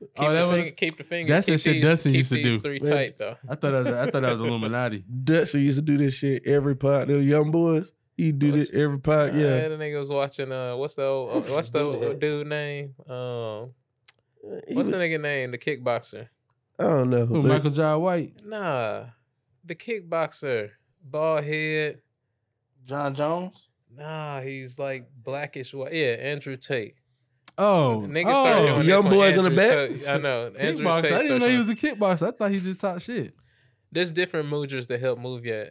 Keep, 0.00 0.10
Oh, 0.16 0.32
that 0.32 0.40
the, 0.40 0.46
was- 0.46 0.56
finger, 0.56 0.70
keep 0.70 0.96
the 0.96 1.04
fingers. 1.04 1.34
that's 1.34 1.46
the 1.46 1.58
shit 1.58 1.74
these, 1.74 1.82
Dustin 1.84 2.12
keep 2.12 2.18
used 2.20 2.28
to 2.30 2.34
these 2.36 2.46
do. 2.46 2.60
Three 2.60 2.78
Man. 2.80 2.90
tight 2.90 3.18
though. 3.18 3.36
I 3.46 3.54
thought 3.54 3.70
that 3.72 3.84
was, 3.84 3.86
I 3.94 4.04
thought 4.10 4.22
that 4.22 4.30
was 4.32 4.40
Illuminati. 4.40 5.04
Dutson 5.24 5.60
used 5.60 5.76
to 5.76 5.82
do 5.82 5.98
this 5.98 6.14
shit 6.14 6.46
every 6.46 6.74
pod. 6.74 7.08
The 7.08 7.18
young 7.22 7.50
boys, 7.50 7.92
he 8.20 8.32
do 8.32 8.52
this 8.52 8.70
every 8.72 8.98
pod. 8.98 9.30
Uh, 9.30 9.38
Yeah. 9.38 9.68
the 9.68 9.76
nigga 9.76 9.98
was 9.98 10.10
watching. 10.10 10.52
Uh, 10.52 10.76
what's 10.76 10.94
the 10.94 11.04
old, 11.04 11.30
uh, 11.30 11.40
what's 11.54 11.70
the 11.70 11.80
old 11.80 12.20
dude 12.20 12.46
name? 12.46 12.94
Um, 13.08 13.72
what's 14.42 14.90
the 14.90 14.96
nigga 14.96 15.20
name? 15.20 15.52
The 15.52 15.58
kickboxer. 15.58 16.28
I 16.78 16.84
don't 16.84 17.10
know. 17.10 17.26
Who, 17.26 17.42
but- 17.42 17.48
Michael 17.48 17.70
John 17.70 18.00
White. 18.00 18.34
Nah, 18.44 19.06
the 19.64 19.74
kickboxer, 19.74 20.70
bald 21.02 21.44
head. 21.44 22.02
John 22.84 23.14
Jones. 23.14 23.68
Nah, 23.94 24.40
he's 24.40 24.78
like 24.78 25.08
blackish 25.22 25.74
white. 25.74 25.92
Yeah, 25.92 26.12
Andrew 26.12 26.56
Tate. 26.56 26.94
Oh, 27.58 28.04
Niggas 28.06 28.24
oh, 28.26 28.44
started 28.44 28.66
doing 28.66 28.88
Young 28.88 29.02
this 29.02 29.10
when 29.10 29.12
boys 29.12 29.36
in 29.36 29.44
the 29.44 29.50
back? 29.50 29.88
Tate- 29.90 30.08
I 30.08 30.16
know. 30.16 30.46
Andrew 30.58 30.84
kickboxer. 30.84 31.02
Tate 31.02 31.12
I 31.12 31.22
didn't 31.22 31.38
know 31.40 31.48
he 31.48 31.58
was 31.58 31.68
a 31.68 31.74
kickboxer. 31.74 32.28
I 32.28 32.30
thought 32.30 32.50
he 32.50 32.60
just 32.60 32.78
talked 32.78 33.02
shit. 33.02 33.34
There's 33.92 34.10
different 34.10 34.48
mudras 34.48 34.86
that 34.86 35.00
help 35.00 35.18
move 35.18 35.44
your 35.44 35.66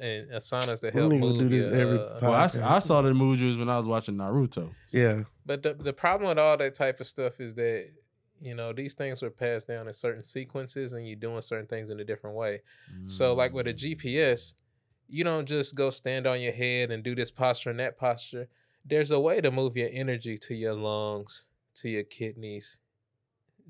and 0.00 0.30
asanas 0.30 0.80
that 0.80 0.94
We 0.94 1.00
help 1.00 1.12
move 1.12 1.38
do 1.38 1.48
this 1.48 1.66
your, 1.72 1.80
every 1.80 1.98
uh, 1.98 2.18
Well, 2.22 2.32
I, 2.34 2.44
s- 2.44 2.56
Okay. 2.56 2.64
I 2.66 2.78
saw 2.78 3.02
the 3.02 3.10
mudras 3.10 3.58
when 3.58 3.68
I 3.68 3.78
was 3.78 3.86
watching 3.88 4.16
Naruto. 4.16 4.70
Yeah. 4.92 5.24
But 5.46 5.62
the 5.62 5.74
the 5.74 5.92
problem 5.92 6.28
with 6.28 6.38
all 6.38 6.56
that 6.56 6.74
type 6.74 7.00
of 7.00 7.06
stuff 7.06 7.40
is 7.40 7.54
that 7.54 7.90
you 8.40 8.54
know 8.54 8.72
these 8.72 8.94
things 8.94 9.20
were 9.22 9.30
passed 9.30 9.66
down 9.66 9.88
in 9.88 9.94
certain 9.94 10.22
sequences, 10.22 10.92
and 10.92 11.06
you're 11.06 11.16
doing 11.16 11.40
certain 11.42 11.66
things 11.66 11.90
in 11.90 11.98
a 12.00 12.04
different 12.04 12.36
way. 12.36 12.60
So, 13.06 13.32
like 13.34 13.52
with 13.52 13.66
a 13.66 13.74
GPS, 13.74 14.54
you 15.08 15.24
don't 15.24 15.46
just 15.46 15.74
go 15.74 15.90
stand 15.90 16.26
on 16.26 16.40
your 16.40 16.52
head 16.52 16.90
and 16.90 17.02
do 17.02 17.14
this 17.14 17.30
posture 17.30 17.70
and 17.70 17.80
that 17.80 17.98
posture. 17.98 18.48
There's 18.84 19.10
a 19.10 19.18
way 19.20 19.40
to 19.40 19.50
move 19.50 19.76
your 19.76 19.88
energy 19.92 20.38
to 20.38 20.54
your 20.54 20.74
lungs, 20.74 21.42
to 21.76 21.88
your 21.88 22.04
kidneys, 22.04 22.76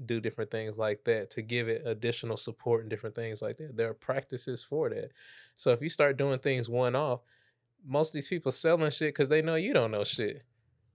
do 0.07 0.21
different 0.21 0.51
things 0.51 0.79
like 0.79 1.05
that 1.05 1.31
to 1.33 1.43
give 1.43 1.69
it 1.69 1.83
additional 1.85 2.37
support 2.37 2.83
and 2.83 2.91
different 2.91 3.15
things 3.17 3.43
like 3.43 3.57
that. 3.59 3.77
There 3.77 3.91
are 3.91 3.95
practices 3.95 4.63
for 4.69 4.89
that. 4.91 5.11
So 5.57 5.73
if 5.73 5.81
you 5.83 5.89
start 5.89 6.17
doing 6.17 6.39
things 6.39 6.69
one 6.69 6.95
off, 6.95 7.21
most 7.87 8.09
of 8.11 8.13
these 8.15 8.29
people 8.29 8.53
selling 8.53 8.91
shit 8.91 9.15
because 9.15 9.29
they 9.29 9.43
know 9.43 9.55
you 9.57 9.73
don't 9.73 9.91
know 9.91 10.05
shit. 10.05 10.43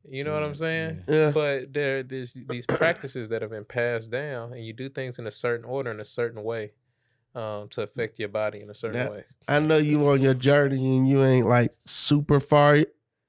You 0.09 0.23
know 0.25 0.34
what 0.34 0.43
I'm 0.43 0.55
saying? 0.55 1.03
Yeah. 1.07 1.31
But 1.31 1.71
there, 1.73 2.03
there's 2.03 2.34
these 2.34 2.65
practices 2.65 3.30
that 3.30 3.41
have 3.41 3.51
been 3.51 3.63
passed 3.63 4.11
down, 4.11 4.51
and 4.51 4.65
you 4.65 4.73
do 4.73 4.89
things 4.89 5.17
in 5.17 5.25
a 5.27 5.31
certain 5.31 5.65
order 5.65 5.91
in 5.91 6.01
a 6.01 6.05
certain 6.05 6.43
way 6.43 6.73
um, 7.35 7.69
to 7.69 7.81
affect 7.84 8.19
your 8.19 8.27
body 8.30 8.59
in 8.61 8.69
a 8.69 8.75
certain 8.75 8.97
That- 8.99 9.11
way. 9.11 9.23
I 9.47 9.59
know 9.59 9.77
you 9.77 10.05
on 10.09 10.21
your 10.21 10.34
journey 10.34 10.97
and 10.97 11.07
you 11.07 11.23
ain't 11.23 11.47
like 11.47 11.73
super 11.85 12.39
far 12.41 12.80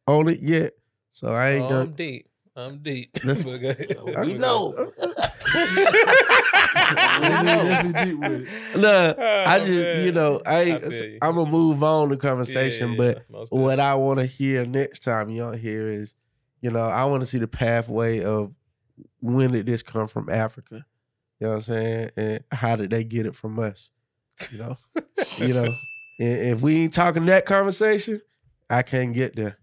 on 0.09 0.29
it 0.29 0.41
yet. 0.41 0.75
So 1.13 1.29
I 1.29 1.51
ain't 1.53 1.65
Oh, 1.67 1.69
gonna. 1.69 1.81
I'm 1.83 1.93
deep. 1.93 2.29
I'm 2.57 2.79
deep. 2.83 3.13
That's- 3.25 3.45
But 3.45 3.59
go 3.59 3.69
ahead. 3.71 3.97
We 4.27 4.35
know. 4.35 4.93
Definitely 6.85 8.05
deep 8.05 8.19
with 8.19 8.49
it. 8.49 8.49
Nah, 8.77 9.15
Oh, 9.17 9.45
I 9.47 9.59
just 9.59 10.05
you 10.05 10.13
know 10.13 10.43
I, 10.45 10.73
I 10.73 11.19
I'm 11.23 11.37
gonna 11.37 11.51
move 11.51 11.83
on 11.83 12.09
the 12.09 12.17
conversation, 12.17 12.93
yeah, 12.93 12.97
but 12.97 13.17
yeah, 13.17 13.23
most 13.31 13.53
what 13.53 13.81
I 13.81 13.95
want 13.95 14.21
to 14.21 14.27
hear 14.27 14.65
next 14.65 15.03
time 15.03 15.31
y'all 15.31 15.53
hear 15.53 15.87
is, 15.87 16.15
you 16.61 16.71
know, 16.71 16.81
I 16.81 17.05
want 17.07 17.23
to 17.23 17.27
see 17.27 17.39
the 17.39 17.47
pathway 17.47 18.23
of 18.23 18.53
when 19.21 19.53
did 19.53 19.67
this 19.67 19.83
come 19.83 20.09
from 20.09 20.29
Africa? 20.29 20.85
You 21.41 21.47
know 21.47 21.51
what 21.51 21.57
I'm 21.57 21.63
saying? 21.63 22.11
And 22.17 22.45
how 22.51 22.77
did 22.77 22.91
they 22.91 23.05
get 23.05 23.27
it 23.27 23.35
from 23.35 23.59
us? 23.59 23.91
You 24.51 24.59
know, 24.59 24.77
you 25.39 25.55
know, 25.55 25.65
and 26.19 26.39
if 26.49 26.61
we 26.61 26.83
ain't 26.83 26.93
talking 26.93 27.27
that 27.27 27.47
conversation, 27.47 28.21
I 28.69 28.83
can't 28.83 29.13
get 29.13 29.37
there. 29.37 29.59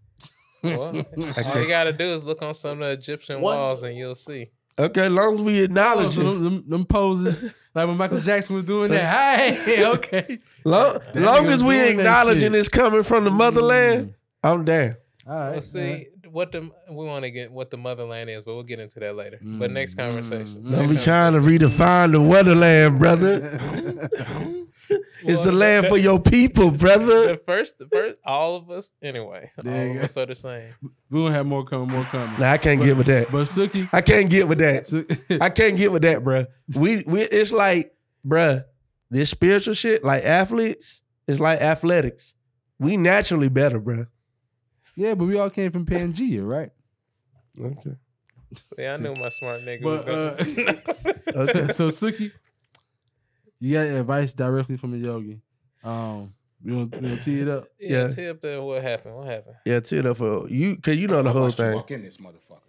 Well, 0.63 1.05
all 1.45 1.61
you 1.61 1.68
gotta 1.68 1.93
do 1.93 2.13
is 2.13 2.23
look 2.23 2.41
on 2.41 2.53
some 2.53 2.73
of 2.73 2.80
the 2.80 2.91
Egyptian 2.91 3.41
What? 3.41 3.57
walls, 3.57 3.84
and 3.84 3.97
you'll 3.97 4.15
see. 4.15 4.51
Okay, 4.81 5.01
as 5.05 5.11
long 5.11 5.35
as 5.35 5.41
we 5.41 5.59
Oh, 5.61 5.63
acknowledge 5.63 6.15
so 6.15 6.21
it, 6.21 6.23
them, 6.25 6.43
them, 6.43 6.63
them 6.67 6.85
poses, 6.85 7.43
like 7.75 7.87
when 7.87 7.97
Michael 7.97 8.21
Jackson 8.21 8.55
was 8.55 8.65
doing 8.65 8.91
that. 8.91 9.37
Hey, 9.39 9.85
okay. 9.93 10.39
long, 10.65 10.97
long 11.13 11.45
as 11.47 11.63
we 11.63 11.75
doing 11.75 11.99
acknowledging 11.99 12.53
it's 12.55 12.69
coming 12.69 13.03
from 13.03 13.23
the 13.25 13.29
motherland, 13.31 14.07
Mm. 14.09 14.13
I'm 14.43 14.65
down. 14.65 14.95
All 15.27 15.35
right. 15.35 15.51
Well, 15.51 15.61
see 15.61 16.07
what 16.31 16.51
the 16.51 16.71
we 16.89 17.05
want 17.05 17.23
to 17.23 17.29
get 17.31 17.51
what 17.51 17.69
the 17.69 17.77
motherland 17.77 18.29
is, 18.29 18.41
but 18.43 18.55
we'll 18.55 18.63
get 18.63 18.79
into 18.79 18.99
that 19.01 19.15
later. 19.15 19.37
But 19.41 19.69
next 19.71 19.95
Mm, 19.95 19.97
conversation. 20.07 20.63
mm, 20.65 20.71
Don't 20.71 20.87
be 20.87 20.93
Next 20.95 21.03
trying 21.03 21.33
to 21.33 21.39
redefine 21.39 22.11
the 22.13 22.21
wonderland, 22.21 22.97
brother. 22.97 23.59
It's 24.89 25.03
Well, 25.23 25.43
the 25.43 25.51
land 25.51 25.85
that- 25.85 25.89
for 25.91 25.97
your 25.97 26.19
people, 26.19 26.71
brother. 26.85 27.27
The 27.27 27.41
first, 27.45 27.77
the 27.77 27.87
first, 27.87 28.17
all 28.25 28.55
of 28.55 28.69
us. 28.69 28.91
Anyway, 29.01 29.51
There 29.57 29.87
all 29.87 29.93
you 29.93 29.99
of 29.99 30.05
us 30.05 30.17
are 30.17 30.25
the 30.25 30.35
same. 30.35 30.73
we 31.09 31.21
gonna 31.21 31.33
have 31.33 31.45
more 31.45 31.63
coming, 31.63 31.89
more 31.89 32.03
coming. 32.05 32.39
Nah, 32.39 32.51
I 32.51 32.57
can't 32.57 32.81
get 32.81 32.97
with 32.97 33.07
that. 33.07 33.31
But 33.31 33.47
Suki, 33.47 33.87
I 33.93 34.01
can't 34.01 34.29
get 34.29 34.47
with 34.47 34.57
that. 34.59 34.85
Su- 34.87 35.05
I 35.39 35.49
can't 35.49 35.77
get 35.77 35.91
with 35.91 36.01
that, 36.01 36.23
bruh. 36.23 36.47
We 36.75 37.03
we 37.07 37.21
it's 37.21 37.51
like, 37.51 37.93
bruh, 38.27 38.65
this 39.09 39.29
spiritual 39.29 39.73
shit, 39.75 40.03
like 40.03 40.23
athletes, 40.25 41.01
it's 41.27 41.39
like 41.39 41.61
athletics. 41.61 42.33
We 42.79 42.97
naturally 42.97 43.49
better, 43.49 43.79
bruh. 43.79 44.07
yeah, 44.95 45.13
but 45.13 45.25
we 45.25 45.37
all 45.37 45.49
came 45.51 45.71
from 45.71 45.85
Pangea, 45.85 46.43
right? 46.45 46.71
Okay. 47.59 47.95
See, 48.53 48.85
I 48.85 48.97
knew 48.97 49.13
my 49.17 49.29
smart 49.29 49.61
nigga 49.61 49.83
was 49.83 50.01
But 50.01 50.05
gonna. 50.05 51.37
uh, 51.39 51.45
so, 51.73 51.89
so 51.91 52.11
Suki, 52.11 52.31
you 53.61 53.73
got 53.73 53.81
advice 53.85 54.33
directly 54.33 54.75
from 54.75 54.93
a 54.93 54.97
yogi. 54.97 55.39
Um, 55.83 56.33
you 56.63 56.73
gonna, 56.73 57.01
we 57.01 57.07
gonna 57.09 57.21
tee 57.21 57.39
it 57.39 57.47
up. 57.47 57.67
yeah, 57.79 57.89
yeah. 57.89 58.07
tip 58.09 58.41
there. 58.41 58.61
What 58.61 58.81
happened? 58.83 59.15
What 59.15 59.27
happened? 59.27 59.55
Yeah, 59.65 59.79
tee 59.79 59.97
it 59.97 60.05
up 60.05 60.17
for 60.17 60.49
you, 60.49 60.75
cause 60.77 60.97
you 60.97 61.07
know 61.07 61.21
the 61.23 61.31
whole 61.31 61.51
thing. 61.51 61.73
Walk 61.75 61.91
in 61.91 62.03
this 62.03 62.17
motherfucker. 62.17 62.59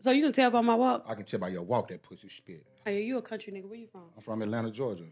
So 0.00 0.10
you 0.10 0.22
can 0.22 0.32
tell 0.32 0.50
by 0.50 0.60
my 0.60 0.74
walk. 0.74 1.04
I 1.08 1.14
can 1.14 1.24
tell 1.24 1.40
by 1.40 1.48
your 1.48 1.62
walk 1.62 1.88
that 1.88 2.02
pussy 2.02 2.28
spit. 2.28 2.64
Hey, 2.84 3.02
you 3.02 3.18
a 3.18 3.22
country 3.22 3.52
nigga? 3.52 3.64
Where 3.68 3.78
you 3.78 3.86
from? 3.86 4.04
I'm 4.16 4.22
from 4.22 4.42
Atlanta, 4.42 4.70
Georgia. 4.70 5.04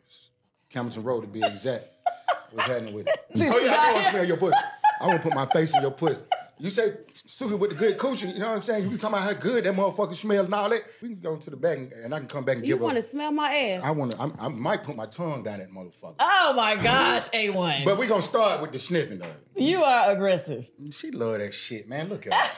Campbellton 0.72 1.04
Road 1.04 1.20
to 1.22 1.26
be 1.26 1.40
exact. 1.40 1.86
What's 2.52 2.66
happening 2.68 2.94
with 2.94 3.08
it? 3.08 3.20
Oh 3.36 3.58
yeah, 3.58 3.72
I 3.72 3.74
got 3.74 3.92
want 3.92 3.96
to 3.96 4.02
him. 4.02 4.10
smell 4.12 4.24
your 4.24 4.36
pussy. 4.36 4.56
I 5.01 5.06
want 5.06 5.23
to 5.23 5.28
put 5.28 5.35
my 5.35 5.47
face 5.47 5.74
in 5.74 5.82
your 5.82 5.90
pussy. 5.90 6.23
You 6.59 6.70
say 6.70 6.94
Suki 7.28 7.59
with 7.59 7.70
the 7.70 7.77
good 7.77 7.98
coochie, 7.98 8.32
you 8.32 8.39
know 8.39 8.48
what 8.48 8.56
I'm 8.56 8.62
saying? 8.62 8.85
You 8.85 8.90
be 8.90 8.97
talking 8.97 9.18
about 9.18 9.24
how 9.27 9.35
good 9.35 9.64
that 9.64 9.74
motherfucker 9.74 10.14
smell 10.16 10.43
and 10.47 10.55
all 10.55 10.70
that. 10.70 10.85
We 11.02 11.09
can 11.10 11.20
go 11.20 11.35
into 11.35 11.51
the 11.51 11.56
back 11.56 11.77
and, 11.77 11.93
and 11.93 12.14
I 12.14 12.18
can 12.18 12.28
come 12.28 12.44
back 12.47 12.55
and 12.56 12.62
give. 12.64 12.70
You 12.70 12.74
give 12.77 12.82
want 12.82 12.97
to 12.97 13.02
smell 13.02 13.31
my 13.31 13.55
ass? 13.55 13.82
I 13.85 13.90
want 13.90 14.12
to. 14.12 14.32
I 14.40 14.48
might 14.48 14.82
put 14.82 14.97
my 14.97 15.05
tongue 15.05 15.43
down 15.43 15.59
that 15.59 15.70
motherfucker. 15.70 16.14
oh 16.18 16.55
my 16.56 16.77
gosh, 16.77 17.28
A1. 17.28 17.85
But 17.85 17.98
we 17.98 18.06
gonna 18.06 18.23
start 18.23 18.62
with 18.62 18.73
the 18.73 18.78
sniffing 18.78 19.18
though. 19.18 19.32
you 19.55 19.85
are 19.85 20.12
aggressive. 20.12 20.66
She 20.93 21.10
love 21.10 21.40
that 21.40 21.52
shit, 21.52 21.90
man. 21.90 22.09
Look 22.09 22.27
at 22.27 22.32
her. 22.35 22.51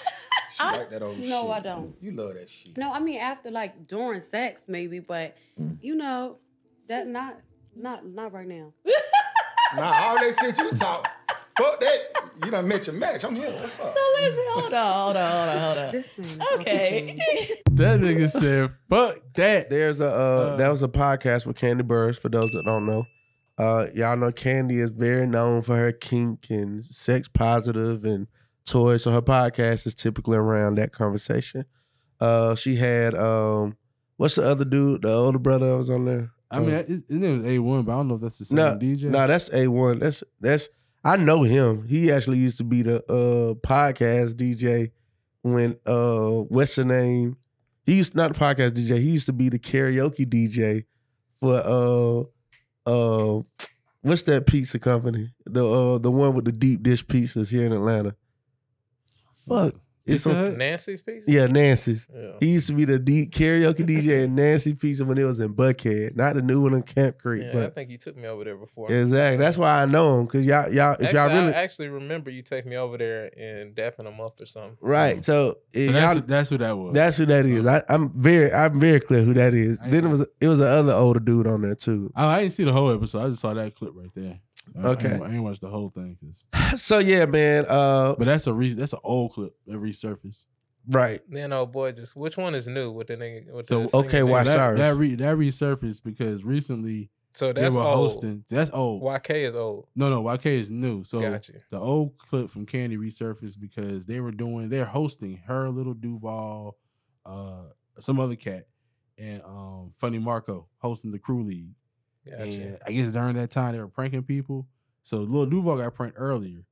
She 0.54 0.62
like 0.62 0.90
that 0.90 1.02
old 1.02 1.18
shit. 1.18 1.28
no, 1.28 1.50
I 1.50 1.58
don't. 1.58 1.96
You 2.00 2.12
love 2.12 2.34
that 2.34 2.48
shit. 2.50 2.76
No, 2.76 2.92
I 2.92 3.00
mean 3.00 3.18
after 3.20 3.50
like 3.50 3.88
during 3.88 4.20
sex 4.20 4.62
maybe, 4.68 5.00
but 5.00 5.36
you 5.80 5.96
know 5.96 6.36
that 6.86 7.08
not 7.08 7.40
not 7.74 8.06
not 8.06 8.32
right 8.32 8.46
now. 8.46 8.72
Nah, 9.74 9.92
all 10.08 10.16
that 10.16 10.36
shit 10.40 10.56
you 10.56 10.70
talk. 10.70 11.08
Fuck 11.58 11.80
that. 11.80 11.98
You 12.44 12.50
done 12.50 12.68
met 12.68 12.86
your 12.86 12.94
match. 12.94 13.24
I'm 13.24 13.34
here. 13.34 13.50
What's 13.50 13.80
up? 13.80 13.94
So 13.94 14.00
listen, 14.20 14.44
hold 14.50 14.72
on, 14.74 14.94
hold 14.94 15.16
on, 15.16 15.30
hold 15.32 15.48
on, 15.48 15.58
hold 15.58 15.78
on. 15.78 15.92
This 15.92 16.38
okay. 16.54 17.18
That 17.72 18.00
nigga 18.00 18.30
said, 18.30 18.70
"Fuck 18.88 19.18
that." 19.34 19.70
There's 19.70 20.00
a 20.00 20.06
uh, 20.08 20.10
Uh, 20.10 20.56
that 20.56 20.68
was 20.68 20.82
a 20.82 20.88
podcast 20.88 21.46
with 21.46 21.56
Kandi 21.56 21.82
Burruss. 21.82 22.18
For 22.18 22.28
those 22.28 22.50
that 22.52 22.64
don't 22.64 22.86
know, 22.86 23.04
uh, 23.58 23.86
y'all 23.94 24.16
know 24.16 24.30
Candy 24.32 24.80
is 24.80 24.90
very 24.90 25.26
known 25.26 25.62
for 25.62 25.76
her 25.76 25.92
kink 25.92 26.46
and 26.50 26.84
sex 26.84 27.28
positive 27.28 28.04
and 28.04 28.26
toys. 28.64 29.02
So 29.02 29.10
her 29.12 29.22
podcast 29.22 29.86
is 29.86 29.94
typically 29.94 30.36
around 30.36 30.76
that 30.76 30.92
conversation. 30.92 31.64
Uh, 32.20 32.54
she 32.54 32.76
had 32.76 33.14
um, 33.14 33.76
what's 34.16 34.34
the 34.36 34.42
other 34.44 34.64
dude? 34.64 35.02
The 35.02 35.12
older 35.12 35.38
brother 35.38 35.70
that 35.70 35.76
was 35.76 35.90
on 35.90 36.04
there. 36.04 36.30
I 36.50 36.60
mean, 36.60 36.70
Uh, 36.74 36.78
his, 36.84 37.00
his 37.08 37.18
name 37.18 37.40
is 37.40 37.46
A 37.46 37.58
One, 37.58 37.82
but 37.82 37.92
I 37.92 37.96
don't 37.96 38.08
know 38.08 38.14
if 38.14 38.20
that's 38.22 38.38
the 38.38 38.44
same 38.46 38.56
no, 38.56 38.76
DJ. 38.76 39.02
no, 39.04 39.26
that's 39.26 39.50
a 39.52 39.66
one. 39.68 39.98
That's 39.98 40.24
that's 40.40 40.68
I 41.08 41.16
know 41.16 41.42
him. 41.42 41.88
He 41.88 42.12
actually 42.12 42.36
used 42.36 42.58
to 42.58 42.64
be 42.64 42.82
the 42.82 42.96
uh 43.10 43.54
podcast 43.66 44.34
DJ 44.34 44.90
when 45.40 45.78
uh 45.86 46.42
what's 46.50 46.76
the 46.76 46.84
name? 46.84 47.38
He 47.86 47.94
used 47.94 48.14
not 48.14 48.34
the 48.34 48.38
podcast 48.38 48.72
DJ. 48.72 48.98
He 48.98 49.08
used 49.08 49.24
to 49.24 49.32
be 49.32 49.48
the 49.48 49.58
karaoke 49.58 50.26
DJ 50.26 50.84
for 51.40 52.28
uh 52.86 52.90
uh 52.90 53.42
what's 54.02 54.20
that 54.22 54.46
pizza 54.46 54.78
company? 54.78 55.30
The 55.46 55.66
uh 55.66 55.96
the 55.96 56.10
one 56.10 56.34
with 56.34 56.44
the 56.44 56.52
deep 56.52 56.82
dish 56.82 57.06
pizzas 57.06 57.48
here 57.48 57.64
in 57.64 57.72
Atlanta. 57.72 58.14
Fuck. 59.48 59.76
It's 60.08 60.26
on, 60.26 60.56
Nancy's 60.58 61.00
piece. 61.02 61.24
yeah, 61.26 61.46
Nancy's. 61.46 62.08
Yeah. 62.14 62.32
He 62.40 62.48
used 62.48 62.66
to 62.68 62.72
be 62.72 62.84
the 62.84 62.98
deep 62.98 63.32
karaoke 63.32 63.86
DJ 63.86 64.24
at 64.24 64.30
Nancy 64.30 64.74
Pizza 64.74 65.04
when 65.04 65.18
it 65.18 65.24
was 65.24 65.40
in 65.40 65.54
Buckhead, 65.54 66.16
not 66.16 66.34
the 66.34 66.42
new 66.42 66.62
one 66.62 66.74
in 66.74 66.82
Camp 66.82 67.18
Creek. 67.18 67.44
Yeah, 67.52 67.66
I 67.66 67.70
think 67.70 67.90
you 67.90 67.98
took 67.98 68.16
me 68.16 68.26
over 68.26 68.44
there 68.44 68.56
before. 68.56 68.90
exactly, 68.90 69.42
that's 69.42 69.56
why 69.56 69.82
I 69.82 69.86
know 69.86 70.20
him 70.20 70.26
because 70.26 70.44
y'all, 70.46 70.72
y'all, 70.72 70.94
if 70.94 71.02
Actually, 71.06 71.18
y'all 71.18 71.28
really 71.28 71.54
I 71.54 71.62
actually 71.62 71.88
remember 71.88 72.30
you 72.30 72.42
take 72.42 72.66
me 72.66 72.76
over 72.76 72.96
there 72.98 73.30
and 73.38 73.74
dapping 73.74 74.06
a 74.06 74.22
up 74.22 74.40
or 74.40 74.46
something. 74.46 74.76
right. 74.80 75.18
Mm. 75.18 75.24
So, 75.24 75.58
eh, 75.74 75.86
So 75.86 75.92
that's, 75.92 76.14
y'all, 76.14 76.24
that's 76.26 76.50
who 76.50 76.58
that 76.58 76.76
was. 76.76 76.94
that's 76.94 77.16
who 77.16 77.26
that 77.26 77.46
is. 77.46 77.66
Oh. 77.66 77.70
I, 77.70 77.82
I'm 77.88 78.10
very, 78.20 78.52
I'm 78.52 78.78
very 78.80 79.00
clear 79.00 79.22
who 79.22 79.34
that 79.34 79.54
is. 79.54 79.78
Then 79.86 80.04
it 80.06 80.08
was, 80.08 80.26
it 80.40 80.48
was 80.48 80.60
another 80.60 80.92
older 80.92 81.20
dude 81.20 81.46
on 81.46 81.62
there 81.62 81.74
too. 81.74 82.12
I, 82.14 82.26
I 82.26 82.40
didn't 82.42 82.54
see 82.54 82.64
the 82.64 82.72
whole 82.72 82.92
episode. 82.92 83.24
I 83.24 83.28
just 83.30 83.40
saw 83.42 83.54
that 83.54 83.74
clip 83.74 83.92
right 83.94 84.10
there. 84.14 84.40
I- 84.76 84.80
I, 84.80 84.84
Okay. 84.90 85.12
ain't, 85.14 85.22
I 85.22 85.32
ain't 85.34 85.42
watched 85.42 85.60
the 85.60 85.68
whole 85.70 85.90
thing, 85.90 86.16
'cause- 86.20 86.46
So 86.80 86.98
yeah, 86.98 87.26
man. 87.26 87.64
Uh, 87.68 88.14
but 88.18 88.24
that's 88.26 88.46
a 88.46 88.52
re- 88.52 88.74
that's 88.74 88.92
an 88.92 89.00
old 89.04 89.32
clip 89.32 89.54
that 89.66 89.76
resurfaced. 89.76 90.46
right. 90.88 91.20
Then 91.28 91.52
oh 91.52 91.66
boy, 91.66 91.92
just 91.92 92.16
which 92.16 92.36
one 92.36 92.54
is 92.54 92.66
new 92.68 92.90
with 92.92 93.08
the 93.08 93.16
nigga? 93.16 93.52
With 93.52 93.66
So 93.66 93.86
the 93.86 93.96
okay, 93.98 94.10
singing- 94.20 94.30
why 94.32 94.44
that, 94.44 94.56
Cyrus? 94.56 94.78
that 94.78 94.94
re- 94.96 95.14
that 95.16 95.36
resurfaced 95.36 96.02
because 96.02 96.44
recently 96.44 97.10
So 97.34 97.52
they 97.52 97.60
that's 97.62 97.74
were 97.76 97.82
old. 97.82 98.12
hosting. 98.12 98.44
That's 98.48 98.70
old. 98.72 99.02
YK 99.02 99.30
is 99.48 99.54
old. 99.54 99.86
No, 99.94 100.08
no, 100.10 100.22
YK 100.22 100.46
is 100.60 100.70
new. 100.70 101.04
So 101.04 101.20
Gotcha. 101.20 101.52
the 101.70 101.78
old 101.78 102.16
clip 102.18 102.50
from 102.50 102.66
Kandi 102.66 102.96
resurfaced 102.98 103.60
because 103.60 104.06
they 104.06 104.20
were 104.20 104.32
doing 104.32 104.68
they're 104.70 104.84
hosting 104.86 105.36
her 105.46 105.68
Lil 105.70 105.94
Duval, 105.94 106.76
uh, 107.26 107.64
some 108.00 108.18
other 108.20 108.36
cat, 108.36 108.66
and 109.18 109.42
um 109.44 109.92
Funny 109.98 110.18
Marco 110.18 110.68
hosting 110.78 111.10
the 111.10 111.18
crew 111.18 111.42
league. 111.44 111.74
Gotcha. 112.30 112.42
And 112.42 112.78
I 112.86 112.92
guess 112.92 113.12
during 113.12 113.36
that 113.36 113.50
time 113.50 113.72
they 113.72 113.78
were 113.78 113.88
pranking 113.88 114.22
people. 114.22 114.66
So 115.02 115.18
Lil 115.18 115.46
Duval 115.46 115.78
got 115.78 115.94
pranked 115.94 116.16
earlier. 116.18 116.64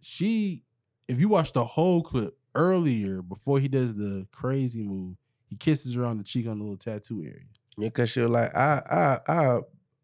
She, 0.00 0.62
if 1.08 1.20
you 1.20 1.28
watch 1.28 1.52
the 1.52 1.64
whole 1.64 2.02
clip 2.02 2.36
earlier 2.54 3.22
before 3.22 3.60
he 3.60 3.68
does 3.68 3.94
the 3.94 4.26
crazy 4.32 4.82
move, 4.82 5.16
he 5.46 5.56
kisses 5.56 5.94
her 5.94 6.04
on 6.04 6.18
the 6.18 6.24
cheek 6.24 6.46
on 6.46 6.58
the 6.58 6.64
little 6.64 6.78
tattoo 6.78 7.22
area. 7.22 7.44
Yeah, 7.76 7.90
cause 7.90 8.10
she 8.10 8.20
was 8.20 8.30
like, 8.30 8.54
I, 8.54 9.20
I, 9.28 9.32
I. 9.32 9.60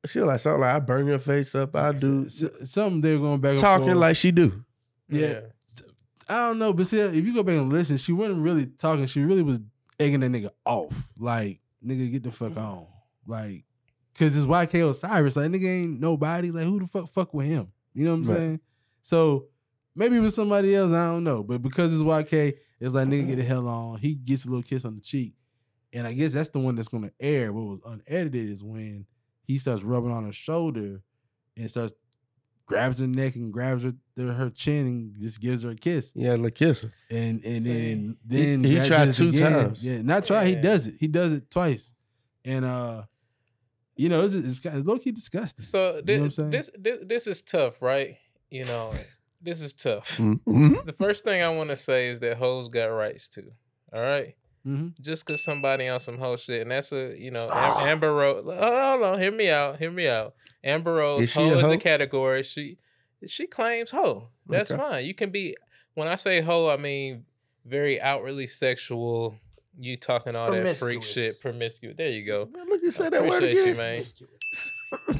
She 0.07 0.21
was 0.21 0.29
like 0.29 0.41
something 0.41 0.61
like, 0.61 0.75
I 0.75 0.79
burn 0.79 1.07
your 1.07 1.19
face 1.19 1.55
up. 1.55 1.75
I 1.75 1.93
do 1.93 2.27
S- 2.27 2.45
s- 2.45 2.71
something 2.71 3.01
They're 3.01 3.19
going 3.19 3.41
back 3.41 3.51
and 3.51 3.59
talking 3.59 3.87
forth. 3.87 3.99
like 3.99 4.17
she 4.17 4.31
do. 4.31 4.65
Yeah. 5.09 5.41
I 6.29 6.49
don't 6.49 6.59
know, 6.59 6.73
but 6.73 6.89
see, 6.89 6.99
if 6.99 7.25
you 7.25 7.33
go 7.33 7.43
back 7.43 7.57
and 7.57 7.73
listen, 7.73 7.97
she 7.99 8.13
wasn't 8.13 8.43
really 8.43 8.67
talking. 8.67 9.07
She 9.07 9.23
really 9.23 9.43
was 9.43 9.61
egging 9.99 10.21
that 10.21 10.31
nigga 10.31 10.51
off. 10.65 10.93
Like, 11.17 11.61
nigga, 11.85 12.11
get 12.11 12.25
the 12.25 12.33
fuck 12.33 12.53
mm. 12.53 12.63
on. 12.63 12.87
Like, 13.27 13.65
cause 14.19 14.35
it's 14.37 14.47
YK 14.47 14.91
Osiris. 14.91 15.37
Like, 15.37 15.51
nigga 15.51 15.69
ain't 15.83 16.01
nobody. 16.01 16.51
Like, 16.51 16.65
who 16.65 16.81
the 16.81 16.87
fuck 16.87 17.09
fuck 17.11 17.35
with 17.35 17.47
him? 17.47 17.69
You 17.95 18.05
know 18.07 18.11
what 18.13 18.17
I'm 18.17 18.23
Right. 18.25 18.37
saying? 18.37 18.61
So 19.03 19.47
maybe 19.95 20.17
it 20.17 20.21
was 20.21 20.35
somebody 20.35 20.75
else. 20.75 20.91
I 20.93 21.07
don't 21.07 21.25
know. 21.25 21.43
But 21.43 21.63
because 21.63 21.93
it's 21.93 22.03
YK, 22.03 22.55
it's 22.81 22.95
like 22.95 23.09
nigga 23.09 23.29
get 23.29 23.37
the 23.37 23.45
hell 23.45 23.67
on. 23.69 23.99
He 23.99 24.15
gets 24.15 24.45
a 24.45 24.49
little 24.49 24.63
kiss 24.63 24.85
on 24.85 24.97
the 24.97 25.01
cheek, 25.01 25.35
and 25.93 26.07
I 26.07 26.13
guess 26.13 26.33
that's 26.33 26.51
the 26.51 26.59
one 26.61 26.75
that's 26.75 26.89
gonna 26.89 27.13
air. 27.21 27.53
What 27.53 27.63
was 27.65 27.81
unedited 27.87 28.51
is 28.51 28.63
when 28.63 29.07
he 29.45 29.59
starts 29.59 29.83
rubbing 29.83 30.11
on 30.11 30.25
her 30.25 30.33
shoulder 30.33 31.03
and 31.57 31.71
starts 31.71 31.95
grabs 32.67 32.99
her 32.99 33.07
neck 33.07 33.37
and 33.37 33.53
grabs 33.53 33.85
her 33.85 33.95
her 34.19 34.51
chin 34.51 34.87
and 34.87 35.21
just 35.21 35.41
gives 35.41 35.63
her 35.63 35.71
a 35.71 35.75
kiss. 35.77 36.13
Yeah, 36.17 36.35
like 36.35 36.55
kiss 36.57 36.83
her. 36.83 36.93
And 37.11 37.43
and 37.45 37.65
then 37.65 38.17
He- 38.29 38.37
then 38.53 38.65
he 38.65 38.75
God 38.75 38.87
tried 38.87 39.13
two 39.15 39.29
again. 39.29 39.53
times. 39.53 39.85
Yeah, 39.85 40.03
not 40.03 40.25
try. 40.25 40.47
He 40.47 40.57
does 40.57 40.87
it. 40.89 40.97
He 40.99 41.07
does 41.07 41.33
it 41.33 41.49
twice, 41.51 41.95
and 42.45 42.65
uh, 42.65 43.05
you 43.97 44.09
know, 44.09 44.25
it's 44.25 44.35
it's, 44.35 44.61
kind 44.61 44.77
of 44.79 44.87
low 44.87 44.99
key 44.99 45.13
disgusting. 45.13 45.65
So 45.65 45.97
You 45.97 46.03
this, 46.03 46.19
know 46.19 46.23
what 46.25 46.39
I'm 46.39 46.51
this 46.51 46.71
this 46.79 46.99
this 47.03 47.27
is 47.27 47.43
tough, 47.43 47.81
right? 47.81 48.17
You 48.51 48.65
know, 48.65 48.95
this 49.43 49.61
is 49.61 49.73
tough. 49.73 50.09
Mhm. 50.19 50.85
The 50.85 50.93
first 50.93 51.25
thing 51.25 51.43
I 51.43 51.49
want 51.51 51.71
to 51.71 51.77
say 51.77 52.09
is 52.09 52.21
that 52.21 52.37
hoes 52.37 52.69
got 52.69 52.87
rights 52.87 53.29
too. 53.29 53.51
All 53.93 54.01
right? 54.01 54.35
Mhm. 54.67 55.01
Just 55.01 55.25
because 55.25 55.45
somebody 55.45 55.87
on 55.89 56.01
some 56.01 56.19
hoe 56.19 56.37
shit, 56.37 56.63
and 56.63 56.71
that's 56.71 56.93
a 56.93 57.15
you 57.19 57.31
know 57.31 57.49
Ah. 57.53 57.87
Amber 57.87 58.13
Rose. 58.15 58.45
Hold 58.45 59.03
on, 59.03 59.21
hear 59.21 59.31
me 59.33 59.49
out. 59.49 59.79
Hear 59.79 59.91
me 59.93 60.09
out. 60.09 60.35
Amber 60.65 60.95
Rose, 60.95 61.23
Is 61.23 61.35
hoe 61.35 61.51
a 61.55 61.59
is 61.59 61.63
hoe? 61.65 61.73
a 61.73 61.79
category. 61.79 62.43
She 62.43 62.79
she 63.27 63.47
claims 63.47 63.91
hoe. 63.93 64.29
That's 64.47 64.71
Okay. 64.71 64.81
fine. 64.81 65.05
You 65.07 65.15
can 65.15 65.31
be. 65.31 65.57
When 65.95 66.09
I 66.09 66.17
say 66.17 66.41
hoe, 66.43 66.69
I 66.69 66.77
mean 66.77 67.25
very 67.65 68.01
outwardly 68.01 68.47
sexual. 68.47 69.39
You 69.79 69.97
talking 69.97 70.35
all 70.35 70.51
that 70.51 70.79
freak 70.79 71.03
shit, 71.03 71.41
promiscuous. 71.41 71.97
There 71.97 72.09
you 72.09 72.25
go. 72.27 72.49
Look, 72.69 72.83
you 72.83 72.91
said 72.91 73.13
that 73.13 73.23
word 73.23 73.43
Appreciate 73.43 73.55
you, 73.55 73.63
again. 73.73 73.77
man. 73.77 74.03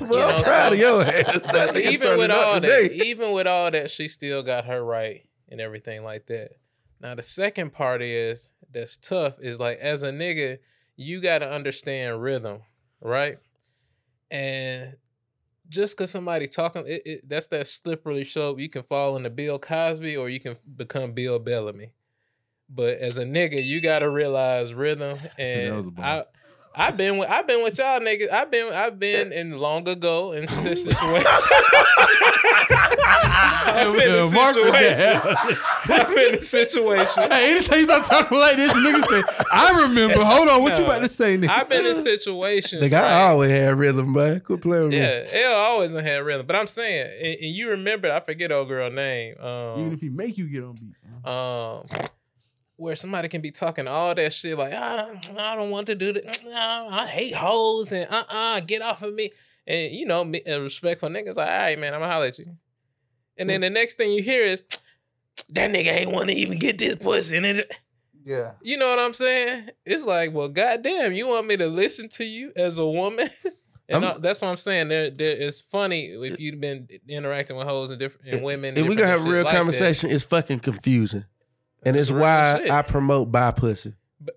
Well, 0.01 0.37
I'm 0.37 0.45
proud 0.45 0.73
of 0.75 0.79
your 0.79 1.03
ass. 1.03 1.41
But 1.51 1.77
even 1.81 2.19
with 2.19 2.31
all 2.31 2.55
today. 2.61 2.87
that, 2.89 2.93
even 3.05 3.33
with 3.33 3.49
all 3.49 3.69
that, 3.71 3.91
she 3.91 4.07
still 4.07 4.43
got 4.45 4.67
her 4.67 4.83
right 4.83 5.27
and 5.49 5.61
everything 5.61 6.05
like 6.05 6.27
that. 6.27 6.53
Now 7.01 7.17
the 7.17 7.23
second 7.25 7.73
part 7.73 8.01
is 8.01 8.49
that's 8.73 8.97
tough 8.97 9.35
is 9.41 9.59
like 9.59 9.79
as 9.79 10.05
a 10.05 10.13
nigga, 10.13 10.59
you 10.97 11.21
gotta 11.21 11.51
understand 11.51 12.23
rhythm, 12.23 12.61
right? 13.01 13.39
And 14.31 14.95
just 15.69 15.97
cause 15.97 16.13
somebody 16.13 16.47
talking, 16.47 16.85
it, 16.87 17.03
it 17.05 17.29
that's 17.29 17.49
that 17.49 17.67
slippery 17.67 18.25
slope. 18.25 18.61
You 18.61 18.69
can 18.69 18.85
fall 18.85 19.17
into 19.17 19.31
Bill 19.31 19.59
Cosby 19.59 20.17
or 20.17 20.29
you 20.29 20.39
can 20.41 20.57
become 20.77 21.13
Bill 21.13 21.41
Bellamy. 21.41 21.93
But 22.69 22.99
as 22.99 23.17
a 23.17 23.25
nigga, 23.25 23.65
you 23.65 23.81
gotta 23.81 24.09
realize 24.11 24.75
rhythm. 24.75 25.19
And 25.39 25.75
a 25.79 25.83
bar. 25.91 26.05
I, 26.05 26.25
I've 26.89 26.97
been 26.97 27.17
with 27.17 27.31
I've 27.31 27.47
been 27.47 27.63
with 27.63 27.79
y'all 27.79 28.01
niggas. 28.01 28.31
I've 28.31 28.51
been 28.51 28.73
I've 28.73 28.99
been 28.99 29.33
in 29.33 29.53
long 29.53 29.89
ago 29.89 30.33
in 30.33 30.43
this 30.63 30.83
situation. 30.85 31.27
I've 33.69 33.93
been 33.93 34.03
in 34.11 34.25
Yeah, 34.27 34.31
Mark 34.33 34.55
did 34.55 34.65
situation. 34.97 35.37
I've 35.89 36.09
been 36.15 36.35
in 36.35 36.43
situation. 36.43 37.31
Hey, 37.31 37.53
anytime 37.53 37.79
you 37.79 37.85
start 37.85 38.05
talking 38.07 38.39
like 38.39 38.57
this, 38.57 38.73
nigga 38.73 39.05
say, 39.09 39.23
I 39.53 39.83
remember. 39.83 40.25
Hold 40.25 40.49
on, 40.49 40.63
what 40.63 40.79
you 40.79 40.85
about 40.85 41.03
to 41.03 41.09
say, 41.09 41.37
nigga? 41.39 41.49
I've 41.49 41.69
been 41.69 41.87
in 41.87 41.97
situations. 41.97 42.83
Like 42.83 42.93
I 42.93 43.29
always 43.29 43.51
had 43.51 43.79
rhythm, 43.79 44.13
man. 44.13 44.41
Quit 44.41 44.61
playing 44.61 44.83
with 44.85 44.93
me. 44.93 44.99
Yeah, 44.99 45.25
L 45.33 45.55
always 45.57 45.93
had 45.93 46.25
rhythm. 46.25 46.47
But 46.47 46.57
I'm 46.57 46.67
saying, 46.67 47.11
and, 47.23 47.45
and 47.47 47.55
you 47.55 47.71
remember, 47.71 48.13
I 48.13 48.21
forget 48.21 48.51
old 48.53 48.69
girl 48.69 48.91
name. 48.91 49.35
Even 49.39 49.47
Um, 49.47 49.93
if 49.93 50.01
he 50.01 50.09
make 50.09 50.37
you 50.39 50.47
get 50.49 50.63
on 50.65 50.75
beat. 50.75 50.95
um, 51.31 52.09
where 52.77 52.95
somebody 52.97 53.29
can 53.29 53.41
be 53.41 53.51
talking 53.51 53.89
all 53.89 54.15
that 54.15 54.33
shit 54.33 54.57
like, 54.59 54.73
I, 54.73 55.19
I 55.39 55.57
don't 55.57 55.71
want 55.71 55.87
to 55.87 55.95
do 55.95 56.13
that. 56.13 56.41
I, 56.55 57.03
I 57.03 57.07
hate 57.07 57.35
hoes 57.35 57.91
and 57.93 58.07
uh 58.11 58.25
uh 58.29 58.61
get 58.61 58.83
off 58.83 59.03
of 59.03 59.15
me. 59.15 59.33
And 59.67 59.93
you 59.95 60.07
know, 60.07 60.25
me, 60.25 60.43
a 60.47 60.61
respectful 60.61 61.09
niggas 61.09 61.37
like, 61.37 61.49
all 61.49 61.57
right, 61.59 61.79
man, 61.79 61.95
I'm 61.95 62.01
gonna 62.01 62.13
holler 62.13 62.27
at 62.27 62.39
you. 62.39 62.57
And 63.39 63.51
then 63.51 63.61
the 63.63 63.71
next 63.71 63.95
thing 63.97 64.13
you 64.13 64.23
hear 64.23 64.43
is, 64.43 64.63
that 65.51 65.71
nigga 65.71 65.89
ain't 65.93 66.11
want 66.11 66.29
to 66.29 66.35
even 66.35 66.59
get 66.59 66.79
this 66.79 66.97
pussy. 66.97 67.37
And 67.37 67.45
it, 67.47 67.71
Yeah. 68.25 68.53
you 68.63 68.77
know 68.79 68.89
what 68.89 68.99
I'm 68.99 69.13
saying? 69.15 69.69
It's 69.85 70.05
like, 70.05 70.33
well, 70.33 70.49
goddamn, 70.49 71.13
you 71.13 71.27
want 71.27 71.47
me 71.47 71.57
to 71.59 71.67
listen 71.67 72.09
to 72.11 72.25
you 72.25 72.53
as 72.57 72.79
a 72.79 72.87
woman? 72.87 73.29
and 73.89 74.05
I'm- 74.05 74.21
that's 74.23 74.41
what 74.41 74.49
I'm 74.49 74.57
saying. 74.57 74.89
There, 74.89 75.11
there, 75.11 75.33
it's 75.37 75.61
funny 75.61 76.07
if 76.13 76.41
you've 76.41 76.61
been 76.61 76.89
interacting 77.09 77.57
with 77.57 77.67
hoes 77.67 77.91
and 77.91 77.99
different 77.99 78.27
and 78.35 78.43
women. 78.43 78.77
If 78.77 78.85
we 78.89 78.97
different 78.97 78.99
gonna 79.01 79.11
have 79.11 79.27
a 79.27 79.31
real 79.31 79.45
like 79.45 79.53
that. 79.53 79.59
conversation, 79.59 80.11
it's 80.11 80.25
fucking 80.25 80.61
confusing. 80.61 81.25
And 81.85 81.97
it's 81.97 82.11
why 82.11 82.59
shit. 82.59 82.71
I 82.71 82.83
promote 82.83 83.31
buy 83.31 83.51
pussy. 83.53 83.95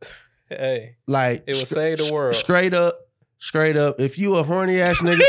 Hey, 0.50 0.96
Like 1.06 1.44
it 1.46 1.54
will 1.54 1.66
stra- 1.68 1.76
save 1.76 1.98
the 2.00 2.12
world. 2.12 2.36
Straight 2.36 2.74
up, 2.74 3.08
straight 3.38 3.78
up. 3.78 4.00
If 4.00 4.18
you 4.18 4.36
a 4.36 4.42
horny 4.42 4.82
ass 4.82 4.98
nigga, 4.98 5.22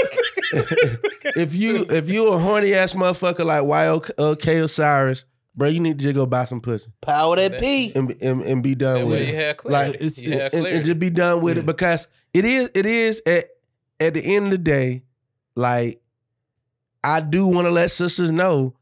if 1.36 1.54
you 1.54 1.84
if 1.90 2.08
you 2.08 2.28
a 2.28 2.38
horny 2.38 2.72
ass 2.72 2.94
motherfucker 2.94 3.44
like 3.44 3.62
YOK 3.64 4.10
uh, 4.18 4.64
Osiris, 4.64 5.24
bro, 5.54 5.68
you 5.68 5.80
need 5.80 5.98
to 5.98 6.04
just 6.04 6.14
go 6.14 6.24
buy 6.24 6.46
some 6.46 6.62
pussy 6.62 6.90
Power 7.02 7.36
that 7.36 7.60
P. 7.60 7.92
and, 7.94 8.16
and, 8.22 8.40
and 8.40 8.62
be 8.62 8.74
done 8.74 9.00
That 9.00 9.06
with 9.06 9.20
it. 9.20 9.64
like 9.66 9.96
it's, 10.00 10.16
You 10.18 10.32
it's- 10.32 10.54
and, 10.54 10.66
and 10.66 10.86
just 10.86 10.98
be 10.98 11.10
done 11.10 11.42
with 11.42 11.56
Yeah. 11.56 11.64
it 11.64 11.66
because 11.66 12.06
it 12.32 12.46
is 12.46 12.70
it 12.74 12.86
is 12.86 13.20
at 13.26 13.50
at 14.00 14.14
the 14.14 14.22
end 14.24 14.46
of 14.46 14.50
the 14.52 14.58
day, 14.58 15.02
like 15.54 16.00
I 17.04 17.20
do 17.20 17.46
want 17.46 17.66
to 17.66 17.70
let 17.70 17.90
sisters 17.90 18.30
know 18.30 18.74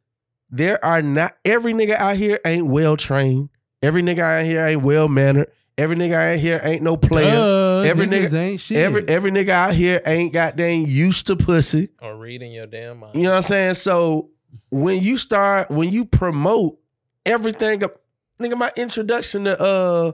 there 0.50 0.82
are 0.84 1.02
not 1.02 1.36
every 1.44 1.72
nigga 1.72 1.94
out 1.96 2.16
here 2.16 2.38
ain't 2.44 2.66
well 2.66 2.96
trained. 2.96 3.50
Every 3.82 4.02
nigga 4.02 4.20
out 4.20 4.44
here 4.44 4.64
ain't 4.66 4.82
well 4.82 5.08
mannered. 5.08 5.50
Every 5.76 5.94
nigga 5.94 6.14
out 6.34 6.38
here 6.40 6.60
ain't 6.64 6.82
no 6.82 6.96
player. 6.96 7.28
Uh, 7.28 7.82
every 7.82 8.06
nigga- 8.06 8.32
ain't 8.34 8.60
shit. 8.60 8.76
Every 8.78 9.06
every 9.08 9.30
nigga 9.30 9.50
out 9.50 9.74
here 9.74 10.02
ain't 10.04 10.32
got 10.32 10.56
goddamn 10.56 10.86
used 10.86 11.28
to 11.28 11.36
pussy. 11.36 11.90
or 12.02 12.16
reading 12.16 12.50
your 12.52 12.66
damn 12.66 12.98
mind. 12.98 13.14
You 13.14 13.22
know 13.22 13.30
what 13.30 13.36
I'm 13.36 13.42
saying? 13.42 13.74
So 13.74 14.30
when 14.70 15.00
you 15.00 15.16
start, 15.16 15.70
when 15.70 15.90
you 15.90 16.04
promote 16.04 16.78
everything 17.24 17.84
up, 17.84 18.00
nigga, 18.40 18.56
my 18.56 18.72
introduction 18.76 19.44
to 19.44 19.60
uh 19.60 20.12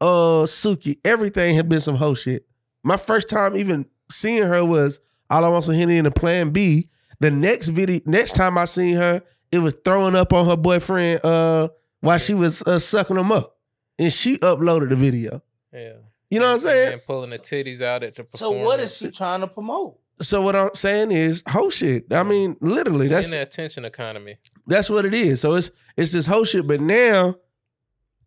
uh 0.00 0.46
Suki, 0.46 0.98
everything 1.04 1.54
had 1.54 1.68
been 1.68 1.80
some 1.80 1.94
hoe 1.96 2.14
shit. 2.14 2.46
My 2.82 2.96
first 2.96 3.28
time 3.28 3.56
even 3.56 3.86
seeing 4.10 4.42
her 4.42 4.64
was 4.64 4.98
all 5.30 5.44
I 5.44 5.48
want 5.48 5.64
some 5.64 5.74
Henny 5.74 5.98
in 5.98 6.04
the 6.04 6.10
plan 6.10 6.50
B. 6.50 6.88
The 7.20 7.30
next 7.30 7.68
video, 7.68 8.00
next 8.06 8.34
time 8.34 8.56
I 8.58 8.64
seen 8.64 8.96
her, 8.96 9.22
it 9.52 9.58
was 9.58 9.74
throwing 9.84 10.14
up 10.16 10.32
on 10.32 10.46
her 10.46 10.56
boyfriend 10.56 11.24
uh 11.24 11.68
while 12.00 12.18
she 12.18 12.34
was 12.34 12.62
uh, 12.62 12.78
sucking 12.78 13.16
him 13.16 13.32
up. 13.32 13.56
And 13.98 14.12
she 14.12 14.38
uploaded 14.38 14.90
the 14.90 14.96
video. 14.96 15.42
Yeah. 15.72 15.94
You 16.30 16.38
know 16.38 16.46
what 16.46 16.52
I'm 16.52 16.58
saying? 16.60 16.92
And 16.94 17.02
pulling 17.04 17.30
the 17.30 17.38
titties 17.38 17.80
out 17.80 18.02
at 18.02 18.14
the 18.14 18.26
So 18.34 18.50
what 18.52 18.80
is 18.80 18.96
she 18.96 19.10
trying 19.10 19.40
to 19.40 19.46
promote? 19.46 19.98
So 20.20 20.42
what 20.42 20.54
I'm 20.56 20.70
saying 20.74 21.10
is 21.12 21.42
whole 21.48 21.70
shit. 21.70 22.12
I 22.12 22.22
mean, 22.22 22.56
literally, 22.60 23.08
that's 23.08 23.28
in 23.32 23.38
the 23.38 23.42
attention 23.42 23.84
economy? 23.84 24.36
That's 24.66 24.90
what 24.90 25.04
it 25.04 25.14
is. 25.14 25.40
So 25.40 25.54
it's 25.54 25.70
it's 25.96 26.12
this 26.12 26.26
whole 26.26 26.44
shit. 26.44 26.66
But 26.66 26.80
now, 26.80 27.36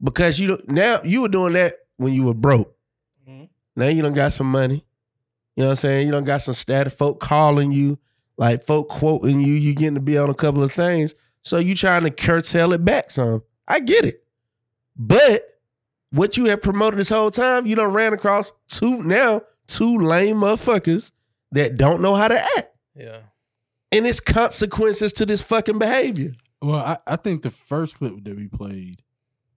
because 0.02 0.39
you 0.39 0.48
don't 0.48 0.69
now 0.69 1.02
you 1.03 1.22
were 1.22 1.30
doing 1.30 1.53
that 1.53 1.76
when 1.98 2.14
you 2.14 2.23
were 2.23 2.34
broke. 2.34 2.76
Mhm. 3.27 3.49
Now 3.76 3.88
you 3.88 4.02
don't 4.02 4.14
got 4.14 4.34
some 4.34 4.49
money. 4.49 4.85
You 5.56 5.64
know 5.64 5.68
what 5.68 5.72
I'm 5.72 5.76
saying? 5.77 6.06
You 6.07 6.11
don't 6.11 6.23
got 6.23 6.41
some 6.41 6.53
status 6.53 6.93
folk 6.93 7.19
calling 7.19 7.72
you, 7.72 7.99
like 8.42 8.64
folk 8.66 8.90
quoting 8.90 9.40
you. 9.40 9.54
You 9.54 9.76
getting 9.76 9.94
to 9.94 10.02
be 10.02 10.18
on 10.18 10.32
a 10.32 10.34
couple 10.34 10.64
of 10.64 10.74
things. 10.74 11.14
So 11.44 11.60
you 11.60 11.76
trying 11.76 12.04
to 12.06 12.10
curtail 12.10 12.74
it 12.74 12.84
back 12.84 13.12
some. 13.12 13.44
I 13.68 13.80
get 13.80 14.04
it. 14.04 14.24
But 14.98 15.44
what 16.10 16.38
you 16.38 16.46
have 16.46 16.64
promoted 16.64 17.00
this 17.00 17.10
whole 17.10 17.30
time, 17.30 17.68
you 17.68 17.76
don't 17.76 17.94
ran 17.94 18.14
across 18.14 18.52
two 18.68 19.04
now 19.04 19.44
two 19.68 19.98
lame 20.00 20.38
motherfuckers 20.38 21.12
that 21.52 21.78
don't 21.78 22.02
know 22.02 22.16
how 22.16 22.28
to 22.30 22.44
act. 22.58 22.76
Yeah. 22.96 23.20
and 23.92 24.06
it's 24.08 24.20
consequences 24.20 25.14
to 25.14 25.26
this 25.26 25.42
fucking 25.44 25.78
behavior. 25.78 26.32
Well, 26.64 26.80
I, 26.80 26.98
I 27.08 27.16
think 27.18 27.44
the 27.44 27.52
first 27.52 27.96
clip 27.96 28.24
that 28.24 28.36
we 28.36 28.48
played 28.48 29.04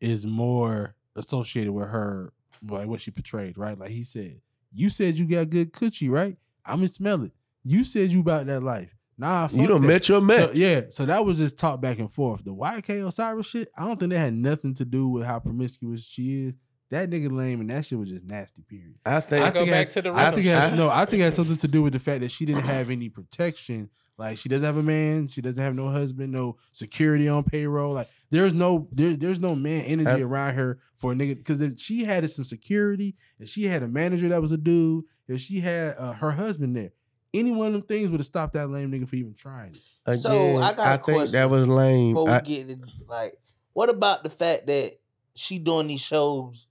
is 0.01 0.27
more 0.27 0.95
associated 1.17 1.73
with 1.73 1.89
her, 1.89 2.33
like 2.69 2.87
what 2.87 3.01
she 3.01 3.11
portrayed, 3.11 3.57
right? 3.57 3.79
Like 3.79 3.91
he 3.91 4.05
said, 4.05 4.41
"You 4.73 4.91
said 4.91 5.17
you 5.17 5.25
got 5.27 5.51
good 5.51 5.73
coochie, 5.73 6.11
right? 6.11 6.37
I'm 6.67 6.77
gonna 6.77 6.89
smell 6.89 7.23
it. 7.25 7.33
You 7.65 7.85
said 7.85 8.11
you 8.11 8.21
about 8.21 8.47
that 8.47 8.63
life. 8.63 8.95
Nah, 9.17 9.47
fuck 9.47 9.61
You 9.61 9.67
don't 9.67 9.87
met 9.87 10.09
your 10.09 10.21
So, 10.29 10.51
yeah, 10.55 10.83
so 10.89 11.07
that 11.07 11.25
was 11.25 11.39
just 11.39 11.57
talk 11.57 11.81
back 11.81 11.99
and 11.99 12.13
forth. 12.13 12.45
The 12.45 12.53
YK 12.53 13.07
Osiris 13.07 13.47
shit, 13.47 13.69
I 13.77 13.85
don't 13.87 13.99
think 13.99 14.11
that 14.11 14.19
had 14.19 14.35
nothing 14.35 14.75
to 14.75 14.85
do 14.85 15.09
with 15.09 15.25
how 15.25 15.39
promiscuous 15.39 16.07
she 16.07 16.47
is. 16.47 16.55
That 16.91 17.11
nigga 17.11 17.33
lame, 17.33 17.61
and 17.61 17.71
that 17.71 17.87
shit 17.87 17.99
was 17.99 18.11
just 18.11 18.25
nasty. 18.25 18.63
Period. 18.63 18.97
I 19.07 19.21
think 19.21 19.45
I 19.45 19.51
Go 19.51 19.61
think 19.61 19.69
it 19.69 19.71
back 19.71 19.87
has, 19.87 19.95
to 19.95 20.03
the 20.03 20.13
I 20.13 20.31
think 20.33 20.47
it 20.47 20.51
has, 20.51 20.73
no. 20.73 20.91
I 20.91 21.05
think 21.07 21.21
it 21.23 21.25
has 21.25 21.35
something 21.35 21.57
to 21.59 21.69
do 21.69 21.83
with 21.83 21.93
the 21.93 21.99
fact 21.99 22.21
that 22.21 22.31
she 22.31 22.45
didn't 22.45 22.65
have 22.65 22.91
any 22.91 23.09
protection. 23.09 23.89
Like 24.19 24.39
she 24.39 24.49
doesn't 24.49 24.65
have 24.65 24.77
a 24.77 24.83
man. 24.83 25.27
She 25.27 25.41
doesn't 25.41 25.63
have 25.63 25.75
no 25.75 25.89
husband. 25.89 26.33
No 26.33 26.57
security 26.73 27.29
on 27.29 27.43
payroll. 27.45 27.95
Like 27.95 28.09
there's 28.31 28.53
no 28.53 28.89
there, 28.93 29.17
there's 29.17 29.41
no 29.41 29.57
man 29.57 29.83
energy 29.87 30.23
Uh, 30.23 30.27
around 30.27 30.55
her 30.55 30.79
for 30.97 31.13
a 31.13 31.15
nigga 31.17 31.37
because 31.37 31.61
if 31.61 31.81
she 31.81 32.05
had 32.05 32.29
some 32.31 32.45
security 32.45 33.17
and 33.41 33.49
she 33.49 33.65
had 33.65 33.83
a 33.83 33.89
manager 33.89 34.29
that 34.29 34.41
was 34.43 34.53
a 34.53 34.57
dude. 34.57 35.05
If 35.27 35.41
she 35.41 35.61
had 35.61 35.97
uh, 35.99 36.13
her 36.13 36.33
husband 36.33 36.77
there, 36.77 36.91
any 37.35 37.51
one 37.51 37.67
of 37.69 37.73
them 37.75 37.83
things 37.83 38.11
would 38.11 38.21
have 38.21 38.27
stopped 38.27 38.53
that 38.55 38.69
lame 38.71 38.91
nigga 38.93 39.09
from 39.09 39.19
even 39.19 39.35
trying 39.35 39.73
it. 39.73 39.79
Again, 40.07 40.19
So, 40.21 40.57
I 40.59 40.73
got 40.73 41.01
a 41.01 41.03
think 41.05 41.31
that 41.33 41.51
was 41.51 41.67
lame. 41.69 42.15
Before 42.15 42.27
we 42.27 42.33
I- 42.33 42.41
get 42.41 42.71
it, 42.71 42.79
like, 43.09 43.37
what 43.73 43.91
about 43.91 44.23
the 44.23 44.31
fact 44.31 44.67
that 44.69 44.93
she 45.35 45.59
doing 45.59 45.89
these 45.89 46.01
shows 46.01 46.67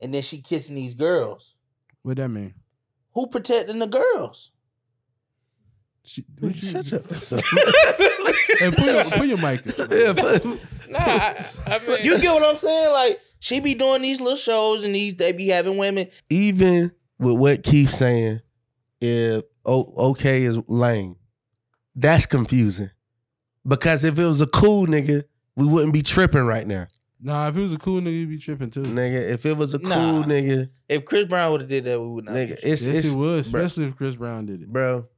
and 0.00 0.14
then 0.14 0.22
she 0.22 0.40
kissing 0.40 0.76
these 0.76 0.94
girls? 0.94 1.54
What 2.02 2.16
that 2.18 2.28
mean? 2.28 2.54
Who 3.14 3.26
protecting 3.26 3.78
the 3.80 3.86
girls? 3.86 4.50
She, 6.02 6.24
what 6.38 6.54
you- 6.54 6.68
Shut 6.68 6.90
your 6.90 7.00
Hey, 8.58 8.70
put 8.70 8.84
your, 8.84 9.04
put 9.04 9.26
your 9.26 9.38
mic. 9.38 9.66
up. 9.78 9.90
Yeah, 9.90 10.12
but- 10.12 10.44
Nah, 10.88 10.98
I, 11.00 11.44
I 11.66 11.78
mean, 11.86 12.04
You 12.04 12.18
get 12.18 12.32
what 12.34 12.44
I'm 12.44 12.58
saying? 12.58 12.92
Like, 12.92 13.20
she 13.40 13.58
be 13.60 13.74
doing 13.74 14.02
these 14.02 14.20
little 14.20 14.36
shows 14.36 14.84
and 14.84 14.94
these 14.94 15.16
they 15.16 15.32
be 15.32 15.48
having 15.48 15.76
women. 15.78 16.08
even 16.30 16.92
with 17.18 17.36
what 17.38 17.62
Keith's 17.62 17.96
saying, 17.96 18.40
if 19.00 19.44
o- 19.64 19.92
okay 20.10 20.44
is 20.44 20.58
lame, 20.68 21.16
that's 21.94 22.26
confusing. 22.26 22.90
Because 23.66 24.04
if 24.04 24.18
it 24.18 24.24
was 24.24 24.40
a 24.40 24.46
cool 24.46 24.86
nigga, 24.86 25.24
we 25.56 25.66
wouldn't 25.66 25.92
be 25.94 26.02
tripping 26.02 26.42
right 26.46 26.66
now. 26.66 26.86
Nah, 27.20 27.48
if 27.48 27.56
it 27.56 27.60
was 27.62 27.72
a 27.72 27.78
cool 27.78 28.00
nigga, 28.02 28.12
you'd 28.12 28.28
be 28.28 28.38
tripping 28.38 28.70
too. 28.70 28.82
Nigga, 28.82 29.30
if 29.30 29.46
it 29.46 29.56
was 29.56 29.72
a 29.72 29.78
cool 29.78 29.88
Nah. 29.88 30.24
nigga, 30.24 30.68
If 30.88 31.06
Chris 31.06 31.24
Brown 31.26 31.52
would 31.52 31.62
have 31.62 31.70
did 31.70 31.84
that, 31.84 31.98
we 31.98 32.06
would 32.08 32.24
not. 32.26 32.34
nigga, 32.34 32.48
be 32.48 32.52
it's 32.54 32.64
yes, 32.64 32.82
it's 32.86 33.14
it 33.14 33.16
was, 33.16 33.50
bro, 33.50 33.62
especially 33.62 33.84
if 33.88 33.96
Chris 33.96 34.16
Brown 34.16 34.44
did 34.46 34.60
it. 34.62 34.68
bro. 34.72 35.08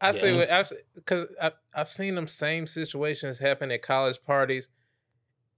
I 0.00 0.12
see 0.12 0.30
Yeah. 0.32 0.36
what 0.36 0.50
I've 0.50 0.72
because 0.96 1.28
I've, 1.40 1.52
I've 1.72 1.90
seen 1.90 2.16
them 2.16 2.26
same 2.26 2.66
situations 2.66 3.38
happen 3.38 3.70
at 3.70 3.82
college 3.82 4.18
parties. 4.26 4.68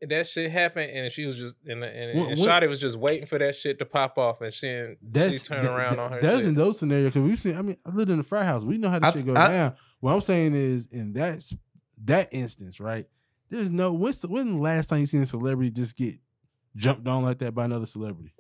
That 0.02 0.28
shit 0.28 0.50
happened, 0.50 0.90
and 0.90 1.10
she 1.10 1.24
was 1.24 1.38
just 1.38 1.54
and 1.66 1.82
and, 1.82 2.18
What- 2.18 2.28
and 2.32 2.38
what- 2.40 2.48
Shotty 2.48 2.68
was 2.68 2.78
just 2.80 2.98
waiting 2.98 3.26
for 3.26 3.38
that 3.38 3.56
shit 3.56 3.78
to 3.78 3.86
pop 3.86 4.18
off, 4.18 4.42
and 4.42 4.52
she 4.52 4.68
and 4.68 4.96
she 5.00 5.38
turned 5.38 5.66
that- 5.66 5.74
around 5.74 5.96
that- 5.96 6.02
on 6.02 6.12
her. 6.12 6.20
That's 6.20 6.40
shit. 6.40 6.48
in 6.48 6.54
those 6.54 6.78
scenarios 6.78 7.14
because 7.14 7.22
we've 7.26 7.40
seen. 7.40 7.56
I 7.56 7.62
mean, 7.62 7.76
I 7.86 7.90
lived 7.90 8.10
in 8.10 8.20
a 8.20 8.22
frat 8.22 8.44
house. 8.44 8.62
We 8.64 8.76
know 8.76 8.90
how 8.90 8.98
this 8.98 9.08
I- 9.08 9.12
shit 9.18 9.26
goes 9.26 9.36
I- 9.38 9.48
down. 9.48 9.76
What 10.00 10.12
I'm 10.12 10.20
saying 10.20 10.54
is, 10.54 10.86
in 10.86 11.14
that 11.14 11.42
that 12.04 12.28
instance, 12.32 12.78
right? 12.78 13.06
There's 13.48 13.70
no. 13.70 13.92
When's 13.94 14.20
the- 14.20 14.28
when 14.28 14.56
the 14.56 14.60
last 14.60 14.88
time 14.90 15.00
you 15.00 15.06
seen 15.06 15.22
a 15.22 15.26
celebrity 15.26 15.70
just 15.70 15.96
get 15.96 16.16
jumped 16.74 17.08
on 17.08 17.22
like 17.22 17.38
that 17.38 17.54
by 17.54 17.64
another 17.64 17.86
celebrity? 17.86 18.34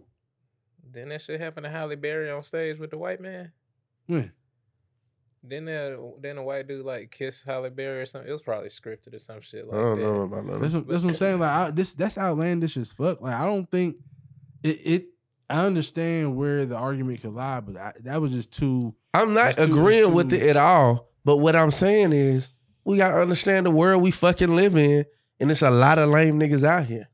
Then 0.92 1.08
that 1.08 1.22
shit 1.22 1.40
happened 1.40 1.64
to 1.64 1.70
Halle 1.70 1.94
Berry 1.96 2.30
on 2.30 2.42
stage 2.42 2.78
with 2.78 2.90
the 2.90 2.98
white 2.98 3.20
man. 3.20 3.52
When? 4.06 4.32
Then 5.42 5.64
the 5.66 6.12
then 6.20 6.38
a 6.38 6.42
white 6.42 6.66
dude 6.66 6.84
like 6.84 7.10
kiss 7.10 7.42
Halle 7.46 7.70
Berry 7.70 8.00
or 8.02 8.06
something. 8.06 8.28
It 8.28 8.32
was 8.32 8.42
probably 8.42 8.68
scripted 8.68 9.14
or 9.14 9.18
some 9.18 9.40
shit 9.40 9.64
I 9.72 9.76
don't 9.76 9.98
that. 9.98 10.02
know 10.04 10.22
about 10.22 10.46
that. 10.46 10.60
That's 10.60 10.74
what, 10.74 10.88
that's 10.88 11.02
what 11.04 11.10
I'm 11.10 11.16
saying. 11.16 11.38
Like 11.38 11.50
I, 11.50 11.70
this, 11.70 11.94
that's 11.94 12.18
outlandish 12.18 12.76
as 12.76 12.92
fuck. 12.92 13.20
Like 13.20 13.34
I 13.34 13.44
don't 13.44 13.70
think 13.70 13.96
it. 14.62 14.68
it 14.86 15.06
I 15.48 15.64
understand 15.64 16.34
where 16.36 16.66
the 16.66 16.74
argument 16.74 17.22
could 17.22 17.32
lie, 17.32 17.60
but 17.60 17.76
I, 17.76 17.92
that 18.00 18.20
was 18.20 18.32
just 18.32 18.50
too. 18.52 18.92
I'm 19.14 19.32
not 19.32 19.54
That's 19.54 19.56
too- 19.58 19.62
agreeing 19.72 20.02
that's 20.02 20.12
with 20.14 20.32
it 20.32 20.42
at 20.42 20.56
all. 20.56 21.08
But 21.24 21.36
what 21.36 21.54
I'm 21.54 21.70
saying 21.70 22.12
is, 22.12 22.48
we 22.84 22.96
gotta 22.96 23.20
understand 23.20 23.64
the 23.66 23.70
world 23.70 24.02
we 24.02 24.10
fucking 24.10 24.56
live 24.56 24.76
in, 24.76 25.04
and 25.38 25.50
it's 25.52 25.62
a 25.62 25.70
lot 25.70 25.98
of 25.98 26.08
lame 26.08 26.40
niggas 26.40 26.64
out 26.64 26.86
here. 26.86 27.08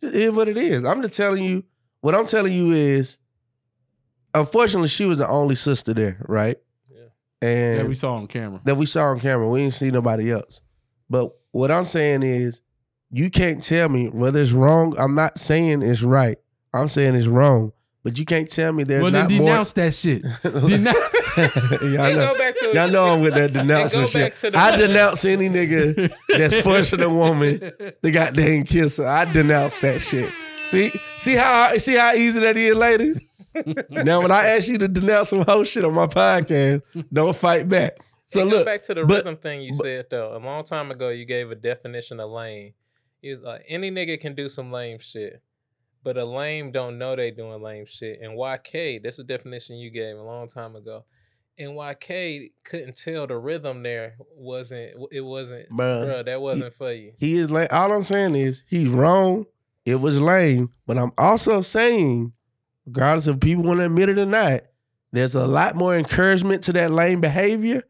It 0.00 0.14
is 0.16 0.32
what 0.32 0.48
it 0.48 0.56
is. 0.56 0.84
I'm 0.84 1.02
just 1.02 1.14
telling 1.14 1.44
you. 1.44 1.62
What 2.00 2.16
I'm 2.16 2.26
telling 2.26 2.52
you 2.52 2.72
is, 2.72 3.18
unfortunately, 4.34 4.88
she 4.88 5.04
was 5.04 5.18
the 5.18 5.28
only 5.28 5.54
sister 5.54 5.94
there, 5.94 6.16
right? 6.28 6.58
Yeah. 7.42 7.48
And 7.48 7.80
that 7.80 7.88
we 7.88 7.94
saw 7.94 8.14
on 8.14 8.26
camera. 8.28 8.60
that 8.64 8.76
we 8.76 8.86
saw 8.86 9.06
on 9.10 9.20
camera. 9.20 9.48
We 9.48 9.60
didn't 9.62 9.74
see 9.74 9.90
nobody 9.90 10.32
else. 10.32 10.60
But 11.10 11.32
what 11.50 11.70
I'm 11.70 11.84
saying 11.84 12.22
is, 12.22 12.62
you 13.10 13.30
can't 13.30 13.62
tell 13.62 13.88
me 13.88 14.08
whether 14.08 14.40
it's 14.40 14.52
wrong. 14.52 14.94
I'm 14.98 15.14
not 15.14 15.38
saying 15.38 15.82
it's 15.82 16.02
right. 16.02 16.38
I'm 16.72 16.88
saying 16.88 17.14
it's 17.14 17.26
wrong. 17.26 17.72
But 18.04 18.18
you 18.18 18.24
can't 18.24 18.50
tell 18.50 18.72
me 18.72 18.82
there's 18.82 19.02
well, 19.02 19.12
then 19.12 19.22
not 19.28 19.30
more. 19.30 19.46
denounce 19.48 19.72
that 19.74 19.94
shit. 19.94 20.22
denounce. 20.42 20.98
y'all, 21.36 22.14
know, 22.14 22.34
to 22.34 22.70
y'all 22.74 22.88
know 22.90 23.12
I'm 23.14 23.20
with 23.20 23.34
that 23.34 23.52
denouncing 23.52 24.06
shit. 24.06 24.36
the- 24.36 24.58
I 24.58 24.76
denounce 24.76 25.24
any 25.24 25.48
nigga 25.48 26.12
that's 26.28 26.60
forcing 26.62 27.00
a 27.00 27.08
woman 27.08 27.58
the 28.02 28.10
goddamn 28.10 28.64
kiss 28.64 28.96
her. 28.96 29.06
I 29.06 29.24
denounce 29.32 29.80
that 29.80 30.00
shit. 30.00 30.32
See, 30.66 30.90
see 31.18 31.34
how 31.34 31.76
see 31.78 31.94
how 31.94 32.14
easy 32.14 32.40
that 32.40 32.56
is, 32.56 32.74
ladies. 32.74 33.20
now, 33.90 34.22
when 34.22 34.30
I 34.30 34.46
ask 34.48 34.68
you 34.68 34.78
to 34.78 34.88
denounce 34.88 35.28
some 35.30 35.42
whole 35.42 35.64
shit 35.64 35.84
on 35.84 35.94
my 35.94 36.06
podcast, 36.06 36.82
don't 37.12 37.36
fight 37.36 37.68
back. 37.68 37.98
So 38.26 38.40
So 38.40 38.46
look, 38.46 38.64
back 38.64 38.82
to 38.84 38.94
the 38.94 39.04
but- 39.04 39.16
rhythm 39.18 39.36
thing 39.36 39.62
you 39.62 39.74
said 39.74 40.06
though. 40.10 40.36
A 40.36 40.38
long 40.38 40.64
time 40.64 40.90
ago, 40.90 41.08
you 41.10 41.24
gave 41.24 41.50
a 41.50 41.54
definition 41.54 42.20
of 42.20 42.30
lame. 42.30 42.72
You 43.20 43.32
was 43.36 43.40
like 43.40 43.64
any 43.68 43.90
nigga 43.90 44.20
can 44.20 44.34
do 44.34 44.48
some 44.48 44.72
lame 44.72 44.98
shit, 45.00 45.42
but 46.02 46.16
a 46.16 46.24
lame 46.24 46.72
don't 46.72 46.98
know 46.98 47.14
they 47.14 47.30
doing 47.30 47.62
lame 47.62 47.84
shit. 47.86 48.20
And 48.20 48.38
YK, 48.38 49.02
that's 49.02 49.18
the 49.18 49.24
definition 49.24 49.76
you 49.76 49.90
gave 49.90 50.16
a 50.16 50.22
long 50.22 50.48
time 50.48 50.74
ago. 50.76 51.04
And 51.58 51.72
YK 51.72 52.52
couldn't 52.64 52.96
tell 52.96 53.26
the 53.26 53.36
rhythm 53.36 53.82
there 53.82 54.14
wasn't. 54.34 54.92
It 55.12 55.20
wasn't, 55.20 55.68
Bruh, 55.70 56.06
bruh. 56.06 56.24
That 56.24 56.40
wasn't 56.40 56.74
for 56.74 56.90
you. 56.92 57.12
he 57.18 57.36
is 57.36 57.50
lame. 57.50 57.68
all 57.70 57.92
I'm 57.92 58.02
saying 58.04 58.34
is 58.34 58.62
he's 58.66 58.88
wrong. 58.88 59.44
It 59.84 59.96
was 59.96 60.18
lame, 60.18 60.70
but 60.86 60.96
I'm 60.96 61.12
also 61.18 61.60
saying, 61.60 62.32
regardless 62.86 63.26
of 63.26 63.40
people 63.40 63.64
want 63.64 63.80
to 63.80 63.86
admit 63.86 64.08
it 64.08 64.18
or 64.18 64.26
not, 64.26 64.62
there's 65.12 65.34
a 65.34 65.46
lot 65.46 65.76
more 65.76 65.96
encouragement 65.96 66.62
to 66.64 66.72
that 66.74 66.90
lame 66.90 67.20
behavior 67.20 67.82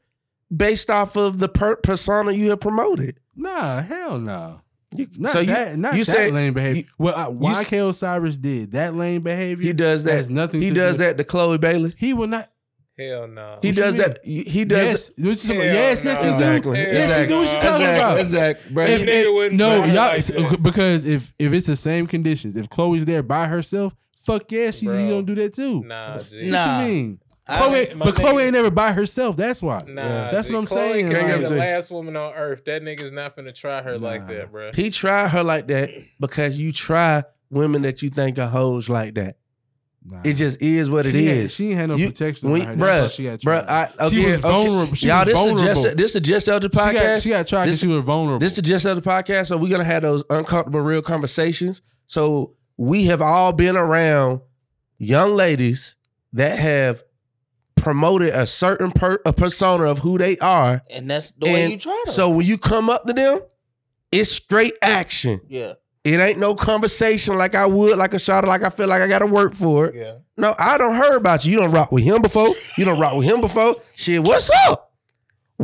based 0.55 0.91
off 0.91 1.17
of 1.17 1.39
the 1.39 1.49
per- 1.49 1.77
persona 1.77 2.33
you 2.33 2.51
have 2.51 2.61
promoted. 2.61 3.19
Nah, 3.37 3.81
hell 3.83 4.19
no. 4.19 4.61
You, 4.95 5.09
Not 5.17 5.33
so 5.33 5.41
you, 5.41 5.47
that, 5.47 5.79
not 5.79 5.95
you 5.97 6.05
that 6.05 6.17
say 6.17 6.31
lame 6.31 6.53
behavior. 6.53 6.83
you- 6.83 6.89
well, 6.99 7.15
uh, 7.17 7.31
you 7.31 7.49
s- 7.49 7.67
YK 7.69 7.89
Osiris 7.89 8.37
did 8.37 8.73
that 8.73 8.95
lame 8.95 9.23
behavior. 9.23 9.65
he 9.67 9.73
does 9.73 10.03
that. 10.03 10.13
has 10.13 10.29
nothing. 10.29 10.61
He 10.61 10.69
to 10.69 10.75
does 10.75 10.97
do. 10.97 11.05
that 11.05 11.17
to 11.17 11.25
Chloe 11.25 11.57
Bailey. 11.57 11.95
He 11.97 12.13
will 12.13 12.27
not. 12.27 12.51
Hell 12.99 13.27
no. 13.27 13.59
He 13.63 13.69
What 13.69 13.77
does 13.77 13.95
that. 13.95 14.19
He 14.23 14.65
does. 14.67 14.79
yes, 14.83 15.09
that- 15.09 15.57
what 15.57 15.65
yes, 15.65 16.05
yes, 16.05 16.19
he 16.23 16.25
no. 16.29 16.39
do. 16.39 16.45
Exactly. 16.45 16.79
Hell 16.79 16.93
Yes, 16.93 17.21
he 17.23 17.27
do. 17.27 17.37
What 17.39 17.43
you 17.43 17.47
talking 17.55 17.69
exactly. 17.87 17.95
about? 17.97 18.19
Exactly. 18.21 18.75
Bro. 18.75 18.85
If, 18.85 19.01
That 19.01 19.09
if- 19.09 19.53
no, 19.55 19.85
y'all 19.87 20.45
like 20.51 20.63
because 20.63 21.05
if 21.07 21.33
if 21.39 21.53
it's 21.55 21.67
the 21.67 21.77
same 21.77 22.07
conditions, 22.07 22.55
if 22.55 22.69
Chloe's 22.69 23.07
there 23.07 23.23
by 23.23 23.47
herself, 23.47 23.95
fuck 24.23 24.51
yeah, 24.53 24.71
she's 24.71 24.81
he 24.81 24.87
Bro. 24.87 25.09
gonna 25.09 25.23
do 25.23 25.35
that 25.37 25.55
too. 25.55 25.83
Nah, 25.85 26.19
G. 26.19 26.37
What 26.37 26.51
Nah. 26.51 26.81
you 26.81 26.89
mean? 26.93 27.19
I- 27.47 27.59
Chloe, 27.59 27.95
my 27.97 28.05
but 28.07 28.15
Chloe 28.15 28.33
nigga- 28.35 28.45
ain't 28.45 28.53
never 28.55 28.71
by 28.71 28.93
herself. 28.93 29.37
That's 29.37 29.61
why. 29.61 29.81
Nah, 29.89 30.31
that's 30.31 30.47
G. 30.49 30.55
what 30.55 30.61
I'm 30.61 30.67
Chloe 30.67 30.93
saying. 30.93 31.11
Can 31.11 31.15
like- 31.29 31.39
be 31.39 31.45
the 31.45 31.51
Like- 31.51 31.59
last 31.59 31.91
woman 31.91 32.17
on 32.17 32.35
earth. 32.35 32.65
That 32.67 32.83
nigga's 32.83 33.11
not 33.13 33.37
finna 33.37 33.55
try 33.55 33.83
her 33.83 33.99
like 33.99 34.23
Nah. 34.23 34.35
that, 34.35 34.53
bro. 34.53 34.71
He 34.73 34.91
tried 34.91 35.29
her 35.29 35.43
like 35.43 35.67
that 35.69 35.91
because 36.21 36.57
you 36.57 36.73
try 36.73 37.25
women 37.51 37.83
that 37.83 38.01
you 38.01 38.11
think 38.11 38.39
are 38.39 38.47
hoes 38.47 38.89
like 38.89 39.15
that. 39.17 39.37
Nah. 40.05 40.21
It 40.25 40.35
just 40.35 40.61
is 40.63 40.89
what 40.91 41.05
it 41.07 41.13
she 41.13 41.27
is. 41.27 41.39
Ain't, 41.39 41.51
she 41.53 41.69
ain't 41.71 41.79
had 41.79 41.89
no 41.91 41.97
You- 41.97 42.09
protection. 42.09 42.51
we- 42.51 42.61
on 42.63 42.67
her. 42.67 42.75
That's 42.77 42.81
why 42.81 43.09
bruh, 43.09 43.17
she 43.17 43.23
got 43.25 43.39
bruh, 43.41 43.67
tried. 43.67 43.89
I- 43.99 44.09
she 44.11 44.17
was 44.19 44.27
okay, 44.27 44.37
vulnerable. 44.37 44.95
She 44.95 45.07
Y'all, 45.09 45.19
was 45.19 45.27
this 45.27 45.35
is 45.35 45.45
vulnerable. 45.45 45.83
just 45.83 45.97
this 45.97 46.15
is 46.17 46.21
just 46.23 46.49
of 46.49 46.63
the 46.63 46.69
she 46.69 46.77
got, 46.77 46.95
podcast. 46.95 47.23
she 47.23 47.29
got 47.31 47.47
tried 47.49 47.61
because 47.65 47.73
This- 47.75 47.81
she 47.81 47.87
was 47.89 48.05
vulnerable. 48.05 48.39
This 48.39 48.53
is 48.57 48.63
just 48.63 48.85
of 48.85 48.97
the 48.97 49.03
podcast. 49.03 49.47
So 49.49 49.57
we're 49.57 49.71
gonna 49.71 49.85
have 49.85 50.03
those 50.03 50.25
uncomfortable 50.31 50.81
real 50.81 51.03
conversations. 51.03 51.83
So 52.07 52.53
we 52.77 53.05
have 53.05 53.21
all 53.23 53.53
been 53.53 53.77
around 53.77 54.41
young 54.99 55.35
ladies 55.35 55.95
that 56.33 56.59
have 56.59 57.03
promoted 57.77 58.29
a 58.35 58.47
certain 58.47 58.91
per, 58.93 59.21
a 59.27 59.33
persona 59.33 59.85
of 59.85 59.99
who 59.99 60.19
they 60.19 60.39
are. 60.39 60.83
And 60.91 61.11
that's 61.11 61.33
the 61.37 61.51
way 61.53 61.71
you 61.73 61.79
try 61.79 62.03
to. 62.07 62.13
So 62.13 62.31
when 62.31 62.47
you 62.47 62.57
come 62.59 62.89
up 62.89 63.05
to 63.07 63.13
them, 63.13 63.41
it's 64.13 64.31
straight 64.31 64.75
action. 64.83 65.41
yeah, 65.49 65.73
It 66.05 66.21
ain't 66.21 66.39
no 66.39 66.55
conversation 66.55 67.37
like 67.37 67.55
I 67.55 67.67
would, 67.67 67.99
like 67.99 68.15
a 68.15 68.19
shot, 68.19 68.45
like 68.47 68.63
I 68.63 68.71
feel 68.71 68.87
like 68.89 69.03
I 69.03 69.09
gotta 69.09 69.27
work 69.27 69.55
for 69.55 69.87
it. 69.87 69.95
yeah. 69.97 70.15
No, 70.37 70.55
I 70.59 70.79
don't 70.79 70.95
heard 70.95 71.17
about 71.17 71.45
you. 71.45 71.53
You 71.53 71.59
don't 71.59 71.73
rock 71.73 71.93
with 71.93 72.05
him 72.05 72.23
before. 72.23 72.55
You 72.79 72.85
don't 72.85 72.99
rock 73.01 73.17
with 73.17 73.29
him 73.29 73.41
before. 73.41 73.77
Shit, 73.95 74.23
what's 74.23 74.51
up? 74.67 74.92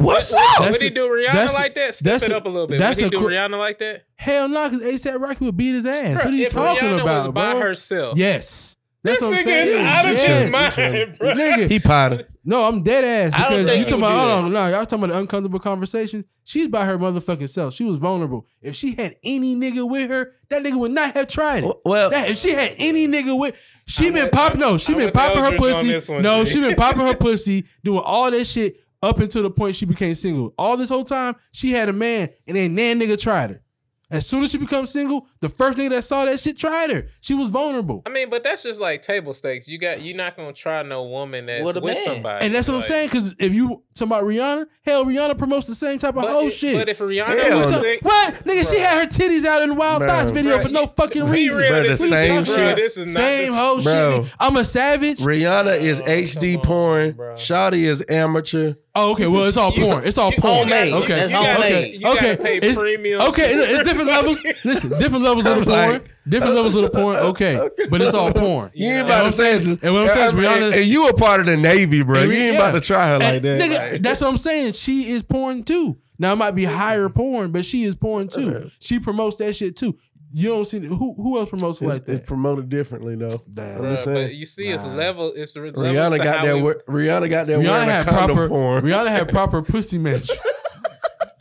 What's 0.02 0.32
up? 0.32 0.40
That's 0.60 0.72
Would 0.72 0.82
he 0.82 0.90
do 0.90 1.08
Rihanna 1.08 1.50
a- 1.50 1.52
like 1.54 1.74
that? 1.74 1.94
Step 1.96 2.12
that's 2.12 2.24
it 2.24 2.30
a- 2.32 2.36
up 2.36 2.46
a 2.46 2.48
little 2.48 2.66
bit. 2.66 2.78
that's 2.78 3.00
Would 3.00 3.04
he 3.06 3.10
do 3.10 3.18
qu- 3.20 3.26
Rihanna 3.32 3.58
like 3.58 3.78
that? 3.80 4.04
Hell 4.16 4.48
no, 4.48 4.68
because 4.68 4.86
ASAP 5.02 5.20
Rocky 5.20 5.44
would 5.46 5.56
beat 5.56 5.74
his 5.74 5.86
ass. 5.86 5.94
Bruh, 6.20 6.24
what 6.24 6.26
are 6.26 6.30
you 6.36 6.46
if 6.46 6.52
talking 6.52 6.88
Rihanna 6.88 7.02
about, 7.02 7.24
was 7.26 7.32
by 7.34 7.52
bro? 7.52 7.60
herself, 7.60 8.18
Yes, 8.18 8.74
That's 9.04 9.20
This 9.20 9.22
what 9.28 9.34
I'm 9.34 9.40
nigga 9.40 9.44
saying. 9.44 9.68
is 9.68 9.80
out 9.86 10.04
of 10.06 10.10
his 10.16 10.24
Yes. 10.28 10.50
mind, 10.52 11.18
bro. 11.18 11.32
Nigga, 11.34 11.70
He 11.70 11.78
potted. 11.78 12.26
no, 12.44 12.64
I'm 12.64 12.82
dead 12.82 13.04
ass 13.04 13.32
I 13.32 13.42
don't 13.42 13.50
because 13.52 13.68
think 13.68 13.78
you 13.78 13.84
talking 13.84 13.98
about. 14.04 14.28
Hold 14.30 14.44
on, 14.46 14.52
no, 14.52 14.66
y'all 14.66 14.86
talking 14.86 15.04
about 15.04 15.12
the 15.14 15.18
uncomfortable 15.20 15.60
conversations. 15.60 16.24
She's 16.42 16.66
by 16.66 16.84
her 16.84 16.98
motherfucking 16.98 17.48
self. 17.48 17.74
She 17.74 17.84
was 17.84 17.96
vulnerable. 17.98 18.46
If 18.60 18.74
she 18.74 18.96
had 18.96 19.14
any 19.22 19.54
nigga 19.54 19.88
with 19.88 20.10
her, 20.10 20.32
that 20.48 20.64
nigga 20.64 20.74
would 20.76 20.90
not 20.90 21.14
have 21.14 21.28
tried 21.28 21.62
it. 21.62 21.76
Well, 21.84 22.10
That, 22.10 22.28
if 22.30 22.38
she 22.38 22.50
had 22.50 22.74
any 22.76 23.06
nigga 23.06 23.38
with, 23.38 23.54
she 23.86 24.08
I'm 24.08 24.14
been 24.14 24.30
popping. 24.30 24.60
No, 24.60 24.76
she 24.78 24.92
I'm 24.94 24.98
been 24.98 25.12
popping 25.12 25.44
her 25.44 25.56
pussy. 25.56 26.12
one, 26.12 26.22
No, 26.22 26.44
G. 26.44 26.50
she 26.50 26.60
been 26.60 26.74
popping 26.74 27.06
her 27.06 27.14
pussy, 27.14 27.66
doing 27.84 28.00
all 28.04 28.30
this 28.32 28.50
shit 28.50 28.76
up 29.02 29.18
until 29.20 29.42
the 29.42 29.50
point 29.50 29.76
she 29.76 29.86
became 29.86 30.14
single. 30.14 30.54
All 30.58 30.76
this 30.76 30.88
whole 30.88 31.04
time, 31.04 31.36
she 31.52 31.72
had 31.72 31.88
a 31.88 31.92
man, 31.92 32.30
and 32.46 32.56
then 32.56 32.74
nan 32.74 33.00
nigga 33.00 33.20
tried 33.20 33.50
her. 33.50 33.62
As 34.10 34.26
soon 34.26 34.42
as 34.42 34.50
she 34.50 34.56
becomes 34.56 34.90
single, 34.90 35.26
the 35.42 35.50
first 35.50 35.76
nigga 35.76 35.90
that 35.90 36.02
saw 36.02 36.24
that 36.24 36.40
shit 36.40 36.56
tried 36.56 36.88
her. 36.88 37.08
She 37.20 37.34
was 37.34 37.50
vulnerable. 37.50 38.02
I 38.06 38.08
mean, 38.08 38.30
but 38.30 38.42
that's 38.42 38.62
just 38.62 38.80
like 38.80 39.02
table 39.02 39.34
stakes. 39.34 39.68
You 39.68 39.76
got 39.76 40.00
you're 40.00 40.16
not 40.16 40.34
gonna 40.34 40.54
try 40.54 40.82
no 40.82 41.02
woman 41.04 41.44
that's 41.44 41.62
With 41.62 41.76
with, 41.82 41.98
a 41.98 42.00
somebody. 42.00 42.46
And 42.46 42.54
that's 42.54 42.68
what 42.68 42.76
Like, 42.76 42.84
I'm 42.84 42.88
saying. 42.88 43.08
Because 43.08 43.34
if 43.38 43.52
you 43.52 43.82
talking 43.94 44.08
about 44.10 44.24
Rihanna, 44.24 44.64
hell, 44.86 45.04
Rihanna 45.04 45.36
promotes 45.36 45.66
the 45.66 45.74
same 45.74 45.98
type 45.98 46.16
of 46.16 46.22
whole 46.22 46.46
it- 46.46 46.52
shit. 46.54 46.78
but 46.78 46.88
if 46.88 46.96
Rihanna 47.00 47.38
Hell 47.38 47.60
was 47.60 47.70
no. 47.70 47.82
sing- 47.82 47.98
what 48.00 48.34
nigga? 48.46 48.72
She 48.72 48.80
had 48.80 49.02
her 49.02 49.06
titties 49.10 49.44
out 49.44 49.60
in 49.62 49.68
the 49.68 49.74
Wild 49.74 49.98
Bro. 49.98 50.08
Thoughts 50.08 50.30
video 50.30 50.54
Bro, 50.54 50.62
for 50.62 50.68
no 50.70 50.86
fucking 50.86 51.26
be 51.26 51.30
reason. 51.30 51.58
Bro, 51.68 51.82
this 51.82 51.98
the 51.98 52.04
is- 52.04 52.10
same 52.10 52.44
bro, 52.44 52.54
shit. 52.54 52.76
This 52.76 52.96
is 52.96 53.06
not 53.14 53.20
Same 53.20 53.52
the- 53.52 53.58
whole 53.58 53.82
Bro. 53.82 54.22
shit. 54.24 54.34
I'm 54.40 54.56
a 54.56 54.64
savage. 54.64 55.18
Rihanna 55.18 55.78
is 55.82 56.00
Oh, 56.00 56.04
HD 56.06 56.56
on, 56.56 56.62
porn. 56.62 57.12
bro. 57.12 57.34
Shawty 57.34 57.86
is 57.86 58.02
amateur. 58.08 58.72
Oh, 58.94 59.12
okay. 59.12 59.26
Well, 59.28 59.44
it's 59.44 59.56
all 59.56 59.70
porn. 59.70 60.04
It's 60.06 60.18
all 60.18 60.32
porn. 60.32 60.54
homemade. 60.68 60.92
Okay. 60.92 61.14
That's 61.14 61.30
You 61.30 61.36
homemade. 61.36 62.00
you 62.00 62.08
Okay. 62.08 62.56
It's- 62.56 62.76
premium. 62.78 63.20
Okay, 63.20 63.52
it's, 63.54 63.70
it's 63.72 63.88
different 63.88 64.08
levels. 64.08 64.42
Listen, 64.64 64.90
different 64.98 65.22
levels 65.24 65.46
of 65.46 65.56
the 65.60 65.64
porn. 65.70 65.92
like- 65.92 66.10
different 66.28 66.54
levels 66.54 66.74
of 66.74 66.82
the 66.82 66.90
porn. 66.90 67.16
Okay, 67.28 67.68
but 67.90 68.00
it's 68.00 68.14
all 68.14 68.32
porn. 68.32 68.70
You 68.74 68.88
ain't 68.88 69.02
about 69.06 69.24
what 69.24 69.30
to 69.30 69.36
say 69.36 69.54
I'm 69.56 69.62
saying- 69.64 69.76
it. 69.76 69.82
And 69.84 69.94
what 69.94 70.02
I'm 70.02 70.08
saying 70.08 70.26
is 70.38 70.44
and, 70.44 70.62
Rihanna. 70.72 70.78
and 70.80 70.86
you 70.88 71.06
a 71.08 71.12
part 71.14 71.40
of 71.40 71.46
the 71.46 71.56
Navy, 71.56 72.02
bro. 72.02 72.22
You 72.22 72.32
ain't 72.32 72.54
yeah. 72.54 72.58
about 72.60 72.72
to 72.72 72.80
try 72.80 73.08
her 73.08 73.18
like 73.18 73.34
And, 73.36 73.44
that. 73.44 73.60
nigga, 73.62 73.92
Like- 73.92 74.02
that's 74.02 74.20
what 74.20 74.28
I'm 74.30 74.36
saying. 74.38 74.72
She 74.72 75.10
is 75.10 75.22
porn 75.22 75.62
too. 75.64 75.98
Now 76.18 76.32
it 76.32 76.36
might 76.36 76.52
be 76.56 76.64
higher 76.64 77.08
porn, 77.08 77.52
but 77.52 77.64
she 77.64 77.84
is 77.84 77.94
porn 77.94 78.26
too. 78.28 78.70
She 78.80 78.98
promotes 78.98 79.36
that 79.36 79.54
shit 79.54 79.76
too. 79.76 79.96
You 80.32 80.48
don't 80.50 80.64
see 80.66 80.78
who 80.80 81.14
who 81.14 81.38
else 81.38 81.48
promotes 81.48 81.80
it 81.80 81.86
like 81.86 82.02
It's, 82.02 82.08
it's 82.08 82.20
that? 82.20 82.26
promoted 82.26 82.68
differently 82.68 83.14
though. 83.16 83.42
Damn. 83.52 83.76
I'm 83.76 83.82
Bruh, 83.82 83.94
but 83.96 84.04
saying. 84.04 84.36
you 84.36 84.44
see, 84.46 84.68
it's 84.68 84.82
Nah. 84.84 84.94
level. 84.94 85.32
It's 85.34 85.54
the 85.54 85.60
levels 85.60 85.86
Rihanna 85.86 86.22
got 86.22 86.44
that. 86.44 86.54
we- 86.56 86.62
wor- 86.62 86.82
Rihanna 86.86 87.30
got 87.30 87.46
that 87.46 87.58
Rihanna 87.58 87.64
wearing 87.68 87.88
a 87.88 87.92
had 87.92 88.06
proper. 88.06 88.48
porn. 88.48 88.84
Rihanna 88.84 89.08
had 89.10 89.28
proper 89.30 89.62
pussy 89.62 89.98
match. 89.98 90.30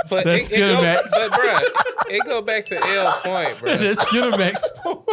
But 0.10 0.24
That's 0.24 0.44
it, 0.44 0.54
it 0.54 0.58
go, 0.60 0.76
Skinamax. 0.78 1.10
but 1.12 1.32
bruh, 1.32 2.12
it 2.12 2.24
go 2.24 2.42
back 2.42 2.66
to 2.68 2.82
L 2.82 3.12
point, 3.22 3.60
bro. 3.60 3.78
That's 3.78 4.00
Skinamax 4.00 4.64
porn. 4.78 5.04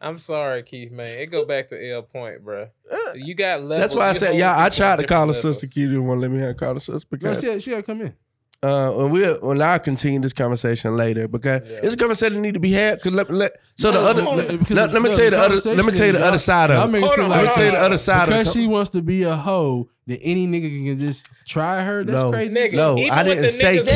I'm 0.00 0.18
sorry, 0.18 0.62
Keith, 0.62 0.92
man. 0.92 1.18
It 1.18 1.26
go 1.26 1.44
back 1.44 1.68
to 1.68 1.90
L 1.90 2.00
point, 2.02 2.42
bro. 2.42 2.68
Uh, 2.90 2.96
you 3.14 3.34
got 3.34 3.60
levels. 3.60 3.82
That's 3.82 3.94
why 3.94 4.08
I 4.08 4.12
said, 4.14 4.28
hold 4.28 4.38
yeah, 4.40 4.54
I 4.64 4.70
tried 4.70 5.00
to 5.00 5.06
call 5.06 5.26
her 5.26 5.34
different 5.34 5.56
sister. 5.56 5.66
Keith 5.66 5.88
didn't 5.88 6.06
want 6.06 6.18
to 6.18 6.22
let 6.22 6.30
me 6.30 6.38
have 6.40 6.56
call 6.56 6.72
her 6.72 6.80
sister 6.80 7.06
No, 7.10 7.18
because 7.18 7.40
she, 7.42 7.60
she 7.60 7.70
gotta 7.70 7.82
come 7.82 8.00
in. 8.00 8.14
Uh, 8.62 8.90
when 8.92 9.10
we 9.10 9.22
when 9.38 9.62
I'll 9.62 9.78
continue 9.78 10.18
this 10.20 10.32
conversation 10.32 10.96
later 10.96 11.28
because 11.28 11.62
Yeah. 11.64 11.80
it's 11.82 11.94
a 11.94 11.96
conversation 11.96 12.34
that 12.34 12.40
need 12.40 12.54
to 12.54 12.60
be 12.60 12.72
had. 12.72 13.00
Cause 13.00 13.12
let, 13.12 13.30
let, 13.30 13.52
so 13.76 13.92
the 13.92 14.00
other 14.00 14.22
no, 14.22 14.32
let, 14.34 14.92
let 14.92 15.00
me 15.02 15.10
tell 15.14 15.24
you 15.24 15.30
the 15.30 15.36
the 15.36 15.42
other 15.42 15.74
let 15.76 15.84
me 15.86 15.92
tell 15.92 16.06
you 16.06 16.12
the 16.12 16.24
other 16.24 16.38
side 16.38 16.70
y'all 16.70 16.82
of 16.82 16.88
it. 16.88 16.92
make 16.92 17.02
it 17.02 17.06
Hold 17.06 17.14
seem 17.16 17.24
on, 17.24 17.30
Let 17.30 17.38
me 17.40 17.44
like 17.46 17.54
tell 17.54 17.64
you 17.64 17.70
the 17.70 17.78
other 17.80 17.98
side 17.98 18.22
of 18.24 18.28
because 18.30 18.48
it. 18.48 18.58
she 18.58 18.66
wants 18.66 18.90
to 18.90 19.02
be 19.02 19.22
a 19.22 19.36
hoe 19.36 19.88
that 20.08 20.18
any 20.22 20.46
nigga 20.48 20.86
can 20.86 20.98
just 20.98 21.26
try 21.46 21.82
her. 21.84 22.02
That's 22.02 22.16
No. 22.20 22.32
crazy. 22.32 22.54
Nigga, 22.54 22.72
No, 22.74 22.96
I 23.12 23.22
didn't 23.22 23.50
say 23.50 23.78
niggas- 23.78 23.86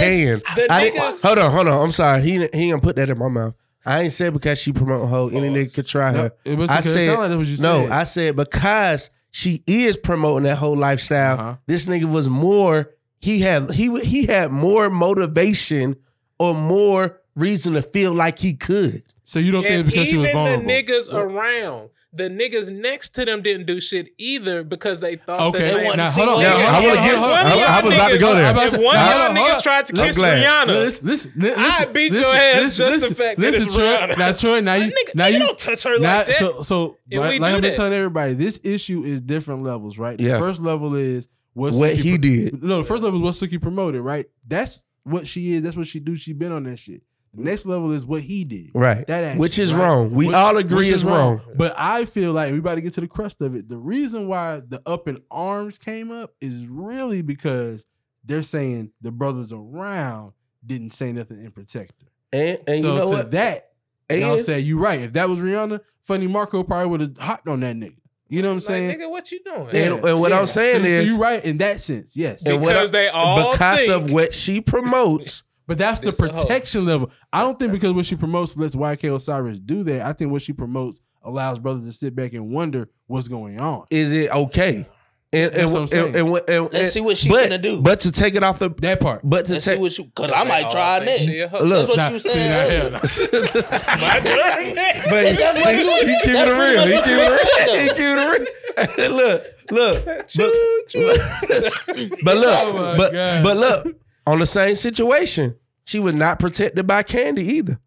can. 0.44 0.68
I 0.70 0.80
didn't, 0.84 0.98
hold 1.22 1.38
on, 1.38 1.50
hold 1.50 1.68
on. 1.68 1.82
I'm 1.84 1.92
sorry. 1.92 2.22
He 2.22 2.32
he 2.32 2.70
didn't 2.70 2.82
put 2.82 2.96
that 2.96 3.08
in 3.08 3.18
my 3.18 3.28
mouth. 3.28 3.54
I 3.84 4.02
ain't 4.02 4.12
said 4.12 4.32
because 4.32 4.60
she 4.60 4.72
promote 4.72 5.08
hoe 5.08 5.28
any 5.30 5.48
nigga 5.48 5.74
could 5.74 5.88
try 5.88 6.12
No, 6.12 6.18
her. 6.18 6.32
it 6.44 6.56
was 6.56 6.70
I 6.70 6.74
because 6.76 6.86
it 6.86 6.92
said 6.92 7.18
like 7.18 7.28
that's 7.30 7.36
what 7.36 7.46
you 7.46 7.56
no. 7.56 7.80
said. 7.82 7.90
I 7.90 8.04
said 8.04 8.36
because 8.36 9.10
she 9.32 9.64
is 9.66 9.96
promoting 9.96 10.44
that 10.44 10.56
whole 10.56 10.76
lifestyle. 10.76 11.34
Uh-huh. 11.40 11.54
This 11.66 11.86
nigga 11.86 12.04
was 12.04 12.28
more. 12.28 12.90
He 13.22 13.40
had 13.40 13.70
he 13.70 13.98
he 14.00 14.26
had 14.26 14.50
more 14.50 14.90
motivation 14.90 15.96
or 16.38 16.54
more 16.54 17.20
reason 17.36 17.74
to 17.74 17.82
feel 17.82 18.12
like 18.12 18.38
he 18.38 18.52
could. 18.54 19.02
So 19.24 19.38
you 19.38 19.52
don't 19.52 19.62
think 19.62 19.86
because 19.86 20.10
he 20.10 20.16
was 20.18 20.28
even 20.28 20.36
vulnerable? 20.36 20.66
the 20.66 20.72
niggas 20.82 21.12
around, 21.12 21.90
the 22.12 22.24
niggas 22.24 22.68
next 22.70 23.10
to 23.14 23.24
them 23.24 23.40
didn't 23.40 23.66
do 23.66 23.80
shit 23.80 24.08
either 24.18 24.64
because 24.64 25.00
they 25.00 25.16
thought 25.16 25.40
Okay, 25.54 25.60
that 25.60 25.76
they 25.78 25.84
want 25.84 25.96
now 25.98 26.06
to 26.06 26.10
hold 26.10 26.26
see 26.26 26.30
on. 26.32 26.34
what- 26.34 26.42
Now, 26.42 26.56
hold 26.56 26.66
on, 26.66 26.74
I 26.74 26.88
wanna 26.96 27.08
get- 27.08 27.16
hold 27.18 27.30
on. 27.30 27.36
I- 27.38 27.50
I 27.78 27.82
was 27.82 27.94
about 27.94 28.08
to 28.10 28.18
go 28.18 28.34
there. 28.34 28.44
I'm 28.46 28.50
about 28.54 28.60
to 28.60 28.66
If 28.66 28.70
say- 28.72 28.84
one 28.84 28.96
of 28.96 29.02
y'all 29.06 29.30
niggas 29.36 29.56
on. 29.56 29.62
tried 29.62 29.86
to 29.86 30.00
I'm 30.00 30.06
kiss 30.08 30.16
glad. 30.16 30.44
Rihanna, 30.44 30.66
Listen, 30.66 31.06
listen, 31.06 31.32
listen, 31.36 31.58
I 31.60 31.64
listen, 31.78 31.92
beat 31.92 32.12
your 32.12 32.20
listen, 32.22 32.36
ass 32.36 32.54
listen, 32.56 32.66
just 32.66 32.78
the 32.78 32.90
listen, 32.90 33.14
fact 33.14 33.40
that 33.40 33.46
listen, 33.46 33.62
it's 33.62 33.74
Troy. 33.74 33.84
Rihanna. 33.84 34.18
Now, 34.18 34.32
Troy, 34.32 34.60
now 34.60 34.74
you, 34.74 34.84
nigga, 34.92 35.14
now 35.14 35.26
you 35.28 35.32
you 35.34 35.38
don't 35.38 35.58
touch 35.58 35.82
her 35.84 35.98
now, 36.00 36.16
like 36.18 36.26
that. 36.26 36.34
So, 36.36 36.62
so 36.62 36.96
And 37.10 37.20
like, 37.20 37.40
like 37.40 37.54
I've 37.54 37.62
been 37.62 37.74
telling 37.76 37.92
everybody, 37.94 38.34
this 38.34 38.58
issue 38.64 39.04
is 39.04 39.20
different 39.22 39.62
levels, 39.62 39.96
right? 39.96 40.18
Yeah. 40.20 40.32
The 40.34 40.38
first 40.40 40.60
level 40.60 40.94
is 40.96 41.28
what 41.54 41.74
What 41.74 41.96
he 41.96 42.12
pro- 42.12 42.18
did. 42.18 42.62
No, 42.62 42.78
the 42.78 42.84
first 42.84 43.02
level 43.02 43.18
is 43.18 43.40
what 43.40 43.50
Suki 43.50 43.60
promoted, 43.60 44.00
right? 44.00 44.26
That's 44.46 44.84
what 45.04 45.26
she 45.28 45.54
is. 45.54 45.62
That's 45.62 45.76
what 45.76 45.86
she 45.86 46.00
do. 46.00 46.16
She 46.16 46.32
been 46.32 46.52
on 46.52 46.64
that 46.64 46.78
shit. 46.78 47.02
The 47.32 47.38
mm-hmm. 47.38 47.48
next 47.48 47.66
level 47.66 47.92
is 47.92 48.04
what 48.04 48.22
he 48.22 48.44
did. 48.44 48.70
Right. 48.74 49.06
That 49.06 49.24
action, 49.24 49.38
Which 49.38 49.58
is 49.58 49.72
right? 49.72 49.86
wrong. 49.86 50.10
We 50.12 50.26
Which- 50.26 50.36
all 50.36 50.56
agree 50.58 50.90
is 50.90 51.04
wrong. 51.04 51.40
But 51.56 51.74
I 51.76 52.04
feel 52.04 52.32
like 52.32 52.52
we 52.52 52.58
about 52.58 52.76
to 52.76 52.80
get 52.80 52.92
to 52.94 53.00
the 53.00 53.08
crust 53.08 53.40
of 53.40 53.54
it. 53.54 53.68
The 53.68 53.78
reason 53.78 54.28
why 54.28 54.60
the 54.66 54.82
up 54.86 55.08
in 55.08 55.22
arms 55.30 55.78
came 55.78 56.10
up 56.10 56.34
is 56.40 56.66
really 56.66 57.22
because 57.22 57.86
they're 58.24 58.42
saying 58.42 58.92
the 59.00 59.10
brothers 59.10 59.52
around 59.52 60.32
didn't 60.64 60.92
say 60.92 61.12
nothing 61.12 61.38
and 61.38 61.54
protect 61.54 62.02
her. 62.02 62.08
And 62.32 62.60
and 62.66 62.80
so 62.80 62.88
you 62.88 62.98
know 62.98 63.10
to 63.10 63.16
what? 63.16 63.30
that, 63.32 63.72
y'all 64.10 64.38
say 64.38 64.60
you 64.60 64.78
right. 64.78 65.00
If 65.00 65.14
that 65.14 65.28
was 65.28 65.38
Rihanna, 65.38 65.80
Funny 66.02 66.26
Marco 66.26 66.62
probably 66.62 66.86
would 66.88 67.00
have 67.00 67.18
hopped 67.18 67.48
on 67.48 67.60
that 67.60 67.76
nigga. 67.76 67.96
You 68.32 68.42
know 68.42 68.48
what 68.48 68.52
I'm 68.52 68.56
Like, 68.58 68.66
saying? 68.66 68.98
nigga, 68.98 69.10
what 69.10 69.30
you 69.30 69.40
doing? 69.44 69.68
And- 69.72 70.04
and 70.04 70.20
what 70.20 70.32
I'm 70.32 70.46
saying 70.46 70.82
so, 70.82 70.88
is- 70.88 71.08
so 71.10 71.14
you 71.16 71.20
right 71.20 71.44
in 71.44 71.58
that 71.58 71.80
sense, 71.82 72.16
yes. 72.16 72.46
and 72.46 72.60
what 72.62 72.68
Because 72.68 72.88
I- 72.88 72.92
they 72.92 73.08
all 73.08 73.52
because 73.52 73.78
think- 73.80 73.90
of 73.92 74.10
what 74.10 74.34
she 74.34 74.60
promotes. 74.60 75.42
But 75.68 75.78
that's 75.78 76.00
the 76.00 76.10
This 76.10 76.18
a 76.20 76.26
hoe. 76.26 76.42
protection 76.42 76.84
level. 76.86 77.10
I 77.32 77.40
don't 77.42 77.56
think 77.58 77.70
because 77.72 77.92
what 77.92 78.04
she 78.04 78.16
promotes 78.16 78.56
lets 78.56 78.74
YK 78.74 79.14
Osiris 79.14 79.60
do 79.60 79.84
that. 79.84 80.02
I 80.02 80.12
think 80.12 80.32
what 80.32 80.42
she 80.42 80.52
promotes 80.52 81.00
allows 81.22 81.60
brothers 81.60 81.84
to 81.86 81.92
sit 81.92 82.16
back 82.16 82.32
and 82.34 82.50
wonder 82.50 82.88
what's 83.06 83.28
going 83.28 83.60
on. 83.60 83.84
Is 83.90 84.10
it 84.12 84.34
okay? 84.34 84.88
And 85.34 85.50
That's 85.52 85.72
what 85.72 85.80
I'm 85.82 85.88
saying. 85.88 86.14
and, 86.16 86.28
and, 86.28 86.48
and- 86.48 86.72
Let's 86.72 86.92
see 86.92 87.00
what 87.00 87.16
she 87.16 87.30
but, 87.30 87.48
finna 87.48 87.60
do. 87.62 87.80
But 87.80 88.00
to 88.00 88.12
take 88.12 88.34
it 88.34 88.42
off 88.42 88.58
the 88.58 88.68
That 88.68 89.00
part. 89.00 89.22
but 89.24 89.46
to 89.46 89.52
Let's 89.54 89.64
see 89.64 89.70
take 89.72 89.80
what 89.80 89.96
you. 89.96 90.10
Cause 90.14 90.30
I 90.34 90.44
might 90.44 90.70
try 90.70 90.98
think 91.04 91.26
next. 91.30 91.58
she 91.60 91.64
look, 91.64 91.86
That's 91.86 91.88
what 91.88 91.96
Nah, 91.96 92.08
you 92.10 92.18
see, 92.18 92.28
said. 92.28 92.92
now, 92.92 92.98
earlier. 92.98 93.00
My 94.02 94.20
turn. 94.20 94.74
but 95.08 95.36
That's 95.36 95.64
what 95.64 95.74
he, 95.74 95.80
you- 95.82 96.06
he 96.06 96.16
keeping 96.20 96.32
that's 96.34 96.50
it 96.50 96.58
real. 96.60 96.86
He 96.86 96.92
what 96.94 97.04
keeping 97.04 97.18
you 97.18 97.24
it 97.24 97.30
real. 97.30 97.66
said. 97.66 97.82
He 97.82 97.88
keeping 97.88 98.04
it 98.04 98.30
real. 98.30 98.46
look, 99.16 99.46
look, 99.70 100.04
but, 100.04 100.22
but 102.24 102.36
look, 102.36 102.58
Oh 102.58 102.72
my 102.74 102.96
but 102.96 103.12
God. 103.12 103.44
but 103.44 103.56
look, 103.56 103.96
on 104.26 104.38
the 104.38 104.46
same 104.46 104.74
situation, 104.76 105.56
she 105.84 105.98
was 105.98 106.14
not 106.14 106.38
protected 106.38 106.86
by 106.86 107.02
Kandi 107.02 107.38
either. 107.38 107.78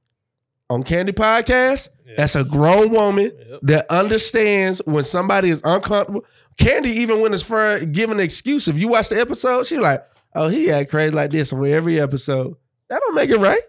On 0.69 0.83
Kandi 0.83 1.09
podcast, 1.11 1.89
that's 2.17 2.35
a 2.35 2.43
grown 2.43 2.89
woman 2.91 3.31
Yep. 3.49 3.59
that 3.63 3.85
understands 3.91 4.81
when 4.85 5.03
somebody 5.03 5.49
is 5.49 5.61
uncomfortable. 5.63 6.25
Kandi, 6.57 6.87
even 6.87 7.21
when 7.21 7.33
it's 7.33 7.43
for 7.43 7.79
giving 7.85 8.17
an 8.17 8.23
excuse, 8.23 8.67
if 8.67 8.77
you 8.77 8.87
watch 8.87 9.09
the 9.09 9.19
episode, 9.19 9.65
she 9.67 9.77
like, 9.77 10.03
oh, 10.35 10.47
he 10.47 10.71
act 10.71 10.89
crazy 10.91 11.11
like 11.13 11.31
this 11.31 11.51
on 11.53 11.65
every 11.65 11.99
episode. 11.99 12.55
That 12.89 13.01
don't 13.01 13.15
make 13.15 13.29
it 13.29 13.39
right. 13.39 13.61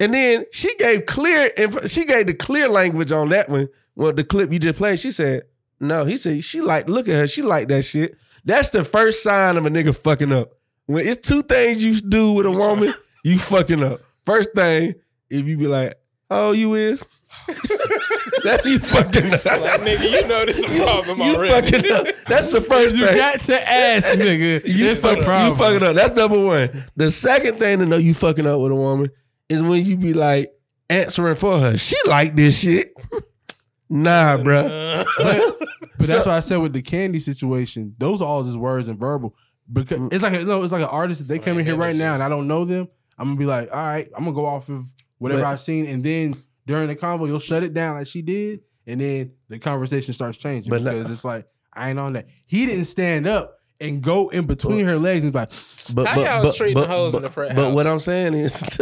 And 0.00 0.12
then 0.12 0.44
she 0.52 0.74
gave 0.76 1.06
clear, 1.06 1.50
she 1.86 2.04
gave 2.04 2.26
the 2.26 2.34
clear 2.34 2.68
language 2.68 3.12
on 3.12 3.28
that 3.30 3.48
one. 3.48 3.68
Well, 3.94 4.12
the 4.12 4.24
clip 4.24 4.52
you 4.52 4.58
just 4.58 4.78
played, 4.78 4.98
she 5.00 5.12
said, 5.12 5.44
no, 5.80 6.04
he 6.04 6.18
said, 6.18 6.44
she 6.44 6.60
like, 6.60 6.88
look 6.88 7.08
at 7.08 7.14
her, 7.14 7.26
she 7.26 7.42
like 7.42 7.68
that 7.68 7.84
shit. 7.84 8.16
That's 8.44 8.70
the 8.70 8.84
first 8.84 9.22
sign 9.22 9.56
of 9.56 9.66
a 9.66 9.70
nigga 9.70 9.96
fucking 9.96 10.32
up. 10.32 10.52
When 10.86 11.06
it's 11.06 11.26
two 11.26 11.42
things 11.42 11.82
you 11.82 12.00
do 12.00 12.32
with 12.32 12.44
a 12.46 12.50
woman, 12.50 12.92
you 13.24 13.38
fucking 13.38 13.82
up. 13.82 14.00
First 14.24 14.50
thing, 14.54 14.94
if 15.30 15.46
you 15.46 15.56
be 15.56 15.66
like, 15.66 15.94
oh, 16.30 16.52
you 16.52 16.74
is? 16.74 17.02
That's 18.44 18.64
you 18.66 18.78
fucking 18.78 19.32
up. 19.34 19.44
Like, 19.44 19.80
nigga, 19.80 20.10
you 20.22 20.28
know 20.28 20.44
this 20.46 20.62
a 20.62 20.84
problem 20.84 21.20
you 21.20 21.34
already. 21.36 21.70
fucking 21.70 21.92
up. 21.92 22.06
That's 22.26 22.48
the 22.52 22.60
first 22.60 22.94
You 22.96 23.04
thing. 23.06 23.16
got 23.16 23.40
to 23.42 23.72
ask, 23.72 24.06
nigga. 24.18 24.66
You, 24.66 24.90
it's 24.90 25.00
fuck, 25.00 25.18
a 25.18 25.24
problem. 25.24 25.52
you 25.52 25.56
fucking 25.58 25.82
up. 25.88 25.94
That's 25.96 26.14
number 26.16 26.44
one. 26.44 26.84
The 26.96 27.10
second 27.10 27.58
thing 27.58 27.78
to 27.80 27.86
know 27.86 27.96
you 27.96 28.14
fucking 28.14 28.46
up 28.46 28.60
with 28.60 28.72
a 28.72 28.74
woman 28.74 29.10
is 29.48 29.62
when 29.62 29.84
you 29.84 29.96
be 29.96 30.14
like 30.14 30.52
answering 30.90 31.34
for 31.36 31.58
her. 31.58 31.78
She 31.78 31.96
like 32.06 32.34
this 32.36 32.58
shit. 32.60 32.92
nah, 33.90 34.36
bruh. 34.38 35.04
But, 35.18 35.58
but 35.98 36.06
that's 36.06 36.26
why 36.26 36.36
I 36.36 36.40
said 36.40 36.56
with 36.56 36.72
the 36.72 36.82
Kandi 36.82 37.20
situation, 37.20 37.94
those 37.98 38.20
are 38.20 38.28
all 38.28 38.42
just 38.42 38.56
words 38.58 38.88
and 38.88 38.98
verbal. 38.98 39.34
Because 39.72 39.98
Mm. 39.98 40.12
it's 40.12 40.22
like 40.22 40.34
a, 40.34 40.44
no, 40.44 40.62
it's 40.62 40.72
like 40.72 40.82
an 40.82 40.88
artist. 40.88 41.22
If 41.22 41.26
they 41.26 41.38
come 41.38 41.58
in 41.58 41.64
here 41.64 41.76
right 41.76 41.90
energy. 41.90 42.00
now 42.00 42.14
and 42.14 42.22
I 42.22 42.28
don't 42.28 42.46
know 42.46 42.64
them, 42.66 42.88
I'm 43.18 43.28
gonna 43.28 43.38
be 43.38 43.46
like, 43.46 43.70
all 43.72 43.78
right, 43.86 44.06
I'm 44.16 44.24
gonna 44.24 44.34
go 44.34 44.44
off 44.44 44.68
of 44.68 44.84
whatever 45.18 45.40
But- 45.42 45.46
I've 45.48 45.60
seen, 45.60 45.86
and 45.86 46.02
then 46.04 46.42
during 46.66 46.88
the 46.88 46.96
convo, 46.96 47.26
you'll 47.26 47.38
shut 47.38 47.62
it 47.62 47.74
down 47.74 47.96
like 47.96 48.06
she 48.06 48.22
did, 48.22 48.60
and 48.86 49.00
then 49.00 49.32
the 49.48 49.58
conversation 49.58 50.14
starts 50.14 50.38
changing 50.38 50.70
But 50.70 50.82
not- 50.82 50.94
because 50.94 51.10
it's 51.10 51.24
like 51.24 51.46
I 51.72 51.90
ain't 51.90 51.98
on 51.98 52.12
that. 52.14 52.26
He 52.46 52.66
didn't 52.66 52.84
stand 52.86 53.26
up 53.26 53.58
and 53.80 54.00
go 54.02 54.28
in 54.28 54.46
between 54.46 54.84
her 54.84 54.96
legs 54.96 55.24
and 55.24 55.32
be 55.32 55.38
like, 55.40 55.50
But 55.94 56.06
How 56.06 56.14
but 56.16 56.24
y'all 56.26 56.42
but, 56.44 56.56
treating 56.56 56.74
but, 56.74 56.88
hoes 56.88 57.12
in 57.14 57.20
but, 57.20 57.26
the 57.28 57.32
frat 57.32 57.56
but 57.56 57.72
what? 57.74 57.86
I'm 57.86 57.98
saying 57.98 58.34
is 58.34 58.62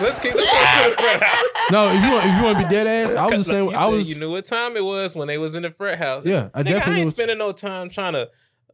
Let's 0.00 0.18
keep 0.20 0.32
this 0.34 0.50
to 0.50 0.90
the 0.90 0.96
front 0.98 1.22
house. 1.22 1.44
No, 1.70 1.86
if 1.88 2.02
you 2.02 2.10
want, 2.10 2.26
if 2.26 2.36
you 2.38 2.42
want 2.44 2.58
to 2.58 2.64
be 2.64 2.70
dead 2.70 2.86
ass, 2.88 3.14
I 3.14 3.22
was 3.26 3.32
just 3.34 3.48
saying. 3.50 3.70
You 3.70 3.76
I 3.76 3.86
was. 3.86 4.08
You 4.10 4.16
knew 4.18 4.32
what 4.32 4.44
time 4.44 4.76
it 4.76 4.84
was 4.84 5.14
when 5.14 5.28
they 5.28 5.38
was 5.38 5.54
in 5.54 5.62
the 5.62 5.70
frat 5.70 5.98
house. 5.98 6.26
Yeah, 6.26 6.48
I 6.52 6.62
Nigga, 6.62 6.64
definitely 6.70 6.92
I 6.94 6.96
ain't 6.96 7.04
was- 7.04 7.14
spending 7.14 7.38
no 7.38 7.52
time 7.52 7.88
trying 7.88 8.14
to 8.14 8.28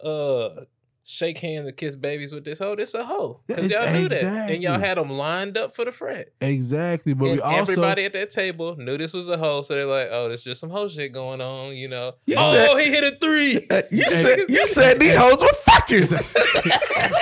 uh 0.07 0.65
shake 1.09 1.39
hands 1.39 1.69
and 1.69 1.77
kiss 1.77 1.95
babies 1.95 2.33
with 2.33 2.45
this 2.45 2.59
hoe. 2.59 2.75
This 2.75 2.93
a 2.93 3.05
hoe 3.05 3.41
because 3.47 3.71
y'all 3.71 3.83
it's- 3.85 3.99
knew 4.01 4.09
that, 4.09 4.51
and 4.51 4.61
y'all 4.63 4.79
had 4.81 4.99
them 4.99 5.09
lined 5.11 5.57
up 5.57 5.75
for 5.77 5.85
the 5.85 5.93
frat. 5.93 6.29
Exactly, 6.41 7.15
but 7.15 7.27
and 7.27 7.37
we 7.37 7.41
also 7.41 7.61
everybody 7.73 8.05
at 8.05 8.13
that 8.13 8.31
table 8.31 8.77
knew 8.77 8.99
this 8.99 9.13
was 9.13 9.29
a 9.29 9.39
hoe, 9.39 9.63
so 9.63 9.75
they're 9.75 9.87
like, 9.87 10.09
"Oh, 10.11 10.27
there's 10.29 10.43
just 10.43 10.61
some 10.61 10.71
hoe 10.71 10.89
shit 10.89 11.13
going 11.13 11.41
on," 11.41 11.75
you 11.77 11.87
know. 11.89 12.15
You 12.27 12.37
oh, 12.39 12.53
said- 12.53 12.79
he 12.85 12.91
hit 12.91 13.05
a 13.05 13.17
three. 13.19 13.67
Uh, 13.77 13.83
you 13.91 14.09
said 14.11 14.39
you 14.49 14.67
said 14.67 14.99
these 15.01 15.17
hoes 15.17 15.41
were 15.41 15.49
fucking. 15.65 16.03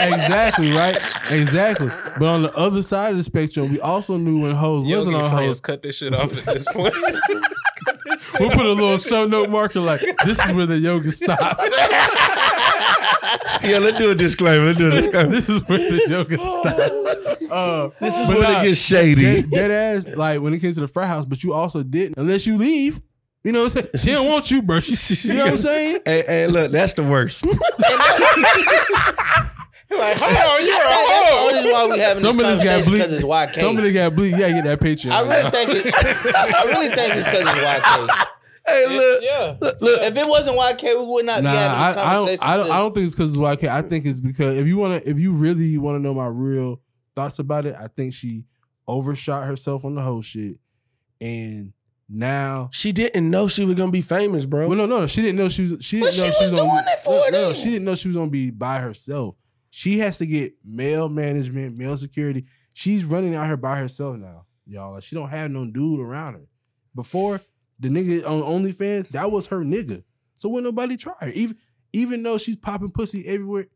exactly 0.01 0.73
right, 0.73 0.97
exactly. 1.31 1.89
But 2.19 2.27
on 2.27 2.43
the 2.43 2.55
other 2.57 2.83
side 2.83 3.11
of 3.13 3.17
the 3.17 3.23
spectrum, 3.23 3.71
we 3.71 3.81
also 3.81 4.17
knew 4.17 4.43
when 4.43 4.55
hoes 4.55 4.87
Yogi 4.87 4.97
wasn't 4.97 5.17
on 5.17 5.31
friends 5.31 5.47
hoes. 5.47 5.61
cut 5.61 5.83
this 5.83 5.97
shit 5.97 6.15
off 6.15 6.37
at 6.47 6.55
this 6.55 6.67
point. 6.73 6.95
We'll 8.39 8.51
put 8.51 8.67
a 8.67 8.73
little 8.73 8.99
show 8.99 9.27
note 9.27 9.51
marker 9.51 9.81
like 9.81 10.01
this 10.25 10.39
is 10.39 10.53
where 10.53 10.67
the 10.67 10.79
yoga 10.79 11.11
stops. 11.13 11.63
yeah, 13.63 13.79
let's 13.79 13.97
do 13.99 14.11
a 14.11 14.15
disclaimer. 14.15 14.67
Let's 14.67 14.79
do 14.79 14.89
a 14.89 14.91
disclaimer. 14.91 15.31
this 15.31 15.49
is 15.49 15.63
where 15.69 15.79
the 15.79 16.03
yoga 16.09 16.37
stops. 16.39 16.81
Uh, 17.51 17.91
This 18.01 18.19
is 18.19 18.27
but 18.27 18.39
where 18.39 18.61
it 18.61 18.65
gets 18.69 18.81
shady. 18.81 19.23
Dead, 19.43 19.51
dead 19.51 19.71
ass, 19.71 20.07
like 20.17 20.41
when 20.41 20.55
it 20.55 20.61
came 20.61 20.73
to 20.75 20.81
the 20.81 20.89
frat 20.89 21.09
house, 21.09 21.25
but 21.27 21.45
you 21.45 21.53
also 21.53 21.83
didn't 21.83 22.17
unless 22.19 22.47
you 22.47 22.57
leave. 22.57 23.01
You 23.43 23.53
know 23.53 23.65
what 23.65 23.77
I'm 23.77 23.83
saying? 23.83 23.95
She 23.99 24.11
don't 24.13 24.27
want 24.27 24.51
you, 24.51 24.63
bro. 24.63 24.81
She, 24.81 24.95
you 25.29 25.35
know 25.35 25.45
what 25.45 25.53
I'm 25.55 25.59
saying? 25.59 25.99
Hey, 26.07 26.25
hey, 26.27 26.47
look, 26.47 26.73
that's 26.73 26.95
the 26.95 27.03
worst. 27.03 27.45
like, 27.45 27.59
hold 30.17 30.35
on, 30.35 30.65
you're 30.67 30.75
a 30.75 30.79
That's 30.79 31.07
the 31.07 31.13
hoe. 31.37 31.47
only 31.47 31.55
reason 31.59 31.73
why 31.73 31.87
we 31.87 31.99
having 31.99 32.23
this 32.23 32.33
Some 32.33 32.41
of 32.41 32.47
this 32.47 32.65
got 32.65 32.85
conversation 32.85 32.91
bleed. 32.91 32.99
because 32.99 33.13
it's 33.13 33.25
YK. 33.25 33.55
Some 33.61 33.77
of 33.77 33.83
this 33.85 33.93
got 33.95 34.15
bleed. 34.15 34.31
You 34.33 34.39
gotta 34.39 34.53
get 34.55 34.65
that 34.65 34.81
picture. 34.81 35.13
I 35.13 35.21
really 35.21 35.51
think 35.51 35.71
it, 35.87 35.95
I 35.95 36.65
really 36.65 36.89
think 36.89 37.15
it's 37.17 37.27
because 37.29 37.55
it's 37.55 37.65
YK. 37.65 38.09
Hey, 38.67 38.87
look, 38.97 39.23
Yeah. 39.23 39.57
look, 39.61 39.81
look. 39.83 40.01
If 40.03 40.17
it 40.17 40.27
wasn't 40.27 40.57
YK, 40.57 40.99
we 41.01 41.05
would 41.07 41.27
not 41.27 41.43
Nah, 41.43 41.51
be 41.53 41.57
having 41.57 41.79
I, 41.79 41.93
this 41.93 42.01
I 42.01 42.05
don't. 42.05 42.15
conversation. 42.17 42.41
I 42.43 42.57
don't. 42.57 42.71
I 42.71 42.79
don't 42.79 42.95
think 42.95 43.07
it's 43.07 43.15
because 43.15 43.31
it's 43.31 43.39
YK. 43.39 43.69
I 43.69 43.83
think 43.83 44.07
it's 44.07 44.19
because 44.19 44.57
if 44.57 44.67
you 44.67 44.77
want 44.79 45.03
to, 45.03 45.11
if 45.11 45.19
you 45.19 45.33
really 45.33 45.77
want 45.79 45.97
to 45.97 46.01
know 46.03 46.15
my 46.15 46.27
real 46.27 46.81
thoughts 47.15 47.39
about 47.39 47.67
it, 47.67 47.77
I 47.79 47.89
think 47.89 48.15
she 48.15 48.47
overshot 48.89 49.45
herself 49.47 49.85
on 49.85 49.95
the 49.95 50.03
whole 50.03 50.23
shit, 50.23 50.57
and 51.21 51.73
now. 52.09 52.69
She 52.73 52.93
didn't 52.93 53.31
know 53.31 53.49
she 53.49 53.65
was 53.65 53.75
gonna 53.75 53.93
be 53.93 54.03
famous, 54.03 54.47
bro. 54.47 54.69
Well, 54.69 54.77
no, 54.79 54.87
no, 54.87 55.07
she 55.07 55.21
didn't 55.23 55.37
know 55.37 55.49
she 55.49 55.63
was. 55.63 55.85
She 55.85 56.01
didn't 56.01 56.17
know 56.19 56.25
she 56.25 56.33
she 56.33 56.45
was 56.45 56.51
was 56.53 56.61
gonna 56.61 56.71
doing 56.73 56.85
be, 56.85 56.91
it 56.91 56.99
for 57.01 57.31
no, 57.33 57.49
no, 57.49 57.55
she 57.55 57.65
didn't 57.71 57.85
know 57.85 57.95
she 57.95 58.09
was 58.09 58.17
gonna 58.17 58.31
be 58.31 58.51
by 58.51 58.79
herself. 58.81 59.37
She 59.71 59.99
has 59.99 60.19
to 60.19 60.27
get 60.27 60.55
male 60.65 61.09
management, 61.09 61.77
male 61.77 61.97
security. 61.97 62.45
She's 62.73 63.05
running 63.05 63.35
out 63.35 63.47
here 63.47 63.57
by 63.57 63.77
herself 63.79 64.17
now, 64.17 64.47
y'all. 64.67 64.93
Like 64.95 65.03
she 65.03 65.17
don't 65.17 65.29
have 65.29 65.51
no 65.51 65.67
dude 65.67 66.01
around 66.01 66.35
her. 66.35 66.47
Before 66.95 67.41
the 67.85 67.91
nigga 67.91 68.27
on 68.27 68.43
OnlyFans, 68.43 69.09
that 69.11 69.31
was 69.31 69.47
her 69.49 69.59
nigga. 69.59 70.03
So 70.37 70.49
wouldn't 70.49 70.65
nobody 70.65 70.97
try 70.97 71.15
her. 71.21 71.29
Even 71.31 71.57
even 71.93 72.23
though 72.23 72.39
she's 72.39 72.57
popping 72.57 72.91
pussy 72.91 73.27
everywhere, 73.27 73.67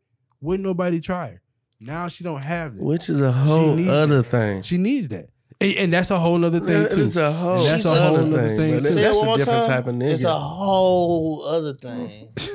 wouldn't 0.40 0.66
nobody 0.66 1.00
try 1.00 1.28
her. 1.28 1.42
Now 1.80 2.08
she 2.08 2.24
don't 2.24 2.42
have 2.42 2.76
that. 2.76 2.82
Which 2.82 3.08
is 3.08 3.20
a 3.20 3.30
whole 3.30 3.78
other 3.88 4.22
that. 4.22 4.24
thing. 4.24 4.62
She 4.62 4.78
needs 4.78 5.08
that. 5.08 5.26
And, 5.60 5.72
and 5.74 5.92
that's 5.92 6.10
a 6.10 6.18
whole 6.18 6.42
other 6.44 6.60
thing 6.60 6.88
too. 6.88 7.02
is 7.02 7.16
a 7.16 7.32
whole 7.32 7.62
that's 7.62 7.84
a 7.84 7.94
whole 7.94 8.16
other 8.16 8.26
nother 8.28 8.48
thing, 8.48 8.56
thing, 8.58 8.70
man. 8.74 8.82
too. 8.82 8.88
Say 8.90 9.00
it 9.00 9.02
That's 9.02 9.22
a 9.22 9.36
different 9.36 9.46
time. 9.46 9.66
type 9.66 9.86
of 9.86 9.94
nigga. 9.94 10.14
It's 10.14 10.24
a 10.24 10.38
whole 10.38 11.44
other 11.44 11.74
thing. 11.74 12.32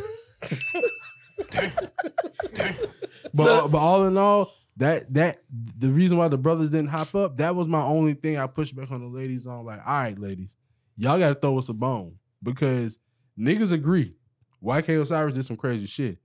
But 3.35 3.47
uh, 3.47 3.67
but 3.67 3.77
all 3.79 4.05
in 4.05 4.17
all, 4.17 4.51
that 4.77 5.11
that 5.13 5.41
the 5.77 5.89
reason 5.89 6.17
why 6.17 6.27
the 6.27 6.37
brothers 6.37 6.69
didn't 6.69 6.89
hop 6.89 7.15
up, 7.15 7.37
that 7.37 7.55
was 7.55 7.67
my 7.67 7.81
only 7.81 8.13
thing 8.13 8.37
I 8.37 8.47
pushed 8.47 8.75
back 8.75 8.91
on 8.91 9.01
the 9.01 9.07
ladies 9.07 9.47
on. 9.47 9.65
Like, 9.65 9.79
all 9.85 9.93
right, 9.93 10.17
ladies, 10.19 10.57
y'all 10.97 11.19
got 11.19 11.29
to 11.29 11.35
throw 11.35 11.57
us 11.57 11.69
a 11.69 11.73
bone 11.73 12.15
because 12.41 12.99
niggas 13.39 13.71
agree. 13.71 14.15
YK 14.63 15.01
Osiris 15.01 15.33
did 15.33 15.45
some 15.45 15.57
crazy 15.57 15.87
shit, 15.87 16.17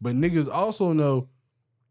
but 0.00 0.14
niggas 0.16 0.48
also 0.52 0.92
know, 0.92 1.28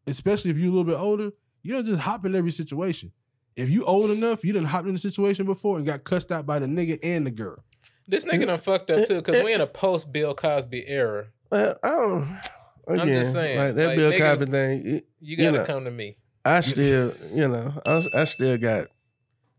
especially 0.08 0.52
if 0.52 0.58
you're 0.58 0.68
a 0.68 0.72
little 0.72 0.84
bit 0.84 0.98
older, 1.00 1.32
you 1.62 1.74
don't 1.74 1.86
just 1.86 2.02
hop 2.02 2.26
in 2.26 2.36
every 2.36 2.52
situation. 2.52 3.12
If 3.56 3.70
you 3.70 3.86
old 3.86 4.10
enough, 4.10 4.44
you 4.44 4.52
done 4.54 4.66
hopped 4.66 4.88
in 4.88 4.96
a 4.96 5.00
situation 5.00 5.46
before 5.46 5.78
and 5.78 5.86
got 5.86 6.04
cussed 6.04 6.32
out 6.32 6.46
by 6.46 6.58
the 6.60 6.66
nigga 6.66 6.98
and 7.04 7.26
the 7.28 7.32
girl. 7.32 7.64
This 8.08 8.26
nigga 8.26 8.48
done 8.48 8.60
fucked 8.60 8.90
up 8.90 9.08
too 9.08 9.16
because 9.22 9.44
we 9.44 9.54
in 9.54 9.62
a 9.62 9.68
post 9.68 10.12
Bill 10.12 10.34
Cosby 10.34 10.86
era. 10.88 11.28
Well, 11.52 11.78
I 11.84 11.90
don't. 11.90 12.40
Again, 12.88 13.00
I'm 13.00 13.08
just 13.08 13.34
saying, 13.34 13.58
like 13.60 13.76
that 13.76 13.88
like, 13.88 13.98
Bill 13.98 14.12
niggas- 14.12 14.20
Cosby 14.40 14.46
thing. 14.52 14.88
it- 14.96 15.06
You 15.22 15.38
gotta 15.38 15.58
know, 15.60 15.66
come 15.66 15.86
to 15.86 15.92
me. 15.92 16.18
I 16.44 16.60
still, 16.62 17.14
you 17.32 17.48
know, 17.48 17.74
I, 17.86 18.06
I 18.14 18.24
still 18.26 18.58
got. 18.58 18.88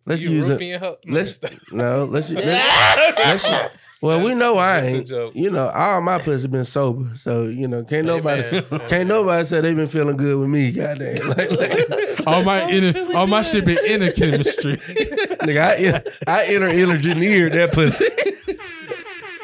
Let's 0.07 0.23
You 0.23 0.31
use 0.31 0.49
roofing 0.49 0.71
it. 0.71 0.83
your 0.83 0.97
Let's 1.07 1.43
No, 1.43 1.51
no. 1.73 2.05
Let's. 2.05 2.31
let's, 2.31 3.45
let's 3.45 3.77
well, 4.05 4.23
we 4.23 4.35
know 4.35 4.59
I 4.59 4.83
ain't. 4.83 5.09
You 5.09 5.51
know, 5.51 5.69
all 5.71 6.03
my 6.03 6.19
pussy 6.19 6.47
been 6.47 6.67
sober, 6.67 7.17
so 7.17 7.45
you 7.45 7.67
know, 7.67 7.85
can't 7.85 8.07
nobody, 8.07 8.43
man. 8.43 8.81
can't 8.89 9.09
nobody 9.09 9.47
say 9.47 9.63
they 9.63 9.73
been 9.73 9.89
feeling 9.89 10.19
good 10.19 10.39
with 10.39 10.51
me. 10.51 10.73
Goddamn, 10.73 11.29
like, 11.29 11.51
like, 11.51 12.27
All 12.27 12.43
my 12.45 12.69
inner, 12.69 13.17
all 13.17 13.27
my 13.27 13.43
shit 13.43 13.65
been 13.65 13.79
inner 13.87 14.13
chemistry. 14.13 14.77
nigga, 14.77 16.05
I, 16.27 16.31
I 16.31 16.45
enter 16.49 16.69
engineered 16.69 17.55
that 17.55 17.73
pussy. 17.73 18.05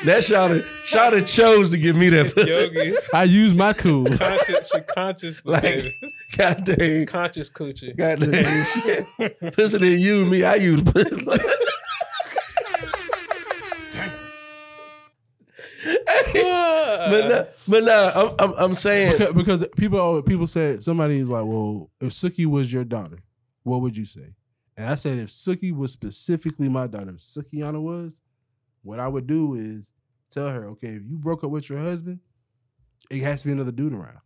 That 0.05 0.25
shot, 0.25 0.63
shot 0.85 1.13
chose 1.27 1.71
to 1.71 1.79
give 1.79 1.95
me 1.95 2.09
that 2.11 2.35
pussy. 2.35 2.49
Yogi. 2.51 2.95
I 3.13 3.25
use 3.25 3.53
my 3.53 3.73
tool. 3.75 4.07
Conscious, 4.07 4.71
she 4.73 4.81
conscious, 4.81 5.43
Like, 5.45 5.63
baby. 5.63 5.95
goddamn, 6.37 7.07
conscious 7.07 7.51
coochie. 7.51 7.95
goddamn 7.97 8.65
shit. 8.65 9.07
Pussy 9.55 9.79
didn't 9.79 10.01
use 10.01 10.27
me. 10.31 10.43
I 10.45 10.55
use 10.55 10.81
pussy. 10.81 11.27
but 16.33 17.29
no, 17.29 17.47
but 17.69 17.85
no, 17.85 18.13
I'm, 18.15 18.35
I'm, 18.51 18.55
I'm 18.59 18.75
saying 18.75 19.19
because, 19.19 19.35
because 19.35 19.65
people 19.77 19.99
always- 20.01 20.25
people 20.27 20.47
said 20.47 20.83
somebody's 20.83 21.29
like, 21.29 21.45
well, 21.45 21.91
if 22.01 22.09
Suki 22.13 22.47
was 22.47 22.73
your 22.73 22.85
daughter, 22.85 23.19
what 23.63 23.81
would 23.81 23.97
you 23.97 24.05
say? 24.05 24.35
And 24.77 24.89
I 24.89 24.95
said, 24.95 25.19
if 25.19 25.29
Suki 25.31 25.75
was 25.75 25.93
specifically 25.93 26.69
my 26.69 26.87
daughter, 26.87 27.11
if 27.11 27.17
Sukihana 27.17 27.81
was, 27.81 28.23
what 28.83 29.01
I 29.01 29.09
would 29.09 29.27
do 29.27 29.55
is 29.55 29.93
tell 30.31 30.49
her, 30.49 30.67
okay, 30.71 30.89
if 30.89 31.03
you 31.09 31.17
broke 31.19 31.45
up 31.45 31.51
with 31.51 31.69
your 31.69 31.81
husband, 31.81 32.21
it 33.11 33.23
has 33.23 33.43
to 33.43 33.47
be 33.49 33.53
another 33.53 33.73
dude 33.73 33.93
around. 33.93 34.19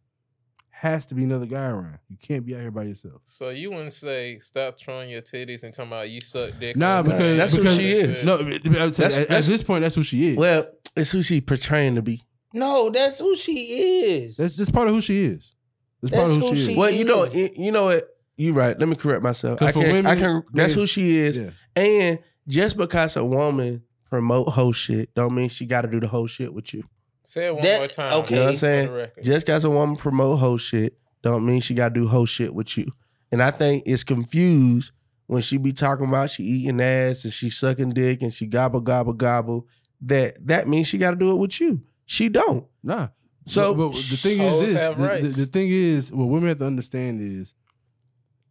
Has 0.71 1.07
to 1.07 1.15
be 1.15 1.23
another 1.25 1.47
guy 1.47 1.67
around. 1.67 1.99
You 2.09 2.17
can't 2.21 2.45
be 2.45 2.55
out 2.55 2.61
here 2.61 2.71
by 2.71 2.83
yourself. 2.83 3.23
So 3.27 3.51
you 3.51 3.71
wouldn't 3.71 3.93
say 3.93 4.39
stop 4.41 4.79
throwing 4.79 5.09
your 5.09 5.23
titties 5.23 5.63
and 5.63 5.73
talking 5.73 5.93
about 5.93 6.11
you 6.11 6.21
suck 6.21 6.51
dick. 6.59 6.77
Nah, 6.77 6.99
on 6.99 7.05
because 7.05 7.39
that's 7.39 7.53
who 7.55 7.69
she 7.71 7.93
is. 7.93 8.25
No, 8.25 8.39
but- 8.39 8.63
but 8.65 8.83
I'm 8.83 8.93
saying, 8.93 9.11
That's- 9.11 9.17
at, 9.19 9.31
at 9.31 9.45
this 9.45 9.63
point, 9.63 9.83
that's 9.83 9.95
who 9.95 10.03
she 10.03 10.31
is. 10.33 10.37
Well, 10.37 10.67
it's 10.97 11.13
who 11.13 11.23
she 11.23 11.41
portraying 11.41 11.95
to 11.95 12.03
be. 12.03 12.25
No, 12.53 12.91
that's 12.91 13.21
who 13.21 13.37
she 13.37 13.55
is. 14.03 14.37
that's 14.37 14.57
just 14.57 14.73
part 14.73 14.89
of 14.89 14.95
who 14.95 15.01
she 15.01 15.25
is. 15.25 15.55
That's, 16.03 16.15
part 16.15 16.31
of 16.31 16.37
who, 16.37 16.49
who 16.49 16.55
she 16.57 16.61
is. 16.63 16.67
she 16.69 16.77
Well, 16.77 16.91
you 16.91 17.05
know, 17.05 17.23
is. 17.23 17.35
you 17.35 17.51
you 17.57 17.73
know 17.73 17.85
what? 17.85 18.09
You're 18.37 18.53
right. 18.55 18.79
Let 18.79 18.89
me 18.89 18.97
correct 18.97 19.23
myself. 19.23 19.61
'Cause 19.61 19.69
I 19.69 19.73
for 19.73 19.85
can, 19.85 20.07
I 20.07 20.17
can. 20.17 20.43
That's 20.53 20.75
who 20.75 20.87
she 20.89 21.19
is. 21.19 21.39
Yeah. 21.39 21.51
And 21.77 22.19
just 22.49 22.77
because 22.77 23.17
a 23.17 23.25
woman 23.25 23.84
promote 24.11 24.49
whole 24.49 24.73
shit, 24.73 25.13
don't 25.15 25.35
mean 25.35 25.49
she 25.49 25.67
got 25.67 25.83
to 25.83 25.89
do 25.89 26.01
the 26.01 26.09
whole 26.09 26.27
shit 26.27 26.53
with 26.53 26.73
you. 26.75 26.85
Say 27.25 27.47
it 27.47 27.55
one 27.55 27.63
That- 27.65 27.79
more 27.81 27.89
time. 27.89 28.13
okay. 28.25 28.35
You 28.35 28.41
know 28.41 28.45
what 28.45 28.49
I'm 28.49 28.55
for 28.55 28.59
saying? 28.59 28.87
the 28.87 28.93
record. 28.93 29.25
Just 29.25 29.47
because 29.47 29.65
a 29.65 29.71
woman 29.71 29.97
promote 29.97 30.39
whole 30.39 30.59
shit, 30.59 30.99
don't 31.23 31.47
mean 31.47 31.61
she 31.61 31.75
got 31.75 31.95
to 31.95 32.01
do 32.01 32.07
whole 32.09 32.27
shit 32.27 32.55
with 32.55 32.77
you. 32.77 32.93
And 33.33 33.43
I 33.43 33.51
think 33.51 33.85
it's 33.87 34.05
confused 34.05 34.93
when 35.27 35.41
she 35.43 35.57
be 35.57 35.73
talking 35.73 36.07
about 36.07 36.31
she 36.31 36.43
eating 36.43 36.81
ass 36.81 37.25
and 37.25 37.33
she 37.33 37.49
sucking 37.51 37.91
dick 37.91 38.21
and 38.23 38.33
she 38.33 38.47
gobble 38.47 38.81
gobble 38.81 39.15
gobble. 39.15 39.67
That 40.03 40.47
that 40.47 40.69
means 40.69 40.87
she 40.87 40.99
got 40.99 41.11
to 41.11 41.17
do 41.17 41.31
it 41.31 41.37
with 41.37 41.59
you. 41.61 41.81
She 42.05 42.29
don't. 42.29 42.67
Nah. 42.83 43.09
So- 43.47 43.75
but, 43.75 43.89
but 43.93 43.97
the 44.11 44.17
thing 44.17 44.39
Hoes 44.39 44.65
is 44.65 44.73
this: 44.75 44.83
have 44.83 44.99
the, 44.99 45.29
the- 45.29 45.29
the 45.29 45.47
thing 45.47 45.71
is, 45.71 46.13
what 46.13 46.27
women 46.27 46.49
have 46.51 46.59
to 46.59 46.67
understand 46.67 47.21
is, 47.23 47.55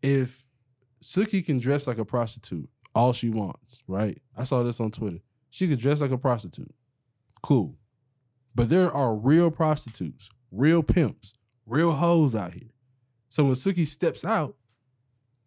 if 0.02 0.46
Suki 1.02 1.46
can 1.46 1.60
dress 1.60 1.86
like 1.88 1.98
a 2.00 2.06
prostitute 2.06 2.68
all 2.96 3.14
she 3.14 3.30
wants, 3.30 3.84
right? 3.88 4.22
I 4.38 4.44
saw 4.44 4.64
this 4.64 4.80
on 4.80 4.92
Twitter. 4.92 5.20
She 5.54 5.68
could 5.68 5.78
dress 5.78 6.02
like 6.02 6.10
a 6.10 6.18
prostitute, 6.18 6.74
cool. 7.44 7.76
But 8.56 8.70
there 8.70 8.92
are 8.92 9.14
real 9.14 9.52
prostitutes, 9.52 10.32
real 10.52 10.82
pimps, 10.82 11.36
real 11.68 11.92
hoes 11.92 12.34
out 12.34 12.54
here. 12.56 12.72
So 13.30 13.44
when 13.44 13.54
Suki 13.54 13.86
steps 13.88 14.26
out, 14.26 14.56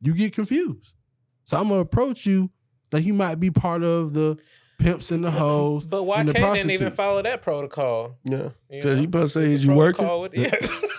you 0.00 0.14
get 0.14 0.32
confused. 0.32 0.94
So 1.42 1.56
I'm 1.58 1.70
gonna 1.70 1.80
approach 1.80 2.24
you 2.24 2.50
like 2.92 3.04
you 3.04 3.14
might 3.14 3.40
be 3.40 3.50
part 3.50 3.82
of 3.82 4.12
the 4.14 4.38
pimps 4.78 5.10
and 5.10 5.24
the 5.24 5.30
hoes. 5.32 5.84
But 5.86 6.04
why 6.04 6.20
and 6.20 6.28
the 6.28 6.34
can't 6.34 6.54
didn't 6.56 6.70
even 6.70 6.92
follow 6.92 7.20
that 7.22 7.42
protocol? 7.42 8.14
Yeah. 8.22 8.36
You 8.36 8.52
Because 8.70 8.84
know? 8.94 9.00
you 9.00 9.06
supposed 9.08 9.32
to 9.32 9.40
say, 9.40 9.44
It's 9.46 9.54
is 9.54 9.64
you 9.64 9.72
working? 9.72 10.04
protocol 10.04 10.20
with- 10.20 10.34
yeah. 10.36 10.54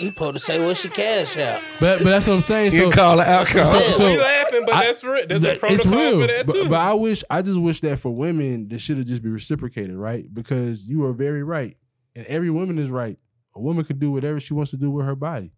he 0.00 0.10
supposed 0.10 0.34
to 0.34 0.40
say 0.40 0.64
what 0.64 0.76
she 0.76 0.88
cash 0.88 1.36
out. 1.36 1.60
But 1.78 1.98
but 2.02 2.10
that's 2.10 2.26
what 2.26 2.34
I'm 2.34 2.42
saying. 2.42 2.72
You 2.72 2.90
call 2.90 3.18
her 3.18 3.24
alcohol. 3.24 3.68
So- 3.68 3.90
so- 3.92 4.10
we 4.10 4.18
laughing, 4.18 4.62
but 4.66 4.74
I- 4.74 4.84
that's 4.86 5.04
real. 5.04 5.26
There's 5.26 5.42
a 5.44 5.46
That- 5.48 5.60
protocol 5.60 5.92
for 6.20 6.26
that 6.26 6.46
but, 6.46 6.52
too. 6.52 6.68
but 6.68 6.78
I 6.80 6.94
wish 6.94 7.22
I 7.30 7.42
just 7.42 7.60
wish 7.60 7.80
that 7.82 8.00
for 8.00 8.10
women 8.14 8.68
that 8.68 8.80
should 8.80 8.96
have 8.98 9.06
just 9.06 9.22
be 9.22 9.28
reciprocated, 9.30 9.94
right? 9.94 10.32
Because 10.32 10.88
you 10.88 11.04
are 11.04 11.12
very 11.12 11.42
right, 11.42 11.76
and 12.16 12.26
every 12.26 12.50
woman 12.50 12.78
is 12.78 12.90
right. 12.90 13.18
A 13.54 13.60
woman 13.60 13.84
could 13.84 13.98
do 13.98 14.10
whatever 14.12 14.40
she 14.40 14.54
wants 14.54 14.70
to 14.72 14.76
do 14.76 14.90
with 14.90 15.06
her 15.06 15.16
body, 15.16 15.52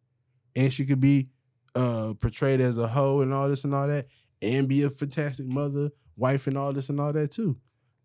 and 0.57 0.73
she 0.73 0.85
could 0.85 1.01
be 1.01 1.29
uh 1.75 2.13
portrayed 2.15 2.61
as 2.61 2.77
a 2.79 2.87
hoe 2.89 3.21
and 3.23 3.33
all 3.33 3.49
this 3.49 3.65
and 3.65 3.75
all 3.75 3.87
that, 3.89 4.07
and 4.43 4.69
be 4.69 4.83
a 4.83 4.91
fantastic 4.91 5.47
mother, 5.47 5.91
wife, 6.17 6.47
and 6.47 6.59
all 6.59 6.73
this 6.73 6.89
and 6.91 7.01
all 7.01 7.13
that 7.13 7.31
too. 7.31 7.57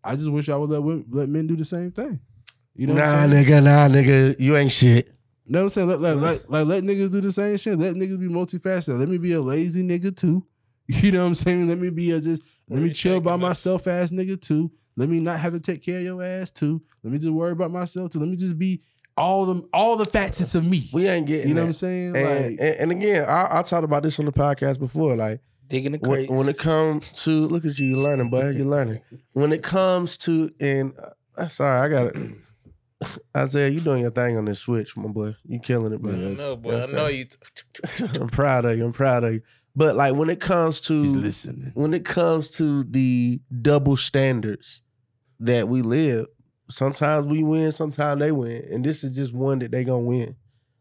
I 0.04 0.14
just 0.16 0.30
wish 0.30 0.48
I 0.48 0.56
would 0.56 0.70
let 0.70 0.82
women, 0.82 1.04
let 1.10 1.28
men 1.28 1.46
do 1.46 1.56
the 1.56 1.64
same 1.64 1.90
thing. 1.90 2.20
You 2.76 2.86
know, 2.86 2.94
nah, 2.94 3.26
nigga, 3.26 3.62
nah, 3.62 3.88
nigga, 3.88 4.36
you 4.38 4.56
ain't 4.56 4.70
shit. 4.70 5.12
Know 5.48 5.58
what 5.60 5.64
I'm 5.64 5.68
saying? 5.70 5.88
Let, 5.88 6.00
let, 6.00 6.16
let, 6.18 6.50
like, 6.50 6.66
let 6.66 6.84
niggas 6.84 7.10
do 7.10 7.20
the 7.20 7.32
same 7.32 7.56
shit. 7.56 7.78
Let 7.78 7.94
niggas 7.94 8.18
be 8.20 8.28
multifaceted. 8.28 8.98
Let 8.98 9.08
me 9.08 9.18
be 9.18 9.32
a 9.32 9.40
lazy 9.40 9.82
nigga 9.82 10.16
too. 10.16 10.44
You 10.90 11.12
know 11.12 11.20
what 11.20 11.26
I'm 11.26 11.34
saying? 11.34 11.68
Let 11.68 11.78
me 11.78 11.90
be 11.90 12.12
a 12.12 12.18
just 12.20 12.40
let 12.70 12.80
me 12.80 12.90
chill 12.94 13.20
by 13.20 13.36
myself 13.36 13.86
ass 13.86 14.10
nigga 14.10 14.40
too. 14.40 14.70
Let 14.96 15.10
me 15.10 15.20
not 15.20 15.38
have 15.38 15.52
to 15.52 15.60
take 15.60 15.84
care 15.84 15.98
of 15.98 16.02
your 16.02 16.22
ass 16.22 16.50
too. 16.50 16.80
Let 17.04 17.12
me 17.12 17.18
just 17.18 17.30
worry 17.30 17.52
about 17.52 17.70
myself 17.70 18.10
too. 18.10 18.20
Let 18.20 18.28
me 18.30 18.36
just 18.36 18.58
be 18.58 18.80
all 19.14 19.44
the 19.44 19.68
all 19.74 19.98
the 19.98 20.06
facets 20.06 20.54
of 20.54 20.64
me. 20.64 20.88
We 20.94 21.06
ain't 21.06 21.26
getting 21.26 21.48
You 21.48 21.54
know 21.54 21.60
that. 21.60 21.66
what 21.66 21.68
I'm 21.68 21.72
saying? 21.74 22.16
And, 22.16 22.24
Like 22.24 22.58
and, 22.58 22.60
and 22.60 22.92
again, 22.92 23.28
I, 23.28 23.58
I 23.58 23.62
talked 23.64 23.84
about 23.84 24.02
this 24.02 24.18
on 24.18 24.24
the 24.24 24.32
podcast 24.32 24.78
before. 24.78 25.14
Like 25.14 25.40
digging 25.66 25.92
the 25.92 25.98
when, 25.98 26.10
crates. 26.10 26.30
when 26.32 26.48
it 26.48 26.56
comes 26.56 27.12
to 27.24 27.30
look 27.32 27.66
at 27.66 27.78
you, 27.78 27.88
you're 27.88 27.98
learning, 28.08 28.30
bud. 28.30 28.54
You're 28.54 28.64
learning. 28.64 29.00
When 29.34 29.52
it 29.52 29.62
comes 29.62 30.16
to 30.18 30.50
and 30.58 30.94
uh, 31.36 31.48
sorry, 31.48 31.80
I 31.80 31.88
got 31.94 32.16
it. 32.16 32.32
Isaiah, 33.36 33.68
you 33.68 33.80
doing 33.80 34.02
your 34.02 34.10
thing 34.10 34.36
on 34.36 34.44
this 34.46 34.60
switch, 34.60 34.96
my 34.96 35.08
boy. 35.08 35.36
You 35.46 35.60
killing 35.60 35.92
it, 35.92 36.02
bro. 36.02 36.12
I 36.12 36.16
know, 36.16 36.56
boy. 36.56 36.82
I 36.82 36.86
know 36.86 37.06
you. 37.06 37.26
I'm 38.00 38.28
proud 38.28 38.64
of 38.64 38.76
you. 38.76 38.84
I'm 38.84 38.92
proud 38.92 39.24
of 39.24 39.34
you. 39.34 39.42
But 39.76 39.94
like 39.94 40.14
when 40.14 40.28
it 40.30 40.40
comes 40.40 40.80
to 40.82 40.92
listening. 40.92 41.70
when 41.74 41.94
it 41.94 42.04
comes 42.04 42.50
to 42.56 42.82
the 42.82 43.40
double 43.62 43.96
standards 43.96 44.82
that 45.38 45.68
we 45.68 45.82
live, 45.82 46.26
sometimes 46.68 47.26
we 47.26 47.44
win, 47.44 47.70
sometimes 47.70 48.20
they 48.20 48.32
win. 48.32 48.66
And 48.72 48.84
this 48.84 49.04
is 49.04 49.14
just 49.14 49.32
one 49.32 49.60
that 49.60 49.70
they 49.70 49.84
gonna 49.84 50.00
win. 50.00 50.34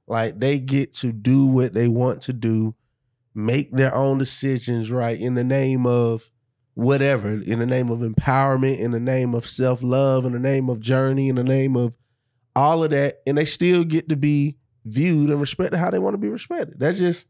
Like 0.08 0.40
they 0.40 0.58
get 0.60 0.94
to 0.96 1.12
do 1.12 1.46
what 1.46 1.74
they 1.74 1.88
want 1.88 2.24
to 2.24 2.34
do, 2.34 2.74
make 3.36 3.72
their 3.72 3.94
own 3.94 4.18
decisions, 4.18 4.90
right? 4.90 5.20
In 5.20 5.36
the 5.36 5.44
name 5.44 5.86
of 5.86 6.32
whatever, 6.74 7.42
in 7.42 7.60
the 7.60 7.66
name 7.66 7.90
of 7.90 8.00
empowerment, 8.00 8.80
in 8.80 8.92
the 8.92 9.00
name 9.00 9.34
of 9.34 9.48
self-love, 9.48 10.26
in 10.26 10.34
the 10.34 10.40
name 10.40 10.70
of 10.70 10.80
journey, 10.80 11.28
in 11.30 11.36
the 11.36 11.44
name 11.44 11.76
of 11.76 11.94
all 12.58 12.84
of 12.84 12.90
that, 12.90 13.22
and 13.28 13.38
they 13.38 13.46
still 13.46 13.84
get 13.84 14.10
to 14.10 14.16
be 14.16 14.58
viewed 14.86 15.30
and 15.30 15.40
respected 15.40 15.78
how 15.78 15.92
they 15.92 16.00
want 16.00 16.14
to 16.16 16.18
be 16.18 16.30
respected. 16.30 16.80
That's 16.80 16.98
just 16.98 17.26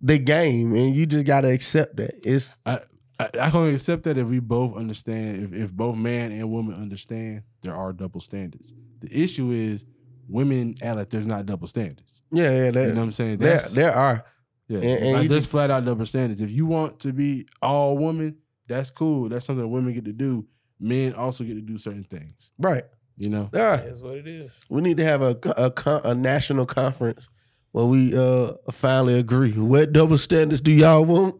the 0.00 0.18
game, 0.18 0.74
and 0.74 0.94
you 0.94 1.06
just 1.06 1.26
gotta 1.26 1.48
accept 1.48 1.96
that. 1.96 2.26
It's 2.26 2.56
I, 2.64 2.80
I, 3.18 3.28
I 3.40 3.50
can 3.50 3.74
accept 3.74 4.04
that 4.04 4.16
if 4.16 4.26
we 4.28 4.38
both 4.38 4.76
understand, 4.76 5.52
if, 5.54 5.60
if 5.64 5.72
both 5.72 5.96
man 5.96 6.32
and 6.32 6.50
woman 6.50 6.74
understand, 6.80 7.42
there 7.62 7.74
are 7.74 7.92
double 7.92 8.20
standards. 8.20 8.72
The 9.00 9.12
issue 9.22 9.50
is 9.50 9.84
women 10.28 10.76
act 10.82 10.96
like 10.96 11.10
there's 11.10 11.26
not 11.26 11.44
double 11.46 11.66
standards. 11.66 12.22
yeah, 12.32 12.50
yeah. 12.50 12.70
That, 12.70 12.86
you 12.86 12.92
know 12.92 13.00
what 13.00 13.06
I'm 13.06 13.12
saying? 13.12 13.38
There, 13.38 13.60
there 13.72 13.92
are. 13.94 14.24
Yeah, 14.68 14.78
And- 14.78 14.86
and 15.04 15.12
like, 15.14 15.28
there's 15.28 15.40
just- 15.40 15.50
flat 15.50 15.70
out 15.70 15.84
double 15.84 16.06
standards. 16.06 16.40
If 16.40 16.50
you 16.50 16.64
want 16.66 17.00
to 17.00 17.12
be 17.12 17.46
all 17.60 17.98
woman, 17.98 18.36
that's 18.68 18.88
cool. 18.90 19.28
That's 19.28 19.44
something 19.44 19.68
women 19.68 19.92
get 19.94 20.04
to 20.04 20.12
do. 20.12 20.46
Men 20.78 21.14
also 21.14 21.42
get 21.44 21.54
to 21.54 21.60
do 21.60 21.76
certain 21.76 22.04
things. 22.04 22.52
Right. 22.58 22.84
You 23.20 23.28
know. 23.28 23.50
Yeah. 23.52 23.76
That's 23.76 24.00
what 24.00 24.16
it 24.16 24.26
is. 24.26 24.64
We 24.70 24.80
need 24.80 24.96
to 24.96 25.04
have 25.04 25.20
a 25.20 25.36
a, 25.44 26.00
a 26.04 26.14
national 26.14 26.64
conference 26.64 27.28
where 27.72 27.84
we 27.84 28.16
uh 28.16 28.54
finally 28.72 29.18
agree. 29.18 29.52
What 29.52 29.92
double 29.92 30.16
standards 30.16 30.62
do 30.62 30.70
y'all 30.72 31.04
want? 31.04 31.38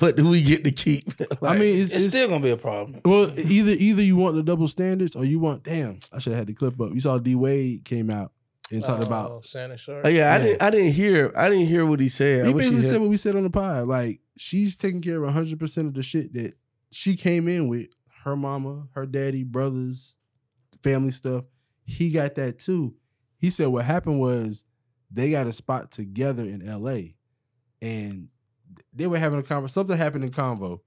What 0.00 0.16
do 0.16 0.28
we 0.28 0.42
get 0.42 0.64
to 0.64 0.70
keep? 0.72 1.08
I 1.42 1.56
mean, 1.56 1.78
it's, 1.80 1.90
it's, 1.90 2.08
still 2.08 2.28
gonna 2.28 2.42
be 2.42 2.50
a 2.50 2.58
problem. 2.58 3.00
Well, 3.06 3.32
either 3.38 3.72
either 3.72 4.02
you 4.02 4.16
want 4.16 4.36
the 4.36 4.42
double 4.42 4.68
standards 4.68 5.16
or 5.16 5.24
you 5.24 5.38
want. 5.38 5.62
Damn, 5.62 6.00
I 6.12 6.18
should 6.18 6.32
have 6.32 6.40
had 6.40 6.48
the 6.48 6.52
clip 6.52 6.78
up. 6.78 6.92
You 6.92 7.00
saw 7.00 7.16
D 7.18 7.34
Wade 7.34 7.86
came 7.86 8.10
out 8.10 8.32
and 8.70 8.84
talked 8.84 9.04
Oh, 9.04 9.06
about. 9.06 9.46
Shannon 9.46 9.78
Sharpe. 9.78 10.04
Oh, 10.04 10.08
yeah, 10.08 10.34
I 10.34 10.38
didn't. 10.40 10.60
I 10.62 10.68
didn't 10.70 10.92
hear. 10.92 11.32
I 11.34 11.48
didn't 11.48 11.68
hear 11.68 11.86
what 11.86 12.00
he 12.00 12.10
said. 12.10 12.44
He 12.44 12.52
wish 12.52 12.64
basically 12.66 12.82
had- 12.82 12.90
said 12.92 13.00
what 13.00 13.08
we 13.08 13.16
said 13.16 13.34
on 13.34 13.44
the 13.44 13.50
pod. 13.50 13.88
Like 13.88 14.20
she's 14.36 14.76
taking 14.76 15.00
care 15.00 15.16
of 15.16 15.22
100 15.24 15.58
percent 15.58 15.86
of 15.86 15.94
the 15.94 16.02
shit 16.02 16.34
that 16.34 16.52
she 16.90 17.16
came 17.16 17.48
in 17.48 17.68
with. 17.68 17.86
Her 18.24 18.36
mama, 18.36 18.88
her 18.94 19.06
daddy, 19.06 19.42
brothers, 19.44 20.18
family 20.84 21.10
stuff. 21.10 21.44
He 21.84 22.10
got 22.10 22.36
that 22.36 22.60
too. 22.60 22.94
He 23.38 23.50
said 23.50 23.68
what 23.68 23.84
happened 23.84 24.20
was 24.20 24.64
they 25.10 25.30
got 25.30 25.48
a 25.48 25.52
spot 25.52 25.90
together 25.90 26.44
in 26.44 26.66
L.A. 26.66 27.16
and 27.82 28.28
they 28.92 29.06
were 29.06 29.18
having 29.18 29.40
a 29.40 29.42
convo. 29.42 29.68
Something 29.68 29.96
happened 29.96 30.24
in 30.24 30.30
convo, 30.30 30.80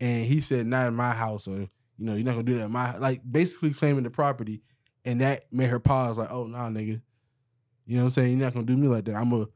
and 0.00 0.24
he 0.24 0.40
said, 0.40 0.66
"Not 0.66 0.88
in 0.88 0.94
my 0.94 1.12
house," 1.12 1.46
or 1.46 1.60
you 1.60 1.68
know, 1.98 2.14
you're 2.14 2.24
not 2.24 2.32
gonna 2.32 2.42
do 2.44 2.58
that 2.58 2.64
in 2.64 2.72
my 2.72 2.96
like 2.96 3.20
basically 3.30 3.72
claiming 3.72 4.04
the 4.04 4.10
property, 4.10 4.62
and 5.04 5.20
that 5.20 5.44
made 5.52 5.68
her 5.68 5.78
pause. 5.78 6.18
Like, 6.18 6.30
oh 6.30 6.46
nah, 6.46 6.68
nigga, 6.68 7.00
you 7.86 7.96
know 7.96 8.02
what 8.02 8.04
I'm 8.04 8.10
saying? 8.10 8.30
You're 8.30 8.46
not 8.46 8.54
gonna 8.54 8.66
do 8.66 8.76
me 8.76 8.88
like 8.88 9.04
that. 9.06 9.14
I'm 9.14 9.30
gonna 9.30 9.46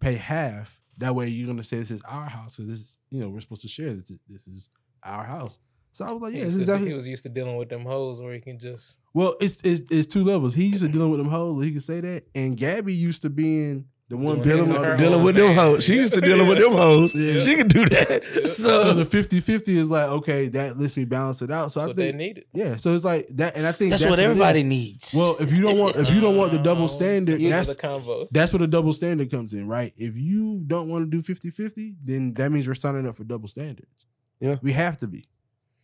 pay 0.00 0.14
half. 0.14 0.80
That 0.98 1.14
way, 1.14 1.28
you're 1.28 1.48
gonna 1.48 1.64
say 1.64 1.78
this 1.78 1.90
is 1.90 2.02
our 2.02 2.26
house 2.26 2.56
because 2.56 2.68
this 2.70 2.80
is 2.80 2.96
you 3.10 3.20
know 3.20 3.28
we're 3.28 3.40
supposed 3.40 3.62
to 3.62 3.68
share 3.68 3.92
this. 3.94 4.12
This 4.28 4.46
is 4.46 4.70
our 5.02 5.24
house. 5.24 5.58
So 5.94 6.04
I 6.04 6.12
was 6.12 6.20
like, 6.20 6.34
yeah, 6.34 6.40
was, 6.44 6.54
this 6.54 6.62
is 6.62 6.68
exactly. 6.68 6.88
he 6.88 6.94
was 6.94 7.06
used 7.06 7.22
to 7.22 7.28
dealing 7.28 7.56
with 7.56 7.68
them 7.68 7.84
hoes 7.84 8.20
where 8.20 8.34
he 8.34 8.40
can 8.40 8.58
just. 8.58 8.96
Well, 9.14 9.36
it's 9.40 9.58
it's 9.62 9.82
it's 9.90 10.06
two 10.12 10.24
levels. 10.24 10.52
He 10.54 10.66
used 10.66 10.82
to 10.82 10.88
dealing 10.88 11.10
with 11.10 11.20
them 11.20 11.28
hoes, 11.30 11.54
where 11.56 11.64
he 11.64 11.72
could 11.72 11.84
say 11.84 12.00
that, 12.00 12.24
and 12.34 12.56
Gabby 12.56 12.92
used 12.92 13.22
to 13.22 13.30
being 13.30 13.84
the 14.08 14.16
one 14.16 14.42
Dealing 14.42 14.68
with- 14.68 14.98
dealing 14.98 15.12
hoes. 15.20 15.24
with 15.24 15.36
them 15.36 15.54
hoes. 15.54 15.84
She 15.84 15.94
used 15.94 16.12
to 16.14 16.20
dealing 16.20 16.46
with 16.48 16.58
them 16.58 16.72
hoes. 16.72 17.14
Yeah. 17.24 17.38
She 17.38 17.54
can 17.54 17.68
do 17.68 17.86
that. 17.86 18.22
So, 18.54 18.82
So, 18.82 18.92
the 18.94 19.06
50-50 19.06 19.68
is 19.76 19.88
like, 19.88 20.08
okay, 20.08 20.48
that 20.48 20.78
lets 20.78 20.96
me 20.96 21.04
balance 21.06 21.40
it 21.42 21.50
out. 21.50 21.72
So 21.72 21.80
That's 21.80 21.84
I 21.84 21.86
what 21.88 21.96
think 21.96 22.12
they 22.12 22.18
needed. 22.18 22.44
Yeah, 22.52 22.76
so 22.76 22.94
it's 22.94 23.04
like 23.04 23.28
that, 23.36 23.56
and 23.56 23.66
I 23.66 23.72
think 23.72 23.90
That's 23.92 24.04
what 24.04 24.18
it 24.18 24.22
everybody 24.22 24.62
needs. 24.62 25.12
Well, 25.14 25.36
if 25.40 25.50
you 25.52 25.62
don't 25.62 25.78
want 25.78 25.96
if 25.96 26.10
you 26.10 26.20
don't 26.20 26.36
want 26.36 26.52
the 26.52 26.58
double 26.58 26.82
um, 26.82 26.88
standard, 26.88 27.40
Yeah, 27.40 27.50
that's 27.50 27.68
the 27.70 27.76
convo. 27.76 28.28
that's 28.30 28.52
where 28.52 28.58
the 28.60 28.66
double 28.66 28.92
standard 28.92 29.30
comes 29.30 29.54
in, 29.54 29.66
right? 29.68 29.94
If 29.96 30.16
you 30.16 30.60
don't 30.66 30.88
want 30.88 31.10
to 31.10 31.22
do 31.22 31.34
50-50, 31.34 31.94
then 32.04 32.34
that 32.34 32.50
means 32.50 32.66
we're 32.68 32.74
signing 32.74 33.06
up 33.06 33.16
for 33.16 33.24
double 33.24 33.48
standards. 33.48 34.06
Yeah. 34.40 34.56
We 34.60 34.72
have 34.74 34.98
to 34.98 35.06
be. 35.06 35.28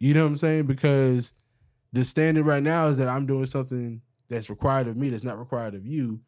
You 0.00 0.14
know 0.14 0.22
what 0.22 0.30
I'm 0.30 0.36
saying? 0.38 0.64
Because 0.66 1.32
the 1.92 2.04
standard 2.04 2.46
right 2.46 2.62
now 2.62 2.88
is 2.88 2.96
that 2.96 3.08
I'm 3.08 3.26
doing 3.26 3.46
something 3.46 4.00
that's 4.28 4.48
required 4.50 4.88
of 4.88 4.96
me 4.96 5.10
that's 5.10 5.24
not 5.24 5.38
required 5.38 5.74
of 5.74 5.86
you, 5.86 6.20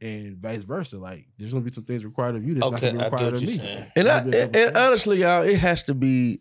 and 0.00 0.36
vice 0.38 0.62
versa. 0.62 0.98
Like 0.98 1.26
there's 1.38 1.52
gonna 1.52 1.64
be 1.64 1.72
some 1.72 1.84
things 1.84 2.04
required 2.04 2.36
of 2.36 2.46
you 2.46 2.54
that's 2.54 2.66
Okay, 2.66 2.74
not 2.74 2.80
gonna 2.80 2.92
be 2.92 2.98
get 2.98 3.04
required 3.12 3.24
what 3.24 3.34
of 3.34 3.42
you're 3.42 3.50
me. 3.50 3.58
saying. 3.58 3.92
and, 3.96 4.08
I, 4.08 4.14
That'd 4.20 4.32
be 4.32 4.38
a 4.38 4.44
and, 4.44 4.56
and 4.56 4.76
honestly, 4.76 5.18
y'all, 5.18 5.42
it 5.42 5.58
has 5.58 5.82
to 5.84 5.94
be. 5.94 6.40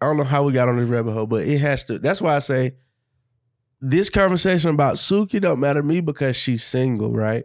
I 0.00 0.06
don't 0.06 0.16
know 0.16 0.24
how 0.24 0.44
we 0.44 0.52
got 0.52 0.68
on 0.68 0.76
this 0.76 0.88
rabbit 0.88 1.12
hole, 1.12 1.26
but 1.26 1.46
it 1.46 1.58
has 1.58 1.82
to. 1.84 1.98
That's 1.98 2.20
why 2.20 2.36
I 2.36 2.38
say 2.40 2.74
this 3.80 4.10
conversation 4.10 4.70
about 4.70 4.96
Suki 4.96 5.40
don't 5.40 5.58
matter 5.60 5.80
to 5.80 5.86
me 5.86 6.00
because 6.00 6.36
she's 6.36 6.62
single, 6.64 7.12
right? 7.12 7.44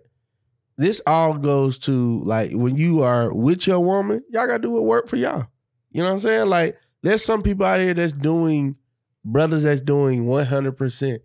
This 0.77 1.01
all 1.07 1.35
goes 1.35 1.77
to 1.79 2.21
like 2.23 2.51
when 2.51 2.75
you 2.75 3.03
are 3.03 3.31
with 3.33 3.65
your 3.67 3.79
woman, 3.79 4.23
y'all 4.29 4.47
gotta 4.47 4.59
do 4.59 4.71
what 4.71 4.83
work 4.85 5.07
for 5.07 5.15
y'all. 5.15 5.47
You 5.91 6.01
know 6.01 6.09
what 6.09 6.15
I'm 6.15 6.19
saying? 6.21 6.47
Like 6.47 6.77
there's 7.03 7.23
some 7.23 7.43
people 7.43 7.65
out 7.65 7.79
here 7.79 7.93
that's 7.93 8.13
doing 8.13 8.75
brothers 9.23 9.63
that's 9.63 9.81
doing 9.81 10.25
100 10.25 10.71
percent 10.73 11.21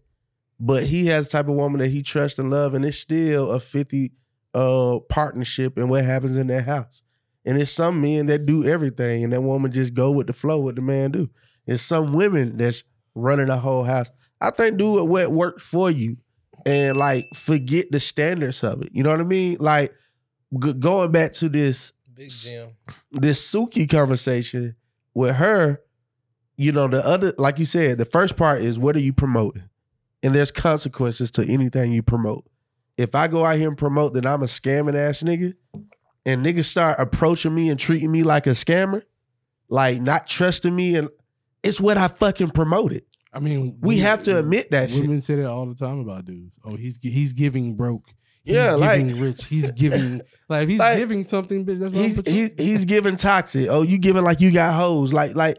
but 0.61 0.85
he 0.85 1.07
has 1.07 1.27
the 1.27 1.31
type 1.33 1.49
of 1.49 1.55
woman 1.55 1.81
that 1.81 1.89
he 1.91 2.03
trusts 2.03 2.39
and 2.39 2.51
love, 2.51 2.75
and 2.75 2.85
it's 2.85 2.99
still 2.99 3.51
a 3.51 3.61
50 3.61 4.13
uh 4.55 4.99
partnership 5.09 5.77
and 5.77 5.91
what 5.91 6.05
happens 6.05 6.37
in 6.37 6.47
that 6.49 6.65
house. 6.65 7.03
And 7.45 7.61
it's 7.61 7.71
some 7.71 8.01
men 8.01 8.27
that 8.27 8.45
do 8.45 8.65
everything, 8.65 9.25
and 9.25 9.33
that 9.33 9.43
woman 9.43 9.71
just 9.71 9.95
go 9.95 10.11
with 10.11 10.27
the 10.27 10.33
flow, 10.33 10.59
what 10.61 10.75
the 10.75 10.83
man 10.83 11.13
do. 11.13 11.31
It's 11.67 11.83
some 11.83 12.13
women 12.13 12.57
that's 12.57 12.83
running 13.15 13.47
the 13.47 13.59
whole 13.59 13.85
house. 13.85 14.11
I 14.41 14.51
think 14.51 14.79
do 14.79 14.93
what, 14.93 15.07
what 15.09 15.33
works 15.33 15.63
for 15.63 15.91
you 15.91 16.17
and 16.67 16.97
like 16.97 17.29
forget 17.35 17.91
the 17.91 18.01
standards 18.01 18.63
of 18.65 18.83
it. 18.83 18.91
You 18.93 19.03
know 19.03 19.11
what 19.11 19.21
I 19.21 19.25
mean? 19.25 19.59
Like 19.61 19.95
g- 20.61 20.73
going 20.73 21.13
back 21.13 21.33
to 21.35 21.49
this 21.49 21.93
Big 22.15 22.31
Jim. 22.31 22.71
this 23.13 23.53
Suki 23.53 23.89
conversation 23.89 24.75
with 25.19 25.35
her, 25.35 25.81
you 26.57 26.71
know, 26.71 26.87
the 26.87 27.05
other, 27.05 27.35
like 27.39 27.59
you 27.59 27.65
said, 27.65 27.99
the 27.99 28.05
first 28.05 28.37
part 28.37 28.63
is 28.63 28.79
what 28.79 28.95
are 28.95 29.01
you 29.01 29.13
promoting? 29.13 29.69
And 30.23 30.33
there's 30.33 30.53
consequences 30.53 31.31
to 31.33 31.45
anything 31.45 31.93
you 31.93 32.05
promote. 32.05 32.45
If 32.97 33.17
I 33.17 33.27
go 33.27 33.45
out 33.45 33.57
here 33.57 33.69
and 33.69 33.77
promote 33.77 34.15
that 34.15 34.25
I'm 34.25 34.43
a 34.43 34.47
scamming 34.47 34.95
ass 34.95 35.23
nigga, 35.23 35.55
and 36.25 36.47
niggas 36.47 36.67
start 36.67 37.01
approaching 37.01 37.55
me 37.55 37.69
and 37.69 37.81
treating 37.81 38.13
me 38.13 38.23
like 38.23 38.47
a 38.47 38.51
scammer, 38.51 39.03
like 39.69 40.01
not 40.01 40.29
trusting 40.29 40.75
me, 40.75 40.95
and 40.95 41.09
it's 41.65 41.81
what 41.81 41.99
I 41.99 42.07
fucking 42.09 42.51
promoted. 42.51 43.03
I 43.33 43.41
mean, 43.41 43.79
We 43.81 43.99
have 43.99 44.23
to 44.25 44.39
admit 44.39 44.71
that 44.71 44.91
shit. 44.91 45.01
Women 45.01 45.21
say 45.21 45.35
that 45.37 45.49
all 45.49 45.67
the 45.67 45.75
time 45.75 45.99
about 45.99 46.25
dudes. 46.27 46.59
Oh, 46.65 46.77
he's 46.77 46.99
he's 47.03 47.33
giving 47.33 47.75
broke. 47.75 48.15
He's 48.49 48.55
Yeah, 48.57 48.73
like- 48.73 49.07
giving 49.07 49.21
rich. 49.23 49.45
He's 49.45 49.71
giving 49.73 50.23
like 50.49 50.69
he's 50.69 50.79
Like, 50.79 50.97
giving 50.97 51.25
something. 51.25 51.65
Bitch, 51.67 51.81
that's 51.81 51.93
what 51.93 52.03
he's 52.03 52.21
he's 52.27 52.51
he's 52.57 52.85
giving 52.87 53.17
toxic. 53.17 53.69
Oh, 53.71 53.83
you 53.83 53.99
giving 53.99 54.25
like 54.25 54.41
you 54.41 54.51
got 54.51 54.75
hoes. 54.75 55.13
Like 55.13 55.35
like 55.37 55.59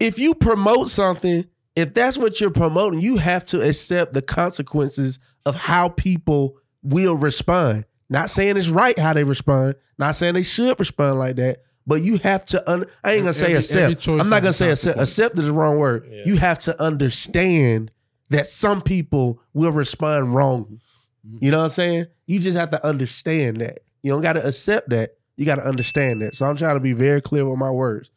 if 0.00 0.18
you 0.18 0.34
promote 0.34 0.88
something, 0.88 1.44
if 1.76 1.92
that's 1.92 2.16
what 2.16 2.40
you're 2.40 2.50
promoting, 2.50 3.00
you 3.00 3.16
have 3.18 3.44
to 3.46 3.60
accept 3.60 4.14
the 4.14 4.22
consequences 4.22 5.18
of 5.44 5.54
how 5.54 5.88
people 5.90 6.56
will 6.82 7.14
respond. 7.14 7.84
Not 8.08 8.30
saying 8.30 8.56
it's 8.56 8.68
right 8.68 8.98
how 8.98 9.12
they 9.12 9.24
respond. 9.24 9.74
Not 9.98 10.12
saying 10.16 10.34
they 10.34 10.42
should 10.42 10.78
respond 10.78 11.18
like 11.18 11.36
that. 11.36 11.58
But 11.86 12.02
you 12.02 12.18
have 12.18 12.44
to. 12.46 12.70
Un- 12.70 12.86
I 13.04 13.12
ain't 13.12 13.22
gonna 13.22 13.32
say 13.34 13.46
Every- 13.54 13.56
every 13.56 13.58
accept. 13.92 14.00
choice 14.00 14.20
I'm 14.22 14.30
not 14.30 14.42
gonna 14.42 14.52
say 14.54 14.70
accept. 14.70 14.98
Accept 15.00 15.36
is 15.38 15.44
the 15.44 15.52
wrong 15.52 15.78
word. 15.78 16.08
You 16.24 16.36
have 16.36 16.58
to 16.60 16.82
understand 16.82 17.90
that 18.30 18.46
some 18.46 18.80
people 18.82 19.40
will 19.54 19.72
respond 19.72 20.34
wrong. 20.34 20.80
Mm-hmm. 21.26 21.44
You 21.44 21.50
know 21.50 21.58
what 21.58 21.64
I'm 21.64 21.70
saying? 21.70 22.06
You 22.26 22.38
just 22.40 22.56
have 22.56 22.70
to 22.70 22.86
understand 22.86 23.58
that. 23.58 23.80
You 24.02 24.12
don't 24.12 24.22
got 24.22 24.34
to 24.34 24.46
accept 24.46 24.90
that. 24.90 25.16
You 25.36 25.46
got 25.46 25.56
to 25.56 25.64
understand 25.64 26.22
that. 26.22 26.34
So 26.34 26.46
I'm 26.46 26.56
trying 26.56 26.76
to 26.76 26.80
be 26.80 26.92
very 26.92 27.20
clear 27.20 27.44
with 27.44 27.58
my 27.58 27.70
words. 27.70 28.10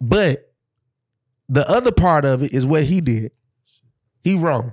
But 0.00 0.52
the 1.48 1.68
other 1.68 1.92
part 1.92 2.24
of 2.24 2.42
it 2.42 2.52
is 2.52 2.66
what 2.66 2.84
he 2.84 3.00
did. 3.00 3.32
He 4.22 4.34
wrong, 4.34 4.72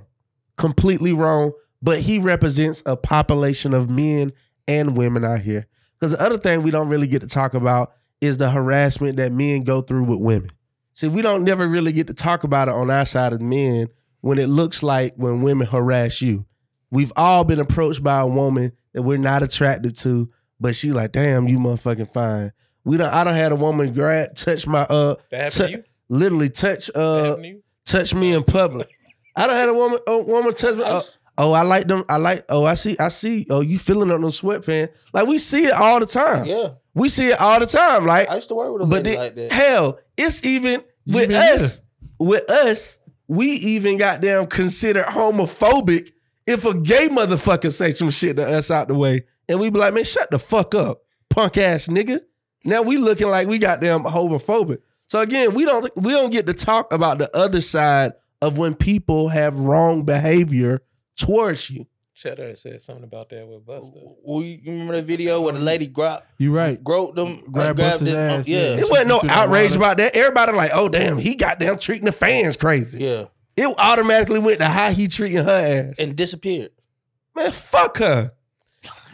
completely 0.56 1.12
wrong. 1.12 1.52
But 1.82 2.00
he 2.00 2.18
represents 2.18 2.82
a 2.86 2.96
population 2.96 3.74
of 3.74 3.90
men 3.90 4.32
and 4.66 4.96
women 4.96 5.24
out 5.24 5.40
here. 5.40 5.66
Because 5.98 6.12
the 6.12 6.20
other 6.20 6.38
thing 6.38 6.62
we 6.62 6.70
don't 6.70 6.88
really 6.88 7.06
get 7.06 7.20
to 7.22 7.28
talk 7.28 7.54
about 7.54 7.92
is 8.20 8.38
the 8.38 8.50
harassment 8.50 9.16
that 9.16 9.32
men 9.32 9.62
go 9.62 9.82
through 9.82 10.04
with 10.04 10.18
women. 10.18 10.50
See, 10.94 11.08
we 11.08 11.22
don't 11.22 11.44
never 11.44 11.68
really 11.68 11.92
get 11.92 12.06
to 12.06 12.14
talk 12.14 12.44
about 12.44 12.68
it 12.68 12.74
on 12.74 12.90
our 12.90 13.04
side 13.04 13.32
of 13.32 13.40
men 13.40 13.88
when 14.22 14.38
it 14.38 14.48
looks 14.48 14.82
like 14.82 15.14
when 15.16 15.42
women 15.42 15.66
harass 15.66 16.22
you. 16.22 16.46
We've 16.90 17.12
all 17.16 17.44
been 17.44 17.58
approached 17.60 18.02
by 18.02 18.20
a 18.20 18.26
woman 18.26 18.72
that 18.92 19.02
we're 19.02 19.18
not 19.18 19.42
attracted 19.42 19.96
to, 19.98 20.30
but 20.60 20.76
she 20.76 20.92
like, 20.92 21.12
damn, 21.12 21.48
you 21.48 21.58
motherfucking 21.58 22.12
fine. 22.12 22.52
We 22.84 22.96
don't 22.96 23.12
I 23.12 23.24
don't 23.24 23.34
had 23.34 23.52
a 23.52 23.56
woman 23.56 23.92
grab 23.92 24.36
touch 24.36 24.66
my 24.66 24.82
uh 24.82 25.16
That 25.30 25.52
happened 25.52 25.52
to 25.52 25.70
you? 25.78 25.84
literally 26.08 26.48
touch 26.48 26.88
uh 26.94 27.24
happened 27.30 27.62
to 27.84 27.92
touch 27.92 28.14
me 28.14 28.32
in 28.32 28.44
public. 28.44 28.88
I 29.34 29.46
don't 29.46 29.56
had 29.56 29.68
a 29.68 29.74
woman 29.74 29.98
a 30.06 30.18
woman 30.18 30.54
touch 30.54 30.76
me. 30.76 30.84
Oh, 30.86 31.02
oh, 31.36 31.52
I 31.52 31.62
like 31.62 31.88
them. 31.88 32.04
I 32.08 32.16
like. 32.16 32.44
Oh, 32.48 32.64
I 32.64 32.74
see. 32.74 32.96
I 32.98 33.08
see. 33.08 33.46
Oh, 33.50 33.60
you 33.60 33.78
feeling 33.78 34.10
up 34.10 34.20
those 34.20 34.40
sweatpants? 34.40 34.90
Like 35.12 35.26
we 35.26 35.38
see 35.38 35.64
it 35.64 35.72
all 35.74 35.98
the 36.00 36.06
time. 36.06 36.46
Yeah. 36.46 36.70
we 36.94 37.08
see 37.08 37.28
it 37.28 37.40
all 37.40 37.58
the 37.58 37.66
time. 37.66 38.06
Like 38.06 38.30
I 38.30 38.36
used 38.36 38.48
to 38.48 38.54
work 38.54 38.72
with 38.72 38.82
a 38.82 38.86
but 38.86 39.02
lady 39.02 39.10
then, 39.10 39.18
like 39.18 39.34
that. 39.34 39.52
hell, 39.52 39.98
it's 40.16 40.44
even 40.44 40.82
with 41.06 41.30
Even 41.30 41.34
us. 41.36 41.82
With 42.18 42.48
us, 42.48 42.98
we 43.28 43.50
even 43.50 43.98
goddamn 43.98 44.46
considered 44.46 45.04
homophobic 45.04 46.12
if 46.46 46.64
a 46.64 46.74
gay 46.74 47.08
motherfucker 47.08 47.72
say 47.72 47.92
some 47.94 48.10
shit 48.10 48.36
to 48.36 48.46
us 48.46 48.70
out 48.70 48.88
the 48.88 48.94
way, 48.94 49.24
and 49.48 49.60
we 49.60 49.70
be 49.70 49.78
like, 49.78 49.94
man, 49.94 50.04
shut 50.04 50.30
the 50.30 50.38
fuck 50.38 50.74
up, 50.74 51.02
punk 51.30 51.56
ass 51.58 51.86
nigga. 51.88 52.20
Now 52.64 52.82
we 52.82 52.96
looking 52.96 53.28
like 53.28 53.46
we 53.48 53.58
got 53.58 53.80
them 53.80 54.04
homophobic. 54.04 54.78
So 55.06 55.20
again, 55.20 55.54
we 55.54 55.64
don't 55.64 55.88
we 55.96 56.12
don't 56.12 56.30
get 56.30 56.46
to 56.46 56.52
talk 56.54 56.92
about 56.92 57.18
the 57.18 57.34
other 57.36 57.60
side 57.60 58.14
of 58.42 58.58
when 58.58 58.74
people 58.74 59.28
have 59.28 59.56
wrong 59.58 60.02
behavior 60.04 60.82
towards 61.18 61.70
you. 61.70 61.86
Cheddar 62.14 62.56
said 62.56 62.80
something 62.80 63.04
about 63.04 63.28
that 63.28 63.46
with 63.46 63.66
Buster. 63.66 64.00
Well, 64.22 64.42
you 64.42 64.58
you 64.62 64.72
remember 64.72 64.96
the 64.96 65.02
video 65.02 65.40
where 65.42 65.52
the 65.52 65.60
lady 65.60 65.86
grabbed 65.86 66.24
You 66.38 66.50
right. 66.50 66.82
groped 66.82 67.14
them, 67.14 67.42
uh, 67.46 67.50
Grab 67.50 67.76
grabbed 67.76 67.78
Buster's 67.78 68.08
them? 68.08 68.40
ass, 68.40 68.48
yeah, 68.48 68.58
yeah. 68.58 68.80
It 68.80 68.90
wasn't 68.90 69.08
no 69.08 69.20
outrage 69.28 69.76
about 69.76 69.98
that. 69.98 70.16
Everybody 70.16 70.52
like, 70.52 70.70
oh 70.74 70.88
damn, 70.88 71.18
he 71.18 71.34
goddamn 71.34 71.78
treating 71.78 72.06
the 72.06 72.12
fans 72.12 72.56
crazy. 72.56 72.98
yeah, 72.98 73.26
It 73.56 73.74
automatically 73.78 74.38
went 74.38 74.58
to 74.58 74.66
how 74.66 74.90
he 74.92 75.08
treating 75.08 75.44
her 75.44 75.88
ass. 75.90 75.98
and 75.98 76.14
disappeared. 76.14 76.70
Man, 77.34 77.52
fuck 77.52 77.98
her. 77.98 78.30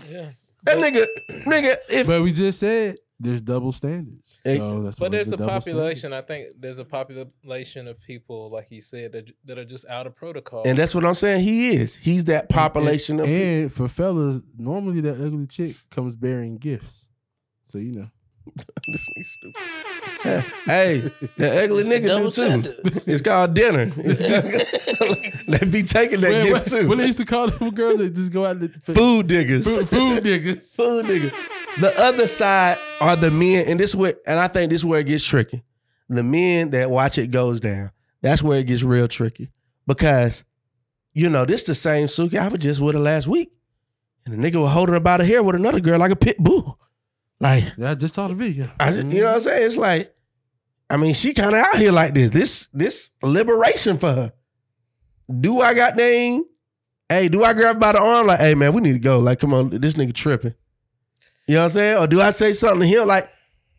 Yeah. 0.08 0.30
That 0.64 0.78
nigga, 0.78 1.06
nigga, 1.44 1.76
if 1.88 2.06
But 2.06 2.22
we 2.22 2.32
just 2.32 2.60
said 2.60 2.96
there's 3.18 3.40
double 3.42 3.72
standards. 3.72 4.40
Hey, 4.44 4.58
So 4.58 4.82
that's 4.82 4.98
But 4.98 5.06
why 5.06 5.16
there's 5.16 5.28
the 5.28 5.34
a 5.34 5.38
double 5.38 5.50
population. 5.50 6.10
standards. 6.10 6.24
I 6.24 6.26
think 6.26 6.48
there's 6.60 6.78
a 6.78 6.84
population 6.84 7.88
of 7.88 8.00
people, 8.00 8.50
like 8.50 8.66
he 8.68 8.80
said, 8.80 9.12
that 9.12 9.30
that 9.44 9.58
are 9.58 9.64
just 9.64 9.86
out 9.86 10.06
of 10.06 10.14
protocol. 10.14 10.62
and 10.66 10.76
that's 10.78 10.94
what 10.94 11.04
I'm 11.04 11.14
saying. 11.14 11.44
He 11.44 11.70
is. 11.70 11.96
He's 11.96 12.24
that 12.26 12.48
population 12.48 13.18
of 13.20 13.26
and, 13.26 13.34
people. 13.34 13.48
and 13.62 13.72
for 13.72 13.88
fellas, 13.88 14.42
normally 14.58 15.00
that 15.02 15.20
ugly 15.24 15.46
chick 15.46 15.70
comes 15.90 16.14
bearing 16.16 16.58
gifts. 16.58 17.08
So 17.64 17.78
you 17.78 17.92
know. 17.92 18.10
Hey, 20.64 21.10
the 21.36 21.64
ugly 21.64 21.84
nigga 21.84 22.06
Double 22.06 22.30
do 22.30 22.30
too. 22.30 22.44
standard. 22.44 23.02
It's 23.06 23.22
called 23.22 23.54
dinner. 23.54 23.92
It's 23.96 24.20
they 25.60 25.66
be 25.66 25.82
taking 25.82 26.20
that 26.20 26.32
Wait, 26.32 26.44
gift 26.52 26.68
too. 26.70 26.88
what 26.88 26.98
they 26.98 27.06
used 27.06 27.18
to 27.18 27.24
call 27.24 27.48
them 27.48 27.70
girls 27.70 27.98
that 27.98 28.14
just 28.14 28.32
go 28.32 28.46
out 28.46 28.56
and 28.56 28.72
Food 28.84 29.26
diggers. 29.26 29.64
food, 29.64 29.88
food 29.88 30.24
niggas. 30.24 30.62
Food 30.76 31.06
niggas. 31.06 31.32
The 31.80 31.98
other 32.00 32.26
side 32.26 32.78
are 33.00 33.16
the 33.16 33.30
men, 33.30 33.66
and 33.66 33.80
this 33.80 33.94
where, 33.94 34.14
and 34.26 34.38
I 34.38 34.48
think 34.48 34.70
this 34.70 34.80
is 34.80 34.84
where 34.84 35.00
it 35.00 35.04
gets 35.06 35.24
tricky. 35.24 35.62
The 36.08 36.22
men 36.22 36.70
that 36.70 36.90
watch 36.90 37.18
it 37.18 37.28
goes 37.30 37.58
down. 37.60 37.90
That's 38.20 38.42
where 38.42 38.58
it 38.60 38.64
gets 38.64 38.82
real 38.82 39.08
tricky 39.08 39.50
because, 39.86 40.44
you 41.14 41.28
know, 41.30 41.44
this 41.44 41.64
the 41.64 41.74
same 41.74 42.06
Suki 42.06 42.38
I 42.38 42.48
was 42.48 42.60
just 42.60 42.80
with 42.80 42.94
her 42.94 43.00
last 43.00 43.26
week, 43.26 43.50
and 44.26 44.34
the 44.34 44.50
nigga 44.50 44.60
was 44.60 44.70
holding 44.72 44.92
her 44.94 45.00
by 45.00 45.16
the 45.16 45.24
hair 45.24 45.42
with 45.42 45.56
another 45.56 45.80
girl 45.80 45.98
like 45.98 46.12
a 46.12 46.16
pit 46.16 46.36
bull. 46.38 46.78
Like, 47.42 47.64
Yeah, 47.76 47.90
I 47.90 47.94
just 47.96 48.14
saw 48.14 48.28
the 48.28 48.34
video. 48.34 48.70
I 48.78 48.92
just, 48.92 49.06
you 49.08 49.20
know 49.20 49.26
what 49.26 49.36
I'm 49.36 49.42
saying? 49.42 49.66
It's 49.66 49.76
like, 49.76 50.14
I 50.88 50.96
mean, 50.96 51.12
she 51.14 51.34
kind 51.34 51.54
of 51.54 51.60
out 51.60 51.76
here 51.76 51.90
like 51.92 52.14
this. 52.14 52.30
This, 52.30 52.68
this 52.72 53.10
liberation 53.22 53.98
for 53.98 54.12
her. 54.12 54.32
Do 55.40 55.60
I 55.60 55.74
got 55.74 55.96
name? 55.96 56.44
Hey, 57.08 57.28
do 57.28 57.42
I 57.44 57.52
grab 57.52 57.80
by 57.80 57.92
the 57.92 58.00
arm 58.00 58.26
like, 58.26 58.40
hey 58.40 58.54
man, 58.54 58.72
we 58.72 58.80
need 58.80 58.92
to 58.92 58.98
go? 58.98 59.18
Like, 59.18 59.40
come 59.40 59.52
on, 59.52 59.70
this 59.70 59.94
nigga 59.94 60.14
tripping. 60.14 60.54
You 61.46 61.54
know 61.56 61.60
what 61.60 61.64
I'm 61.64 61.70
saying? 61.70 61.98
Or 61.98 62.06
do 62.06 62.20
I 62.20 62.30
say 62.30 62.54
something 62.54 62.80
to 62.80 62.86
him 62.86 63.08
like, 63.08 63.28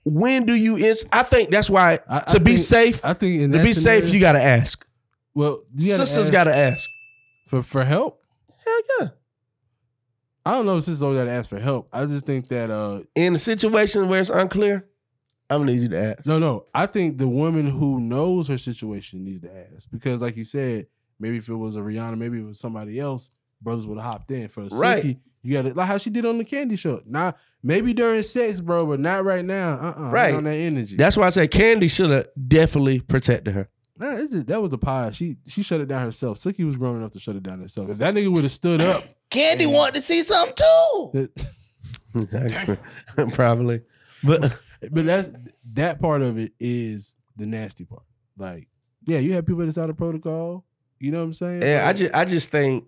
when 0.06 0.45
do 0.45 0.53
you? 0.53 0.77
Ins- 0.77 1.06
I 1.11 1.23
think 1.23 1.49
that's 1.49 1.69
why 1.69 1.99
I- 2.10 2.18
I 2.18 2.19
to 2.34 2.40
be 2.40 2.52
think- 2.52 2.60
safe, 2.60 3.06
I 3.06 3.14
think 3.14 3.41
in 3.41 3.52
to 3.53 3.64
be 3.64 3.73
safe, 3.73 4.10
you 4.14 4.19
got 4.19 4.34
to 4.34 4.44
ask. 4.44 4.85
Well, 5.34 5.64
you 5.76 5.88
gotta 5.90 6.06
Sisters 6.06 6.26
ask 6.26 6.31
got 6.34 6.44
to 6.44 6.56
ask. 6.56 6.88
for 7.48 7.64
for 7.64 7.84
help. 7.85 8.22
Hell 8.65 8.80
yeah. 8.99 9.07
I 10.45 10.52
don't 10.52 10.65
know 10.65 10.78
if 10.78 10.84
sisters 10.84 11.02
always 11.03 11.20
got 11.20 11.26
to 11.26 11.32
ask 11.32 11.49
for 11.49 11.60
help. 11.60 11.88
I 11.94 12.06
just 12.06 12.26
think 12.26 12.48
that 12.49 12.70
uh 12.70 13.02
In 13.15 13.36
a 13.36 13.40
situation 13.40 14.10
where 14.10 14.20
it's 14.20 14.30
unclear, 14.30 14.86
I'm 15.49 15.61
gonna 15.61 15.72
need 15.74 15.82
you 15.82 15.90
to 15.90 16.03
ask. 16.18 16.26
no 16.26 16.40
no. 16.40 16.65
I 16.74 16.86
think 16.86 17.18
the 17.18 17.28
woman 17.28 17.68
who 17.68 17.99
knows 17.99 18.48
her 18.48 18.57
situation 18.57 19.24
needs 19.24 19.41
to 19.41 19.52
ask 19.76 19.90
because, 19.91 20.22
like 20.22 20.36
you 20.38 20.45
said, 20.45 20.88
maybe 21.20 21.38
if 21.38 21.48
it 21.49 21.56
was 21.56 21.76
a 21.76 21.80
Rihanna, 21.80 22.18
maybe 22.18 22.40
it 22.40 22.45
was 22.45 22.60
somebody 22.60 22.99
else, 22.99 23.30
brothers 23.61 23.86
would 23.88 23.99
have 23.99 24.11
hopped 24.14 24.32
in 24.32 24.48
for 24.49 24.64
a 24.64 24.68
Right. 24.68 25.18
You 25.45 25.53
got 25.53 25.64
to 25.64 25.74
like 25.74 25.88
how 25.88 25.98
she 25.98 26.10
did 26.10 26.26
on 26.26 26.38
the 26.38 26.45
Kandi 26.45 26.80
Show. 26.80 27.02
Now 27.06 27.36
maybe 27.61 27.94
during 27.94 28.24
sex, 28.24 28.61
bro, 28.61 28.86
but 28.86 28.99
not 29.02 29.26
right 29.26 29.44
now. 29.44 29.74
Uh 29.74 30.02
uh 30.02 30.10
Right. 30.10 30.34
on 30.34 30.45
that 30.45 30.56
energy. 30.56 30.95
That's 30.95 31.18
why 31.18 31.28
I 31.28 31.30
said 31.32 31.52
Kandi 31.52 31.91
should 31.91 32.10
have 32.11 32.28
definitely 32.48 33.02
protected 33.02 33.53
her. 33.53 33.70
Nah, 33.98 34.15
it's 34.15 34.32
just, 34.32 34.48
that 34.48 34.61
was 34.61 34.72
the 34.72 34.78
pie. 34.78 35.11
She 35.11 35.38
she 35.48 35.61
shut 35.61 35.80
it 35.82 35.88
down 35.88 36.03
herself. 36.06 36.38
Suki 36.40 36.65
was 36.65 36.76
grown 36.76 36.98
enough 36.98 37.11
to 37.11 37.20
shut 37.20 37.36
it 37.36 37.44
down 37.44 37.60
herself. 37.61 37.90
If 37.90 37.98
that 37.99 38.14
nigga 38.15 38.32
would 38.32 38.44
have 38.44 38.52
stood 38.53 38.82
up, 38.82 39.03
Kandi 39.30 39.72
wanted 39.72 39.95
to 39.95 40.02
see 40.02 40.24
something 40.24 40.56
too. 40.56 41.30
that- 42.14 42.80
Probably. 43.34 43.82
But 44.24 44.57
but 44.91 45.06
that's 45.06 45.30
that 45.74 46.02
part 46.02 46.22
of 46.22 46.38
it 46.38 46.53
is 46.60 47.15
the 47.36 47.45
nasty 47.45 47.86
part. 47.86 48.03
Like, 48.38 48.68
yeah, 49.06 49.20
you 49.20 49.34
have 49.34 49.45
people 49.45 49.65
that's 49.65 49.78
out 49.78 49.90
of 49.90 49.98
protocol. 49.98 50.65
You 50.99 51.11
know 51.11 51.20
what 51.20 51.26
I'm 51.26 51.34
saying? 51.34 51.61
Yeah, 51.61 51.82
I 51.84 51.88
Like, 51.88 51.95
just 51.98 52.15
I 52.15 52.26
just 52.26 52.49
think 52.49 52.86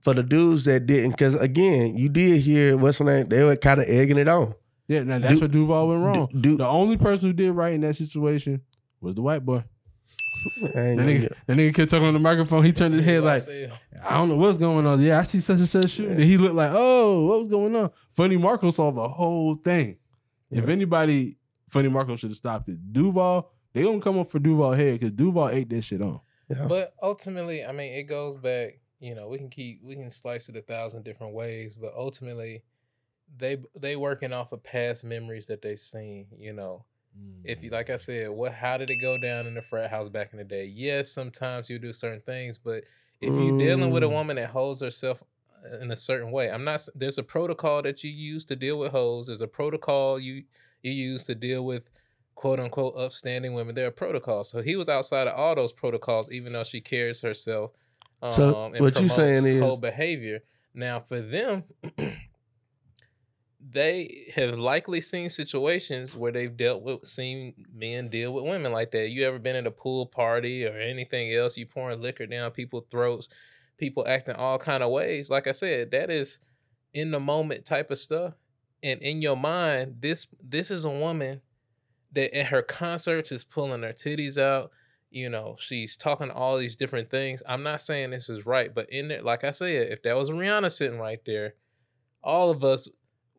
for 0.00 0.14
the 0.14 0.22
dudes 0.22 0.64
that 0.64 0.86
didn't, 0.86 1.10
because 1.10 1.34
again, 1.36 1.96
you 1.96 2.08
did 2.08 2.40
hear 2.40 2.76
what's 2.76 2.98
her 2.98 3.04
name. 3.04 3.28
They 3.28 3.44
were 3.44 3.56
kind 3.56 3.80
of 3.80 3.88
egging 3.88 4.16
it 4.18 4.26
on. 4.28 4.54
yeah, 4.88 5.04
now 5.04 5.18
that's 5.20 5.34
Du- 5.34 5.40
where 5.40 5.48
Duval 5.48 5.88
went 5.88 6.02
wrong. 6.04 6.28
Du- 6.32 6.40
Du- 6.40 6.56
the 6.56 6.66
only 6.66 6.96
person 6.96 7.28
who 7.28 7.32
did 7.32 7.52
right 7.52 7.72
in 7.74 7.82
that 7.82 7.94
situation 7.96 8.62
was 9.02 9.14
the 9.14 9.22
white 9.22 9.44
boy. 9.44 9.64
I 10.74 10.80
ain't 10.80 10.98
That 10.98 11.06
nigga, 11.06 11.20
get- 11.20 11.36
that 11.46 11.56
nigga 11.56 11.74
kept 11.74 11.90
talking 11.90 12.06
on 12.08 12.14
the 12.14 12.20
microphone. 12.20 12.64
He 12.64 12.72
turned 12.72 12.94
his 12.94 13.04
head 13.04 13.22
like, 13.22 13.44
I 14.02 14.16
don't 14.16 14.28
know 14.28 14.36
what's 14.36 14.58
going 14.58 14.86
on. 14.86 15.00
Yeah, 15.00 15.20
I 15.20 15.22
see 15.22 15.40
such 15.40 15.58
and 15.58 15.68
such 15.68 15.90
shooting. 15.90 16.12
And 16.12 16.22
he 16.22 16.36
looked 16.36 16.54
like, 16.56 16.72
oh, 16.74 17.26
what 17.26 17.38
was 17.38 17.48
going 17.48 17.76
on? 17.76 17.90
Funny 18.16 18.36
Marco 18.36 18.70
saw 18.70 18.90
the 18.90 19.08
whole 19.08 19.54
thing. 19.56 19.98
If 20.50 20.68
anybody, 20.68 21.38
Funny 21.70 21.88
Marco 21.88 22.16
should 22.16 22.30
have 22.30 22.36
stopped 22.36 22.68
it. 22.68 22.92
Duval, 22.92 23.50
they 23.72 23.82
gonna 23.82 24.00
come 24.00 24.18
up 24.18 24.30
for 24.30 24.38
Duval 24.38 24.72
head 24.74 25.00
because 25.00 25.12
Duval 25.12 25.48
ate 25.48 25.70
that 25.70 25.82
shit 25.82 26.02
on. 26.02 26.20
Yeah. 26.50 26.66
But 26.66 26.92
ultimately, 27.02 27.64
I 27.64 27.72
mean, 27.72 27.92
it 27.94 28.02
goes 28.04 28.36
back. 28.36 28.80
You 29.00 29.14
know, 29.14 29.28
we 29.28 29.38
can 29.38 29.48
keep 29.48 29.80
we 29.82 29.94
can 29.94 30.10
slice 30.10 30.48
it 30.50 30.56
a 30.56 30.60
thousand 30.62 31.04
different 31.04 31.32
ways, 31.34 31.76
but 31.80 31.94
ultimately, 31.96 32.64
they 33.34 33.56
they 33.78 33.96
working 33.96 34.32
off 34.34 34.52
of 34.52 34.62
past 34.62 35.04
memories 35.04 35.46
that 35.46 35.62
they 35.62 35.76
seen. 35.76 36.26
You 36.36 36.52
know, 36.52 36.84
if 37.44 37.62
you 37.62 37.70
like 37.70 37.90
I 37.90 37.96
said, 37.96 38.30
what 38.30 38.52
how 38.54 38.76
did 38.78 38.90
it 38.90 39.00
go 39.00 39.18
down 39.18 39.46
in 39.46 39.54
the 39.54 39.62
frat 39.62 39.90
house 39.90 40.08
back 40.08 40.30
in 40.32 40.38
the 40.38 40.44
day? 40.44 40.64
Yes, 40.64 41.10
sometimes 41.12 41.68
you 41.68 41.78
do 41.78 41.92
certain 41.92 42.20
things, 42.20 42.58
but 42.58 42.84
if 43.20 43.28
you're 43.32 43.58
dealing 43.58 43.90
with 43.90 44.02
a 44.02 44.06
Mm. 44.06 44.12
woman 44.12 44.36
that 44.36 44.50
holds 44.50 44.80
herself 44.80 45.22
uh, 45.64 45.78
in 45.78 45.90
a 45.90 45.96
certain 45.96 46.30
way, 46.32 46.50
I'm 46.50 46.64
not. 46.64 46.88
There's 46.94 47.18
a 47.18 47.22
protocol 47.22 47.82
that 47.82 48.02
you 48.02 48.10
use 48.10 48.44
to 48.46 48.56
deal 48.56 48.78
with 48.78 48.92
hoes. 48.92 49.26
There's 49.26 49.42
a 49.42 49.46
protocol 49.48 50.18
you 50.18 50.44
you 50.82 50.92
use 50.92 51.22
to 51.24 51.34
deal 51.34 51.64
with 51.64 51.84
quote 52.34 52.58
unquote 52.58 52.96
upstanding 52.96 53.54
women. 53.54 53.74
There 53.74 53.86
are 53.86 53.90
protocols. 53.92 54.50
So 54.50 54.62
he 54.62 54.74
was 54.76 54.88
outside 54.88 55.26
of 55.28 55.34
all 55.38 55.54
those 55.54 55.72
protocols, 55.72 56.30
even 56.32 56.52
though 56.54 56.64
she 56.64 56.80
carries 56.80 57.20
herself. 57.20 57.72
Um, 58.22 58.32
So 58.32 58.64
and 58.66 58.80
what 58.80 58.94
you 59.00 59.06
promotes 59.08 59.14
saying 59.16 59.46
is- 59.46 59.60
whole 59.62 59.76
behavior. 59.78 60.40
Now 60.74 60.98
for 61.00 61.20
them, 61.20 61.64
they 63.70 64.32
have 64.34 64.58
likely 64.58 65.00
seen 65.00 65.30
situations 65.30 66.16
where 66.16 66.32
they've 66.32 66.56
dealt 66.56 66.82
with 66.82 67.06
seen 67.06 67.54
men 67.72 68.08
deal 68.08 68.32
with 68.32 68.44
women 68.44 68.72
like 68.72 68.90
that. 68.90 69.10
You 69.10 69.26
ever 69.26 69.38
been 69.38 69.56
at 69.56 69.66
a 69.66 69.70
pool 69.70 70.06
party 70.06 70.66
or 70.66 70.76
anything 70.76 71.32
else? 71.32 71.56
You 71.56 71.66
pouring 71.66 72.02
liquor 72.02 72.26
down 72.26 72.50
people's 72.50 72.86
throats, 72.90 73.28
people 73.78 74.06
acting 74.06 74.34
all 74.34 74.58
kind 74.58 74.82
of 74.82 74.90
ways. 74.90 75.30
Like 75.30 75.46
I 75.46 75.52
said, 75.52 75.92
that 75.92 76.10
is 76.10 76.38
in 76.92 77.12
the 77.12 77.20
moment 77.20 77.64
type 77.64 77.90
of 77.90 77.98
stuff. 77.98 78.34
And 78.82 79.00
in 79.00 79.22
your 79.22 79.36
mind, 79.36 79.96
this 80.00 80.26
this 80.42 80.70
is 80.70 80.84
a 80.84 80.90
woman 80.90 81.40
that 82.12 82.36
at 82.36 82.46
her 82.46 82.62
concerts 82.62 83.30
is 83.30 83.44
pulling 83.44 83.82
her 83.82 83.92
titties 83.92 84.36
out. 84.36 84.72
You 85.10 85.28
know, 85.28 85.56
she's 85.60 85.96
talking 85.96 86.30
all 86.30 86.56
these 86.58 86.74
different 86.74 87.10
things. 87.10 87.42
I'm 87.46 87.62
not 87.62 87.80
saying 87.80 88.10
this 88.10 88.28
is 88.28 88.44
right, 88.44 88.74
but 88.74 88.90
in 88.90 89.08
there, 89.08 89.22
like 89.22 89.44
I 89.44 89.50
said, 89.52 89.92
if 89.92 90.02
that 90.02 90.16
was 90.16 90.30
Rihanna 90.30 90.72
sitting 90.72 90.98
right 90.98 91.20
there, 91.24 91.54
all 92.24 92.50
of 92.50 92.64
us 92.64 92.88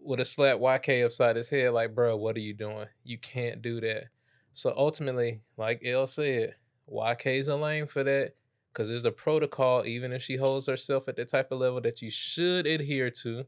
would 0.04 0.20
have 0.20 0.28
slapped 0.28 0.62
YK 0.62 1.06
upside 1.06 1.36
his 1.36 1.50
head, 1.50 1.72
like, 1.72 1.96
bro, 1.96 2.16
what 2.18 2.36
are 2.36 2.42
you 2.42 2.54
doing? 2.54 2.88
You 3.04 3.18
can't 3.18 3.62
do 3.62 3.80
that. 3.82 4.06
So 4.52 4.74
ultimately, 4.76 5.42
like 5.58 5.82
L 5.86 6.08
said, 6.08 6.56
YK's 6.92 7.48
a 7.48 7.56
lame 7.56 7.88
for 7.88 8.04
that 8.04 8.34
because 8.72 8.90
there's 8.90 9.06
a 9.06 9.12
protocol, 9.12 9.86
even 9.86 10.12
if 10.12 10.24
she 10.24 10.38
holds 10.38 10.68
herself 10.68 11.08
at 11.08 11.16
the 11.16 11.26
type 11.26 11.52
of 11.52 11.60
level 11.60 11.82
that 11.82 12.02
you 12.02 12.12
should 12.12 12.66
adhere 12.66 13.10
to, 13.10 13.46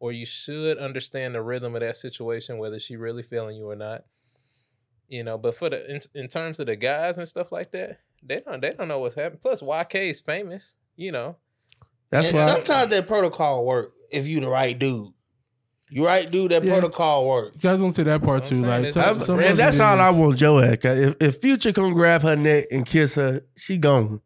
or 0.00 0.12
you 0.12 0.24
should 0.26 0.78
understand 0.78 1.34
the 1.34 1.42
rhythm 1.42 1.74
of 1.74 1.80
that 1.80 1.96
situation, 1.96 2.58
whether 2.58 2.78
she 2.78 2.96
really 2.96 3.22
feeling 3.22 3.56
you 3.56 3.68
or 3.68 3.76
not. 3.76 4.04
You 5.08 5.24
know, 5.24 5.38
but 5.38 5.56
for 5.56 5.70
the 5.70 5.90
in, 5.90 6.00
in 6.14 6.28
terms 6.28 6.60
of 6.60 6.66
the 6.66 6.76
guys 6.76 7.18
and 7.18 7.26
stuff 7.26 7.50
like 7.50 7.70
that, 7.72 8.00
they 8.22 8.40
don't 8.40 8.60
they 8.60 8.72
don't 8.72 8.88
know 8.88 8.98
what's 8.98 9.14
happening. 9.14 9.40
Plus, 9.40 9.62
YK 9.62 10.10
is 10.10 10.20
famous. 10.20 10.74
You 10.96 11.12
know, 11.12 11.36
That's 12.10 12.28
and 12.28 12.36
why. 12.36 12.46
sometimes 12.46 12.90
that 12.90 13.06
protocol 13.06 13.64
work 13.64 13.94
if 14.10 14.26
you 14.26 14.40
the 14.40 14.48
right 14.48 14.78
dude. 14.78 15.12
You 15.90 16.04
right 16.04 16.30
dude, 16.30 16.50
that 16.52 16.64
Yeah. 16.64 16.78
protocking 16.80 17.26
work. 17.28 17.52
You 17.54 17.60
guys 17.60 17.80
don't 17.80 17.94
say 17.94 18.02
that 18.02 18.22
part 18.22 18.40
That's 18.44 18.48
too. 18.50 18.60
what 18.62 18.70
I'm 18.70 18.82
Like, 18.82 18.92
saying. 18.92 19.04
some, 19.04 19.10
It's- 19.12 19.26
some 19.26 19.40
and 19.40 19.58
that's 19.58 19.80
other 19.80 20.02
all 20.02 20.06
I 20.06 20.10
want 20.10 20.36
Joe 20.38 20.58
at. 20.58 20.80
'cause 20.82 20.98
If, 20.98 21.16
if 21.20 21.36
Future 21.40 21.72
come 21.72 21.92
grab 21.94 22.22
her 22.22 22.36
neck 22.36 22.66
and 22.70 22.84
kiss 22.84 23.14
her, 23.14 23.42
she 23.56 23.78
gone. 23.78 24.20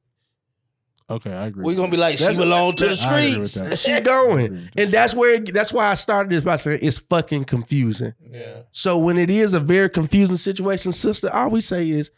Okay, 1.11 1.31
I 1.33 1.47
agree. 1.49 1.65
We're 1.65 1.75
gonna 1.77 1.91
be 1.91 1.97
like, 1.99 2.17
she 2.17 2.25
That's- 2.25 2.39
belong 2.39 2.75
to 2.77 2.85
the 2.87 2.91
I 3.07 3.19
agree 3.21 3.39
with 3.39 3.51
streets. 3.51 3.69
that. 3.69 3.79
She 3.79 4.01
going, 4.01 4.45
agree 4.47 4.59
with 4.59 4.71
and 4.79 4.93
that's 4.93 5.15
where 5.15 5.39
that's 5.41 5.73
why 5.73 5.89
I 5.91 5.95
started 5.95 6.33
this 6.33 6.43
by 6.43 6.57
saying 6.57 6.79
it's 6.83 6.99
fucking 7.01 7.45
confusing. 7.45 8.15
Yeah. 8.31 8.61
So 8.71 8.99
when 8.99 9.19
it 9.19 9.29
is 9.29 9.53
a 9.53 9.61
very 9.61 9.91
confusing 9.91 10.39
situation, 10.39 10.91
sister, 10.93 11.29
all 11.33 11.51
we 11.51 11.61
say 11.61 11.91
is 11.91 12.11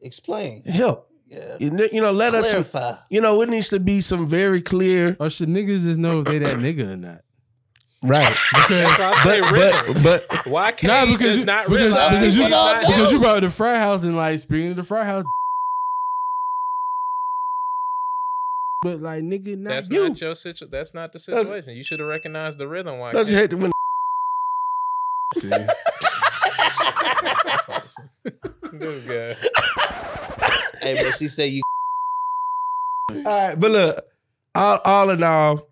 Explain. 0.00 0.62
help. 0.64 1.08
Yeah. 1.28 1.56
You 1.58 1.70
kn- 1.70 1.88
you 1.92 2.00
know, 2.00 2.12
let 2.12 2.34
us. 2.34 2.48
Clarify. 2.50 2.94
You 3.10 3.20
know, 3.22 3.40
it 3.42 3.48
needs 3.48 3.68
to 3.70 3.80
be 3.80 4.00
some 4.00 4.28
very 4.28 4.60
clear. 4.60 5.16
Or 5.18 5.30
should 5.30 5.48
niggas 5.48 5.82
just 5.82 5.98
know 5.98 6.20
if 6.20 6.26
they 6.26 6.38
that 6.38 6.58
nigga 6.58 6.92
or 6.92 6.96
not? 6.96 7.22
Right. 8.04 8.34
Because 8.52 8.68
That's 8.84 8.98
why 8.98 9.12
I 9.14 9.24
say 9.24 9.40
But 9.40 9.50
rhythm. 9.52 10.02
but 10.02 10.26
but 10.28 10.38
YK 10.44 10.82
Nah, 10.88 11.06
because 11.06 11.20
does 11.20 11.36
you, 11.40 11.44
not 11.44 11.66
because, 11.66 11.80
realize 11.80 12.10
because, 12.10 12.36
you, 12.36 12.48
don't 12.48 12.80
because 12.80 13.12
you 13.12 13.18
brought 13.20 13.40
the 13.42 13.48
fry 13.50 13.76
house 13.78 14.02
and 14.02 14.16
like 14.16 14.40
speaking 14.40 14.70
of 14.70 14.76
the 14.76 14.82
fry 14.84 15.04
house. 15.04 15.24
But 18.82 19.00
like 19.00 19.22
nigga, 19.22 19.56
not 19.56 19.68
That's 19.70 19.88
you. 19.90 20.08
not 20.08 20.20
your 20.20 20.34
situation. 20.34 20.68
That's 20.72 20.92
not 20.92 21.12
the 21.12 21.20
situation. 21.20 21.76
You 21.76 21.84
should 21.84 22.00
have 22.00 22.08
recognized 22.08 22.58
the 22.58 22.66
rhythm. 22.66 22.98
Why? 22.98 23.12
don't 23.12 23.28
you 23.28 23.36
hate 23.36 23.50
to 23.50 23.56
when 23.56 23.70
See? 25.34 25.48
this 25.48 25.66
guy. 29.06 29.36
Hey, 30.80 31.02
but 31.02 31.18
she 31.18 31.28
said 31.28 31.50
you. 31.52 31.62
All 33.10 33.22
right, 33.24 33.58
but 33.58 33.70
look, 33.70 34.04
all, 34.54 34.78
all 34.84 35.10
in 35.10 35.22
all, 35.22 35.66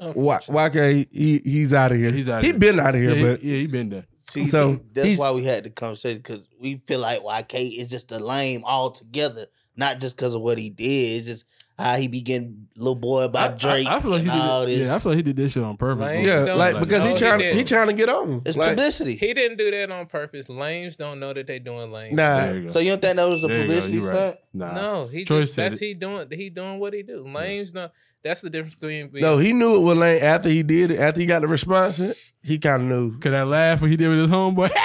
Y- 0.00 0.12
YK, 0.48 1.08
he, 1.10 1.38
he's 1.44 1.72
out 1.72 1.92
of 1.92 1.98
here. 1.98 2.10
Yeah, 2.10 2.14
he's 2.16 2.28
out. 2.28 2.42
He 2.42 2.50
here. 2.50 2.58
been 2.58 2.80
out 2.80 2.94
of 2.94 3.00
here, 3.00 3.14
yeah, 3.14 3.22
but 3.22 3.40
he, 3.40 3.52
yeah, 3.52 3.58
he 3.60 3.66
been 3.66 3.90
there. 3.90 4.04
See, 4.20 4.46
So, 4.46 4.80
that's 4.92 5.18
why 5.18 5.30
we 5.32 5.44
had 5.44 5.64
the 5.64 5.70
conversation 5.70 6.18
because 6.18 6.46
we 6.60 6.76
feel 6.76 7.00
like 7.00 7.22
YK 7.22 7.78
is 7.78 7.90
just 7.90 8.12
a 8.12 8.18
lame 8.18 8.62
altogether, 8.64 9.46
not 9.76 9.98
just 10.00 10.16
because 10.16 10.34
of 10.34 10.42
what 10.42 10.58
he 10.58 10.68
did. 10.70 11.18
It's 11.20 11.26
just 11.26 11.44
how 11.78 11.96
he 11.96 12.08
began 12.08 12.40
getting 12.42 12.68
little 12.76 12.94
boy 12.96 13.22
I, 13.22 13.24
about 13.24 13.58
Drake. 13.58 13.86
I, 13.86 13.96
I 13.96 14.00
feel 14.00 14.10
like 14.10 14.22
he 14.24 14.28
and 14.28 14.40
all 14.40 14.66
did. 14.66 14.80
This. 14.80 14.86
yeah, 14.88 14.94
I 14.96 14.98
feel 14.98 15.12
like 15.12 15.16
he 15.16 15.22
did 15.22 15.36
this 15.36 15.52
shit 15.52 15.62
on 15.62 15.76
purpose. 15.78 16.00
Lame. 16.04 16.24
bro. 16.24 16.34
yeah, 16.40 16.44
don't 16.44 16.58
like 16.58 16.78
because 16.80 17.04
No, 17.04 17.10
he 17.10 17.14
he 17.14 17.18
trying 17.20 17.38
didn't. 17.38 17.56
he 17.56 17.64
trying 17.64 17.86
to 17.86 17.92
get 17.94 18.08
on. 18.10 18.42
it's 18.44 18.56
Like, 18.56 18.70
publicity. 18.70 19.14
He 19.16 19.32
didn't 19.32 19.56
do 19.58 19.70
that 19.70 19.90
on 19.90 20.06
purpose. 20.06 20.48
Lames 20.50 20.96
don't 20.96 21.20
know 21.20 21.32
that 21.32 21.46
they 21.46 21.58
doing 21.60 21.90
lame. 21.92 22.16
Nah, 22.16 22.50
you 22.50 22.70
so 22.70 22.80
you 22.80 22.90
don't 22.90 23.00
think 23.00 23.16
that 23.16 23.28
was 23.28 23.42
a 23.44 23.46
There 23.46 23.60
publicity 23.60 23.94
you 23.94 24.06
right. 24.08 24.14
stunt? 24.14 24.36
Nah. 24.52 24.74
No, 24.74 25.06
he 25.06 25.24
Troy 25.24 25.42
just 25.42 25.54
said 25.54 25.72
that's 25.72 25.80
it. 25.80 25.86
he 25.86 25.94
doing 25.94 26.26
he 26.32 26.50
doing 26.50 26.80
what 26.80 26.92
he 26.92 27.02
do. 27.02 27.24
Lames 27.26 27.72
no 27.72 27.88
that's 28.24 28.40
the 28.40 28.50
difference 28.50 28.74
between 28.74 29.08
being 29.08 29.22
no, 29.22 29.38
he 29.38 29.52
knew 29.52 29.76
it 29.76 29.80
was 29.80 29.96
lame 29.98 30.22
after 30.22 30.48
he 30.48 30.62
did 30.62 30.90
it. 30.90 30.98
After 31.00 31.20
he 31.20 31.26
got 31.26 31.40
the 31.40 31.48
response, 31.48 32.32
he 32.42 32.58
kind 32.58 32.82
of 32.82 32.88
knew. 32.88 33.18
Could 33.18 33.34
I 33.34 33.44
laugh 33.44 33.80
when 33.80 33.90
he 33.90 33.96
did 33.96 34.08
with 34.08 34.18
his 34.20 34.28
homeboy? 34.28 34.70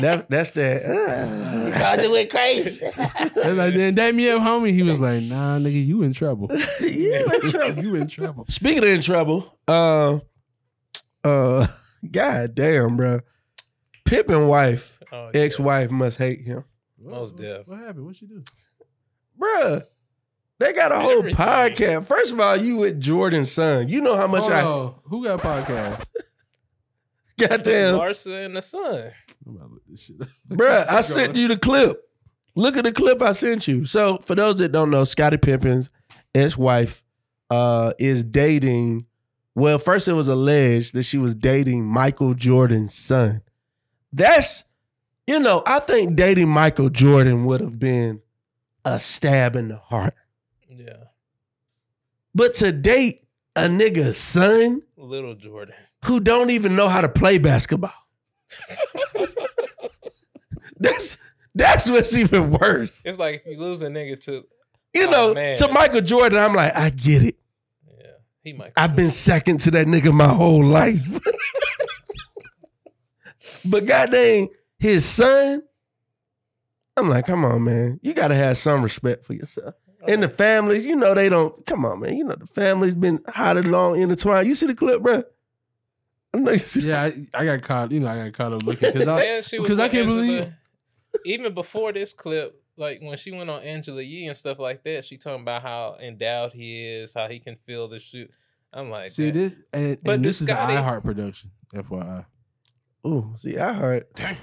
That, 0.00 0.28
that's 0.28 0.50
that. 0.52 0.82
uh, 0.84 1.66
He 1.66 1.70
called 1.72 2.02
you 2.02 2.10
went 2.10 2.28
crazy. 2.30 2.80
That's 2.96 3.36
like, 3.36 3.74
then 3.74 3.94
date 3.94 4.14
me 4.14 4.28
up, 4.28 4.42
homie. 4.42 4.72
He 4.72 4.82
was 4.82 4.98
like, 4.98 5.22
nah, 5.22 5.58
nigga, 5.58 5.86
you 5.86 6.02
in 6.02 6.12
trouble. 6.12 6.50
you 6.80 7.14
in 7.24 7.50
trouble. 7.50 7.84
you 7.84 7.94
in 7.94 8.08
trouble. 8.08 8.44
Speaking 8.48 8.78
of 8.82 8.88
in 8.88 9.00
trouble, 9.02 9.56
uh, 9.68 10.18
uh, 11.22 11.66
god 12.10 12.54
damn, 12.56 12.96
bro, 12.96 13.20
Pippen 14.04 14.48
wife, 14.48 14.98
Oh, 15.12 15.30
yeah. 15.32 15.42
ex-wife 15.42 15.90
must 15.92 16.18
hate 16.18 16.40
him, 16.40 16.64
Most 17.00 17.36
deaf. 17.36 17.68
What 17.68 17.78
happened? 17.78 18.06
What 18.06 18.16
she 18.16 18.26
do? 18.26 18.42
Bruh, 19.38 19.84
They 20.64 20.72
got 20.72 20.92
a 20.92 20.98
whole 20.98 21.18
Everything. 21.18 21.36
podcast. 21.36 22.06
First 22.06 22.32
of 22.32 22.40
all, 22.40 22.56
you 22.56 22.76
with 22.76 22.98
Jordan's 22.98 23.52
son. 23.52 23.86
You 23.86 24.00
know 24.00 24.16
how 24.16 24.26
much 24.26 24.44
Hold 24.44 24.52
I 24.52 24.62
on. 24.64 24.94
Who 25.04 25.22
got 25.22 25.40
podcast? 25.40 26.08
goddamn, 27.38 27.96
Larsa 27.96 28.46
and 28.46 28.56
the 28.56 28.62
son. 28.62 29.10
I'm 29.46 29.56
about 29.56 29.66
to 29.66 29.74
look 29.74 29.82
this 29.86 30.04
shit 30.04 30.22
up. 30.22 30.28
bruh. 30.48 30.88
I 30.88 31.02
sent 31.02 31.36
you 31.36 31.48
the 31.48 31.58
clip. 31.58 32.00
Look 32.54 32.78
at 32.78 32.84
the 32.84 32.92
clip 32.92 33.20
I 33.20 33.32
sent 33.32 33.68
you. 33.68 33.84
So 33.84 34.16
for 34.22 34.34
those 34.34 34.56
that 34.56 34.72
don't 34.72 34.88
know, 34.88 35.04
Scottie 35.04 35.36
Pippen's 35.36 35.90
ex-wife 36.34 37.04
uh, 37.50 37.92
is 37.98 38.24
dating. 38.24 39.04
Well, 39.54 39.78
first 39.78 40.08
it 40.08 40.14
was 40.14 40.28
alleged 40.28 40.94
that 40.94 41.02
she 41.02 41.18
was 41.18 41.34
dating 41.34 41.84
Michael 41.84 42.32
Jordan's 42.32 42.94
son. 42.94 43.42
That's, 44.14 44.64
you 45.26 45.40
know, 45.40 45.62
I 45.66 45.80
think 45.80 46.16
dating 46.16 46.48
Michael 46.48 46.88
Jordan 46.88 47.44
would 47.44 47.60
have 47.60 47.78
been 47.78 48.22
a 48.86 48.98
stab 48.98 49.56
in 49.56 49.68
the 49.68 49.76
heart. 49.76 50.14
But 52.34 52.54
to 52.54 52.72
date 52.72 53.26
a 53.56 53.62
nigga's 53.62 54.18
son 54.18 54.82
Little 54.96 55.34
Jordan. 55.34 55.74
who 56.04 56.20
don't 56.20 56.50
even 56.50 56.74
know 56.76 56.88
how 56.88 57.00
to 57.00 57.08
play 57.08 57.38
basketball. 57.38 57.92
that's 60.78 61.16
that's 61.54 61.88
what's 61.88 62.16
even 62.16 62.50
worse. 62.52 63.00
It's 63.04 63.18
like 63.18 63.36
if 63.36 63.46
you 63.46 63.58
lose 63.58 63.80
a 63.82 63.86
nigga 63.86 64.20
to 64.24 64.44
You 64.92 65.06
Oh, 65.08 65.10
know, 65.10 65.34
man. 65.34 65.56
to 65.56 65.68
Michael 65.72 66.00
Jordan, 66.00 66.38
I'm 66.38 66.54
like, 66.54 66.74
I 66.76 66.90
get 66.90 67.22
it. 67.22 67.36
yeah, 67.98 68.06
he 68.42 68.52
might 68.52 68.72
I've 68.76 68.96
been 68.96 69.10
second 69.10 69.58
to 69.60 69.70
that 69.72 69.86
nigga 69.86 70.12
my 70.12 70.28
whole 70.28 70.64
life. 70.64 71.00
but 73.64 73.86
goddamn, 73.86 74.48
his 74.78 75.04
son, 75.04 75.62
I'm 76.96 77.08
like, 77.08 77.26
come 77.26 77.44
on, 77.44 77.64
man. 77.64 78.00
You 78.02 78.14
gotta 78.14 78.34
have 78.34 78.58
some 78.58 78.82
respect 78.82 79.24
for 79.24 79.34
yourself. 79.34 79.74
And 80.06 80.22
the 80.22 80.28
families, 80.28 80.84
you 80.86 80.96
know, 80.96 81.14
they 81.14 81.28
don't. 81.28 81.64
Come 81.66 81.84
on, 81.84 82.00
man. 82.00 82.16
You 82.16 82.24
know, 82.24 82.36
the 82.36 82.46
family's 82.46 82.94
been 82.94 83.20
hot 83.28 83.56
and 83.56 83.70
long 83.70 84.00
intertwined. 84.00 84.46
You 84.48 84.54
see 84.54 84.66
the 84.66 84.74
clip, 84.74 85.02
bro? 85.02 85.22
I 86.34 86.38
know 86.38 86.52
you 86.52 86.58
see. 86.58 86.82
Yeah, 86.88 87.02
I, 87.04 87.26
I 87.32 87.44
got 87.44 87.62
caught. 87.62 87.90
You 87.92 88.00
know, 88.00 88.08
I 88.08 88.24
got 88.24 88.32
caught 88.32 88.52
up 88.52 88.62
looking 88.64 88.92
because 88.92 89.08
I 89.08 89.22
And 89.22 89.44
she 89.44 89.58
was 89.58 89.68
because 89.68 89.78
I 89.80 89.88
can't 89.88 90.08
Angela- 90.08 90.22
believe. 90.22 90.52
even 91.24 91.54
before 91.54 91.92
this 91.92 92.12
clip, 92.12 92.60
like 92.76 93.00
when 93.00 93.16
she 93.16 93.30
went 93.30 93.48
on 93.50 93.62
Angela 93.62 94.02
Yee 94.02 94.26
and 94.26 94.36
stuff 94.36 94.58
like 94.58 94.82
that, 94.84 95.04
she 95.04 95.16
talking 95.16 95.42
about 95.42 95.62
how 95.62 95.96
endowed 96.02 96.52
he 96.52 96.84
is, 96.86 97.12
how 97.14 97.28
he 97.28 97.38
can 97.38 97.56
feel 97.66 97.88
the 97.88 97.98
shoot. 98.00 98.30
I'm 98.72 98.90
like, 98.90 99.10
See 99.10 99.30
that- 99.30 99.34
this, 99.34 99.52
and, 99.72 99.98
But 100.02 100.14
and 100.14 100.22
do 100.22 100.28
this 100.28 100.40
is 100.42 100.48
an 100.48 100.56
iHeart 100.56 101.04
production. 101.04 101.50
FYI. 101.72 102.24
Oh, 103.04 103.32
see, 103.36 103.52
iHeart. 103.52 104.18
heard. 104.18 104.36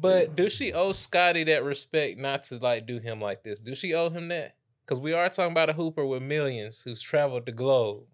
But 0.00 0.36
do 0.36 0.48
she 0.48 0.72
owe 0.72 0.92
Scottie 0.92 1.42
that 1.44 1.64
respect 1.64 2.18
not 2.18 2.44
to 2.44 2.58
like 2.58 2.86
do 2.86 3.00
him 3.00 3.20
like 3.20 3.42
this? 3.42 3.58
Do 3.58 3.74
she 3.74 3.94
owe 3.94 4.10
him 4.10 4.28
that? 4.28 4.54
Because 4.88 5.02
we 5.02 5.12
are 5.12 5.28
talking 5.28 5.52
about 5.52 5.68
a 5.68 5.74
hooper 5.74 6.06
with 6.06 6.22
millions 6.22 6.80
who's 6.82 7.02
traveled 7.02 7.44
the 7.44 7.52
globe. 7.52 8.04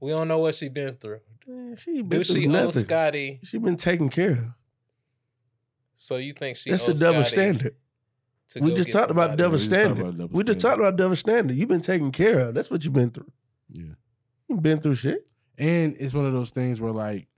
We 0.00 0.10
don't 0.10 0.28
know 0.28 0.38
what 0.38 0.54
she 0.54 0.68
been 0.68 0.96
through. 0.96 1.20
Man, 1.46 1.76
she 1.76 2.02
been 2.02 2.20
Do 2.20 2.24
through 2.24 2.42
she 2.42 2.48
owe. 2.48 2.70
Scottie? 2.70 3.40
She 3.42 3.56
been 3.56 3.76
taken 3.76 4.10
care 4.10 4.32
of. 4.32 4.44
So 5.94 6.16
you 6.16 6.34
think 6.34 6.58
she? 6.58 6.70
That's 6.70 6.84
the 6.84 6.92
owes 6.92 7.00
double 7.00 7.24
Scottie 7.24 7.30
standard. 7.30 7.74
We 8.60 8.74
just 8.74 8.90
talked 8.90 9.10
about 9.10 9.38
double 9.38 9.52
we 9.52 9.58
just 9.58 9.70
talked 9.70 9.80
standard. 9.80 10.00
about 10.00 10.18
double 10.18 10.36
we 10.36 10.44
just 10.44 10.60
standard. 10.60 10.76
talked 10.76 10.78
about 10.80 10.96
double 10.96 11.16
standard. 11.16 11.56
You've 11.56 11.68
been 11.68 11.80
taken 11.80 12.12
care 12.12 12.38
of. 12.40 12.54
That's 12.54 12.70
what 12.70 12.84
you've 12.84 12.92
been 12.92 13.10
through. 13.10 13.32
Yeah. 13.70 13.94
You've 14.48 14.62
been 14.62 14.80
through 14.80 14.96
shit. 14.96 15.26
And 15.56 15.96
it's 15.98 16.12
one 16.12 16.26
of 16.26 16.32
those 16.32 16.50
things 16.50 16.80
where 16.80 16.92
like 16.92 17.28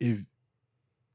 if 0.00 0.18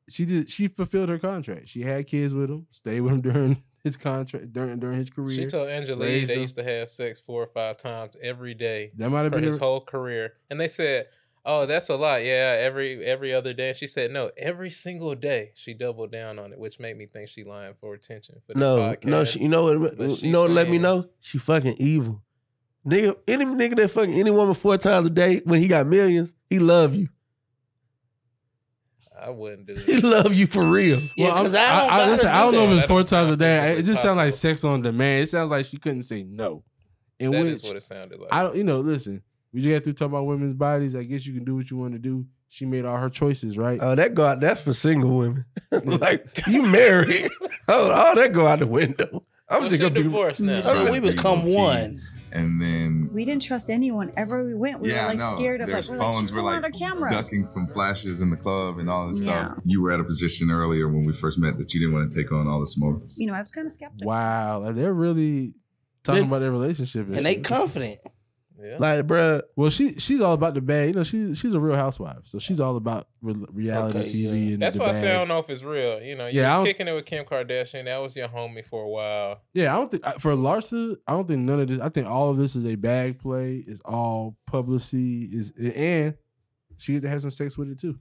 she 0.09 0.25
did 0.25 0.49
she 0.49 0.67
fulfilled 0.67 1.09
her 1.09 1.19
contract. 1.19 1.67
She 1.67 1.81
had 1.81 2.07
kids 2.07 2.33
with 2.33 2.49
him, 2.49 2.65
stayed 2.71 3.01
with 3.01 3.13
him 3.13 3.21
during 3.21 3.63
his 3.83 3.97
contract 3.97 4.53
during 4.53 4.79
during 4.79 4.97
his 4.97 5.09
career. 5.09 5.35
She 5.35 5.45
told 5.45 5.69
Angela 5.69 6.05
they 6.05 6.21
him. 6.25 6.41
used 6.41 6.55
to 6.57 6.63
have 6.63 6.89
sex 6.89 7.19
four 7.19 7.43
or 7.43 7.47
five 7.47 7.77
times 7.77 8.15
every 8.21 8.53
day 8.53 8.91
That 8.95 9.09
might 9.09 9.23
have 9.23 9.31
for 9.31 9.37
been 9.37 9.45
his 9.45 9.55
her- 9.57 9.65
whole 9.65 9.81
career, 9.81 10.33
and 10.49 10.59
they 10.59 10.67
said, 10.67 11.07
"Oh, 11.45 11.65
that's 11.65 11.87
a 11.89 11.95
lot." 11.95 12.23
Yeah, 12.25 12.55
every 12.59 13.03
every 13.05 13.33
other 13.33 13.53
day. 13.53 13.73
She 13.73 13.87
said, 13.87 14.11
"No, 14.11 14.31
every 14.37 14.69
single 14.71 15.15
day." 15.15 15.51
She 15.55 15.73
doubled 15.73 16.11
down 16.11 16.37
on 16.39 16.51
it, 16.53 16.59
which 16.59 16.79
made 16.79 16.97
me 16.97 17.05
think 17.05 17.29
she 17.29 17.43
lying 17.43 17.75
for 17.79 17.93
attention. 17.93 18.41
For 18.45 18.57
No, 18.57 18.77
podcast. 18.77 19.05
no, 19.05 19.23
she, 19.25 19.39
you 19.39 19.49
know 19.49 19.63
what? 19.63 19.97
But 19.97 20.21
You 20.21 20.31
know 20.31 20.41
what? 20.41 20.51
Let 20.51 20.69
me 20.69 20.77
know. 20.79 21.07
She 21.21 21.37
fucking 21.37 21.75
evil. 21.79 22.23
Nigga, 22.85 23.17
any 23.27 23.43
nigga 23.45 23.75
that 23.77 23.91
fucking 23.91 24.13
any 24.13 24.31
woman 24.31 24.53
four 24.55 24.77
times 24.77 25.07
a 25.07 25.09
day 25.09 25.41
when 25.43 25.61
he 25.61 25.67
got 25.67 25.87
millions, 25.87 26.33
he 26.49 26.57
love 26.59 26.95
you. 26.95 27.09
I 29.21 29.29
wouldn't 29.29 29.67
do 29.67 29.73
He 29.85 29.93
it. 29.93 30.03
love 30.03 30.33
you 30.33 30.47
for 30.47 30.65
real. 30.65 31.01
Yeah, 31.15 31.29
I'm- 31.29 31.45
'cause 31.45 31.55
I 31.55 31.79
don't 31.81 31.91
I, 31.91 31.97
gotta 31.97 32.11
listen, 32.11 32.27
I 32.29 32.45
do 32.45 32.51
don't 32.51 32.53
know 32.53 32.63
if 32.65 32.71
it's 32.79 32.81
That 32.83 32.87
four 32.87 33.03
times 33.03 33.29
a 33.29 33.37
day. 33.37 33.77
It 33.77 33.83
just 33.83 34.01
sounds 34.01 34.17
like 34.17 34.33
sex 34.33 34.63
on 34.63 34.81
demand. 34.81 35.23
It 35.23 35.29
sounds 35.29 35.49
like 35.51 35.65
she 35.65 35.77
couldn't 35.77 36.03
say 36.03 36.23
no. 36.23 36.63
In 37.19 37.31
That 37.31 37.43
which 37.43 37.53
is 37.53 37.63
what 37.63 37.75
it 37.75 37.83
sounded 37.83 38.19
like. 38.19 38.31
I 38.31 38.43
don't, 38.43 38.55
you 38.55 38.63
know, 38.63 38.79
listen, 38.81 39.23
we 39.53 39.61
just 39.61 39.71
got 39.73 39.83
through 39.83 39.93
talking 39.93 40.13
about 40.13 40.25
women's 40.25 40.53
bodies. 40.53 40.95
I 40.95 41.03
guess 41.03 41.25
you 41.25 41.33
can 41.33 41.43
do 41.45 41.55
what 41.55 41.69
you 41.71 41.77
want 41.77 41.93
to 41.93 41.99
do. 41.99 42.25
She 42.49 42.65
made 42.65 42.85
all 42.85 42.95
her 42.97 43.09
choices, 43.09 43.57
right? 43.57 43.79
Oh, 43.81 43.95
that 43.95 44.13
go 44.13 44.25
out. 44.25 44.39
That's 44.39 44.61
for 44.61 44.73
single 44.73 45.17
women. 45.17 45.45
like 45.83 46.45
you 46.47 46.61
married. 46.63 47.29
Oh, 47.69 47.91
oh, 47.93 48.15
that 48.15 48.31
go 48.31 48.47
out 48.47 48.59
the 48.59 48.67
window. 48.67 49.25
I'm 49.49 49.63
So 49.63 49.69
just 49.69 49.81
gonna 49.81 49.93
be 49.93 50.03
divorced 50.03 50.39
now. 50.39 50.61
So 50.61 50.89
we 50.89 50.99
become 51.01 51.43
one. 51.43 52.01
And 52.37 52.61
then 52.61 53.09
We 53.11 53.25
didn't 53.25 53.41
trust 53.41 53.69
anyone. 53.69 54.11
ever 54.15 54.43
we 54.45 54.53
went, 54.53 54.79
we 54.79 54.91
yeah, 54.91 55.03
were 55.03 55.07
like 55.09 55.17
no, 55.17 55.35
scared 55.37 55.61
of 55.61 55.67
their 55.67 55.77
like, 55.81 55.89
we're 55.89 55.97
like, 55.97 56.31
were 56.31 56.35
"Pull 56.35 56.43
like 56.45 56.63
our 56.63 56.69
camera. 56.71 57.09
ducking 57.09 57.47
from 57.49 57.67
flashes 57.67 58.21
in 58.21 58.29
the 58.29 58.37
club 58.37 58.77
and 58.77 58.89
all 58.89 59.07
this 59.07 59.21
Yeah. 59.21 59.45
stuff. 59.53 59.57
You 59.65 59.81
were 59.81 59.91
at 59.91 59.99
a 59.99 60.03
position 60.03 60.51
earlier 60.51 60.87
when 60.87 61.03
we 61.05 61.13
first 61.13 61.39
met 61.39 61.57
that 61.57 61.73
you 61.73 61.79
didn't 61.79 61.95
want 61.95 62.11
to 62.11 62.15
take 62.21 62.31
on 62.31 62.47
all 62.47 62.59
the 62.59 62.67
smoke. 62.67 63.01
You 63.15 63.27
know, 63.27 63.33
I 63.33 63.39
was 63.41 63.49
kind 63.49 63.65
of 63.65 63.73
skeptical. 63.73 64.07
Wow, 64.07 64.61
like 64.63 64.75
they're 64.75 64.93
really 64.93 65.53
talking 66.03 66.21
They- 66.21 66.27
about 66.27 66.39
their 66.39 66.51
relationship, 66.51 67.07
And 67.11 67.25
they 67.25 67.33
shit. 67.35 67.43
confident. 67.43 67.99
Yeah. 68.59 68.77
like, 68.79 69.05
bruh. 69.05 69.43
Well, 69.55 69.69
she 69.69 69.99
she's 69.99 70.19
all 70.19 70.33
about 70.33 70.55
the 70.55 70.61
bag. 70.61 70.89
You 70.89 70.93
know, 70.95 71.03
she 71.03 71.35
she's 71.35 71.53
a 71.53 71.59
real 71.59 71.75
housewife, 71.75 72.21
so 72.23 72.39
she's 72.39 72.59
all 72.59 72.75
about 72.75 73.07
re- 73.21 73.35
reality 73.51 73.99
Okay, 73.99 74.09
TV 74.11 74.53
and 74.53 74.61
That's 74.61 74.75
the 74.75 74.81
why 74.81 74.89
I 74.89 74.93
bag. 74.93 75.03
say 75.03 75.11
I 75.11 75.13
don't 75.13 75.27
know 75.27 75.39
if 75.39 75.49
it's 75.49 75.61
real. 75.61 76.01
You 76.01 76.15
know, 76.15 76.25
you 76.27 76.41
Yeah, 76.41 76.55
I 76.55 76.59
was 76.59 76.67
kicking 76.67 76.87
it 76.87 76.93
with 76.93 77.05
Kim 77.05 77.23
Kardashian. 77.25 77.85
That 77.85 77.97
was 77.97 78.15
your 78.15 78.27
homie 78.29 78.65
for 78.65 78.83
a 78.83 78.89
while. 78.89 79.41
Yeah, 79.53 79.73
I 79.75 79.77
don't 79.77 79.91
think 79.91 80.03
for 80.19 80.33
Larsa, 80.33 80.95
I 81.07 81.11
don't 81.11 81.27
think 81.27 81.41
none 81.41 81.59
of 81.59 81.67
this. 81.67 81.79
I 81.79 81.89
think 81.89 82.07
all 82.07 82.31
of 82.31 82.37
this 82.37 82.55
is 82.55 82.65
a 82.65 82.75
bag 82.75 83.19
play. 83.19 83.63
It's 83.67 83.81
all 83.81 84.37
publicity. 84.47 85.29
Is 85.31 85.51
and 85.57 86.15
she 86.77 86.93
get 86.93 87.03
to 87.03 87.09
have 87.09 87.21
some 87.21 87.31
sex 87.31 87.57
with 87.57 87.69
it 87.69 87.79
too. 87.79 87.99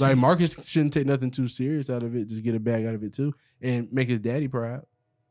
Like 0.00 0.16
Marcus 0.16 0.54
shouldn't 0.66 0.92
take 0.94 1.06
nothing 1.06 1.30
too 1.30 1.48
serious 1.48 1.90
out 1.90 2.02
of 2.02 2.14
it. 2.14 2.28
Just 2.28 2.42
get 2.42 2.54
a 2.54 2.60
bag 2.60 2.86
out 2.86 2.94
of 2.94 3.02
it 3.02 3.12
too, 3.12 3.34
and 3.60 3.92
make 3.92 4.08
his 4.08 4.20
daddy 4.20 4.48
proud. 4.48 4.84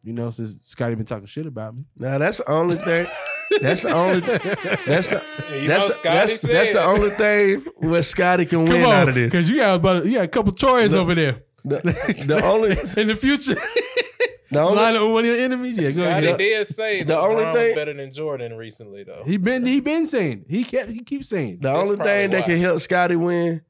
You 0.04 0.14
know, 0.14 0.30
since 0.32 0.58
Scottie 0.62 0.96
been 0.96 1.06
talking 1.06 1.26
shit 1.26 1.46
about 1.48 1.76
me. 1.76 1.86
Now 1.98 2.18
that's 2.18 2.38
the 2.38 2.50
only 2.52 2.76
thing. 2.76 3.08
That's 3.62 3.82
the 3.82 3.92
only. 3.94 4.20
That's 4.22 5.08
the. 5.08 5.24
You 5.62 5.68
That's 5.68 5.84
know, 5.84 5.88
the, 5.88 5.94
Scottie 5.94 6.18
that's, 6.18 6.42
said 6.42 6.52
that's 6.52 6.74
the 6.74 6.84
only 6.84 7.10
thing 7.12 7.66
where 7.78 8.04
Scottie 8.04 8.46
can 8.46 8.66
Come 8.66 8.76
win 8.76 8.84
on, 8.86 8.92
out 8.94 9.10
of 9.10 9.16
this. 9.16 9.32
because 9.32 9.50
you 9.50 9.56
got 9.58 9.76
about 9.76 10.06
you 10.06 10.14
got 10.16 10.24
a 10.24 10.28
couple 10.28 10.52
Troys 10.54 10.94
over 10.96 11.16
there. 11.16 11.44
The, 11.66 11.80
the 12.28 12.44
only 12.46 12.72
in 13.02 13.08
the 13.08 13.16
future. 13.16 13.56
the 14.52 14.60
only 14.60 14.76
Line 14.78 14.96
up 14.96 15.10
one 15.10 15.26
of 15.26 15.26
your 15.26 15.38
enemies. 15.40 15.78
Yeah, 15.78 15.92
Scottie 15.92 16.34
did 16.38 16.68
say 16.68 17.00
the 17.04 17.08
the 17.14 17.20
only 17.20 17.44
LeBron 17.44 17.54
thing- 17.54 17.76
better 17.76 17.94
than 17.94 18.12
Jordan 18.14 18.54
recently, 18.56 19.04
though. 19.04 19.24
He 19.26 19.38
been 19.38 19.66
he 19.66 19.80
been 19.80 20.06
saying 20.08 20.46
he 20.50 20.64
kept 20.64 20.90
he 20.92 21.00
keeps 21.02 21.28
saying 21.30 21.60
the 21.62 21.70
That's 21.70 21.80
only 21.80 21.96
probably 21.96 22.12
thing 22.14 22.30
that 22.32 22.46
can 22.46 22.60
help 22.60 22.82
Scottie 22.82 23.16
win 23.16 23.62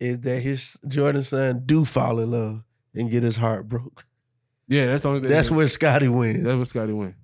is 0.00 0.20
that 0.20 0.40
his 0.40 0.78
Jordan 0.88 1.22
son 1.22 1.62
do 1.64 1.84
fall 1.84 2.18
in 2.20 2.30
love 2.30 2.62
and 2.94 3.10
get 3.10 3.22
his 3.22 3.36
heart 3.36 3.68
broke. 3.68 4.04
yeah 4.68 4.86
that's 4.86 5.02
the 5.04 5.08
only 5.08 5.20
thing 5.20 5.30
That's 5.30 5.50
where 5.50 5.68
Scottie 5.68 6.08
wins. 6.08 6.44
that's 6.44 6.56
where 6.56 6.66
Scottie 6.66 6.92
win. 6.92 7.14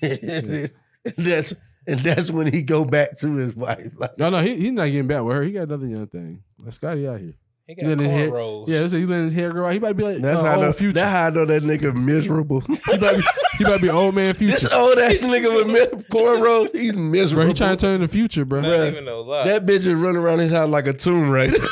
and 1.16 1.26
that's 1.26 1.52
and 1.86 2.00
that's 2.00 2.30
when 2.30 2.52
he 2.52 2.62
go 2.62 2.84
back 2.84 3.16
to 3.18 3.34
his 3.36 3.54
wife. 3.56 3.92
Like, 3.96 4.18
No, 4.18 4.28
no, 4.30 4.42
he 4.42 4.56
he's 4.56 4.72
not 4.72 4.86
getting 4.86 5.06
back 5.06 5.22
with 5.22 5.36
her. 5.36 5.42
He 5.42 5.52
got 5.52 5.62
another 5.64 5.86
young 5.86 6.06
thing. 6.06 6.42
Like 6.58 6.72
Scottie 6.74 7.06
out 7.08 7.20
here. 7.20 7.34
He 7.66 7.74
He 7.74 7.82
got 7.82 7.88
letting 7.88 8.06
his 8.10 8.14
hair- 8.18 8.30
cornrows. 8.30 8.68
Yeah, 8.68 8.80
that's 8.80 8.92
he 8.92 9.04
letting 9.06 9.24
his 9.24 9.32
hair 9.34 9.52
grow 9.52 9.66
out. 9.66 9.72
He 9.72 9.76
about 9.78 9.88
to 9.88 9.94
be 9.94 10.04
like 10.04 10.20
that's 10.22 10.40
uh, 10.40 10.44
how 10.44 10.50
I 10.50 10.54
old 10.56 10.64
know. 10.64 10.72
future. 10.72 10.92
That's 10.94 11.10
how 11.12 11.26
I 11.26 11.30
know 11.30 11.44
that 11.44 11.62
nigga 11.62 11.94
miserable. 11.94 12.60
he, 12.86 12.92
about 12.92 13.10
to 13.14 13.18
be, 13.18 13.24
he 13.58 13.64
about 13.64 13.76
to 13.76 13.82
be 13.82 13.90
old 13.90 14.14
man 14.14 14.34
future. 14.34 14.52
this 14.54 14.72
old 14.72 14.98
ass 14.98 15.18
nigga 15.20 15.54
with 15.54 15.66
mi- 15.66 16.02
cornrows, 16.10 16.74
he's 16.74 16.94
miserable. 16.94 17.44
bro, 17.44 17.48
he 17.48 17.54
trying 17.54 17.76
to 17.76 17.80
turn 17.80 18.00
the 18.00 18.08
future, 18.08 18.44
bro. 18.46 18.60
Not 18.62 18.70
bruh. 18.70 18.88
even 18.92 19.04
no 19.04 19.20
lie. 19.20 19.44
That 19.46 19.66
bitch 19.66 19.86
is 19.86 19.88
running 19.94 20.16
around 20.16 20.38
his 20.40 20.50
house 20.50 20.68
like 20.68 20.86
a 20.86 20.92
tomb 20.94 21.28
raider. 21.30 21.58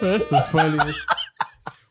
That's 0.00 0.24
the 0.26 0.46
funniest. 0.52 0.98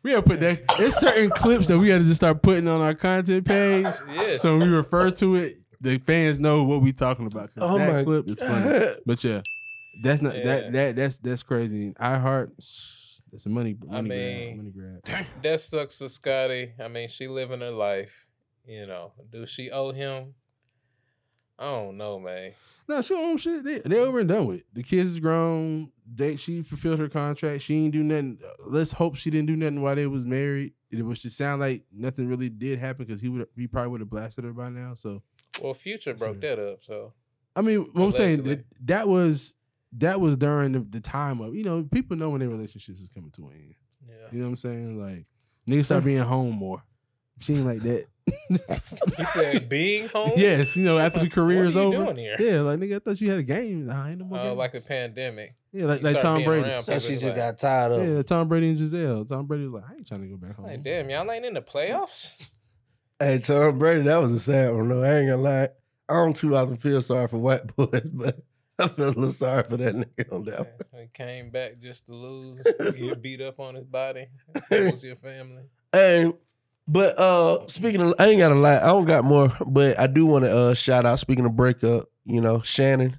We 0.07 0.13
gotta 0.13 0.23
put 0.25 0.39
that. 0.39 0.61
There's 0.77 0.95
certain 0.97 1.29
clips 1.29 1.67
that 1.67 1.77
we 1.77 1.89
gotta 1.89 2.05
just 2.05 2.15
start 2.15 2.41
putting 2.41 2.65
on 2.69 2.79
our 2.79 2.93
content 2.93 3.45
page. 3.45 3.85
Yes. 4.09 4.41
So 4.41 4.57
when 4.57 4.69
we 4.69 4.73
refer 4.75 5.11
to 5.11 5.35
it, 5.35 5.59
the 5.81 5.97
fans 5.97 6.39
know 6.39 6.63
what 6.63 6.81
we 6.81 6.93
talking 6.93 7.25
about. 7.27 7.49
Oh 7.57 7.77
that 7.77 7.91
my 7.93 8.03
clip 8.05 8.29
is 8.29 8.39
funny. 8.39 8.69
God. 8.79 8.97
But 9.05 9.21
yeah, 9.25 9.41
that's 10.01 10.21
not 10.21 10.33
Yeah. 10.37 10.45
that 10.45 10.71
that 10.71 10.95
that's 10.95 11.17
that's 11.17 11.43
crazy. 11.43 11.93
I 11.99 12.17
heart. 12.19 12.53
That's 12.55 13.45
a 13.45 13.49
money 13.49 13.75
money 13.85 13.97
I 13.97 14.01
grab. 14.01 14.05
mean, 14.05 14.57
Money 14.57 14.71
grab. 14.71 15.25
that 15.43 15.59
sucks 15.59 15.97
for 15.97 16.07
Scottie. 16.07 16.71
I 16.79 16.87
mean, 16.87 17.09
she 17.09 17.27
living 17.27 17.59
her 17.59 17.71
life. 17.71 18.27
You 18.65 18.87
know, 18.87 19.11
do 19.29 19.45
she 19.45 19.69
owe 19.71 19.91
him? 19.91 20.35
I 21.59 21.65
don't 21.65 21.97
know, 21.97 22.19
man. 22.19 22.53
No, 22.87 23.01
she 23.01 23.13
own 23.15 23.37
shit. 23.37 23.63
They 23.63 23.79
they 23.79 23.99
over 23.99 24.19
and 24.19 24.29
done 24.29 24.45
with. 24.45 24.63
The 24.73 24.83
kids 24.83 25.09
is 25.09 25.19
grown. 25.19 25.91
They 26.05 26.35
she 26.35 26.61
fulfilled 26.61 26.99
her 26.99 27.09
contract. 27.09 27.63
She 27.63 27.75
ain't 27.75 27.91
do 27.93 28.03
nothing. 28.03 28.39
Let's 28.65 28.91
hope 28.91 29.15
she 29.15 29.29
didn't 29.29 29.47
do 29.47 29.55
nothing 29.55 29.81
while 29.81 29.95
they 29.95 30.07
was 30.07 30.23
married. 30.23 30.73
It 30.91 31.03
was 31.03 31.19
just 31.19 31.37
sound 31.37 31.59
like 31.59 31.83
nothing 31.91 32.27
really 32.27 32.49
did 32.49 32.79
happen 32.79 33.05
because 33.05 33.19
he 33.19 33.27
would 33.27 33.47
he 33.57 33.67
probably 33.67 33.89
would 33.89 34.01
have 34.01 34.09
blasted 34.09 34.45
her 34.45 34.53
by 34.53 34.69
now. 34.69 34.93
So 34.93 35.21
Well, 35.61 35.73
Future 35.73 36.13
broke 36.13 36.39
that 36.41 36.59
up, 36.59 36.83
so 36.83 37.13
I 37.55 37.61
mean, 37.61 37.89
what 37.91 38.03
I'm 38.03 38.11
saying 38.11 38.43
that, 38.43 38.63
that 38.85 39.07
was 39.07 39.55
that 39.93 40.21
was 40.21 40.37
during 40.37 40.73
the, 40.73 40.79
the 40.79 41.01
time 41.01 41.41
of 41.41 41.55
you 41.55 41.63
know 41.63 41.83
people 41.91 42.15
know 42.15 42.29
when 42.29 42.39
their 42.39 42.49
relationships 42.49 43.01
is 43.01 43.09
coming 43.09 43.31
to 43.31 43.47
an 43.47 43.53
end. 43.53 43.75
yeah. 44.07 44.15
You 44.31 44.39
know 44.39 44.45
what 44.45 44.51
I'm 44.51 44.57
saying? 44.57 45.01
Like 45.01 45.25
niggas 45.67 45.85
start 45.85 46.03
being 46.05 46.19
home 46.19 46.55
more. 46.55 46.83
She 47.39 47.55
ain't 47.55 47.65
like 47.65 47.81
that. 47.81 48.05
You 48.49 49.25
said 49.33 49.69
being 49.69 50.07
home? 50.09 50.33
yes, 50.37 50.75
you 50.75 50.83
know 50.83 50.97
after 50.97 51.19
the 51.19 51.25
What 51.25 51.33
career 51.33 51.63
are 51.63 51.65
is 51.65 51.73
you 51.75 51.81
over. 51.81 51.97
doing 52.05 52.17
here? 52.17 52.35
Yeah, 52.39 52.61
like 52.61 52.79
nigga, 52.79 52.95
I 52.97 52.99
thought 52.99 53.19
you 53.21 53.29
had 53.29 53.39
a 53.39 53.43
game. 53.43 53.87
Nah, 53.87 54.07
ain't 54.07 54.19
no 54.19 54.25
more 54.25 54.39
Uh, 54.39 54.43
games. 54.45 54.57
like 54.57 54.73
a 54.75 54.81
pandemic. 54.81 55.55
yeah, 55.73 55.85
like, 55.85 56.01
like 56.03 56.19
Tom 56.19 56.43
Brady. 56.43 56.67
around 56.69 56.81
So 56.81 56.99
she 56.99 57.13
just 57.13 57.25
like, 57.25 57.35
got 57.35 57.57
tired 57.59 57.91
of. 57.93 58.07
Yeah, 58.07 58.21
Tom 58.23 58.47
Brady 58.47 58.69
and 58.69 58.77
Gisele. 58.77 59.25
Tom 59.25 59.45
Brady 59.45 59.65
was 59.67 59.81
like, 59.81 59.91
I 59.91 59.95
ain't 59.95 60.07
trying 60.07 60.21
to 60.21 60.27
go 60.27 60.37
back 60.37 60.55
home. 60.55 60.65
Like, 60.65 60.83
damn, 60.83 61.09
y'all 61.09 61.29
ain't 61.31 61.45
in 61.45 61.53
the 61.53 61.61
playoffs? 61.61 62.49
hey, 63.19 63.39
Tom 63.39 63.79
Brady, 63.79 64.01
that 64.03 64.17
was 64.17 64.31
a 64.31 64.39
sad 64.39 64.73
one. 64.73 64.89
though. 64.89 65.03
I 65.03 65.17
ain't 65.19 65.29
gonna 65.29 65.41
lie. 65.41 65.69
I 66.09 66.13
don't 66.13 66.35
too 66.35 66.55
often 66.55 66.77
feel 66.77 67.01
sorry 67.01 67.27
for 67.27 67.37
white 67.37 67.75
boys, 67.75 68.01
but 68.13 68.39
I 68.79 68.87
feel 68.87 69.07
a 69.07 69.09
little 69.09 69.33
sorry 69.33 69.63
for 69.63 69.75
that 69.77 69.93
nigga 69.95 70.31
on 70.33 70.45
that. 70.45 70.59
one. 70.59 71.01
He 71.01 71.07
came 71.13 71.49
back 71.49 71.79
just 71.81 72.05
to 72.05 72.13
lose, 72.13 72.61
get 72.95 73.21
beat 73.21 73.41
up 73.41 73.59
on 73.59 73.75
his 73.75 73.85
body. 73.85 74.27
That 74.69 74.91
was 74.91 75.03
your 75.03 75.15
family. 75.17 75.63
Hey, 75.91 76.31
but 76.87 77.17
uh 77.19 77.67
speaking 77.67 78.01
of 78.01 78.13
I 78.19 78.27
ain't 78.27 78.39
got 78.39 78.51
a 78.51 78.55
lot. 78.55 78.81
I 78.83 78.87
don't 78.87 79.05
got 79.05 79.23
more, 79.25 79.55
but 79.65 79.99
I 79.99 80.07
do 80.07 80.25
want 80.25 80.45
to 80.45 80.51
uh 80.55 80.73
shout 80.73 81.05
out 81.05 81.19
speaking 81.19 81.45
of 81.45 81.55
breakup, 81.55 82.09
you 82.25 82.41
know, 82.41 82.61
Shannon 82.61 83.17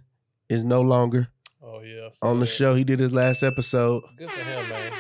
is 0.49 0.65
no 0.65 0.81
longer 0.81 1.28
Oh 1.62 1.81
yeah, 1.81 2.09
on 2.23 2.40
the 2.40 2.47
that. 2.47 2.53
show. 2.53 2.74
He 2.74 2.85
did 2.85 2.99
his 2.99 3.12
last 3.12 3.43
episode. 3.43 4.03
Good 4.16 4.31
for 4.31 4.40
him, 4.45 4.69
man. 4.69 4.93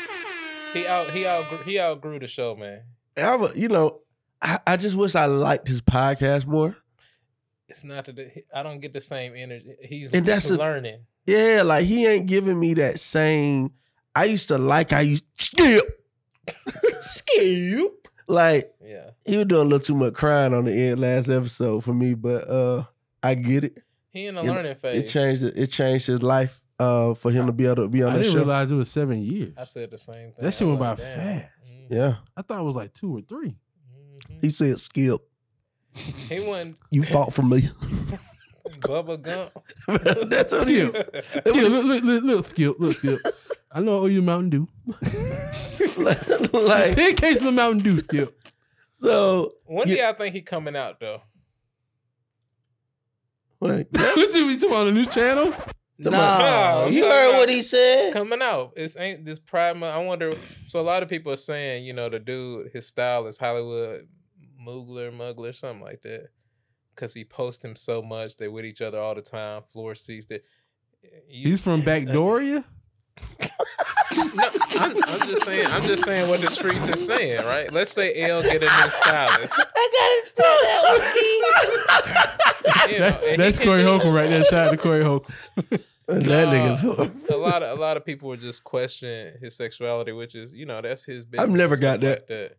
He 0.74 0.86
out 0.86 1.10
he 1.10 1.26
outgrew 1.26 1.58
he 1.64 1.80
outgrew 1.80 2.18
the 2.18 2.26
show, 2.26 2.54
man. 2.54 2.82
I 3.16 3.34
wa- 3.36 3.52
you 3.54 3.68
know, 3.68 4.00
I, 4.42 4.60
I 4.66 4.76
just 4.76 4.96
wish 4.96 5.14
I 5.14 5.24
liked 5.26 5.66
his 5.66 5.80
podcast 5.80 6.46
more. 6.46 6.76
It's 7.68 7.84
not 7.84 8.04
that 8.06 8.44
I 8.54 8.62
don't 8.62 8.80
get 8.80 8.92
the 8.92 9.00
same 9.00 9.32
energy. 9.36 9.74
He's 9.82 10.10
And 10.12 10.24
that's 10.26 10.48
a- 10.50 10.56
learning. 10.56 11.00
Yeah, 11.26 11.62
like 11.64 11.84
he 11.84 12.06
ain't 12.06 12.26
giving 12.26 12.58
me 12.58 12.74
that 12.74 13.00
same. 13.00 13.72
I 14.14 14.24
used 14.24 14.48
to 14.48 14.56
like 14.58 14.92
I 14.92 15.00
used 15.02 15.24
skip, 15.38 15.84
skip. 17.02 17.97
Like 18.28 18.72
Yeah. 18.84 19.10
he 19.24 19.36
was 19.36 19.46
doing 19.46 19.62
a 19.62 19.64
little 19.64 19.84
too 19.84 19.94
much 19.94 20.14
crying 20.14 20.52
on 20.54 20.64
the 20.66 20.72
end 20.72 21.00
last 21.00 21.28
episode 21.28 21.82
for 21.84 21.94
me, 21.94 22.14
but 22.14 22.48
uh 22.48 22.84
I 23.22 23.34
get 23.34 23.64
it. 23.64 23.82
He 24.10 24.26
in 24.26 24.36
a 24.36 24.42
You 24.42 24.46
know, 24.48 24.52
learning 24.54 24.76
It 24.82 25.04
changed 25.08 25.42
it. 25.42 25.56
It 25.56 25.68
changed 25.68 26.06
his 26.06 26.22
life 26.22 26.62
uh 26.78 27.14
for 27.14 27.30
him 27.30 27.46
to 27.46 27.52
be 27.52 27.64
able 27.64 27.76
to 27.76 27.88
be 27.88 28.02
on 28.02 28.12
the 28.14 28.18
show. 28.18 28.18
I 28.18 28.18
the 28.18 28.24
didn't 28.24 28.36
realize 28.48 28.70
it 28.70 28.74
was 28.76 28.90
seven 28.90 29.22
years. 29.22 29.52
I 29.56 29.64
said 29.64 29.90
the 29.90 29.98
same 29.98 30.32
thing. 30.32 30.44
That 30.44 30.52
shit 30.52 30.62
I'm 30.62 30.68
went 30.78 30.80
by 30.80 30.88
like, 30.90 30.98
damn. 30.98 31.40
fast. 31.40 31.78
Yeah, 31.90 32.14
I 32.36 32.42
thought 32.42 32.60
it 32.60 32.64
was 32.64 32.76
like 32.76 32.92
two 32.92 33.16
or 33.16 33.20
three. 33.22 33.56
he 34.40 34.50
said, 34.50 34.78
"Skip, 34.78 35.20
He 35.94 36.40
wasn't 36.40 36.76
you 36.90 37.04
fought 37.04 37.32
for 37.32 37.42
me." 37.42 37.70
Bubba 38.80 39.20
Gump. 39.22 39.50
That's 40.30 40.52
what 40.52 40.68
he. 40.68 40.86
Skip. 40.86 41.24
Skip, 41.24 41.46
look, 41.46 41.84
look, 41.84 42.02
look, 42.04 42.22
look, 42.24 42.48
Skip, 42.50 42.76
look, 42.78 42.96
Skip. 42.98 43.20
I 43.70 43.80
know 43.80 43.96
I 43.96 43.98
owe 44.00 44.06
you 44.06 44.22
Mountain 44.22 44.50
Dew. 44.50 44.68
like 45.96 46.94
Ten 46.94 47.14
cases 47.14 47.42
of 47.42 47.54
Mountain 47.54 47.82
Dew, 47.82 48.00
Skip. 48.00 48.38
so. 48.98 49.52
When 49.66 49.86
do 49.88 49.94
you- 49.94 50.00
y'all 50.00 50.14
think 50.14 50.34
he 50.34 50.40
coming 50.42 50.76
out 50.76 51.00
though? 51.00 51.22
like, 53.60 53.88
what 53.92 54.34
you 54.34 54.46
be 54.46 54.56
talking 54.56 54.76
on 54.76 54.86
the 54.86 54.92
new 54.92 55.06
channel? 55.06 55.52
No, 56.00 56.10
No, 56.10 56.86
you 56.88 57.04
heard 57.04 57.38
what 57.38 57.48
he 57.48 57.62
said. 57.64 58.12
Coming 58.12 58.40
out. 58.40 58.72
It's 58.76 58.96
ain't 58.96 59.24
this 59.24 59.40
Pride 59.40 59.76
Month. 59.76 59.94
I 59.96 59.98
wonder. 59.98 60.36
So 60.64 60.80
a 60.80 60.82
lot 60.82 61.02
of 61.02 61.08
people 61.08 61.32
are 61.32 61.36
saying, 61.36 61.84
you 61.84 61.92
know, 61.92 62.08
the 62.08 62.20
dude, 62.20 62.70
his 62.72 62.86
style 62.86 63.26
is 63.26 63.36
Hollywood 63.36 64.06
Moogler, 64.64 65.10
Muggler, 65.12 65.52
something 65.54 65.82
like 65.84 66.02
that. 66.02 66.28
Because 66.94 67.14
he 67.14 67.24
posts 67.24 67.64
him 67.64 67.74
so 67.74 68.00
much. 68.00 68.36
They 68.36 68.46
with 68.46 68.64
each 68.64 68.80
other 68.80 69.00
all 69.00 69.16
the 69.16 69.22
time. 69.22 69.62
Floor 69.72 69.96
seats 69.96 70.26
that. 70.26 70.44
You- 71.28 71.50
He's 71.50 71.60
from 71.60 71.82
Backdoria. 71.84 72.64
No, 74.34 74.48
I'm, 74.70 75.04
I'm 75.04 75.28
just 75.28 75.44
saying. 75.44 75.66
I'm 75.66 75.82
just 75.82 76.04
saying 76.04 76.28
what 76.28 76.40
the 76.40 76.50
streets 76.50 76.88
are 76.88 76.96
saying, 76.96 77.44
right? 77.46 77.72
Let's 77.72 77.92
say 77.92 78.14
L 78.22 78.42
get 78.42 78.56
a 78.62 78.66
new 78.66 78.90
stylist. 78.90 79.52
I 79.56 80.24
gotta 80.32 80.32
say 80.36 80.42
that 81.86 82.90
You 82.90 82.98
know, 83.00 83.06
and 83.06 83.30
he 83.30 83.36
That's 83.36 83.58
Corey 83.58 83.82
do- 83.82 83.88
Holcomb 83.88 84.14
right 84.14 84.28
there. 84.28 84.44
Shout 84.44 84.66
out 84.68 84.70
to 84.70 84.76
Corey 84.76 85.02
Holcomb. 85.04 85.34
that 85.66 85.80
Nah, 86.08 86.16
nigga's. 86.16 86.80
horrible. 86.80 87.12
a 87.30 87.36
lot 87.36 87.62
of 87.62 87.78
a 87.78 87.80
lot 87.80 87.96
of 87.96 88.04
people 88.04 88.28
would 88.30 88.40
just 88.40 88.64
question 88.64 89.34
his 89.40 89.54
sexuality, 89.56 90.12
which 90.12 90.34
is 90.34 90.54
you 90.54 90.66
know 90.66 90.80
that's 90.80 91.04
his 91.04 91.24
business. 91.24 91.44
I've 91.48 91.54
never 91.54 91.76
got 91.76 92.00
stuff 92.00 92.18
like 92.18 92.26
that. 92.28 92.56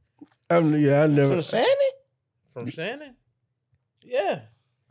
I'm, 0.52 0.80
yeah, 0.80 1.04
I 1.04 1.08
never. 1.08 1.28
From 1.28 1.36
never. 1.38 1.42
Shannon? 1.42 1.68
From 2.54 2.70
Shannon. 2.72 3.16
Yeah, 4.04 4.42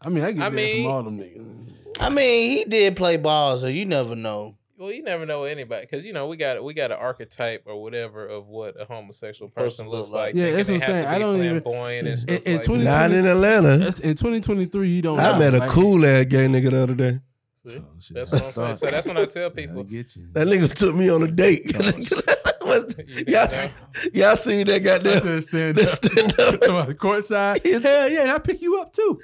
I 0.03 0.09
mean, 0.09 0.25
I 0.25 0.33
get 0.33 0.43
I 0.43 0.49
that 0.51 0.55
mean- 0.55 0.85
from 0.85 0.93
all 0.93 1.03
them 1.05 1.19
niggas. 1.19 1.73
I 2.01 2.11
mean, 2.11 2.51
he 2.51 2.65
did 2.65 2.97
play 2.97 3.17
ball, 3.17 3.57
so 3.59 3.67
you 3.67 3.87
never 3.87 4.15
know. 4.15 4.57
Well, 4.79 4.93
you 4.93 5.03
never 5.03 5.27
know 5.27 5.43
anybody 5.43 5.87
because 5.91 6.05
you 6.05 6.13
know 6.13 6.29
we 6.29 6.37
got 6.37 6.63
we 6.63 6.73
got 6.73 6.93
an 6.93 6.99
archetype 6.99 7.65
or 7.67 7.83
whatever 7.83 8.25
of 8.27 8.47
what 8.47 8.81
a 8.81 8.85
homosexual 8.85 9.51
person 9.51 9.87
Person 9.87 9.89
looks 9.89 10.11
like. 10.11 10.27
like. 10.29 10.35
Yeah, 10.37 10.53
that's 10.53 10.69
what 10.69 10.75
I'm 10.77 10.81
saying. 10.83 11.07
I 11.07 11.19
don't 11.19 11.43
even- 11.43 11.63
and 11.67 12.07
in, 12.07 12.17
stuff 12.17 12.29
in 12.47 12.53
like 12.55 12.63
2020 12.65 12.85
Not 12.85 13.11
in 13.11 13.27
Atlanta. 13.27 13.73
in 13.87 14.15
2023, 14.17 14.89
you 14.89 15.03
don't. 15.03 15.19
I 15.19 15.33
know. 15.33 15.39
met 15.41 15.55
a 15.55 15.59
Like, 15.59 15.71
cool 15.71 16.07
ass 16.07 16.27
gay 16.27 16.47
nigga 16.47 16.71
the 16.71 16.81
other 16.83 16.95
day. 16.95 17.19
See? 17.67 17.79
Oh. 17.79 17.85
That's 18.13 18.31
what 18.31 18.45
I'm 18.47 18.53
saying. 18.53 18.77
So 18.77 18.87
that's 18.87 19.07
when 19.09 19.17
I 19.17 19.25
tell 19.25 19.47
I 19.47 19.49
people. 19.51 19.83
get 19.83 20.15
you. 20.15 20.29
That 20.33 20.47
nigga 20.47 20.73
took 20.73 20.95
me 20.95 21.11
on 21.11 21.25
a 21.25 21.31
date. 21.31 21.73
Oh, 21.75 21.83
You 23.09 23.25
didn't 23.25 23.29
y'all, 23.29 23.71
y'all 24.13 24.37
seen 24.37 24.67
that 24.67 24.75
I 24.77 24.79
goddamn? 24.79 25.23
said 25.23 25.43
stand 25.45 25.79
up. 25.81 25.89
stand 25.89 26.39
up. 26.39 26.61
Talking 26.61 26.69
about 26.71 26.87
the 26.89 26.95
courtside. 26.95 27.63
Yes. 27.65 27.83
Hell 27.83 28.11
yeah, 28.11 28.23
and 28.23 28.31
I 28.31 28.39
pick 28.39 28.61
you 28.63 28.79
up 28.81 28.93
too. 28.93 29.19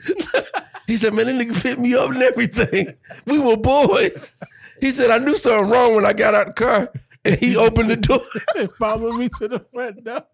He 0.86 0.96
said, 0.96 1.14
man, 1.14 1.26
that 1.26 1.34
nigga 1.46 1.54
picked 1.62 1.78
me 1.78 1.94
up 1.94 2.10
and 2.10 2.22
everything. 2.22 2.94
We 3.26 3.38
were 3.38 3.56
boys. 3.56 4.34
He 4.84 4.90
said, 4.92 5.10
I 5.10 5.16
knew 5.18 5.34
something 5.36 5.70
wrong 5.70 5.94
when 5.94 6.04
I 6.04 6.12
got 6.12 6.34
out 6.34 6.46
the 6.48 6.52
car. 6.52 6.92
And 7.26 7.36
he 7.40 7.56
opened 7.56 7.88
the 7.90 7.96
door. 7.96 8.20
and 8.54 8.70
followed 8.72 9.16
me 9.16 9.30
to 9.38 9.48
the 9.48 9.58
front 9.58 10.04
door. 10.04 10.24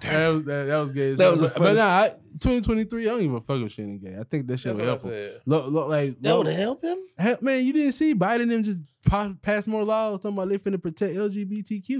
That 0.00 0.28
was 0.28 0.44
that, 0.44 0.64
that 0.64 0.76
was 0.78 0.90
gay. 0.92 1.14
That 1.14 1.30
was 1.30 1.40
a 1.42 1.44
but, 1.44 1.52
funny- 1.54 1.64
but 1.66 1.74
nah, 1.76 1.86
I, 1.86 2.08
2023. 2.40 3.06
I 3.06 3.10
don't 3.10 3.22
even 3.22 3.40
fuck 3.40 3.62
with 3.62 3.70
shit 3.72 3.84
in 3.84 3.98
gay. 4.00 4.16
I 4.18 4.24
think 4.24 4.48
that 4.48 4.58
shit 4.58 4.76
That's 4.76 5.02
will 5.04 5.10
help 5.10 5.14
him. 5.14 5.40
Look, 5.46 5.66
look, 5.70 5.88
like 5.88 6.20
That 6.20 6.36
look, 6.36 6.46
would 6.46 6.54
help 6.56 6.82
him. 6.84 6.98
hell, 7.16 7.38
man, 7.40 7.64
you 7.64 7.72
didn't 7.72 7.92
see 7.92 8.14
Biden 8.16 8.48
them 8.48 8.64
just 8.64 8.78
pa- 9.06 9.32
pass 9.42 9.68
more 9.68 9.84
laws 9.84 10.20
talking 10.20 10.36
about 10.36 10.48
they 10.48 10.58
finna 10.58 10.82
protect 10.82 11.14
LGBTQ. 11.14 11.98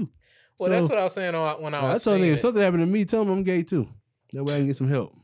Well, 0.59 0.67
So, 0.67 0.69
that's 0.69 0.89
what 0.89 0.97
I 0.97 1.03
was 1.05 1.13
saying 1.13 1.33
on- 1.33 1.61
when 1.61 1.73
I 1.73 1.79
I 1.79 1.93
was 1.93 2.03
told 2.03 2.15
seeing 2.17 2.25
nigga, 2.25 2.31
it. 2.31 2.33
if 2.33 2.39
something 2.41 2.61
happened 2.61 2.83
to 2.83 2.87
me, 2.87 3.05
tell 3.05 3.21
him 3.21 3.29
I'm 3.29 3.43
gay 3.43 3.63
too. 3.63 3.87
That 4.33 4.43
way 4.43 4.55
I 4.55 4.57
can 4.57 4.67
get 4.67 4.75
some 4.77 4.89
help. 4.89 5.15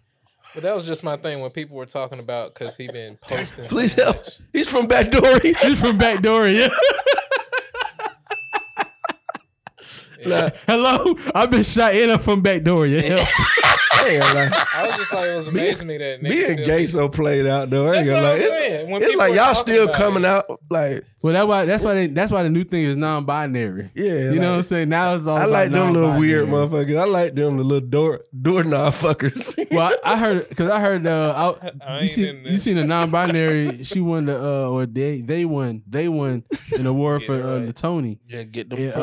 But 0.53 0.63
that 0.63 0.75
was 0.75 0.85
just 0.85 1.03
my 1.03 1.15
thing 1.17 1.39
when 1.39 1.51
people 1.51 1.77
were 1.77 1.85
talking 1.85 2.19
about 2.19 2.53
because 2.53 2.75
he 2.75 2.87
been 2.87 3.17
posting. 3.21 3.63
so 3.63 3.69
Please 3.69 3.93
help. 3.93 4.17
much. 4.17 4.39
He's 4.51 4.67
from 4.69 4.87
Backdory. 4.87 5.55
He's 5.57 5.79
from 5.79 5.97
Backdoor, 5.97 6.49
yeah. 6.49 6.67
Yeah. 10.25 10.49
Hello, 10.67 11.15
I've 11.35 11.49
been 11.51 11.63
shot 11.63 11.95
in 11.95 12.09
up 12.09 12.21
from 12.23 12.41
back 12.41 12.63
door. 12.63 12.85
yeah. 12.87 13.25
I 13.93 14.07
ain't. 14.07 14.23
I 14.23 14.87
was 14.87 14.95
just 14.97 15.13
like, 15.13 15.25
it 15.29 15.35
was 15.37 15.47
amazing 15.49 15.85
me 15.87 15.97
that 15.99 16.21
niggas 16.21 16.29
Being 16.29 16.45
still- 16.53 16.65
gay 16.65 16.87
so 16.87 17.07
played 17.09 17.45
out 17.45 17.69
though. 17.69 17.87
I 17.91 17.97
ain't 17.97 18.07
That's 18.07 18.09
gonna 18.09 18.21
what 18.21 18.39
lie. 18.39 18.45
I'm 18.45 18.71
It's. 18.81 18.89
When 18.89 19.03
it's 19.03 19.15
like 19.15 19.35
y'all 19.35 19.53
still 19.53 19.87
coming 19.89 20.23
it. 20.23 20.27
out 20.27 20.59
like 20.71 21.03
Well, 21.21 21.33
that's 21.33 21.45
why 21.47 21.65
that's 21.65 21.83
why 21.83 21.93
they, 21.93 22.07
that's 22.07 22.31
why 22.31 22.41
the 22.43 22.49
new 22.49 22.63
thing 22.63 22.85
is 22.85 22.95
non-binary. 22.95 23.91
yeah. 23.93 24.03
You 24.13 24.29
like- 24.31 24.39
know 24.39 24.51
what 24.51 24.57
I'm 24.57 24.63
saying? 24.63 24.89
Now 24.89 25.13
it's 25.13 25.27
all 25.27 25.35
I 25.37 25.41
about 25.41 25.49
like 25.51 25.71
them 25.71 25.93
little 25.93 26.17
weird 26.17 26.47
motherfuckers. 26.49 26.97
I 26.99 27.03
like 27.03 27.35
them 27.35 27.57
the 27.57 27.63
little 27.63 27.87
door 27.87 28.21
doorknob 28.41 28.93
fuckers. 28.93 29.55
Well, 29.71 29.95
I, 30.03 30.13
I 30.13 30.17
heard 30.17 30.49
because 30.49 30.69
I 30.69 30.79
heard 30.81 31.05
uh, 31.07 31.55
I, 31.61 31.67
I 31.85 31.95
you 31.97 32.01
ain't 32.01 32.11
see 32.11 32.27
you 32.27 32.41
this. 32.43 32.63
seen 32.63 32.75
the 32.77 32.83
non-binary. 32.83 33.83
she 33.83 34.01
won 34.01 34.25
the 34.25 34.37
uh, 34.37 34.67
or 34.69 34.85
they 34.85 35.21
they 35.21 35.45
won 35.45 35.83
they 35.87 36.07
won 36.09 36.43
an 36.73 36.85
award 36.87 37.21
Get 37.21 37.27
for 37.27 37.33
uh, 37.41 37.57
right. 37.59 37.65
the 37.67 37.73
Tony. 37.73 38.19
Yeah, 38.27 38.43
get 38.43 38.69
them 38.69 38.79
Yeah, 38.79 38.89
uh, 38.89 38.93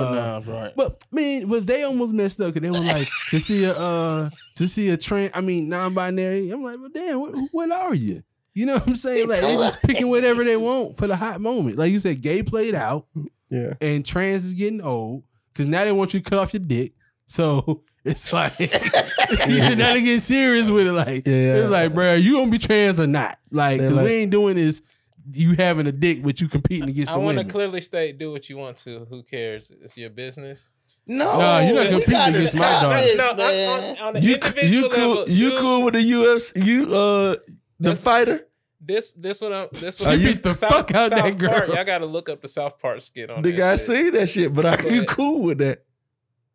pronouns 0.42 0.46
right. 0.46 0.72
But 0.76 1.04
man, 1.10 1.46
but 1.48 1.66
they 1.66 1.82
almost 1.82 2.12
messed 2.12 2.40
up 2.40 2.52
because 2.54 2.62
they 2.62 2.70
were 2.78 2.84
like 2.84 3.08
to 3.30 3.40
see 3.40 3.64
a 3.64 3.72
uh, 3.72 4.30
to 4.56 4.68
see 4.68 4.88
a 4.90 4.96
trans. 4.96 5.30
I 5.34 5.40
mean 5.40 5.68
non-binary. 5.68 6.50
I'm 6.50 6.62
like, 6.62 6.78
well, 6.78 6.90
damn, 6.92 7.20
what, 7.20 7.34
what 7.52 7.70
are 7.72 7.94
you? 7.94 8.22
You 8.54 8.66
know 8.66 8.74
what 8.74 8.88
I'm 8.88 8.96
saying? 8.96 9.28
Like 9.28 9.40
they 9.42 9.54
just 9.56 9.80
picking 9.82 10.08
whatever 10.08 10.42
they 10.44 10.56
want 10.56 10.96
for 10.96 11.06
the 11.06 11.16
hot 11.16 11.40
moment. 11.40 11.78
Like 11.78 11.92
you 11.92 11.98
said, 12.00 12.20
gay 12.22 12.42
played 12.42 12.74
out. 12.74 13.06
yeah. 13.50 13.74
and 13.80 14.04
trans 14.04 14.44
is 14.44 14.54
getting 14.54 14.80
old 14.80 15.22
because 15.52 15.66
now 15.66 15.84
they 15.84 15.92
want 15.92 16.12
you 16.14 16.20
to 16.20 16.28
cut 16.28 16.38
off 16.38 16.52
your 16.52 16.62
dick. 16.62 16.92
So 17.26 17.82
it's 18.04 18.32
like 18.32 18.58
now 18.60 19.92
they 19.94 20.00
get 20.02 20.22
serious 20.22 20.70
with 20.70 20.86
it. 20.86 20.92
Like 20.92 21.26
Yeah. 21.26 21.56
it's 21.56 21.70
like, 21.70 21.94
bro, 21.94 22.14
you 22.14 22.34
gonna 22.38 22.50
be 22.50 22.58
trans 22.58 22.98
or 22.98 23.06
not? 23.06 23.38
Like, 23.50 23.78
They're 23.80 23.88
'cause 23.90 23.96
like- 23.98 24.06
we 24.06 24.12
ain't 24.14 24.30
doing 24.30 24.56
this. 24.56 24.82
You 25.30 25.54
having 25.56 25.86
a 25.86 25.92
dick, 25.92 26.22
but 26.24 26.40
you 26.40 26.48
competing 26.48 26.88
against 26.88 27.12
I 27.12 27.14
the 27.16 27.20
want 27.20 27.36
to 27.36 27.44
clearly 27.44 27.82
state, 27.82 28.16
do 28.18 28.32
what 28.32 28.48
you 28.48 28.56
want 28.56 28.78
to. 28.78 29.06
Who 29.10 29.22
cares? 29.22 29.70
It's 29.82 29.94
your 29.98 30.08
business. 30.08 30.70
No, 31.10 31.38
Nah, 31.38 31.60
you're 31.60 31.74
not 31.74 31.84
we 31.84 31.90
competing 31.90 32.12
gotta 32.12 32.30
against 32.38 32.54
my 32.54 32.60
stop 32.62 32.82
dog. 32.82 33.02
this, 33.02 33.16
No, 33.16 33.30
on, 33.30 33.36
man. 33.38 33.96
on, 33.98 34.08
on 34.08 34.16
an 34.16 34.22
You 34.22 34.34
individual 34.34 34.70
you 34.82 34.88
cool 34.90 35.08
level, 35.16 35.28
you 35.30 35.50
dude, 35.50 35.60
cool 35.60 35.82
with 35.82 35.94
the 35.94 36.02
US 36.02 36.52
you 36.54 36.94
uh 36.94 37.30
the 37.32 37.38
That's- 37.80 38.00
fighter? 38.02 38.44
This 38.80 39.12
this 39.12 39.40
one 39.40 39.52
I'm 39.52 39.68
this 39.72 39.96
She 39.96 40.04
one 40.06 40.18
beat 40.22 40.42
the 40.42 40.54
fuck 40.54 40.94
out 40.94 41.10
that 41.10 41.18
South 41.18 41.38
Park, 41.38 41.38
girl. 41.38 41.74
Y'all 41.74 41.84
got 41.84 41.98
to 41.98 42.06
look 42.06 42.28
up 42.28 42.40
the 42.42 42.48
South 42.48 42.78
Park 42.78 43.00
skit 43.00 43.28
on 43.30 43.42
The 43.42 43.50
that 43.50 43.56
guy 43.56 43.76
shit. 43.76 43.86
seen 43.86 44.12
that 44.12 44.28
shit, 44.30 44.54
but 44.54 44.64
are 44.66 44.88
you 44.88 45.04
cool 45.04 45.42
with 45.42 45.58
that? 45.58 45.84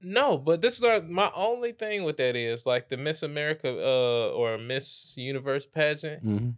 No, 0.02 0.38
but 0.38 0.62
this 0.62 0.78
is 0.78 0.84
our, 0.84 1.02
my 1.02 1.32
only 1.36 1.72
thing 1.74 2.04
with 2.04 2.18
that 2.18 2.36
is 2.36 2.66
like 2.66 2.90
the 2.90 2.98
Miss 2.98 3.24
America 3.24 3.70
uh 3.70 4.30
or 4.32 4.58
Miss 4.58 5.16
Universe 5.18 5.66
pageant, 5.66 6.26
Mhm. 6.26 6.54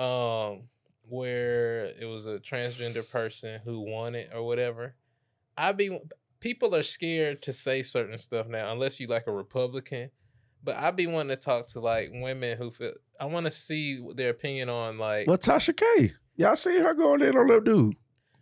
um, 0.00 0.62
where 1.08 1.86
it 2.00 2.06
was 2.06 2.26
a 2.26 2.38
transgender 2.38 3.08
person 3.08 3.60
who 3.64 3.80
won 3.80 4.14
it 4.14 4.30
or 4.34 4.42
whatever. 4.46 4.94
I 5.56 5.72
be 5.72 5.98
people 6.40 6.74
are 6.74 6.82
scared 6.82 7.42
to 7.42 7.52
say 7.52 7.82
certain 7.82 8.18
stuff 8.18 8.46
now, 8.48 8.72
unless 8.72 8.98
you 9.00 9.06
like 9.06 9.26
a 9.26 9.32
Republican. 9.32 10.10
But 10.62 10.76
I'd 10.76 10.96
be 10.96 11.06
wanting 11.06 11.36
to 11.36 11.42
talk 11.42 11.68
to 11.68 11.80
like 11.80 12.10
women 12.12 12.58
who 12.58 12.70
feel. 12.70 12.92
I 13.18 13.24
want 13.26 13.46
to 13.46 13.52
see 13.52 14.04
their 14.14 14.30
opinion 14.30 14.68
on 14.68 14.98
like. 14.98 15.26
Well, 15.26 15.38
Tasha 15.38 15.76
K. 15.76 16.12
Y'all 16.36 16.56
seen 16.56 16.80
her 16.82 16.94
going 16.94 17.22
in 17.22 17.36
on 17.36 17.46
that 17.48 17.64
dude. 17.64 17.94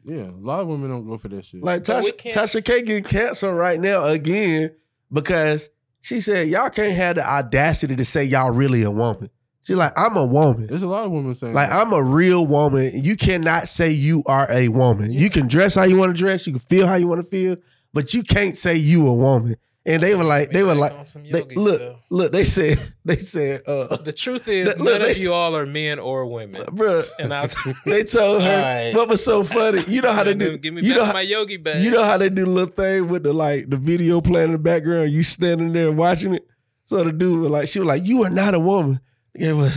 Yeah, 0.05 0.31
a 0.31 0.41
lot 0.41 0.61
of 0.61 0.69
women 0.69 0.91
don't 0.91 1.07
go 1.07 1.19
for 1.19 1.29
that 1.29 1.45
shit. 1.45 1.62
Like 1.62 1.85
But 1.85 2.05
we 2.05 2.12
Tasha, 2.12 2.19
can't- 2.19 2.37
Tasha 2.37 2.65
K 2.65 2.83
getting 2.83 3.05
canceled 3.05 3.57
right 3.57 3.79
now 3.81 4.05
again 4.05 4.73
because 5.12 5.69
she 6.01 6.20
said 6.20 6.49
y'all 6.49 6.70
can't 6.70 6.95
have 6.95 7.16
the 7.16 7.29
audacity 7.29 7.95
to 7.97 8.05
say 8.05 8.25
y'all 8.25 8.51
really 8.53 8.83
a 8.83 8.91
woman. 8.91 9.31
She's 9.62 9.77
like, 9.77 9.93
I'm 9.97 10.16
a 10.16 10.25
woman. 10.25 10.66
There's 10.66 10.83
a 10.83 10.87
lot 10.89 11.05
of 11.05 11.11
women 11.12 11.35
saying 11.35 11.53
Like 11.53 11.69
that. 11.69 11.87
I'm 11.87 11.93
a 11.93 12.03
real 12.03 12.47
woman. 12.47 13.05
You 13.05 13.16
cannot 13.16 13.69
say 13.69 13.91
you 13.91 14.23
are 14.25 14.51
a 14.51 14.69
woman. 14.69 15.12
You 15.12 15.29
can 15.29 15.47
dress 15.47 15.75
how 15.75 15.83
you 15.85 15.97
want 15.99 16.11
to 16.16 16.19
dress. 16.19 16.47
You 16.47 16.55
can 16.55 16.61
feel 16.61 16.87
how 16.87 16.95
you 16.95 17.07
want 17.07 17.23
to 17.23 17.29
feel, 17.29 17.57
but 17.93 18.15
you 18.15 18.23
can't 18.23 18.56
say 18.56 18.74
you 18.77 19.06
a 19.06 19.15
woman. 19.15 19.56
And 19.89 20.02
they 20.02 20.15
were 20.15 20.24
like, 20.24 20.51
they 20.51 20.62
were 20.62 20.74
like, 20.74 20.93
they, 21.15 21.43
look, 21.56 21.81
stuff. 21.81 21.97
look. 22.10 22.31
They 22.31 22.44
said, 22.44 22.78
they 23.06 23.16
said, 23.16 23.62
uh, 23.66 23.97
The 23.97 24.12
truth 24.12 24.47
is, 24.47 24.66
Look, 24.66 24.78
look, 24.81 25.01
none 25.01 25.10
of 25.10 25.16
you 25.16 25.32
all 25.32 25.56
are 25.56 25.65
men 25.65 25.98
or 25.98 26.27
women. 26.27 26.62
bro. 26.73 27.02
And 27.19 27.32
I, 27.32 27.48
They 27.86 28.05
told 28.05 28.43
her 28.43 28.51
Alright. 28.51 28.94
what 28.94 29.09
was 29.09 29.24
so 29.24 29.44
funny. 29.44 29.85
You 29.89 30.02
know 30.02 30.12
how 30.12 30.24
they 30.24 30.35
do. 30.35 30.59
Give 30.59 30.74
me 30.74 30.82
you 30.82 30.90
back 30.90 30.98
know 30.98 31.05
how, 31.06 31.12
my 31.15 31.23
yogi 31.23 31.56
bag. 31.56 31.82
You 31.82 31.90
know 31.90 32.05
how 32.05 32.19
they 32.19 32.28
do 32.28 32.44
the 32.44 32.51
little 32.51 32.74
thing 32.74 33.09
with 33.09 33.23
the 33.23 33.32
like 33.32 33.70
the 33.70 33.78
video 33.78 34.20
playing 34.20 34.47
in 34.48 34.52
the 34.52 34.59
background, 34.59 35.10
you 35.10 35.23
standing 35.23 35.73
there 35.73 35.90
watching 35.90 36.35
it. 36.35 36.47
So 36.85 37.02
the 37.02 37.12
dude 37.12 37.40
was 37.40 37.51
like, 37.51 37.69
she 37.69 37.78
was 37.78 37.89
like, 37.89 38.05
"You 38.05 38.24
are 38.24 38.31
not 38.31 38.55
a 38.55 38.59
woman." 38.59 39.01
It 39.35 39.52
was 39.55 39.74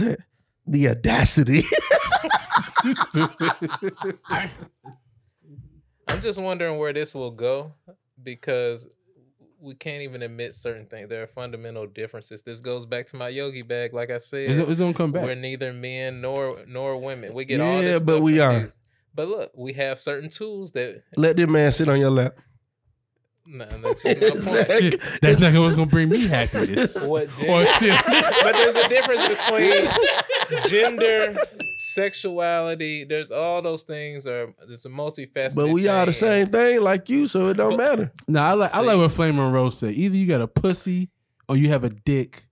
the 0.67 0.89
audacity. 0.89 1.63
I'm 6.07 6.21
just 6.21 6.39
wondering 6.39 6.77
where 6.77 6.93
this 6.93 7.13
will 7.13 7.31
go 7.31 7.73
because 8.23 8.87
we 9.59 9.75
can't 9.75 10.01
even 10.01 10.21
admit 10.23 10.55
certain 10.55 10.87
things. 10.87 11.07
There 11.09 11.21
are 11.21 11.27
fundamental 11.27 11.85
differences. 11.85 12.41
This 12.41 12.59
goes 12.61 12.85
back 12.85 13.07
to 13.09 13.15
my 13.15 13.29
yogi 13.29 13.61
bag. 13.61 13.93
Like 13.93 14.09
I 14.09 14.17
said, 14.17 14.49
It's, 14.49 14.69
it's 14.71 14.79
gonna 14.79 14.93
come 14.93 15.11
back. 15.11 15.23
we're 15.23 15.35
neither 15.35 15.71
men 15.73 16.21
nor 16.21 16.59
nor 16.67 16.97
women. 16.97 17.33
We 17.33 17.45
get 17.45 17.59
all 17.61 17.81
Yeah, 17.81 17.93
this. 17.93 18.01
but 18.01 18.21
we 18.21 18.39
are. 18.39 18.71
But 19.13 19.27
look, 19.27 19.51
we 19.55 19.73
have 19.73 20.01
certain 20.01 20.29
tools 20.29 20.71
that. 20.71 21.03
Let 21.15 21.37
this 21.37 21.47
man 21.47 21.71
sit 21.71 21.89
on 21.89 21.99
your 21.99 22.09
lap. 22.09 22.35
Nah, 23.45 23.65
that's 23.83 24.03
just 24.03 24.45
my 24.45 24.63
point. 24.63 24.67
Shit, 24.67 25.01
that's 25.21 25.39
not 25.39 25.53
what's 25.53 25.75
gonna 25.75 25.87
bring 25.87 26.09
me 26.09 26.25
happiness. 26.27 26.95
What 27.03 27.27
gender? 27.35 27.69
but 28.43 28.53
there's 28.53 28.75
a 28.75 28.87
difference 28.87 29.27
between 29.27 29.87
gender, 30.67 31.35
sexuality. 31.93 33.03
There's 33.03 33.31
all 33.31 33.61
those 33.61 33.83
things. 33.83 34.25
Are 34.27 34.53
It's 34.69 34.85
a 34.85 34.89
multifaceted. 34.89 35.55
But 35.55 35.69
we 35.69 35.87
are 35.87 36.05
the 36.05 36.13
same 36.13 36.47
thing 36.47 36.81
like 36.81 37.09
you, 37.09 37.27
so 37.27 37.47
it 37.47 37.55
don't 37.55 37.77
matter. 37.77 38.11
No, 38.27 38.39
I 38.41 38.53
like 38.53 38.73
I 38.73 38.79
See. 38.81 38.85
like 38.87 38.97
what 38.97 39.11
Flamin' 39.11 39.51
Rose 39.51 39.77
said. 39.77 39.93
Either 39.93 40.15
you 40.15 40.27
got 40.27 40.41
a 40.41 40.47
pussy 40.47 41.09
or 41.47 41.57
you 41.57 41.69
have 41.69 41.83
a 41.83 41.89
dick. 41.89 42.47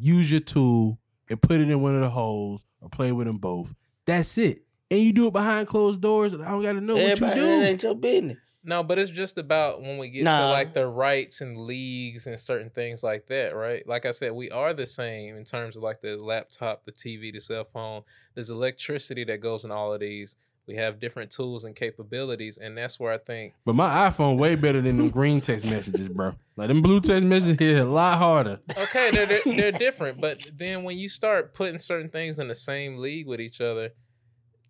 Use 0.00 0.30
your 0.30 0.40
tool 0.40 0.98
and 1.28 1.40
put 1.42 1.60
it 1.60 1.68
in 1.70 1.82
one 1.82 1.94
of 1.94 2.00
the 2.02 2.10
holes 2.10 2.64
or 2.80 2.88
play 2.88 3.10
with 3.12 3.26
them 3.26 3.38
both. 3.38 3.74
That's 4.06 4.38
it. 4.38 4.62
And 4.90 5.00
you 5.00 5.12
do 5.12 5.26
it 5.26 5.32
behind 5.32 5.66
closed 5.68 6.00
doors. 6.00 6.32
and 6.32 6.42
I 6.44 6.50
don't 6.50 6.62
got 6.62 6.72
to 6.74 6.80
know 6.80 6.96
Everybody, 6.96 7.22
what 7.26 7.36
you 7.36 7.42
do. 7.42 7.62
ain't 7.62 7.82
your 7.82 7.94
business. 7.94 8.38
No, 8.68 8.82
but 8.82 8.98
it's 8.98 9.10
just 9.10 9.38
about 9.38 9.80
when 9.80 9.96
we 9.96 10.10
get 10.10 10.24
to 10.24 10.50
like 10.50 10.74
the 10.74 10.86
rights 10.86 11.40
and 11.40 11.56
leagues 11.56 12.26
and 12.26 12.38
certain 12.38 12.68
things 12.68 13.02
like 13.02 13.26
that, 13.28 13.56
right? 13.56 13.86
Like 13.88 14.04
I 14.04 14.10
said, 14.10 14.32
we 14.32 14.50
are 14.50 14.74
the 14.74 14.84
same 14.86 15.36
in 15.36 15.46
terms 15.46 15.78
of 15.78 15.82
like 15.82 16.02
the 16.02 16.16
laptop, 16.16 16.84
the 16.84 16.92
TV, 16.92 17.32
the 17.32 17.40
cell 17.40 17.64
phone. 17.64 18.02
There's 18.34 18.50
electricity 18.50 19.24
that 19.24 19.40
goes 19.40 19.64
in 19.64 19.70
all 19.70 19.94
of 19.94 20.00
these. 20.00 20.36
We 20.66 20.76
have 20.76 21.00
different 21.00 21.30
tools 21.30 21.64
and 21.64 21.74
capabilities, 21.74 22.58
and 22.58 22.76
that's 22.76 23.00
where 23.00 23.10
I 23.10 23.16
think 23.16 23.54
But 23.64 23.74
my 23.74 24.10
iPhone 24.10 24.36
way 24.36 24.54
better 24.54 24.82
than 24.82 24.98
them 24.98 25.08
green 25.08 25.40
text 25.40 25.64
messages, 25.64 26.10
bro. 26.10 26.34
Like 26.56 26.68
them 26.68 26.82
blue 26.82 27.00
text 27.00 27.24
messages 27.24 27.58
hit 27.58 27.78
a 27.78 27.84
lot 27.86 28.18
harder. 28.18 28.60
okay, 28.76 29.10
they're, 29.10 29.24
they're 29.24 29.40
they're 29.46 29.72
different. 29.72 30.20
But 30.20 30.40
then 30.54 30.82
when 30.84 30.98
you 30.98 31.08
start 31.08 31.54
putting 31.54 31.78
certain 31.78 32.10
things 32.10 32.38
in 32.38 32.48
the 32.48 32.54
same 32.54 32.98
league 32.98 33.26
with 33.26 33.40
each 33.40 33.62
other 33.62 33.92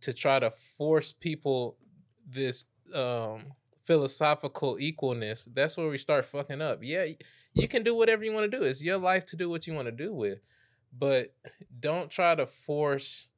to 0.03 0.13
try 0.13 0.39
to 0.39 0.53
force 0.77 1.11
people 1.11 1.77
this 2.25 2.67
um 2.95 3.55
philosophical 3.89 4.77
equalness, 4.77 5.49
that's 5.53 5.77
where 5.79 5.89
we 5.89 5.97
start 5.99 6.27
fucking 6.27 6.61
up. 6.61 6.81
Yeah, 6.83 7.07
you 7.55 7.67
can 7.67 7.83
do 7.83 7.95
whatever 7.95 8.23
you 8.23 8.33
want 8.35 8.51
to 8.51 8.57
do. 8.59 8.63
It's 8.65 8.83
your 8.85 8.99
life 8.99 9.25
to 9.27 9.37
do 9.37 9.49
what 9.49 9.67
you 9.67 9.73
want 9.73 9.87
to 9.87 9.93
do 9.93 10.13
with. 10.15 10.39
But 10.97 11.35
don't 11.81 12.11
try 12.11 12.35
to 12.35 12.47
force 12.47 13.29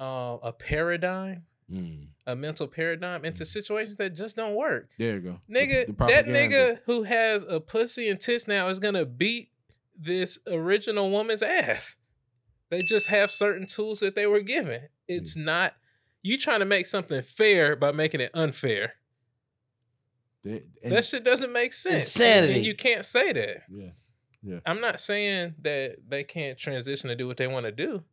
uh, 0.00 0.38
a 0.42 0.52
paradigm 0.52 1.44
Mm. 1.68 2.06
a 2.28 2.36
mental 2.36 2.68
paradigm 2.68 3.24
into 3.24 3.44
situations 3.44 3.96
that 3.96 4.14
just 4.14 4.36
don't 4.36 4.54
work. 4.54 4.88
There 5.00 5.14
you 5.14 5.20
go. 5.20 5.40
Nigga, 5.50 5.86
The 5.88 5.92
that 6.06 6.26
nigga 6.26 6.78
who 6.86 7.02
has 7.02 7.42
a 7.48 7.58
pussy 7.58 8.08
and 8.08 8.20
tits 8.20 8.46
now 8.46 8.68
is 8.68 8.78
gonna 8.78 9.04
beat 9.04 9.48
this 9.98 10.38
original 10.46 11.10
woman's 11.10 11.42
ass. 11.42 11.96
They 12.70 12.78
just 12.88 13.08
have 13.08 13.32
certain 13.32 13.66
tools 13.66 13.98
that 13.98 14.14
they 14.14 14.28
were 14.28 14.42
given. 14.42 14.82
It's 15.08 15.34
not 15.34 15.74
you 16.22 16.38
trying 16.38 16.60
to 16.60 16.66
make 16.66 16.86
something 16.86 17.20
fair 17.22 17.74
by 17.74 17.90
making 17.90 18.20
it 18.20 18.30
unfair. 18.32 18.92
They- 20.82 20.90
that 20.90 21.04
shit 21.04 21.24
doesn't 21.24 21.52
make 21.52 21.72
sense. 21.72 22.14
Insanity. 22.14 22.54
And 22.54 22.64
you 22.66 22.74
can't 22.74 23.04
say 23.04 23.32
that. 23.32 23.62
Yeah. 23.70 23.90
Yeah. 24.42 24.60
I'm 24.64 24.80
not 24.80 25.00
saying 25.00 25.54
that 25.62 25.96
they 26.08 26.22
can't 26.22 26.56
transition 26.58 27.08
to 27.08 27.16
do 27.16 27.26
what 27.26 27.36
they 27.36 27.48
want 27.48 27.66
to 27.66 27.72
do, 27.72 28.04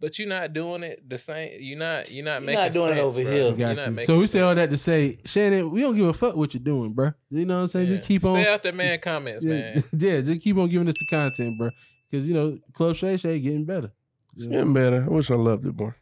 but 0.00 0.18
you're 0.18 0.28
not 0.28 0.54
doing 0.54 0.82
it 0.82 1.06
the 1.06 1.18
same. 1.18 1.52
You're 1.60 1.78
not. 1.78 2.10
You're 2.10 2.24
not 2.24 2.40
You're 2.40 2.46
making. 2.46 2.62
not 2.64 2.72
doing 2.72 2.92
it 2.96 3.00
over 3.00 3.22
bro. 3.22 3.30
here. 3.30 3.42
You're 3.42 3.74
Got 3.74 3.86
you. 3.98 4.04
So 4.06 4.16
we 4.16 4.22
sense. 4.22 4.30
say 4.32 4.40
all 4.40 4.54
that 4.54 4.70
to 4.70 4.78
say, 4.78 5.18
Shannon, 5.26 5.70
we 5.70 5.82
don't 5.82 5.94
give 5.94 6.06
a 6.06 6.14
fuck 6.14 6.34
what 6.34 6.54
you're 6.54 6.62
doing, 6.62 6.92
bro. 6.94 7.12
You 7.30 7.44
know 7.44 7.56
what 7.56 7.60
I'm 7.62 7.66
saying? 7.68 7.88
Yeah. 7.90 7.96
Just 7.96 8.08
keep 8.08 8.22
Stay 8.22 8.28
on. 8.30 8.42
Stay 8.42 8.50
out 8.52 8.62
the 8.62 8.72
man 8.72 8.98
comments, 9.02 9.44
yeah, 9.44 9.50
man. 9.52 9.84
yeah, 9.98 10.20
just 10.22 10.40
keep 10.40 10.56
on 10.56 10.68
giving 10.70 10.88
us 10.88 10.94
the 10.98 11.06
content, 11.14 11.58
bro. 11.58 11.70
Because 12.10 12.26
you 12.26 12.32
know, 12.34 12.58
Club 12.72 12.96
Shay 12.96 13.18
Shay 13.18 13.38
getting 13.38 13.64
better. 13.66 13.92
It's 14.34 14.44
You 14.44 14.50
know 14.50 14.58
getting 14.58 14.72
better. 14.72 15.04
I 15.04 15.08
wish 15.08 15.30
I 15.30 15.34
loved 15.34 15.66
it 15.66 15.76
more. 15.76 15.94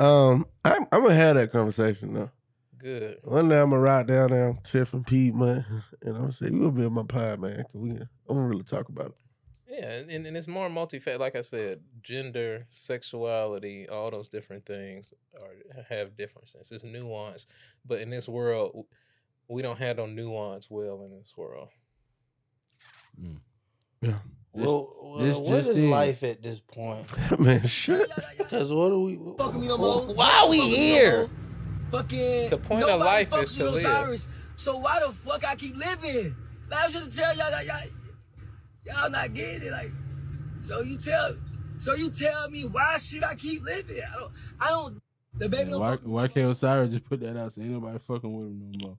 Um, 0.00 0.46
I'm 0.64 0.86
I'm 0.90 1.02
gonna 1.02 1.14
have 1.14 1.36
that 1.36 1.52
conversation 1.52 2.14
though. 2.14 2.30
Good. 2.78 3.18
One 3.24 3.48
day 3.48 3.60
I'm 3.60 3.70
gonna 3.70 3.80
ride 3.82 4.06
down 4.06 4.30
there, 4.30 4.56
Tiff 4.62 4.92
and 4.94 5.06
Piedmont, 5.06 5.64
and 6.02 6.14
I'm 6.14 6.20
gonna 6.22 6.32
say 6.32 6.50
we 6.50 6.58
gonna 6.60 6.70
be 6.72 6.84
on 6.84 6.92
my 6.92 7.02
pod, 7.02 7.40
man. 7.40 7.56
'cause 7.64 7.66
we, 7.74 7.90
I'm 7.90 8.08
gonna 8.28 8.40
really 8.46 8.62
talk 8.62 8.88
about 8.88 9.06
it. 9.06 9.14
Yeah, 9.70 10.14
and, 10.14 10.26
and 10.26 10.36
it's 10.36 10.48
more 10.48 10.68
multifaceted. 10.68 11.18
Like 11.18 11.36
I 11.36 11.42
said, 11.42 11.80
gender, 12.02 12.66
sexuality, 12.70 13.88
all 13.88 14.10
those 14.10 14.28
different 14.28 14.64
things 14.64 15.12
are 15.40 15.84
have 15.88 16.16
differences. 16.16 16.72
It's 16.72 16.84
nuance, 16.84 17.46
but 17.84 18.00
in 18.00 18.10
this 18.10 18.28
world, 18.28 18.86
we 19.48 19.60
don't 19.62 19.78
have 19.78 19.96
no 19.98 20.06
nuance 20.06 20.70
well 20.70 21.02
in 21.04 21.18
this 21.18 21.34
world. 21.36 21.68
Mm. 23.20 23.40
Yeah. 24.00 24.18
Well, 24.52 24.96
well, 25.02 25.18
this 25.18 25.36
what 25.36 25.58
just 25.58 25.70
is 25.70 25.76
in. 25.78 25.90
life 25.90 26.22
at 26.22 26.42
this 26.42 26.60
point? 26.60 27.06
man, 27.38 27.66
shit. 27.66 28.10
Because 28.38 28.72
what 28.72 28.90
are 28.92 28.98
we? 28.98 29.18
Fucking 29.36 29.60
me 29.60 29.68
no 29.68 29.76
more. 29.78 30.02
Why 30.14 30.42
are 30.44 30.48
we 30.48 30.58
Fucking 30.58 30.72
no 30.72 30.76
here? 30.76 31.28
More. 31.90 32.02
Fucking. 32.02 32.50
The 32.50 32.56
point 32.58 32.82
of 32.82 32.88
nobody 32.88 33.04
life 33.04 33.30
fucks 33.30 33.42
is 33.44 33.58
with 33.58 33.66
to 33.66 33.70
live. 33.70 33.84
Osiris, 33.84 34.28
So 34.56 34.76
why 34.78 35.00
the 35.06 35.12
fuck 35.12 35.44
I 35.46 35.54
keep 35.54 35.76
living? 35.76 36.34
Like 36.70 36.84
I'm 36.84 36.90
trying 36.92 37.04
to 37.08 37.16
tell 37.16 37.36
y'all 37.36 37.50
that 37.50 37.64
y'all, 37.64 37.80
y'all 38.84 39.10
not 39.10 39.32
getting 39.34 39.68
it. 39.68 39.72
Like, 39.72 39.90
so 40.62 40.80
you 40.82 40.98
tell, 40.98 41.36
so 41.78 41.94
you 41.94 42.10
tell 42.10 42.50
me 42.50 42.62
why 42.66 42.96
should 42.98 43.24
I 43.24 43.34
keep 43.34 43.62
living? 43.62 44.00
I 44.00 44.18
don't, 44.18 44.32
I 44.60 44.68
don't. 44.68 45.02
The 45.34 45.48
baby 45.48 45.56
saying? 45.56 45.70
don't 45.70 45.80
Why, 45.80 45.90
fuck 45.92 46.00
why 46.04 46.28
can't 46.28 46.50
Osiris 46.50 46.92
just 46.92 47.08
put 47.08 47.20
that 47.20 47.36
out? 47.36 47.52
So 47.52 47.62
ain't 47.62 47.70
nobody 47.70 47.98
fucking 48.06 48.34
with 48.34 48.48
him 48.48 48.72
no 48.72 48.86
more. 48.86 48.98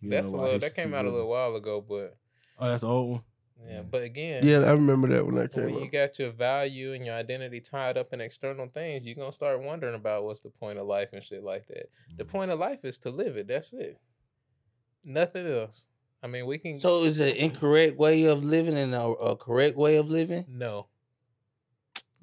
You 0.00 0.10
That's 0.10 0.26
a 0.26 0.30
know 0.30 0.36
why 0.38 0.44
little, 0.44 0.58
that 0.60 0.76
came 0.76 0.94
out 0.94 1.04
a 1.06 1.10
little 1.10 1.28
while 1.28 1.54
ago, 1.56 1.84
but 1.86 2.16
Oh, 2.58 2.68
that's 2.68 2.82
the 2.82 2.88
old 2.88 3.10
one. 3.10 3.20
Yeah. 3.68 3.82
But 3.82 4.02
again, 4.02 4.46
Yeah, 4.46 4.58
I 4.58 4.72
remember 4.72 5.08
that 5.08 5.24
when 5.24 5.34
that 5.36 5.52
came 5.52 5.64
when 5.64 5.74
up. 5.76 5.80
you 5.82 5.90
got 5.90 6.18
your 6.18 6.30
value 6.30 6.92
and 6.92 7.04
your 7.04 7.14
identity 7.14 7.60
tied 7.60 7.96
up 7.96 8.12
in 8.12 8.20
external 8.20 8.68
things, 8.68 9.04
you're 9.06 9.14
gonna 9.16 9.32
start 9.32 9.60
wondering 9.62 9.94
about 9.94 10.24
what's 10.24 10.40
the 10.40 10.50
point 10.50 10.78
of 10.78 10.86
life 10.86 11.08
and 11.12 11.22
shit 11.22 11.42
like 11.42 11.66
that. 11.68 11.90
Mm. 12.12 12.18
The 12.18 12.24
point 12.24 12.50
of 12.50 12.58
life 12.58 12.84
is 12.84 12.98
to 12.98 13.10
live 13.10 13.36
it. 13.36 13.48
That's 13.48 13.72
it. 13.72 13.98
Nothing 15.04 15.46
else. 15.46 15.86
I 16.22 16.26
mean, 16.26 16.46
we 16.46 16.58
can. 16.58 16.78
So 16.78 17.04
is 17.04 17.20
an 17.20 17.36
incorrect 17.36 17.98
way 17.98 18.24
of 18.24 18.42
living 18.42 18.76
and 18.78 18.94
a, 18.94 19.02
a 19.02 19.36
correct 19.36 19.76
way 19.76 19.96
of 19.96 20.08
living? 20.08 20.46
no, 20.48 20.86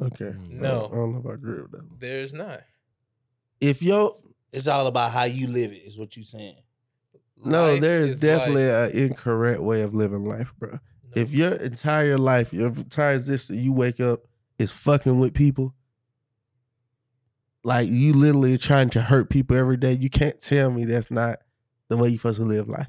Okay. 0.01 0.33
No. 0.49 0.89
I 0.91 0.95
don't 0.95 1.13
know 1.13 1.19
if 1.19 1.25
I 1.27 1.33
agree 1.33 1.61
with 1.61 1.71
that. 1.71 1.87
there's 1.99 2.33
not. 2.33 2.61
If 3.59 3.83
yo 3.83 4.17
It's 4.51 4.67
all 4.67 4.87
about 4.87 5.11
how 5.11 5.25
you 5.25 5.45
live 5.47 5.71
it. 5.71 5.83
Is 5.85 5.97
what 5.99 6.17
you 6.17 6.23
saying? 6.23 6.55
no, 7.43 7.79
there 7.79 7.99
is 7.99 8.09
is 8.11 8.19
definitely 8.19 8.67
life. 8.67 8.93
an 8.93 8.97
incorrect 8.97 9.61
way 9.61 9.81
of 9.81 9.93
living 9.93 10.25
life, 10.25 10.51
bro. 10.57 10.79
If 11.15 11.31
your 11.31 11.53
entire 11.53 12.17
life, 12.17 12.53
your 12.53 12.67
entire 12.69 13.15
existence, 13.15 13.59
you 13.59 13.73
wake 13.73 13.99
up 13.99 14.21
is 14.59 14.71
fucking 14.71 15.19
with 15.19 15.33
people, 15.33 15.73
like 17.63 17.89
you 17.89 18.13
literally 18.13 18.57
trying 18.57 18.89
to 18.91 19.01
hurt 19.01 19.29
people 19.29 19.55
every 19.57 19.77
day, 19.77 19.93
you 19.93 20.09
can't 20.09 20.39
tell 20.39 20.71
me 20.71 20.85
that's 20.85 21.11
not 21.11 21.39
the 21.89 21.97
way 21.97 22.09
you 22.09 22.17
supposed 22.17 22.39
to 22.39 22.45
live 22.45 22.69
life. 22.69 22.87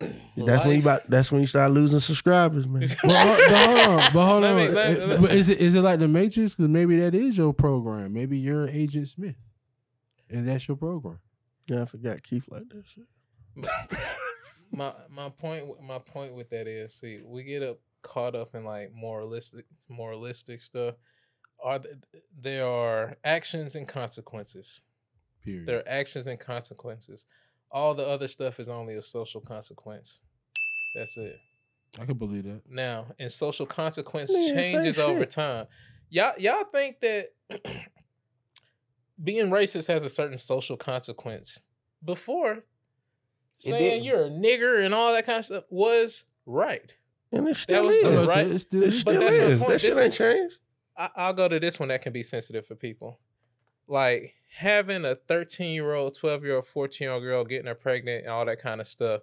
That's 0.36 0.64
when 0.64 0.76
you 0.76 0.80
about. 0.80 1.10
That's 1.10 1.30
when 1.30 1.42
you 1.42 1.46
start 1.46 1.72
losing 1.72 2.00
subscribers, 2.00 2.66
man. 2.66 2.88
But, 3.04 3.16
hold- 3.26 3.38
but 3.48 3.66
hold 3.66 3.88
on, 4.00 4.12
but 4.14 4.26
hold 4.26 4.44
on. 4.44 4.56
me- 4.56 4.68
let- 4.68 5.00
Uh, 5.00 5.06
let- 5.06 5.20
but 5.20 5.30
is 5.34 5.50
it 5.50 5.58
is 5.58 5.74
it 5.74 5.82
like 5.82 5.98
the 5.98 6.08
Matrix? 6.08 6.54
Because 6.54 6.70
maybe 6.70 6.98
that 7.00 7.14
is 7.14 7.36
your 7.36 7.52
program. 7.52 8.14
Maybe 8.14 8.38
you're 8.38 8.66
Agent 8.66 9.08
Smith, 9.08 9.36
and 10.30 10.48
that's 10.48 10.66
your 10.68 10.78
program. 10.78 11.18
yeah, 11.66 11.82
I 11.82 11.84
forgot 11.84 12.22
Keith 12.22 12.48
like 12.50 12.62
that 12.70 12.84
shit. 12.86 13.04
my 14.70 14.92
my 15.08 15.28
point 15.28 15.82
my 15.82 15.98
point 15.98 16.34
with 16.34 16.50
that 16.50 16.66
is 16.66 16.94
see 16.94 17.20
we 17.24 17.42
get 17.42 17.62
up 17.62 17.78
caught 18.02 18.34
up 18.34 18.54
in 18.54 18.64
like 18.64 18.92
moralistic 18.94 19.66
moralistic 19.88 20.62
stuff. 20.62 20.94
Are 21.62 21.78
th- 21.78 21.96
there 22.40 22.66
are 22.66 23.16
actions 23.24 23.74
and 23.76 23.86
consequences. 23.86 24.80
Period. 25.44 25.66
there 25.66 25.78
are 25.78 25.88
actions 25.88 26.26
and 26.26 26.38
consequences. 26.38 27.26
All 27.70 27.94
the 27.94 28.06
other 28.06 28.28
stuff 28.28 28.58
is 28.60 28.68
only 28.68 28.94
a 28.94 29.02
social 29.02 29.40
consequence. 29.40 30.20
That's 30.94 31.16
it. 31.16 31.36
I 32.00 32.04
can 32.04 32.16
believe 32.18 32.44
that. 32.44 32.62
now 32.70 33.06
and 33.18 33.30
social 33.32 33.66
consequence 33.66 34.32
Man, 34.32 34.54
changes 34.54 34.98
over 34.98 35.20
shit. 35.20 35.30
time. 35.32 35.66
Y'all 36.08 36.34
y'all 36.38 36.64
think 36.64 37.00
that 37.00 37.30
being 39.22 39.50
racist 39.50 39.86
has 39.88 40.04
a 40.04 40.08
certain 40.08 40.38
social 40.38 40.76
consequence. 40.76 41.60
Before 42.04 42.52
It 42.52 42.64
saying 43.60 44.04
you're 44.04 44.24
a 44.24 44.30
nigger 44.30 44.84
and 44.84 44.92
all 44.94 45.12
that 45.12 45.26
kind 45.26 45.38
of 45.40 45.44
stuff 45.46 45.64
was 45.70 46.24
right 46.46 46.92
And 47.32 47.46
it 47.48 47.56
still 47.56 47.86
was 47.86 47.96
is. 47.96 48.02
the 48.04 48.24
right- 48.26 48.46
It 48.48 48.58
still, 48.60 48.82
It 48.82 48.88
is. 48.88 49.00
still 49.00 49.20
that's 49.20 49.30
my 49.30 49.36
is. 49.44 49.58
point. 49.58 49.70
That 49.70 49.80
shit 49.80 49.98
ain't 49.98 50.14
changed. 50.14 50.56
I, 50.96 51.10
I'll 51.16 51.32
go 51.32 51.48
to 51.48 51.60
this 51.60 51.78
one 51.78 51.88
that 51.90 52.02
can 52.02 52.12
be 52.12 52.22
sensitive 52.22 52.66
for 52.66 52.74
people. 52.74 53.20
Like 53.86 54.34
having 54.56 55.04
a 55.04 55.14
13 55.14 55.74
year 55.74 55.94
old, 55.94 56.14
12 56.18 56.44
year 56.44 56.56
old, 56.56 56.66
14 56.66 57.04
year 57.04 57.12
old 57.12 57.22
girl 57.22 57.44
getting 57.44 57.66
her 57.66 57.74
pregnant 57.74 58.22
and 58.24 58.32
all 58.32 58.44
that 58.46 58.60
kind 58.60 58.80
of 58.80 58.88
stuff. 58.88 59.22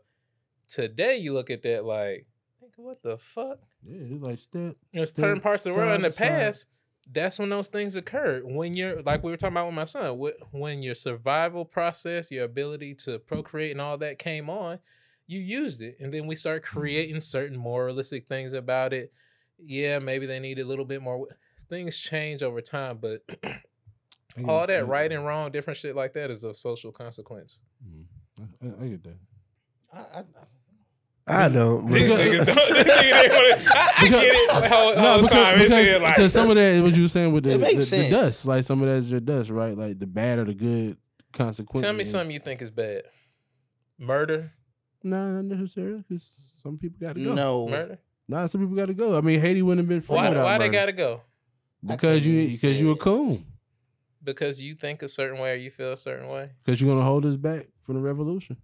Today, 0.68 1.16
you 1.18 1.34
look 1.34 1.50
at 1.50 1.64
that 1.64 1.86
like, 1.86 2.26
nigga, 2.62 2.78
what 2.84 3.02
the 3.02 3.18
fuck? 3.18 3.60
Yeah, 3.84 4.00
it's 4.02 4.22
like 4.24 4.40
step. 4.40 4.76
In 4.94 5.06
step, 5.06 5.16
certain 5.16 5.40
parts 5.42 5.66
of 5.66 5.74
the 5.74 5.78
world 5.78 5.94
in 5.96 6.02
the 6.02 6.12
side. 6.12 6.28
past, 6.28 6.66
that's 7.12 7.40
when 7.40 7.50
those 7.50 7.68
things 7.68 7.96
occurred. 7.96 8.44
When 8.46 8.74
you're 8.74 9.02
like 9.02 9.24
we 9.24 9.32
were 9.32 9.38
talking 9.38 9.54
about 9.54 9.68
with 9.68 9.76
my 9.76 9.86
son, 9.86 10.20
when 10.52 10.82
your 10.82 10.96
survival 10.96 11.66
process, 11.66 12.32
your 12.32 12.44
ability 12.46 12.96
to 13.06 13.20
procreate 13.20 13.72
and 13.72 13.82
all 13.82 13.98
that 14.00 14.20
came 14.20 14.50
on, 14.50 14.80
you 15.26 15.40
used 15.40 15.82
it, 15.82 15.98
and 16.00 16.14
then 16.14 16.28
we 16.28 16.36
start 16.36 16.64
creating 16.64 17.22
certain 17.22 17.58
moralistic 17.58 18.28
things 18.28 18.54
about 18.54 18.94
it. 18.94 19.14
Yeah, 19.58 20.00
maybe 20.00 20.26
they 20.26 20.40
need 20.40 20.60
a 20.60 20.66
little 20.66 20.86
bit 20.86 21.02
more. 21.02 21.28
Things 21.70 21.98
change 21.98 22.42
over 22.44 22.62
time, 22.62 23.00
but 23.02 23.24
all 24.48 24.66
that 24.68 24.82
it. 24.82 24.86
right 24.86 25.12
and 25.12 25.26
wrong, 25.26 25.52
different 25.52 25.78
shit 25.80 25.96
like 25.96 26.14
that 26.14 26.32
is 26.32 26.44
of 26.44 26.56
social 26.56 26.92
consequence. 26.92 27.60
Mhm. 27.86 28.06
I, 28.40 28.66
I, 28.68 28.86
I 28.86 28.88
get 28.90 29.04
that. 29.04 29.18
I, 29.94 29.98
I, 30.00 30.24
I 31.28 31.50
don't. 31.50 31.86
but- 31.90 31.94
These 31.94 32.12
niggas 32.12 32.46
don't- 32.46 32.56
these 32.56 32.84
niggas 32.86 33.24
ain't 33.24 33.34
wanna- 33.34 33.72
I 34.00 34.08
get 34.10 34.24
it 34.24 34.72
whole, 34.72 34.96
no, 34.96 35.22
because, 35.24 35.62
because, 35.62 36.02
like- 36.02 36.16
because 36.16 36.34
some 36.34 36.50
of 36.50 36.56
that 36.56 36.74
is 36.74 36.82
what 36.82 36.96
you 36.96 37.02
were 37.04 37.08
saying 37.10 37.34
with 37.34 37.44
the, 37.44 37.52
It 37.52 37.60
makes 37.62 37.90
the, 37.90 37.98
the 37.98 38.10
dust. 38.10 38.46
Like 38.46 38.64
some 38.64 38.82
of 38.82 38.88
that 38.88 38.96
is 38.96 39.12
your 39.12 39.20
dust, 39.20 39.50
right? 39.50 39.78
Like 39.78 40.00
the 40.00 40.08
bad 40.08 40.40
or 40.40 40.46
the 40.46 40.54
good 40.54 40.98
consequences. 41.34 41.84
Tell 41.86 41.94
me 41.94 42.04
something 42.06 42.32
you 42.32 42.40
think 42.40 42.62
is 42.62 42.72
bad. 42.72 43.04
Murder, 44.00 44.52
No, 45.04 45.42
not 45.42 45.46
necessarily. 45.58 46.04
Because 46.08 46.54
some 46.62 46.78
people 46.78 46.98
got 47.02 47.16
to 47.16 47.24
go. 47.24 47.34
no. 47.34 47.68
murder. 47.68 48.00
Nah, 48.30 48.46
some 48.48 48.62
people 48.62 48.76
got 48.76 48.88
to 48.88 48.94
go. 48.94 49.18
I 49.18 49.22
mean, 49.22 49.40
Haiti 49.40 49.62
wouldn't 49.62 49.86
have 49.86 49.90
been 49.90 50.02
free 50.02 50.16
Why? 50.16 50.30
without 50.30 50.44
Why 50.44 50.58
they 50.58 50.70
gotta 50.70 50.92
go? 50.92 51.22
Because 51.86 52.26
you 52.26 52.50
because 52.50 52.78
you 52.78 52.90
a 52.90 52.94
it. 52.94 53.00
coon. 53.00 53.46
Because 54.24 54.60
you 54.62 54.76
think 54.76 55.02
a 55.02 55.08
certain 55.08 55.40
way 55.40 55.52
or 55.52 55.56
you 55.56 55.72
feel 55.72 55.94
a 55.94 55.98
certain 55.98 56.28
way. 56.28 56.48
Because 56.64 56.82
you're 56.82 56.90
gonna 56.94 57.06
hold 57.06 57.26
us 57.26 57.38
back 57.38 57.68
from 57.84 57.96
the 57.96 58.02
revolution. 58.02 58.58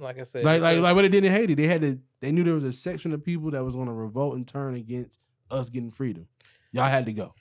Like 0.00 0.18
I 0.18 0.22
said, 0.22 0.44
Like 0.44 0.62
like 0.62 0.78
a- 0.78 0.80
like 0.80 0.94
what 0.96 1.02
they 1.02 1.08
did 1.08 1.24
in 1.24 1.32
Haiti. 1.32 1.54
They 1.54 1.66
had 1.66 1.82
to. 1.82 1.98
They 2.20 2.32
knew 2.32 2.42
there 2.42 2.54
was 2.54 2.64
a 2.64 2.72
section 2.72 3.12
of 3.12 3.22
people 3.24 3.50
that 3.52 3.62
was 3.64 3.76
gonna 3.76 3.92
revolt 3.94 4.34
and 4.36 4.48
turn 4.48 4.74
against 4.74 5.20
us 5.50 5.68
getting 5.70 5.90
freedom. 5.92 6.26
Y'all 6.72 6.88
had 6.88 7.04
to 7.06 7.12
go. 7.12 7.34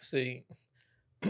see 0.00 0.44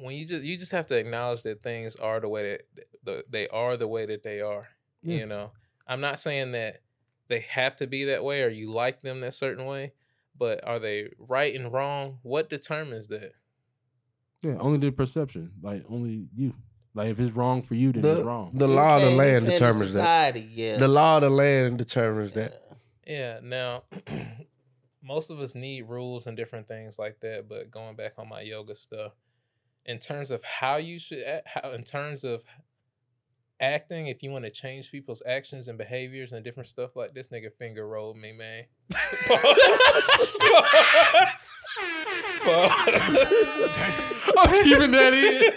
when 0.00 0.14
you 0.14 0.26
just 0.26 0.44
you 0.44 0.56
just 0.58 0.72
have 0.72 0.86
to 0.88 0.96
acknowledge 0.96 1.42
that 1.42 1.62
things 1.62 1.96
are 1.96 2.20
the 2.20 2.28
way 2.28 2.50
that 2.52 2.60
the, 3.04 3.24
they 3.30 3.48
are 3.48 3.76
the 3.76 3.88
way 3.88 4.06
that 4.06 4.22
they 4.22 4.40
are. 4.40 4.68
Yeah. 5.02 5.16
You 5.18 5.26
know, 5.26 5.50
I'm 5.86 6.00
not 6.00 6.18
saying 6.20 6.52
that 6.52 6.82
they 7.28 7.40
have 7.40 7.76
to 7.76 7.86
be 7.86 8.04
that 8.04 8.24
way 8.24 8.42
or 8.42 8.48
you 8.48 8.72
like 8.72 9.00
them 9.02 9.20
that 9.20 9.34
certain 9.34 9.64
way, 9.66 9.92
but 10.36 10.66
are 10.66 10.78
they 10.78 11.08
right 11.18 11.54
and 11.54 11.72
wrong? 11.72 12.18
What 12.22 12.48
determines 12.50 13.08
that? 13.08 13.32
Yeah, 14.42 14.56
only 14.58 14.78
the 14.78 14.90
perception. 14.92 15.50
Like 15.62 15.84
only 15.88 16.28
you. 16.34 16.54
Like 16.94 17.08
if 17.08 17.20
it's 17.20 17.34
wrong 17.34 17.62
for 17.62 17.74
you, 17.74 17.92
then 17.92 18.02
the, 18.02 18.16
it's 18.16 18.26
wrong. 18.26 18.50
the 18.54 18.66
law 18.66 18.96
of 18.96 19.02
the 19.02 19.10
land 19.10 19.42
said 19.42 19.46
the 19.46 19.58
determines 19.58 19.94
that. 19.94 20.42
Yeah. 20.42 20.78
The 20.78 20.88
law 20.88 21.16
of 21.16 21.22
the 21.22 21.30
land 21.30 21.78
determines 21.78 22.32
that. 22.32 22.62
Yeah. 23.06 23.40
Now, 23.42 23.84
most 25.02 25.30
of 25.30 25.40
us 25.40 25.54
need 25.54 25.82
rules 25.82 26.26
and 26.26 26.36
different 26.36 26.68
things 26.68 26.98
like 26.98 27.20
that. 27.20 27.48
But 27.48 27.70
going 27.70 27.96
back 27.96 28.14
on 28.18 28.28
my 28.28 28.40
yoga 28.40 28.74
stuff, 28.74 29.12
in 29.84 29.98
terms 29.98 30.30
of 30.30 30.42
how 30.42 30.76
you 30.76 30.98
should, 30.98 31.22
act, 31.22 31.46
how 31.46 31.72
in 31.72 31.82
terms 31.82 32.24
of 32.24 32.42
acting, 33.60 34.08
if 34.08 34.22
you 34.22 34.30
want 34.30 34.44
to 34.44 34.50
change 34.50 34.90
people's 34.90 35.22
actions 35.26 35.68
and 35.68 35.78
behaviors 35.78 36.32
and 36.32 36.44
different 36.44 36.68
stuff 36.68 36.96
like 36.96 37.14
this, 37.14 37.28
nigga 37.28 37.52
finger 37.58 37.86
rolled 37.86 38.16
me, 38.16 38.32
man. 38.32 38.64
I'm 44.40 44.64
keeping 44.64 44.90
that 44.92 45.12
in. 45.14 45.52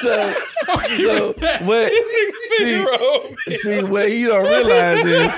So, 0.00 0.34
so 0.96 1.34
what? 1.64 1.92
See, 2.58 3.58
see 3.58 3.82
what 3.84 4.08
he 4.10 4.24
don't 4.24 4.44
realize 4.44 5.04
is, 5.04 5.32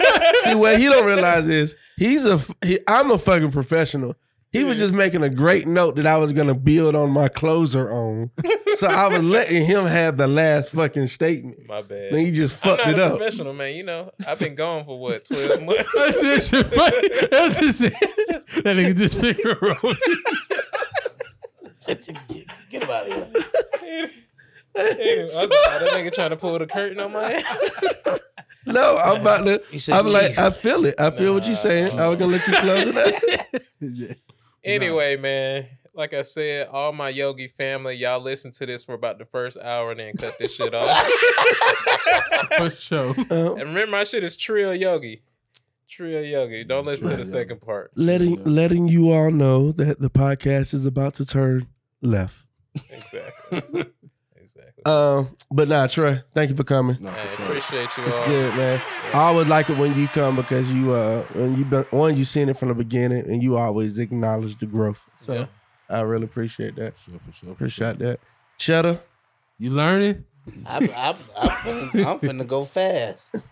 see 0.45 0.55
what 0.55 0.79
he 0.79 0.87
don't 0.87 1.07
realize 1.07 1.49
is, 1.49 1.77
he's 1.97 2.27
a, 2.27 2.35
f- 2.35 2.51
he, 2.63 2.79
I'm 2.87 3.11
a 3.11 3.19
fucking 3.19 3.53
professional. 3.53 4.15
He 4.53 4.63
was 4.65 4.79
just 4.79 4.95
making 4.95 5.23
a 5.25 5.31
great 5.31 5.67
note 5.67 5.97
that 5.97 6.07
I 6.07 6.17
was 6.17 6.33
gonna 6.33 6.55
build 6.55 6.95
on 6.95 7.11
my 7.11 7.29
closer 7.29 7.91
on, 7.91 8.31
so 8.75 8.87
I 8.87 9.09
was 9.09 9.23
letting 9.23 9.65
him 9.65 9.87
have 9.87 10.17
the 10.17 10.27
last 10.27 10.71
fucking 10.71 11.09
statement. 11.09 11.67
My 11.69 11.83
bad. 11.83 12.13
Then 12.13 12.21
he 12.27 12.33
just 12.33 12.57
fucked 12.57 12.87
I'm 12.87 12.95
it 12.95 12.99
a 12.99 13.05
up. 13.07 13.17
professional, 13.19 13.53
man. 13.55 13.75
You 13.75 13.83
know, 13.85 14.11
I've 14.27 14.39
been 14.39 14.55
gone 14.55 14.85
for 14.85 14.99
what 14.99 15.25
twelve 15.27 15.63
months. 15.65 15.85
That's 15.95 16.21
just 16.21 16.51
funny. 16.75 17.09
That's 17.31 17.59
just 17.59 17.81
it. 17.83 17.93
That 18.65 18.77
nigga 18.77 18.97
just 18.97 19.19
finger 19.19 19.57
rolled. 19.61 19.99
Get 21.87 22.83
him 22.83 22.91
out 22.91 23.07
of 23.11 23.13
here. 23.81 24.11
Anyway, 24.77 25.27
I 25.27 25.41
thought 25.41 25.51
that 25.51 25.91
nigga 25.93 26.13
trying 26.13 26.31
to 26.31 26.37
pull 26.37 26.59
the 26.59 26.67
curtain 26.67 26.99
on 26.99 27.13
my 27.13 27.35
ass. 27.35 28.19
No, 28.67 28.97
I'm 28.97 29.21
about 29.21 29.45
to. 29.45 29.81
Said, 29.81 29.95
I'm 29.95 30.07
like, 30.07 30.39
I 30.39 30.51
feel 30.51 30.85
it. 30.87 30.95
I 30.99 31.11
feel 31.11 31.35
what 31.35 31.47
you're 31.47 31.55
saying. 31.57 31.99
I 32.01 32.09
was 32.09 32.19
gonna 32.19 32.33
let 32.33 32.47
you 32.49 32.55
close 32.55 32.95
it 32.97 34.11
up. 34.11 34.17
Anyway, 34.65 35.17
man, 35.19 35.69
like 35.95 36.12
I 36.12 36.23
said, 36.23 36.69
all 36.69 36.93
my 36.93 37.09
yogi 37.09 37.49
family, 37.49 37.95
y'all 37.95 38.21
listen 38.21 38.51
to 38.53 38.66
this 38.66 38.83
for 38.85 38.95
about 38.95 39.19
the 39.19 39.25
first 39.25 39.57
hour 39.59 39.93
and 39.93 40.01
then 40.01 40.16
cut 40.16 40.39
this 40.39 40.55
shit 40.55 40.75
off. 40.75 41.07
For 42.57 42.71
sure. 42.71 43.15
Uh, 43.31 43.55
And 43.55 43.69
remember, 43.69 43.87
my 43.89 44.05
shit 44.05 44.25
is 44.25 44.37
Trill 44.37 44.75
Yogi. 44.75 45.23
Trill 45.89 46.25
Yogi. 46.25 46.65
Don't 46.65 46.85
listen 46.87 47.09
to 47.11 47.16
the 47.16 47.25
second 47.25 47.61
part. 47.61 47.93
letting 47.97 48.43
letting 48.45 48.89
you 48.89 49.12
all 49.12 49.31
know 49.31 49.73
that 49.73 50.01
the 50.01 50.11
podcast 50.11 50.75
is 50.75 50.85
about 50.87 51.15
to 51.16 51.27
turn 51.27 51.69
left. 52.03 52.45
Exactly. 52.91 53.62
exactly. 54.37 54.85
Um, 54.85 55.37
but 55.51 55.69
nah, 55.69 55.87
Troy, 55.87 56.23
thank 56.35 56.51
you 56.51 56.57
for 56.57 56.65
coming. 56.65 57.07
I 57.07 57.16
appreciate 57.35 57.89
you 57.97 58.05
It's 58.05 58.16
all. 58.16 58.27
good, 58.27 58.55
man. 58.57 58.81
I 59.12 59.19
always 59.19 59.47
like 59.47 59.71
it 59.71 59.79
when 59.79 59.95
you 59.99 60.09
come 60.09 60.35
because 60.37 60.69
you 60.71 60.93
uh 60.93 61.23
when 61.35 61.57
you 61.57 61.65
been 61.65 61.85
one 61.91 62.16
you 62.16 62.25
seen 62.25 62.49
it 62.49 62.57
from 62.57 62.69
the 62.69 62.75
beginning 62.75 63.31
and 63.31 63.43
you 63.43 63.57
always 63.57 63.99
acknowledge 63.99 64.59
the 64.59 64.66
growth. 64.66 65.01
So 65.21 65.35
Yeah. 65.35 65.47
I 65.89 66.01
really 66.01 66.24
appreciate 66.24 66.77
that. 66.77 66.94
Sure, 66.98 67.15
for 67.24 67.32
sure. 67.32 67.47
for 67.48 67.52
Appreciate 67.52 67.98
that. 67.98 68.20
Cheddar, 68.59 69.01
You 69.59 69.70
learning? 69.70 70.24
I'm, 70.66 70.85
I'm, 70.90 71.16
I'm, 71.36 71.48
finna, 71.48 72.06
I'm 72.06 72.19
finna 72.20 72.47
go 72.47 72.65
fast. 72.65 73.35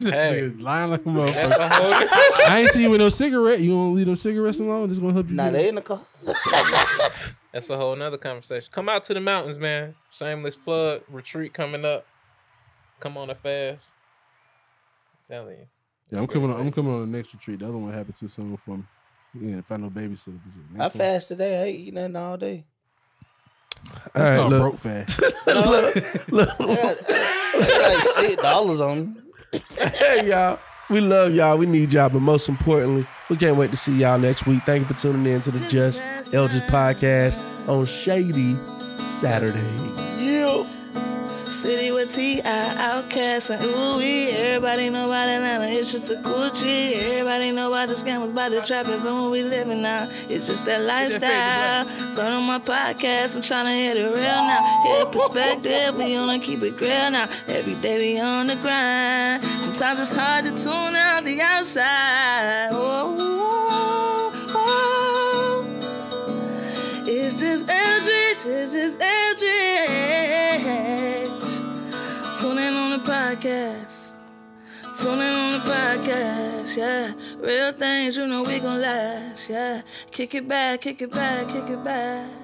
This 0.00 0.12
Hey. 0.14 0.40
nigga 0.42 0.62
lying 0.62 0.90
like 0.92 1.00
a 1.04 1.10
That's 1.12 1.56
a 1.56 1.58
motherfucker. 1.58 1.72
whole. 1.72 1.92
I 2.48 2.60
ain't 2.60 2.70
see 2.70 2.82
you 2.82 2.90
with 2.90 3.00
no 3.00 3.08
cigarette. 3.10 3.60
You 3.60 3.76
want 3.76 3.90
to 3.90 3.94
leave 3.96 4.06
them 4.06 4.16
cigarettes 4.16 4.60
alone? 4.60 4.88
This 4.88 4.98
gonna 5.00 5.12
help 5.12 5.28
you. 5.28 5.34
Nah, 5.34 5.46
get- 5.46 5.52
they 5.52 5.68
in 5.68 5.74
the 5.74 5.82
car. 5.82 6.00
That's 7.52 7.68
a 7.68 7.76
whole 7.76 7.94
nother 7.96 8.16
conversation. 8.16 8.68
Come 8.72 8.88
out 8.88 9.02
to 9.04 9.14
the 9.14 9.20
mountains, 9.20 9.58
man. 9.58 9.96
Shameless 10.12 10.54
plug. 10.56 11.02
Retreat 11.10 11.52
coming 11.52 11.84
up. 11.84 12.06
Come 13.00 13.16
on 13.18 13.28
a 13.28 13.34
fast. 13.34 13.88
I'm 15.28 15.34
telling 15.36 15.58
you. 15.58 15.66
Yeah, 16.10 16.20
I'm 16.20 16.26
coming. 16.28 16.50
On, 16.52 16.60
I'm 16.60 16.70
coming 16.72 16.92
on 16.94 17.00
the 17.10 17.16
next 17.18 17.34
retreat. 17.34 17.58
The 17.58 17.68
other 17.68 17.76
one 17.78 17.92
happened 17.92 18.14
too 18.14 18.28
soon 18.28 18.56
for 18.56 18.76
me. 18.78 18.84
Yeah, 19.38 19.60
find 19.62 19.82
no 19.82 19.90
babysitter. 19.90 20.38
I 20.74 20.78
Next 20.78 20.94
one- 20.94 20.98
fast 21.02 21.28
today. 21.28 21.60
I 21.62 21.64
ain't 21.66 21.78
eating 21.80 21.94
nothing 21.94 22.16
all 22.16 22.36
day. 22.36 22.64
all 23.86 23.92
That's 24.12 24.16
right, 24.16 24.36
called 24.36 24.50
look, 24.52 24.60
broke 24.62 24.78
fast. 24.80 25.20
look, 25.46 26.28
look, 26.28 26.48
I 26.60 26.66
got, 26.66 26.96
I 27.10 27.66
got 27.68 27.94
like 27.94 28.04
six 28.26 28.36
dollars 28.42 28.80
on 28.80 29.14
me. 29.52 29.62
hey 29.94 30.28
y'all. 30.28 30.58
We 30.90 31.00
love 31.00 31.32
y'all. 31.34 31.56
We 31.56 31.66
need 31.66 31.92
y'all, 31.92 32.08
but 32.08 32.20
most 32.20 32.48
importantly, 32.48 33.06
we 33.28 33.36
can't 33.36 33.56
wait 33.56 33.70
to 33.70 33.76
see 33.76 33.94
y'all 33.96 34.18
next 34.18 34.44
week. 34.46 34.64
Thank 34.66 34.88
you 34.88 34.92
for 34.94 35.00
tuning 35.00 35.32
in 35.32 35.40
to 35.42 35.52
the 35.52 35.60
Just 35.68 36.02
Eldredge 36.32 36.66
podcast 36.66 37.38
on 37.68 37.86
Shady 37.86 38.56
Saturdays. 39.20 40.19
City 41.50 41.90
with 41.90 42.14
T.I. 42.14 42.42
OutKast 42.44 43.50
and 43.50 43.64
ooh 43.64 43.98
wee. 43.98 44.30
Everybody 44.30 44.88
know 44.88 45.06
about 45.06 45.28
Atlanta, 45.28 45.66
it's 45.66 45.90
just 45.90 46.08
a 46.10 46.14
Gucci. 46.14 46.92
Everybody 46.92 47.50
know 47.50 47.68
about 47.68 47.88
the 47.88 47.94
scammers, 47.94 48.30
about 48.30 48.52
the 48.52 48.60
trappers, 48.60 49.04
and 49.04 49.20
what 49.20 49.32
we 49.32 49.42
living 49.42 49.82
now. 49.82 50.08
It's 50.28 50.46
just 50.46 50.64
that 50.66 50.82
lifestyle. 50.82 51.86
Turn 52.14 52.32
on 52.32 52.44
my 52.44 52.58
podcast, 52.60 53.34
I'm 53.34 53.42
tryna 53.42 53.74
hit 53.74 53.96
it 53.96 54.04
real 54.04 54.14
now. 54.14 54.82
Hit 54.84 55.10
perspective, 55.10 55.96
we 55.96 56.16
wanna 56.16 56.38
keep 56.38 56.62
it 56.62 56.80
real 56.80 57.10
now. 57.10 57.28
Every 57.48 57.74
day 57.74 57.98
we 57.98 58.20
on 58.20 58.46
the 58.46 58.56
grind. 58.56 59.42
Sometimes 59.60 60.00
it's 60.00 60.12
hard 60.12 60.44
to 60.44 60.50
tune 60.52 60.94
out 60.94 61.24
the 61.24 61.40
outside. 61.40 62.68
Oh, 62.70 63.16
oh, 63.18 64.32
oh. 64.54 65.66
It's 67.06 67.40
just 67.40 67.66
Eldredge, 67.66 68.46
it's 68.46 68.72
just 68.72 69.00
Eldredge. 69.00 70.39
Tune 72.40 72.56
in 72.56 72.72
on 72.72 72.90
the 72.92 73.04
podcast. 73.04 74.12
Tune 74.98 75.20
in 75.20 75.30
on 75.30 75.52
the 75.52 75.70
podcast, 75.70 76.74
yeah. 76.74 77.12
Real 77.36 77.70
things, 77.72 78.16
you 78.16 78.26
know 78.26 78.42
we 78.42 78.58
gon' 78.58 78.80
last, 78.80 79.50
yeah. 79.50 79.82
Kick 80.10 80.34
it 80.34 80.48
back, 80.48 80.80
kick 80.80 81.02
it 81.02 81.12
back, 81.12 81.48
kick 81.48 81.68
it 81.68 81.84
back. 81.84 82.39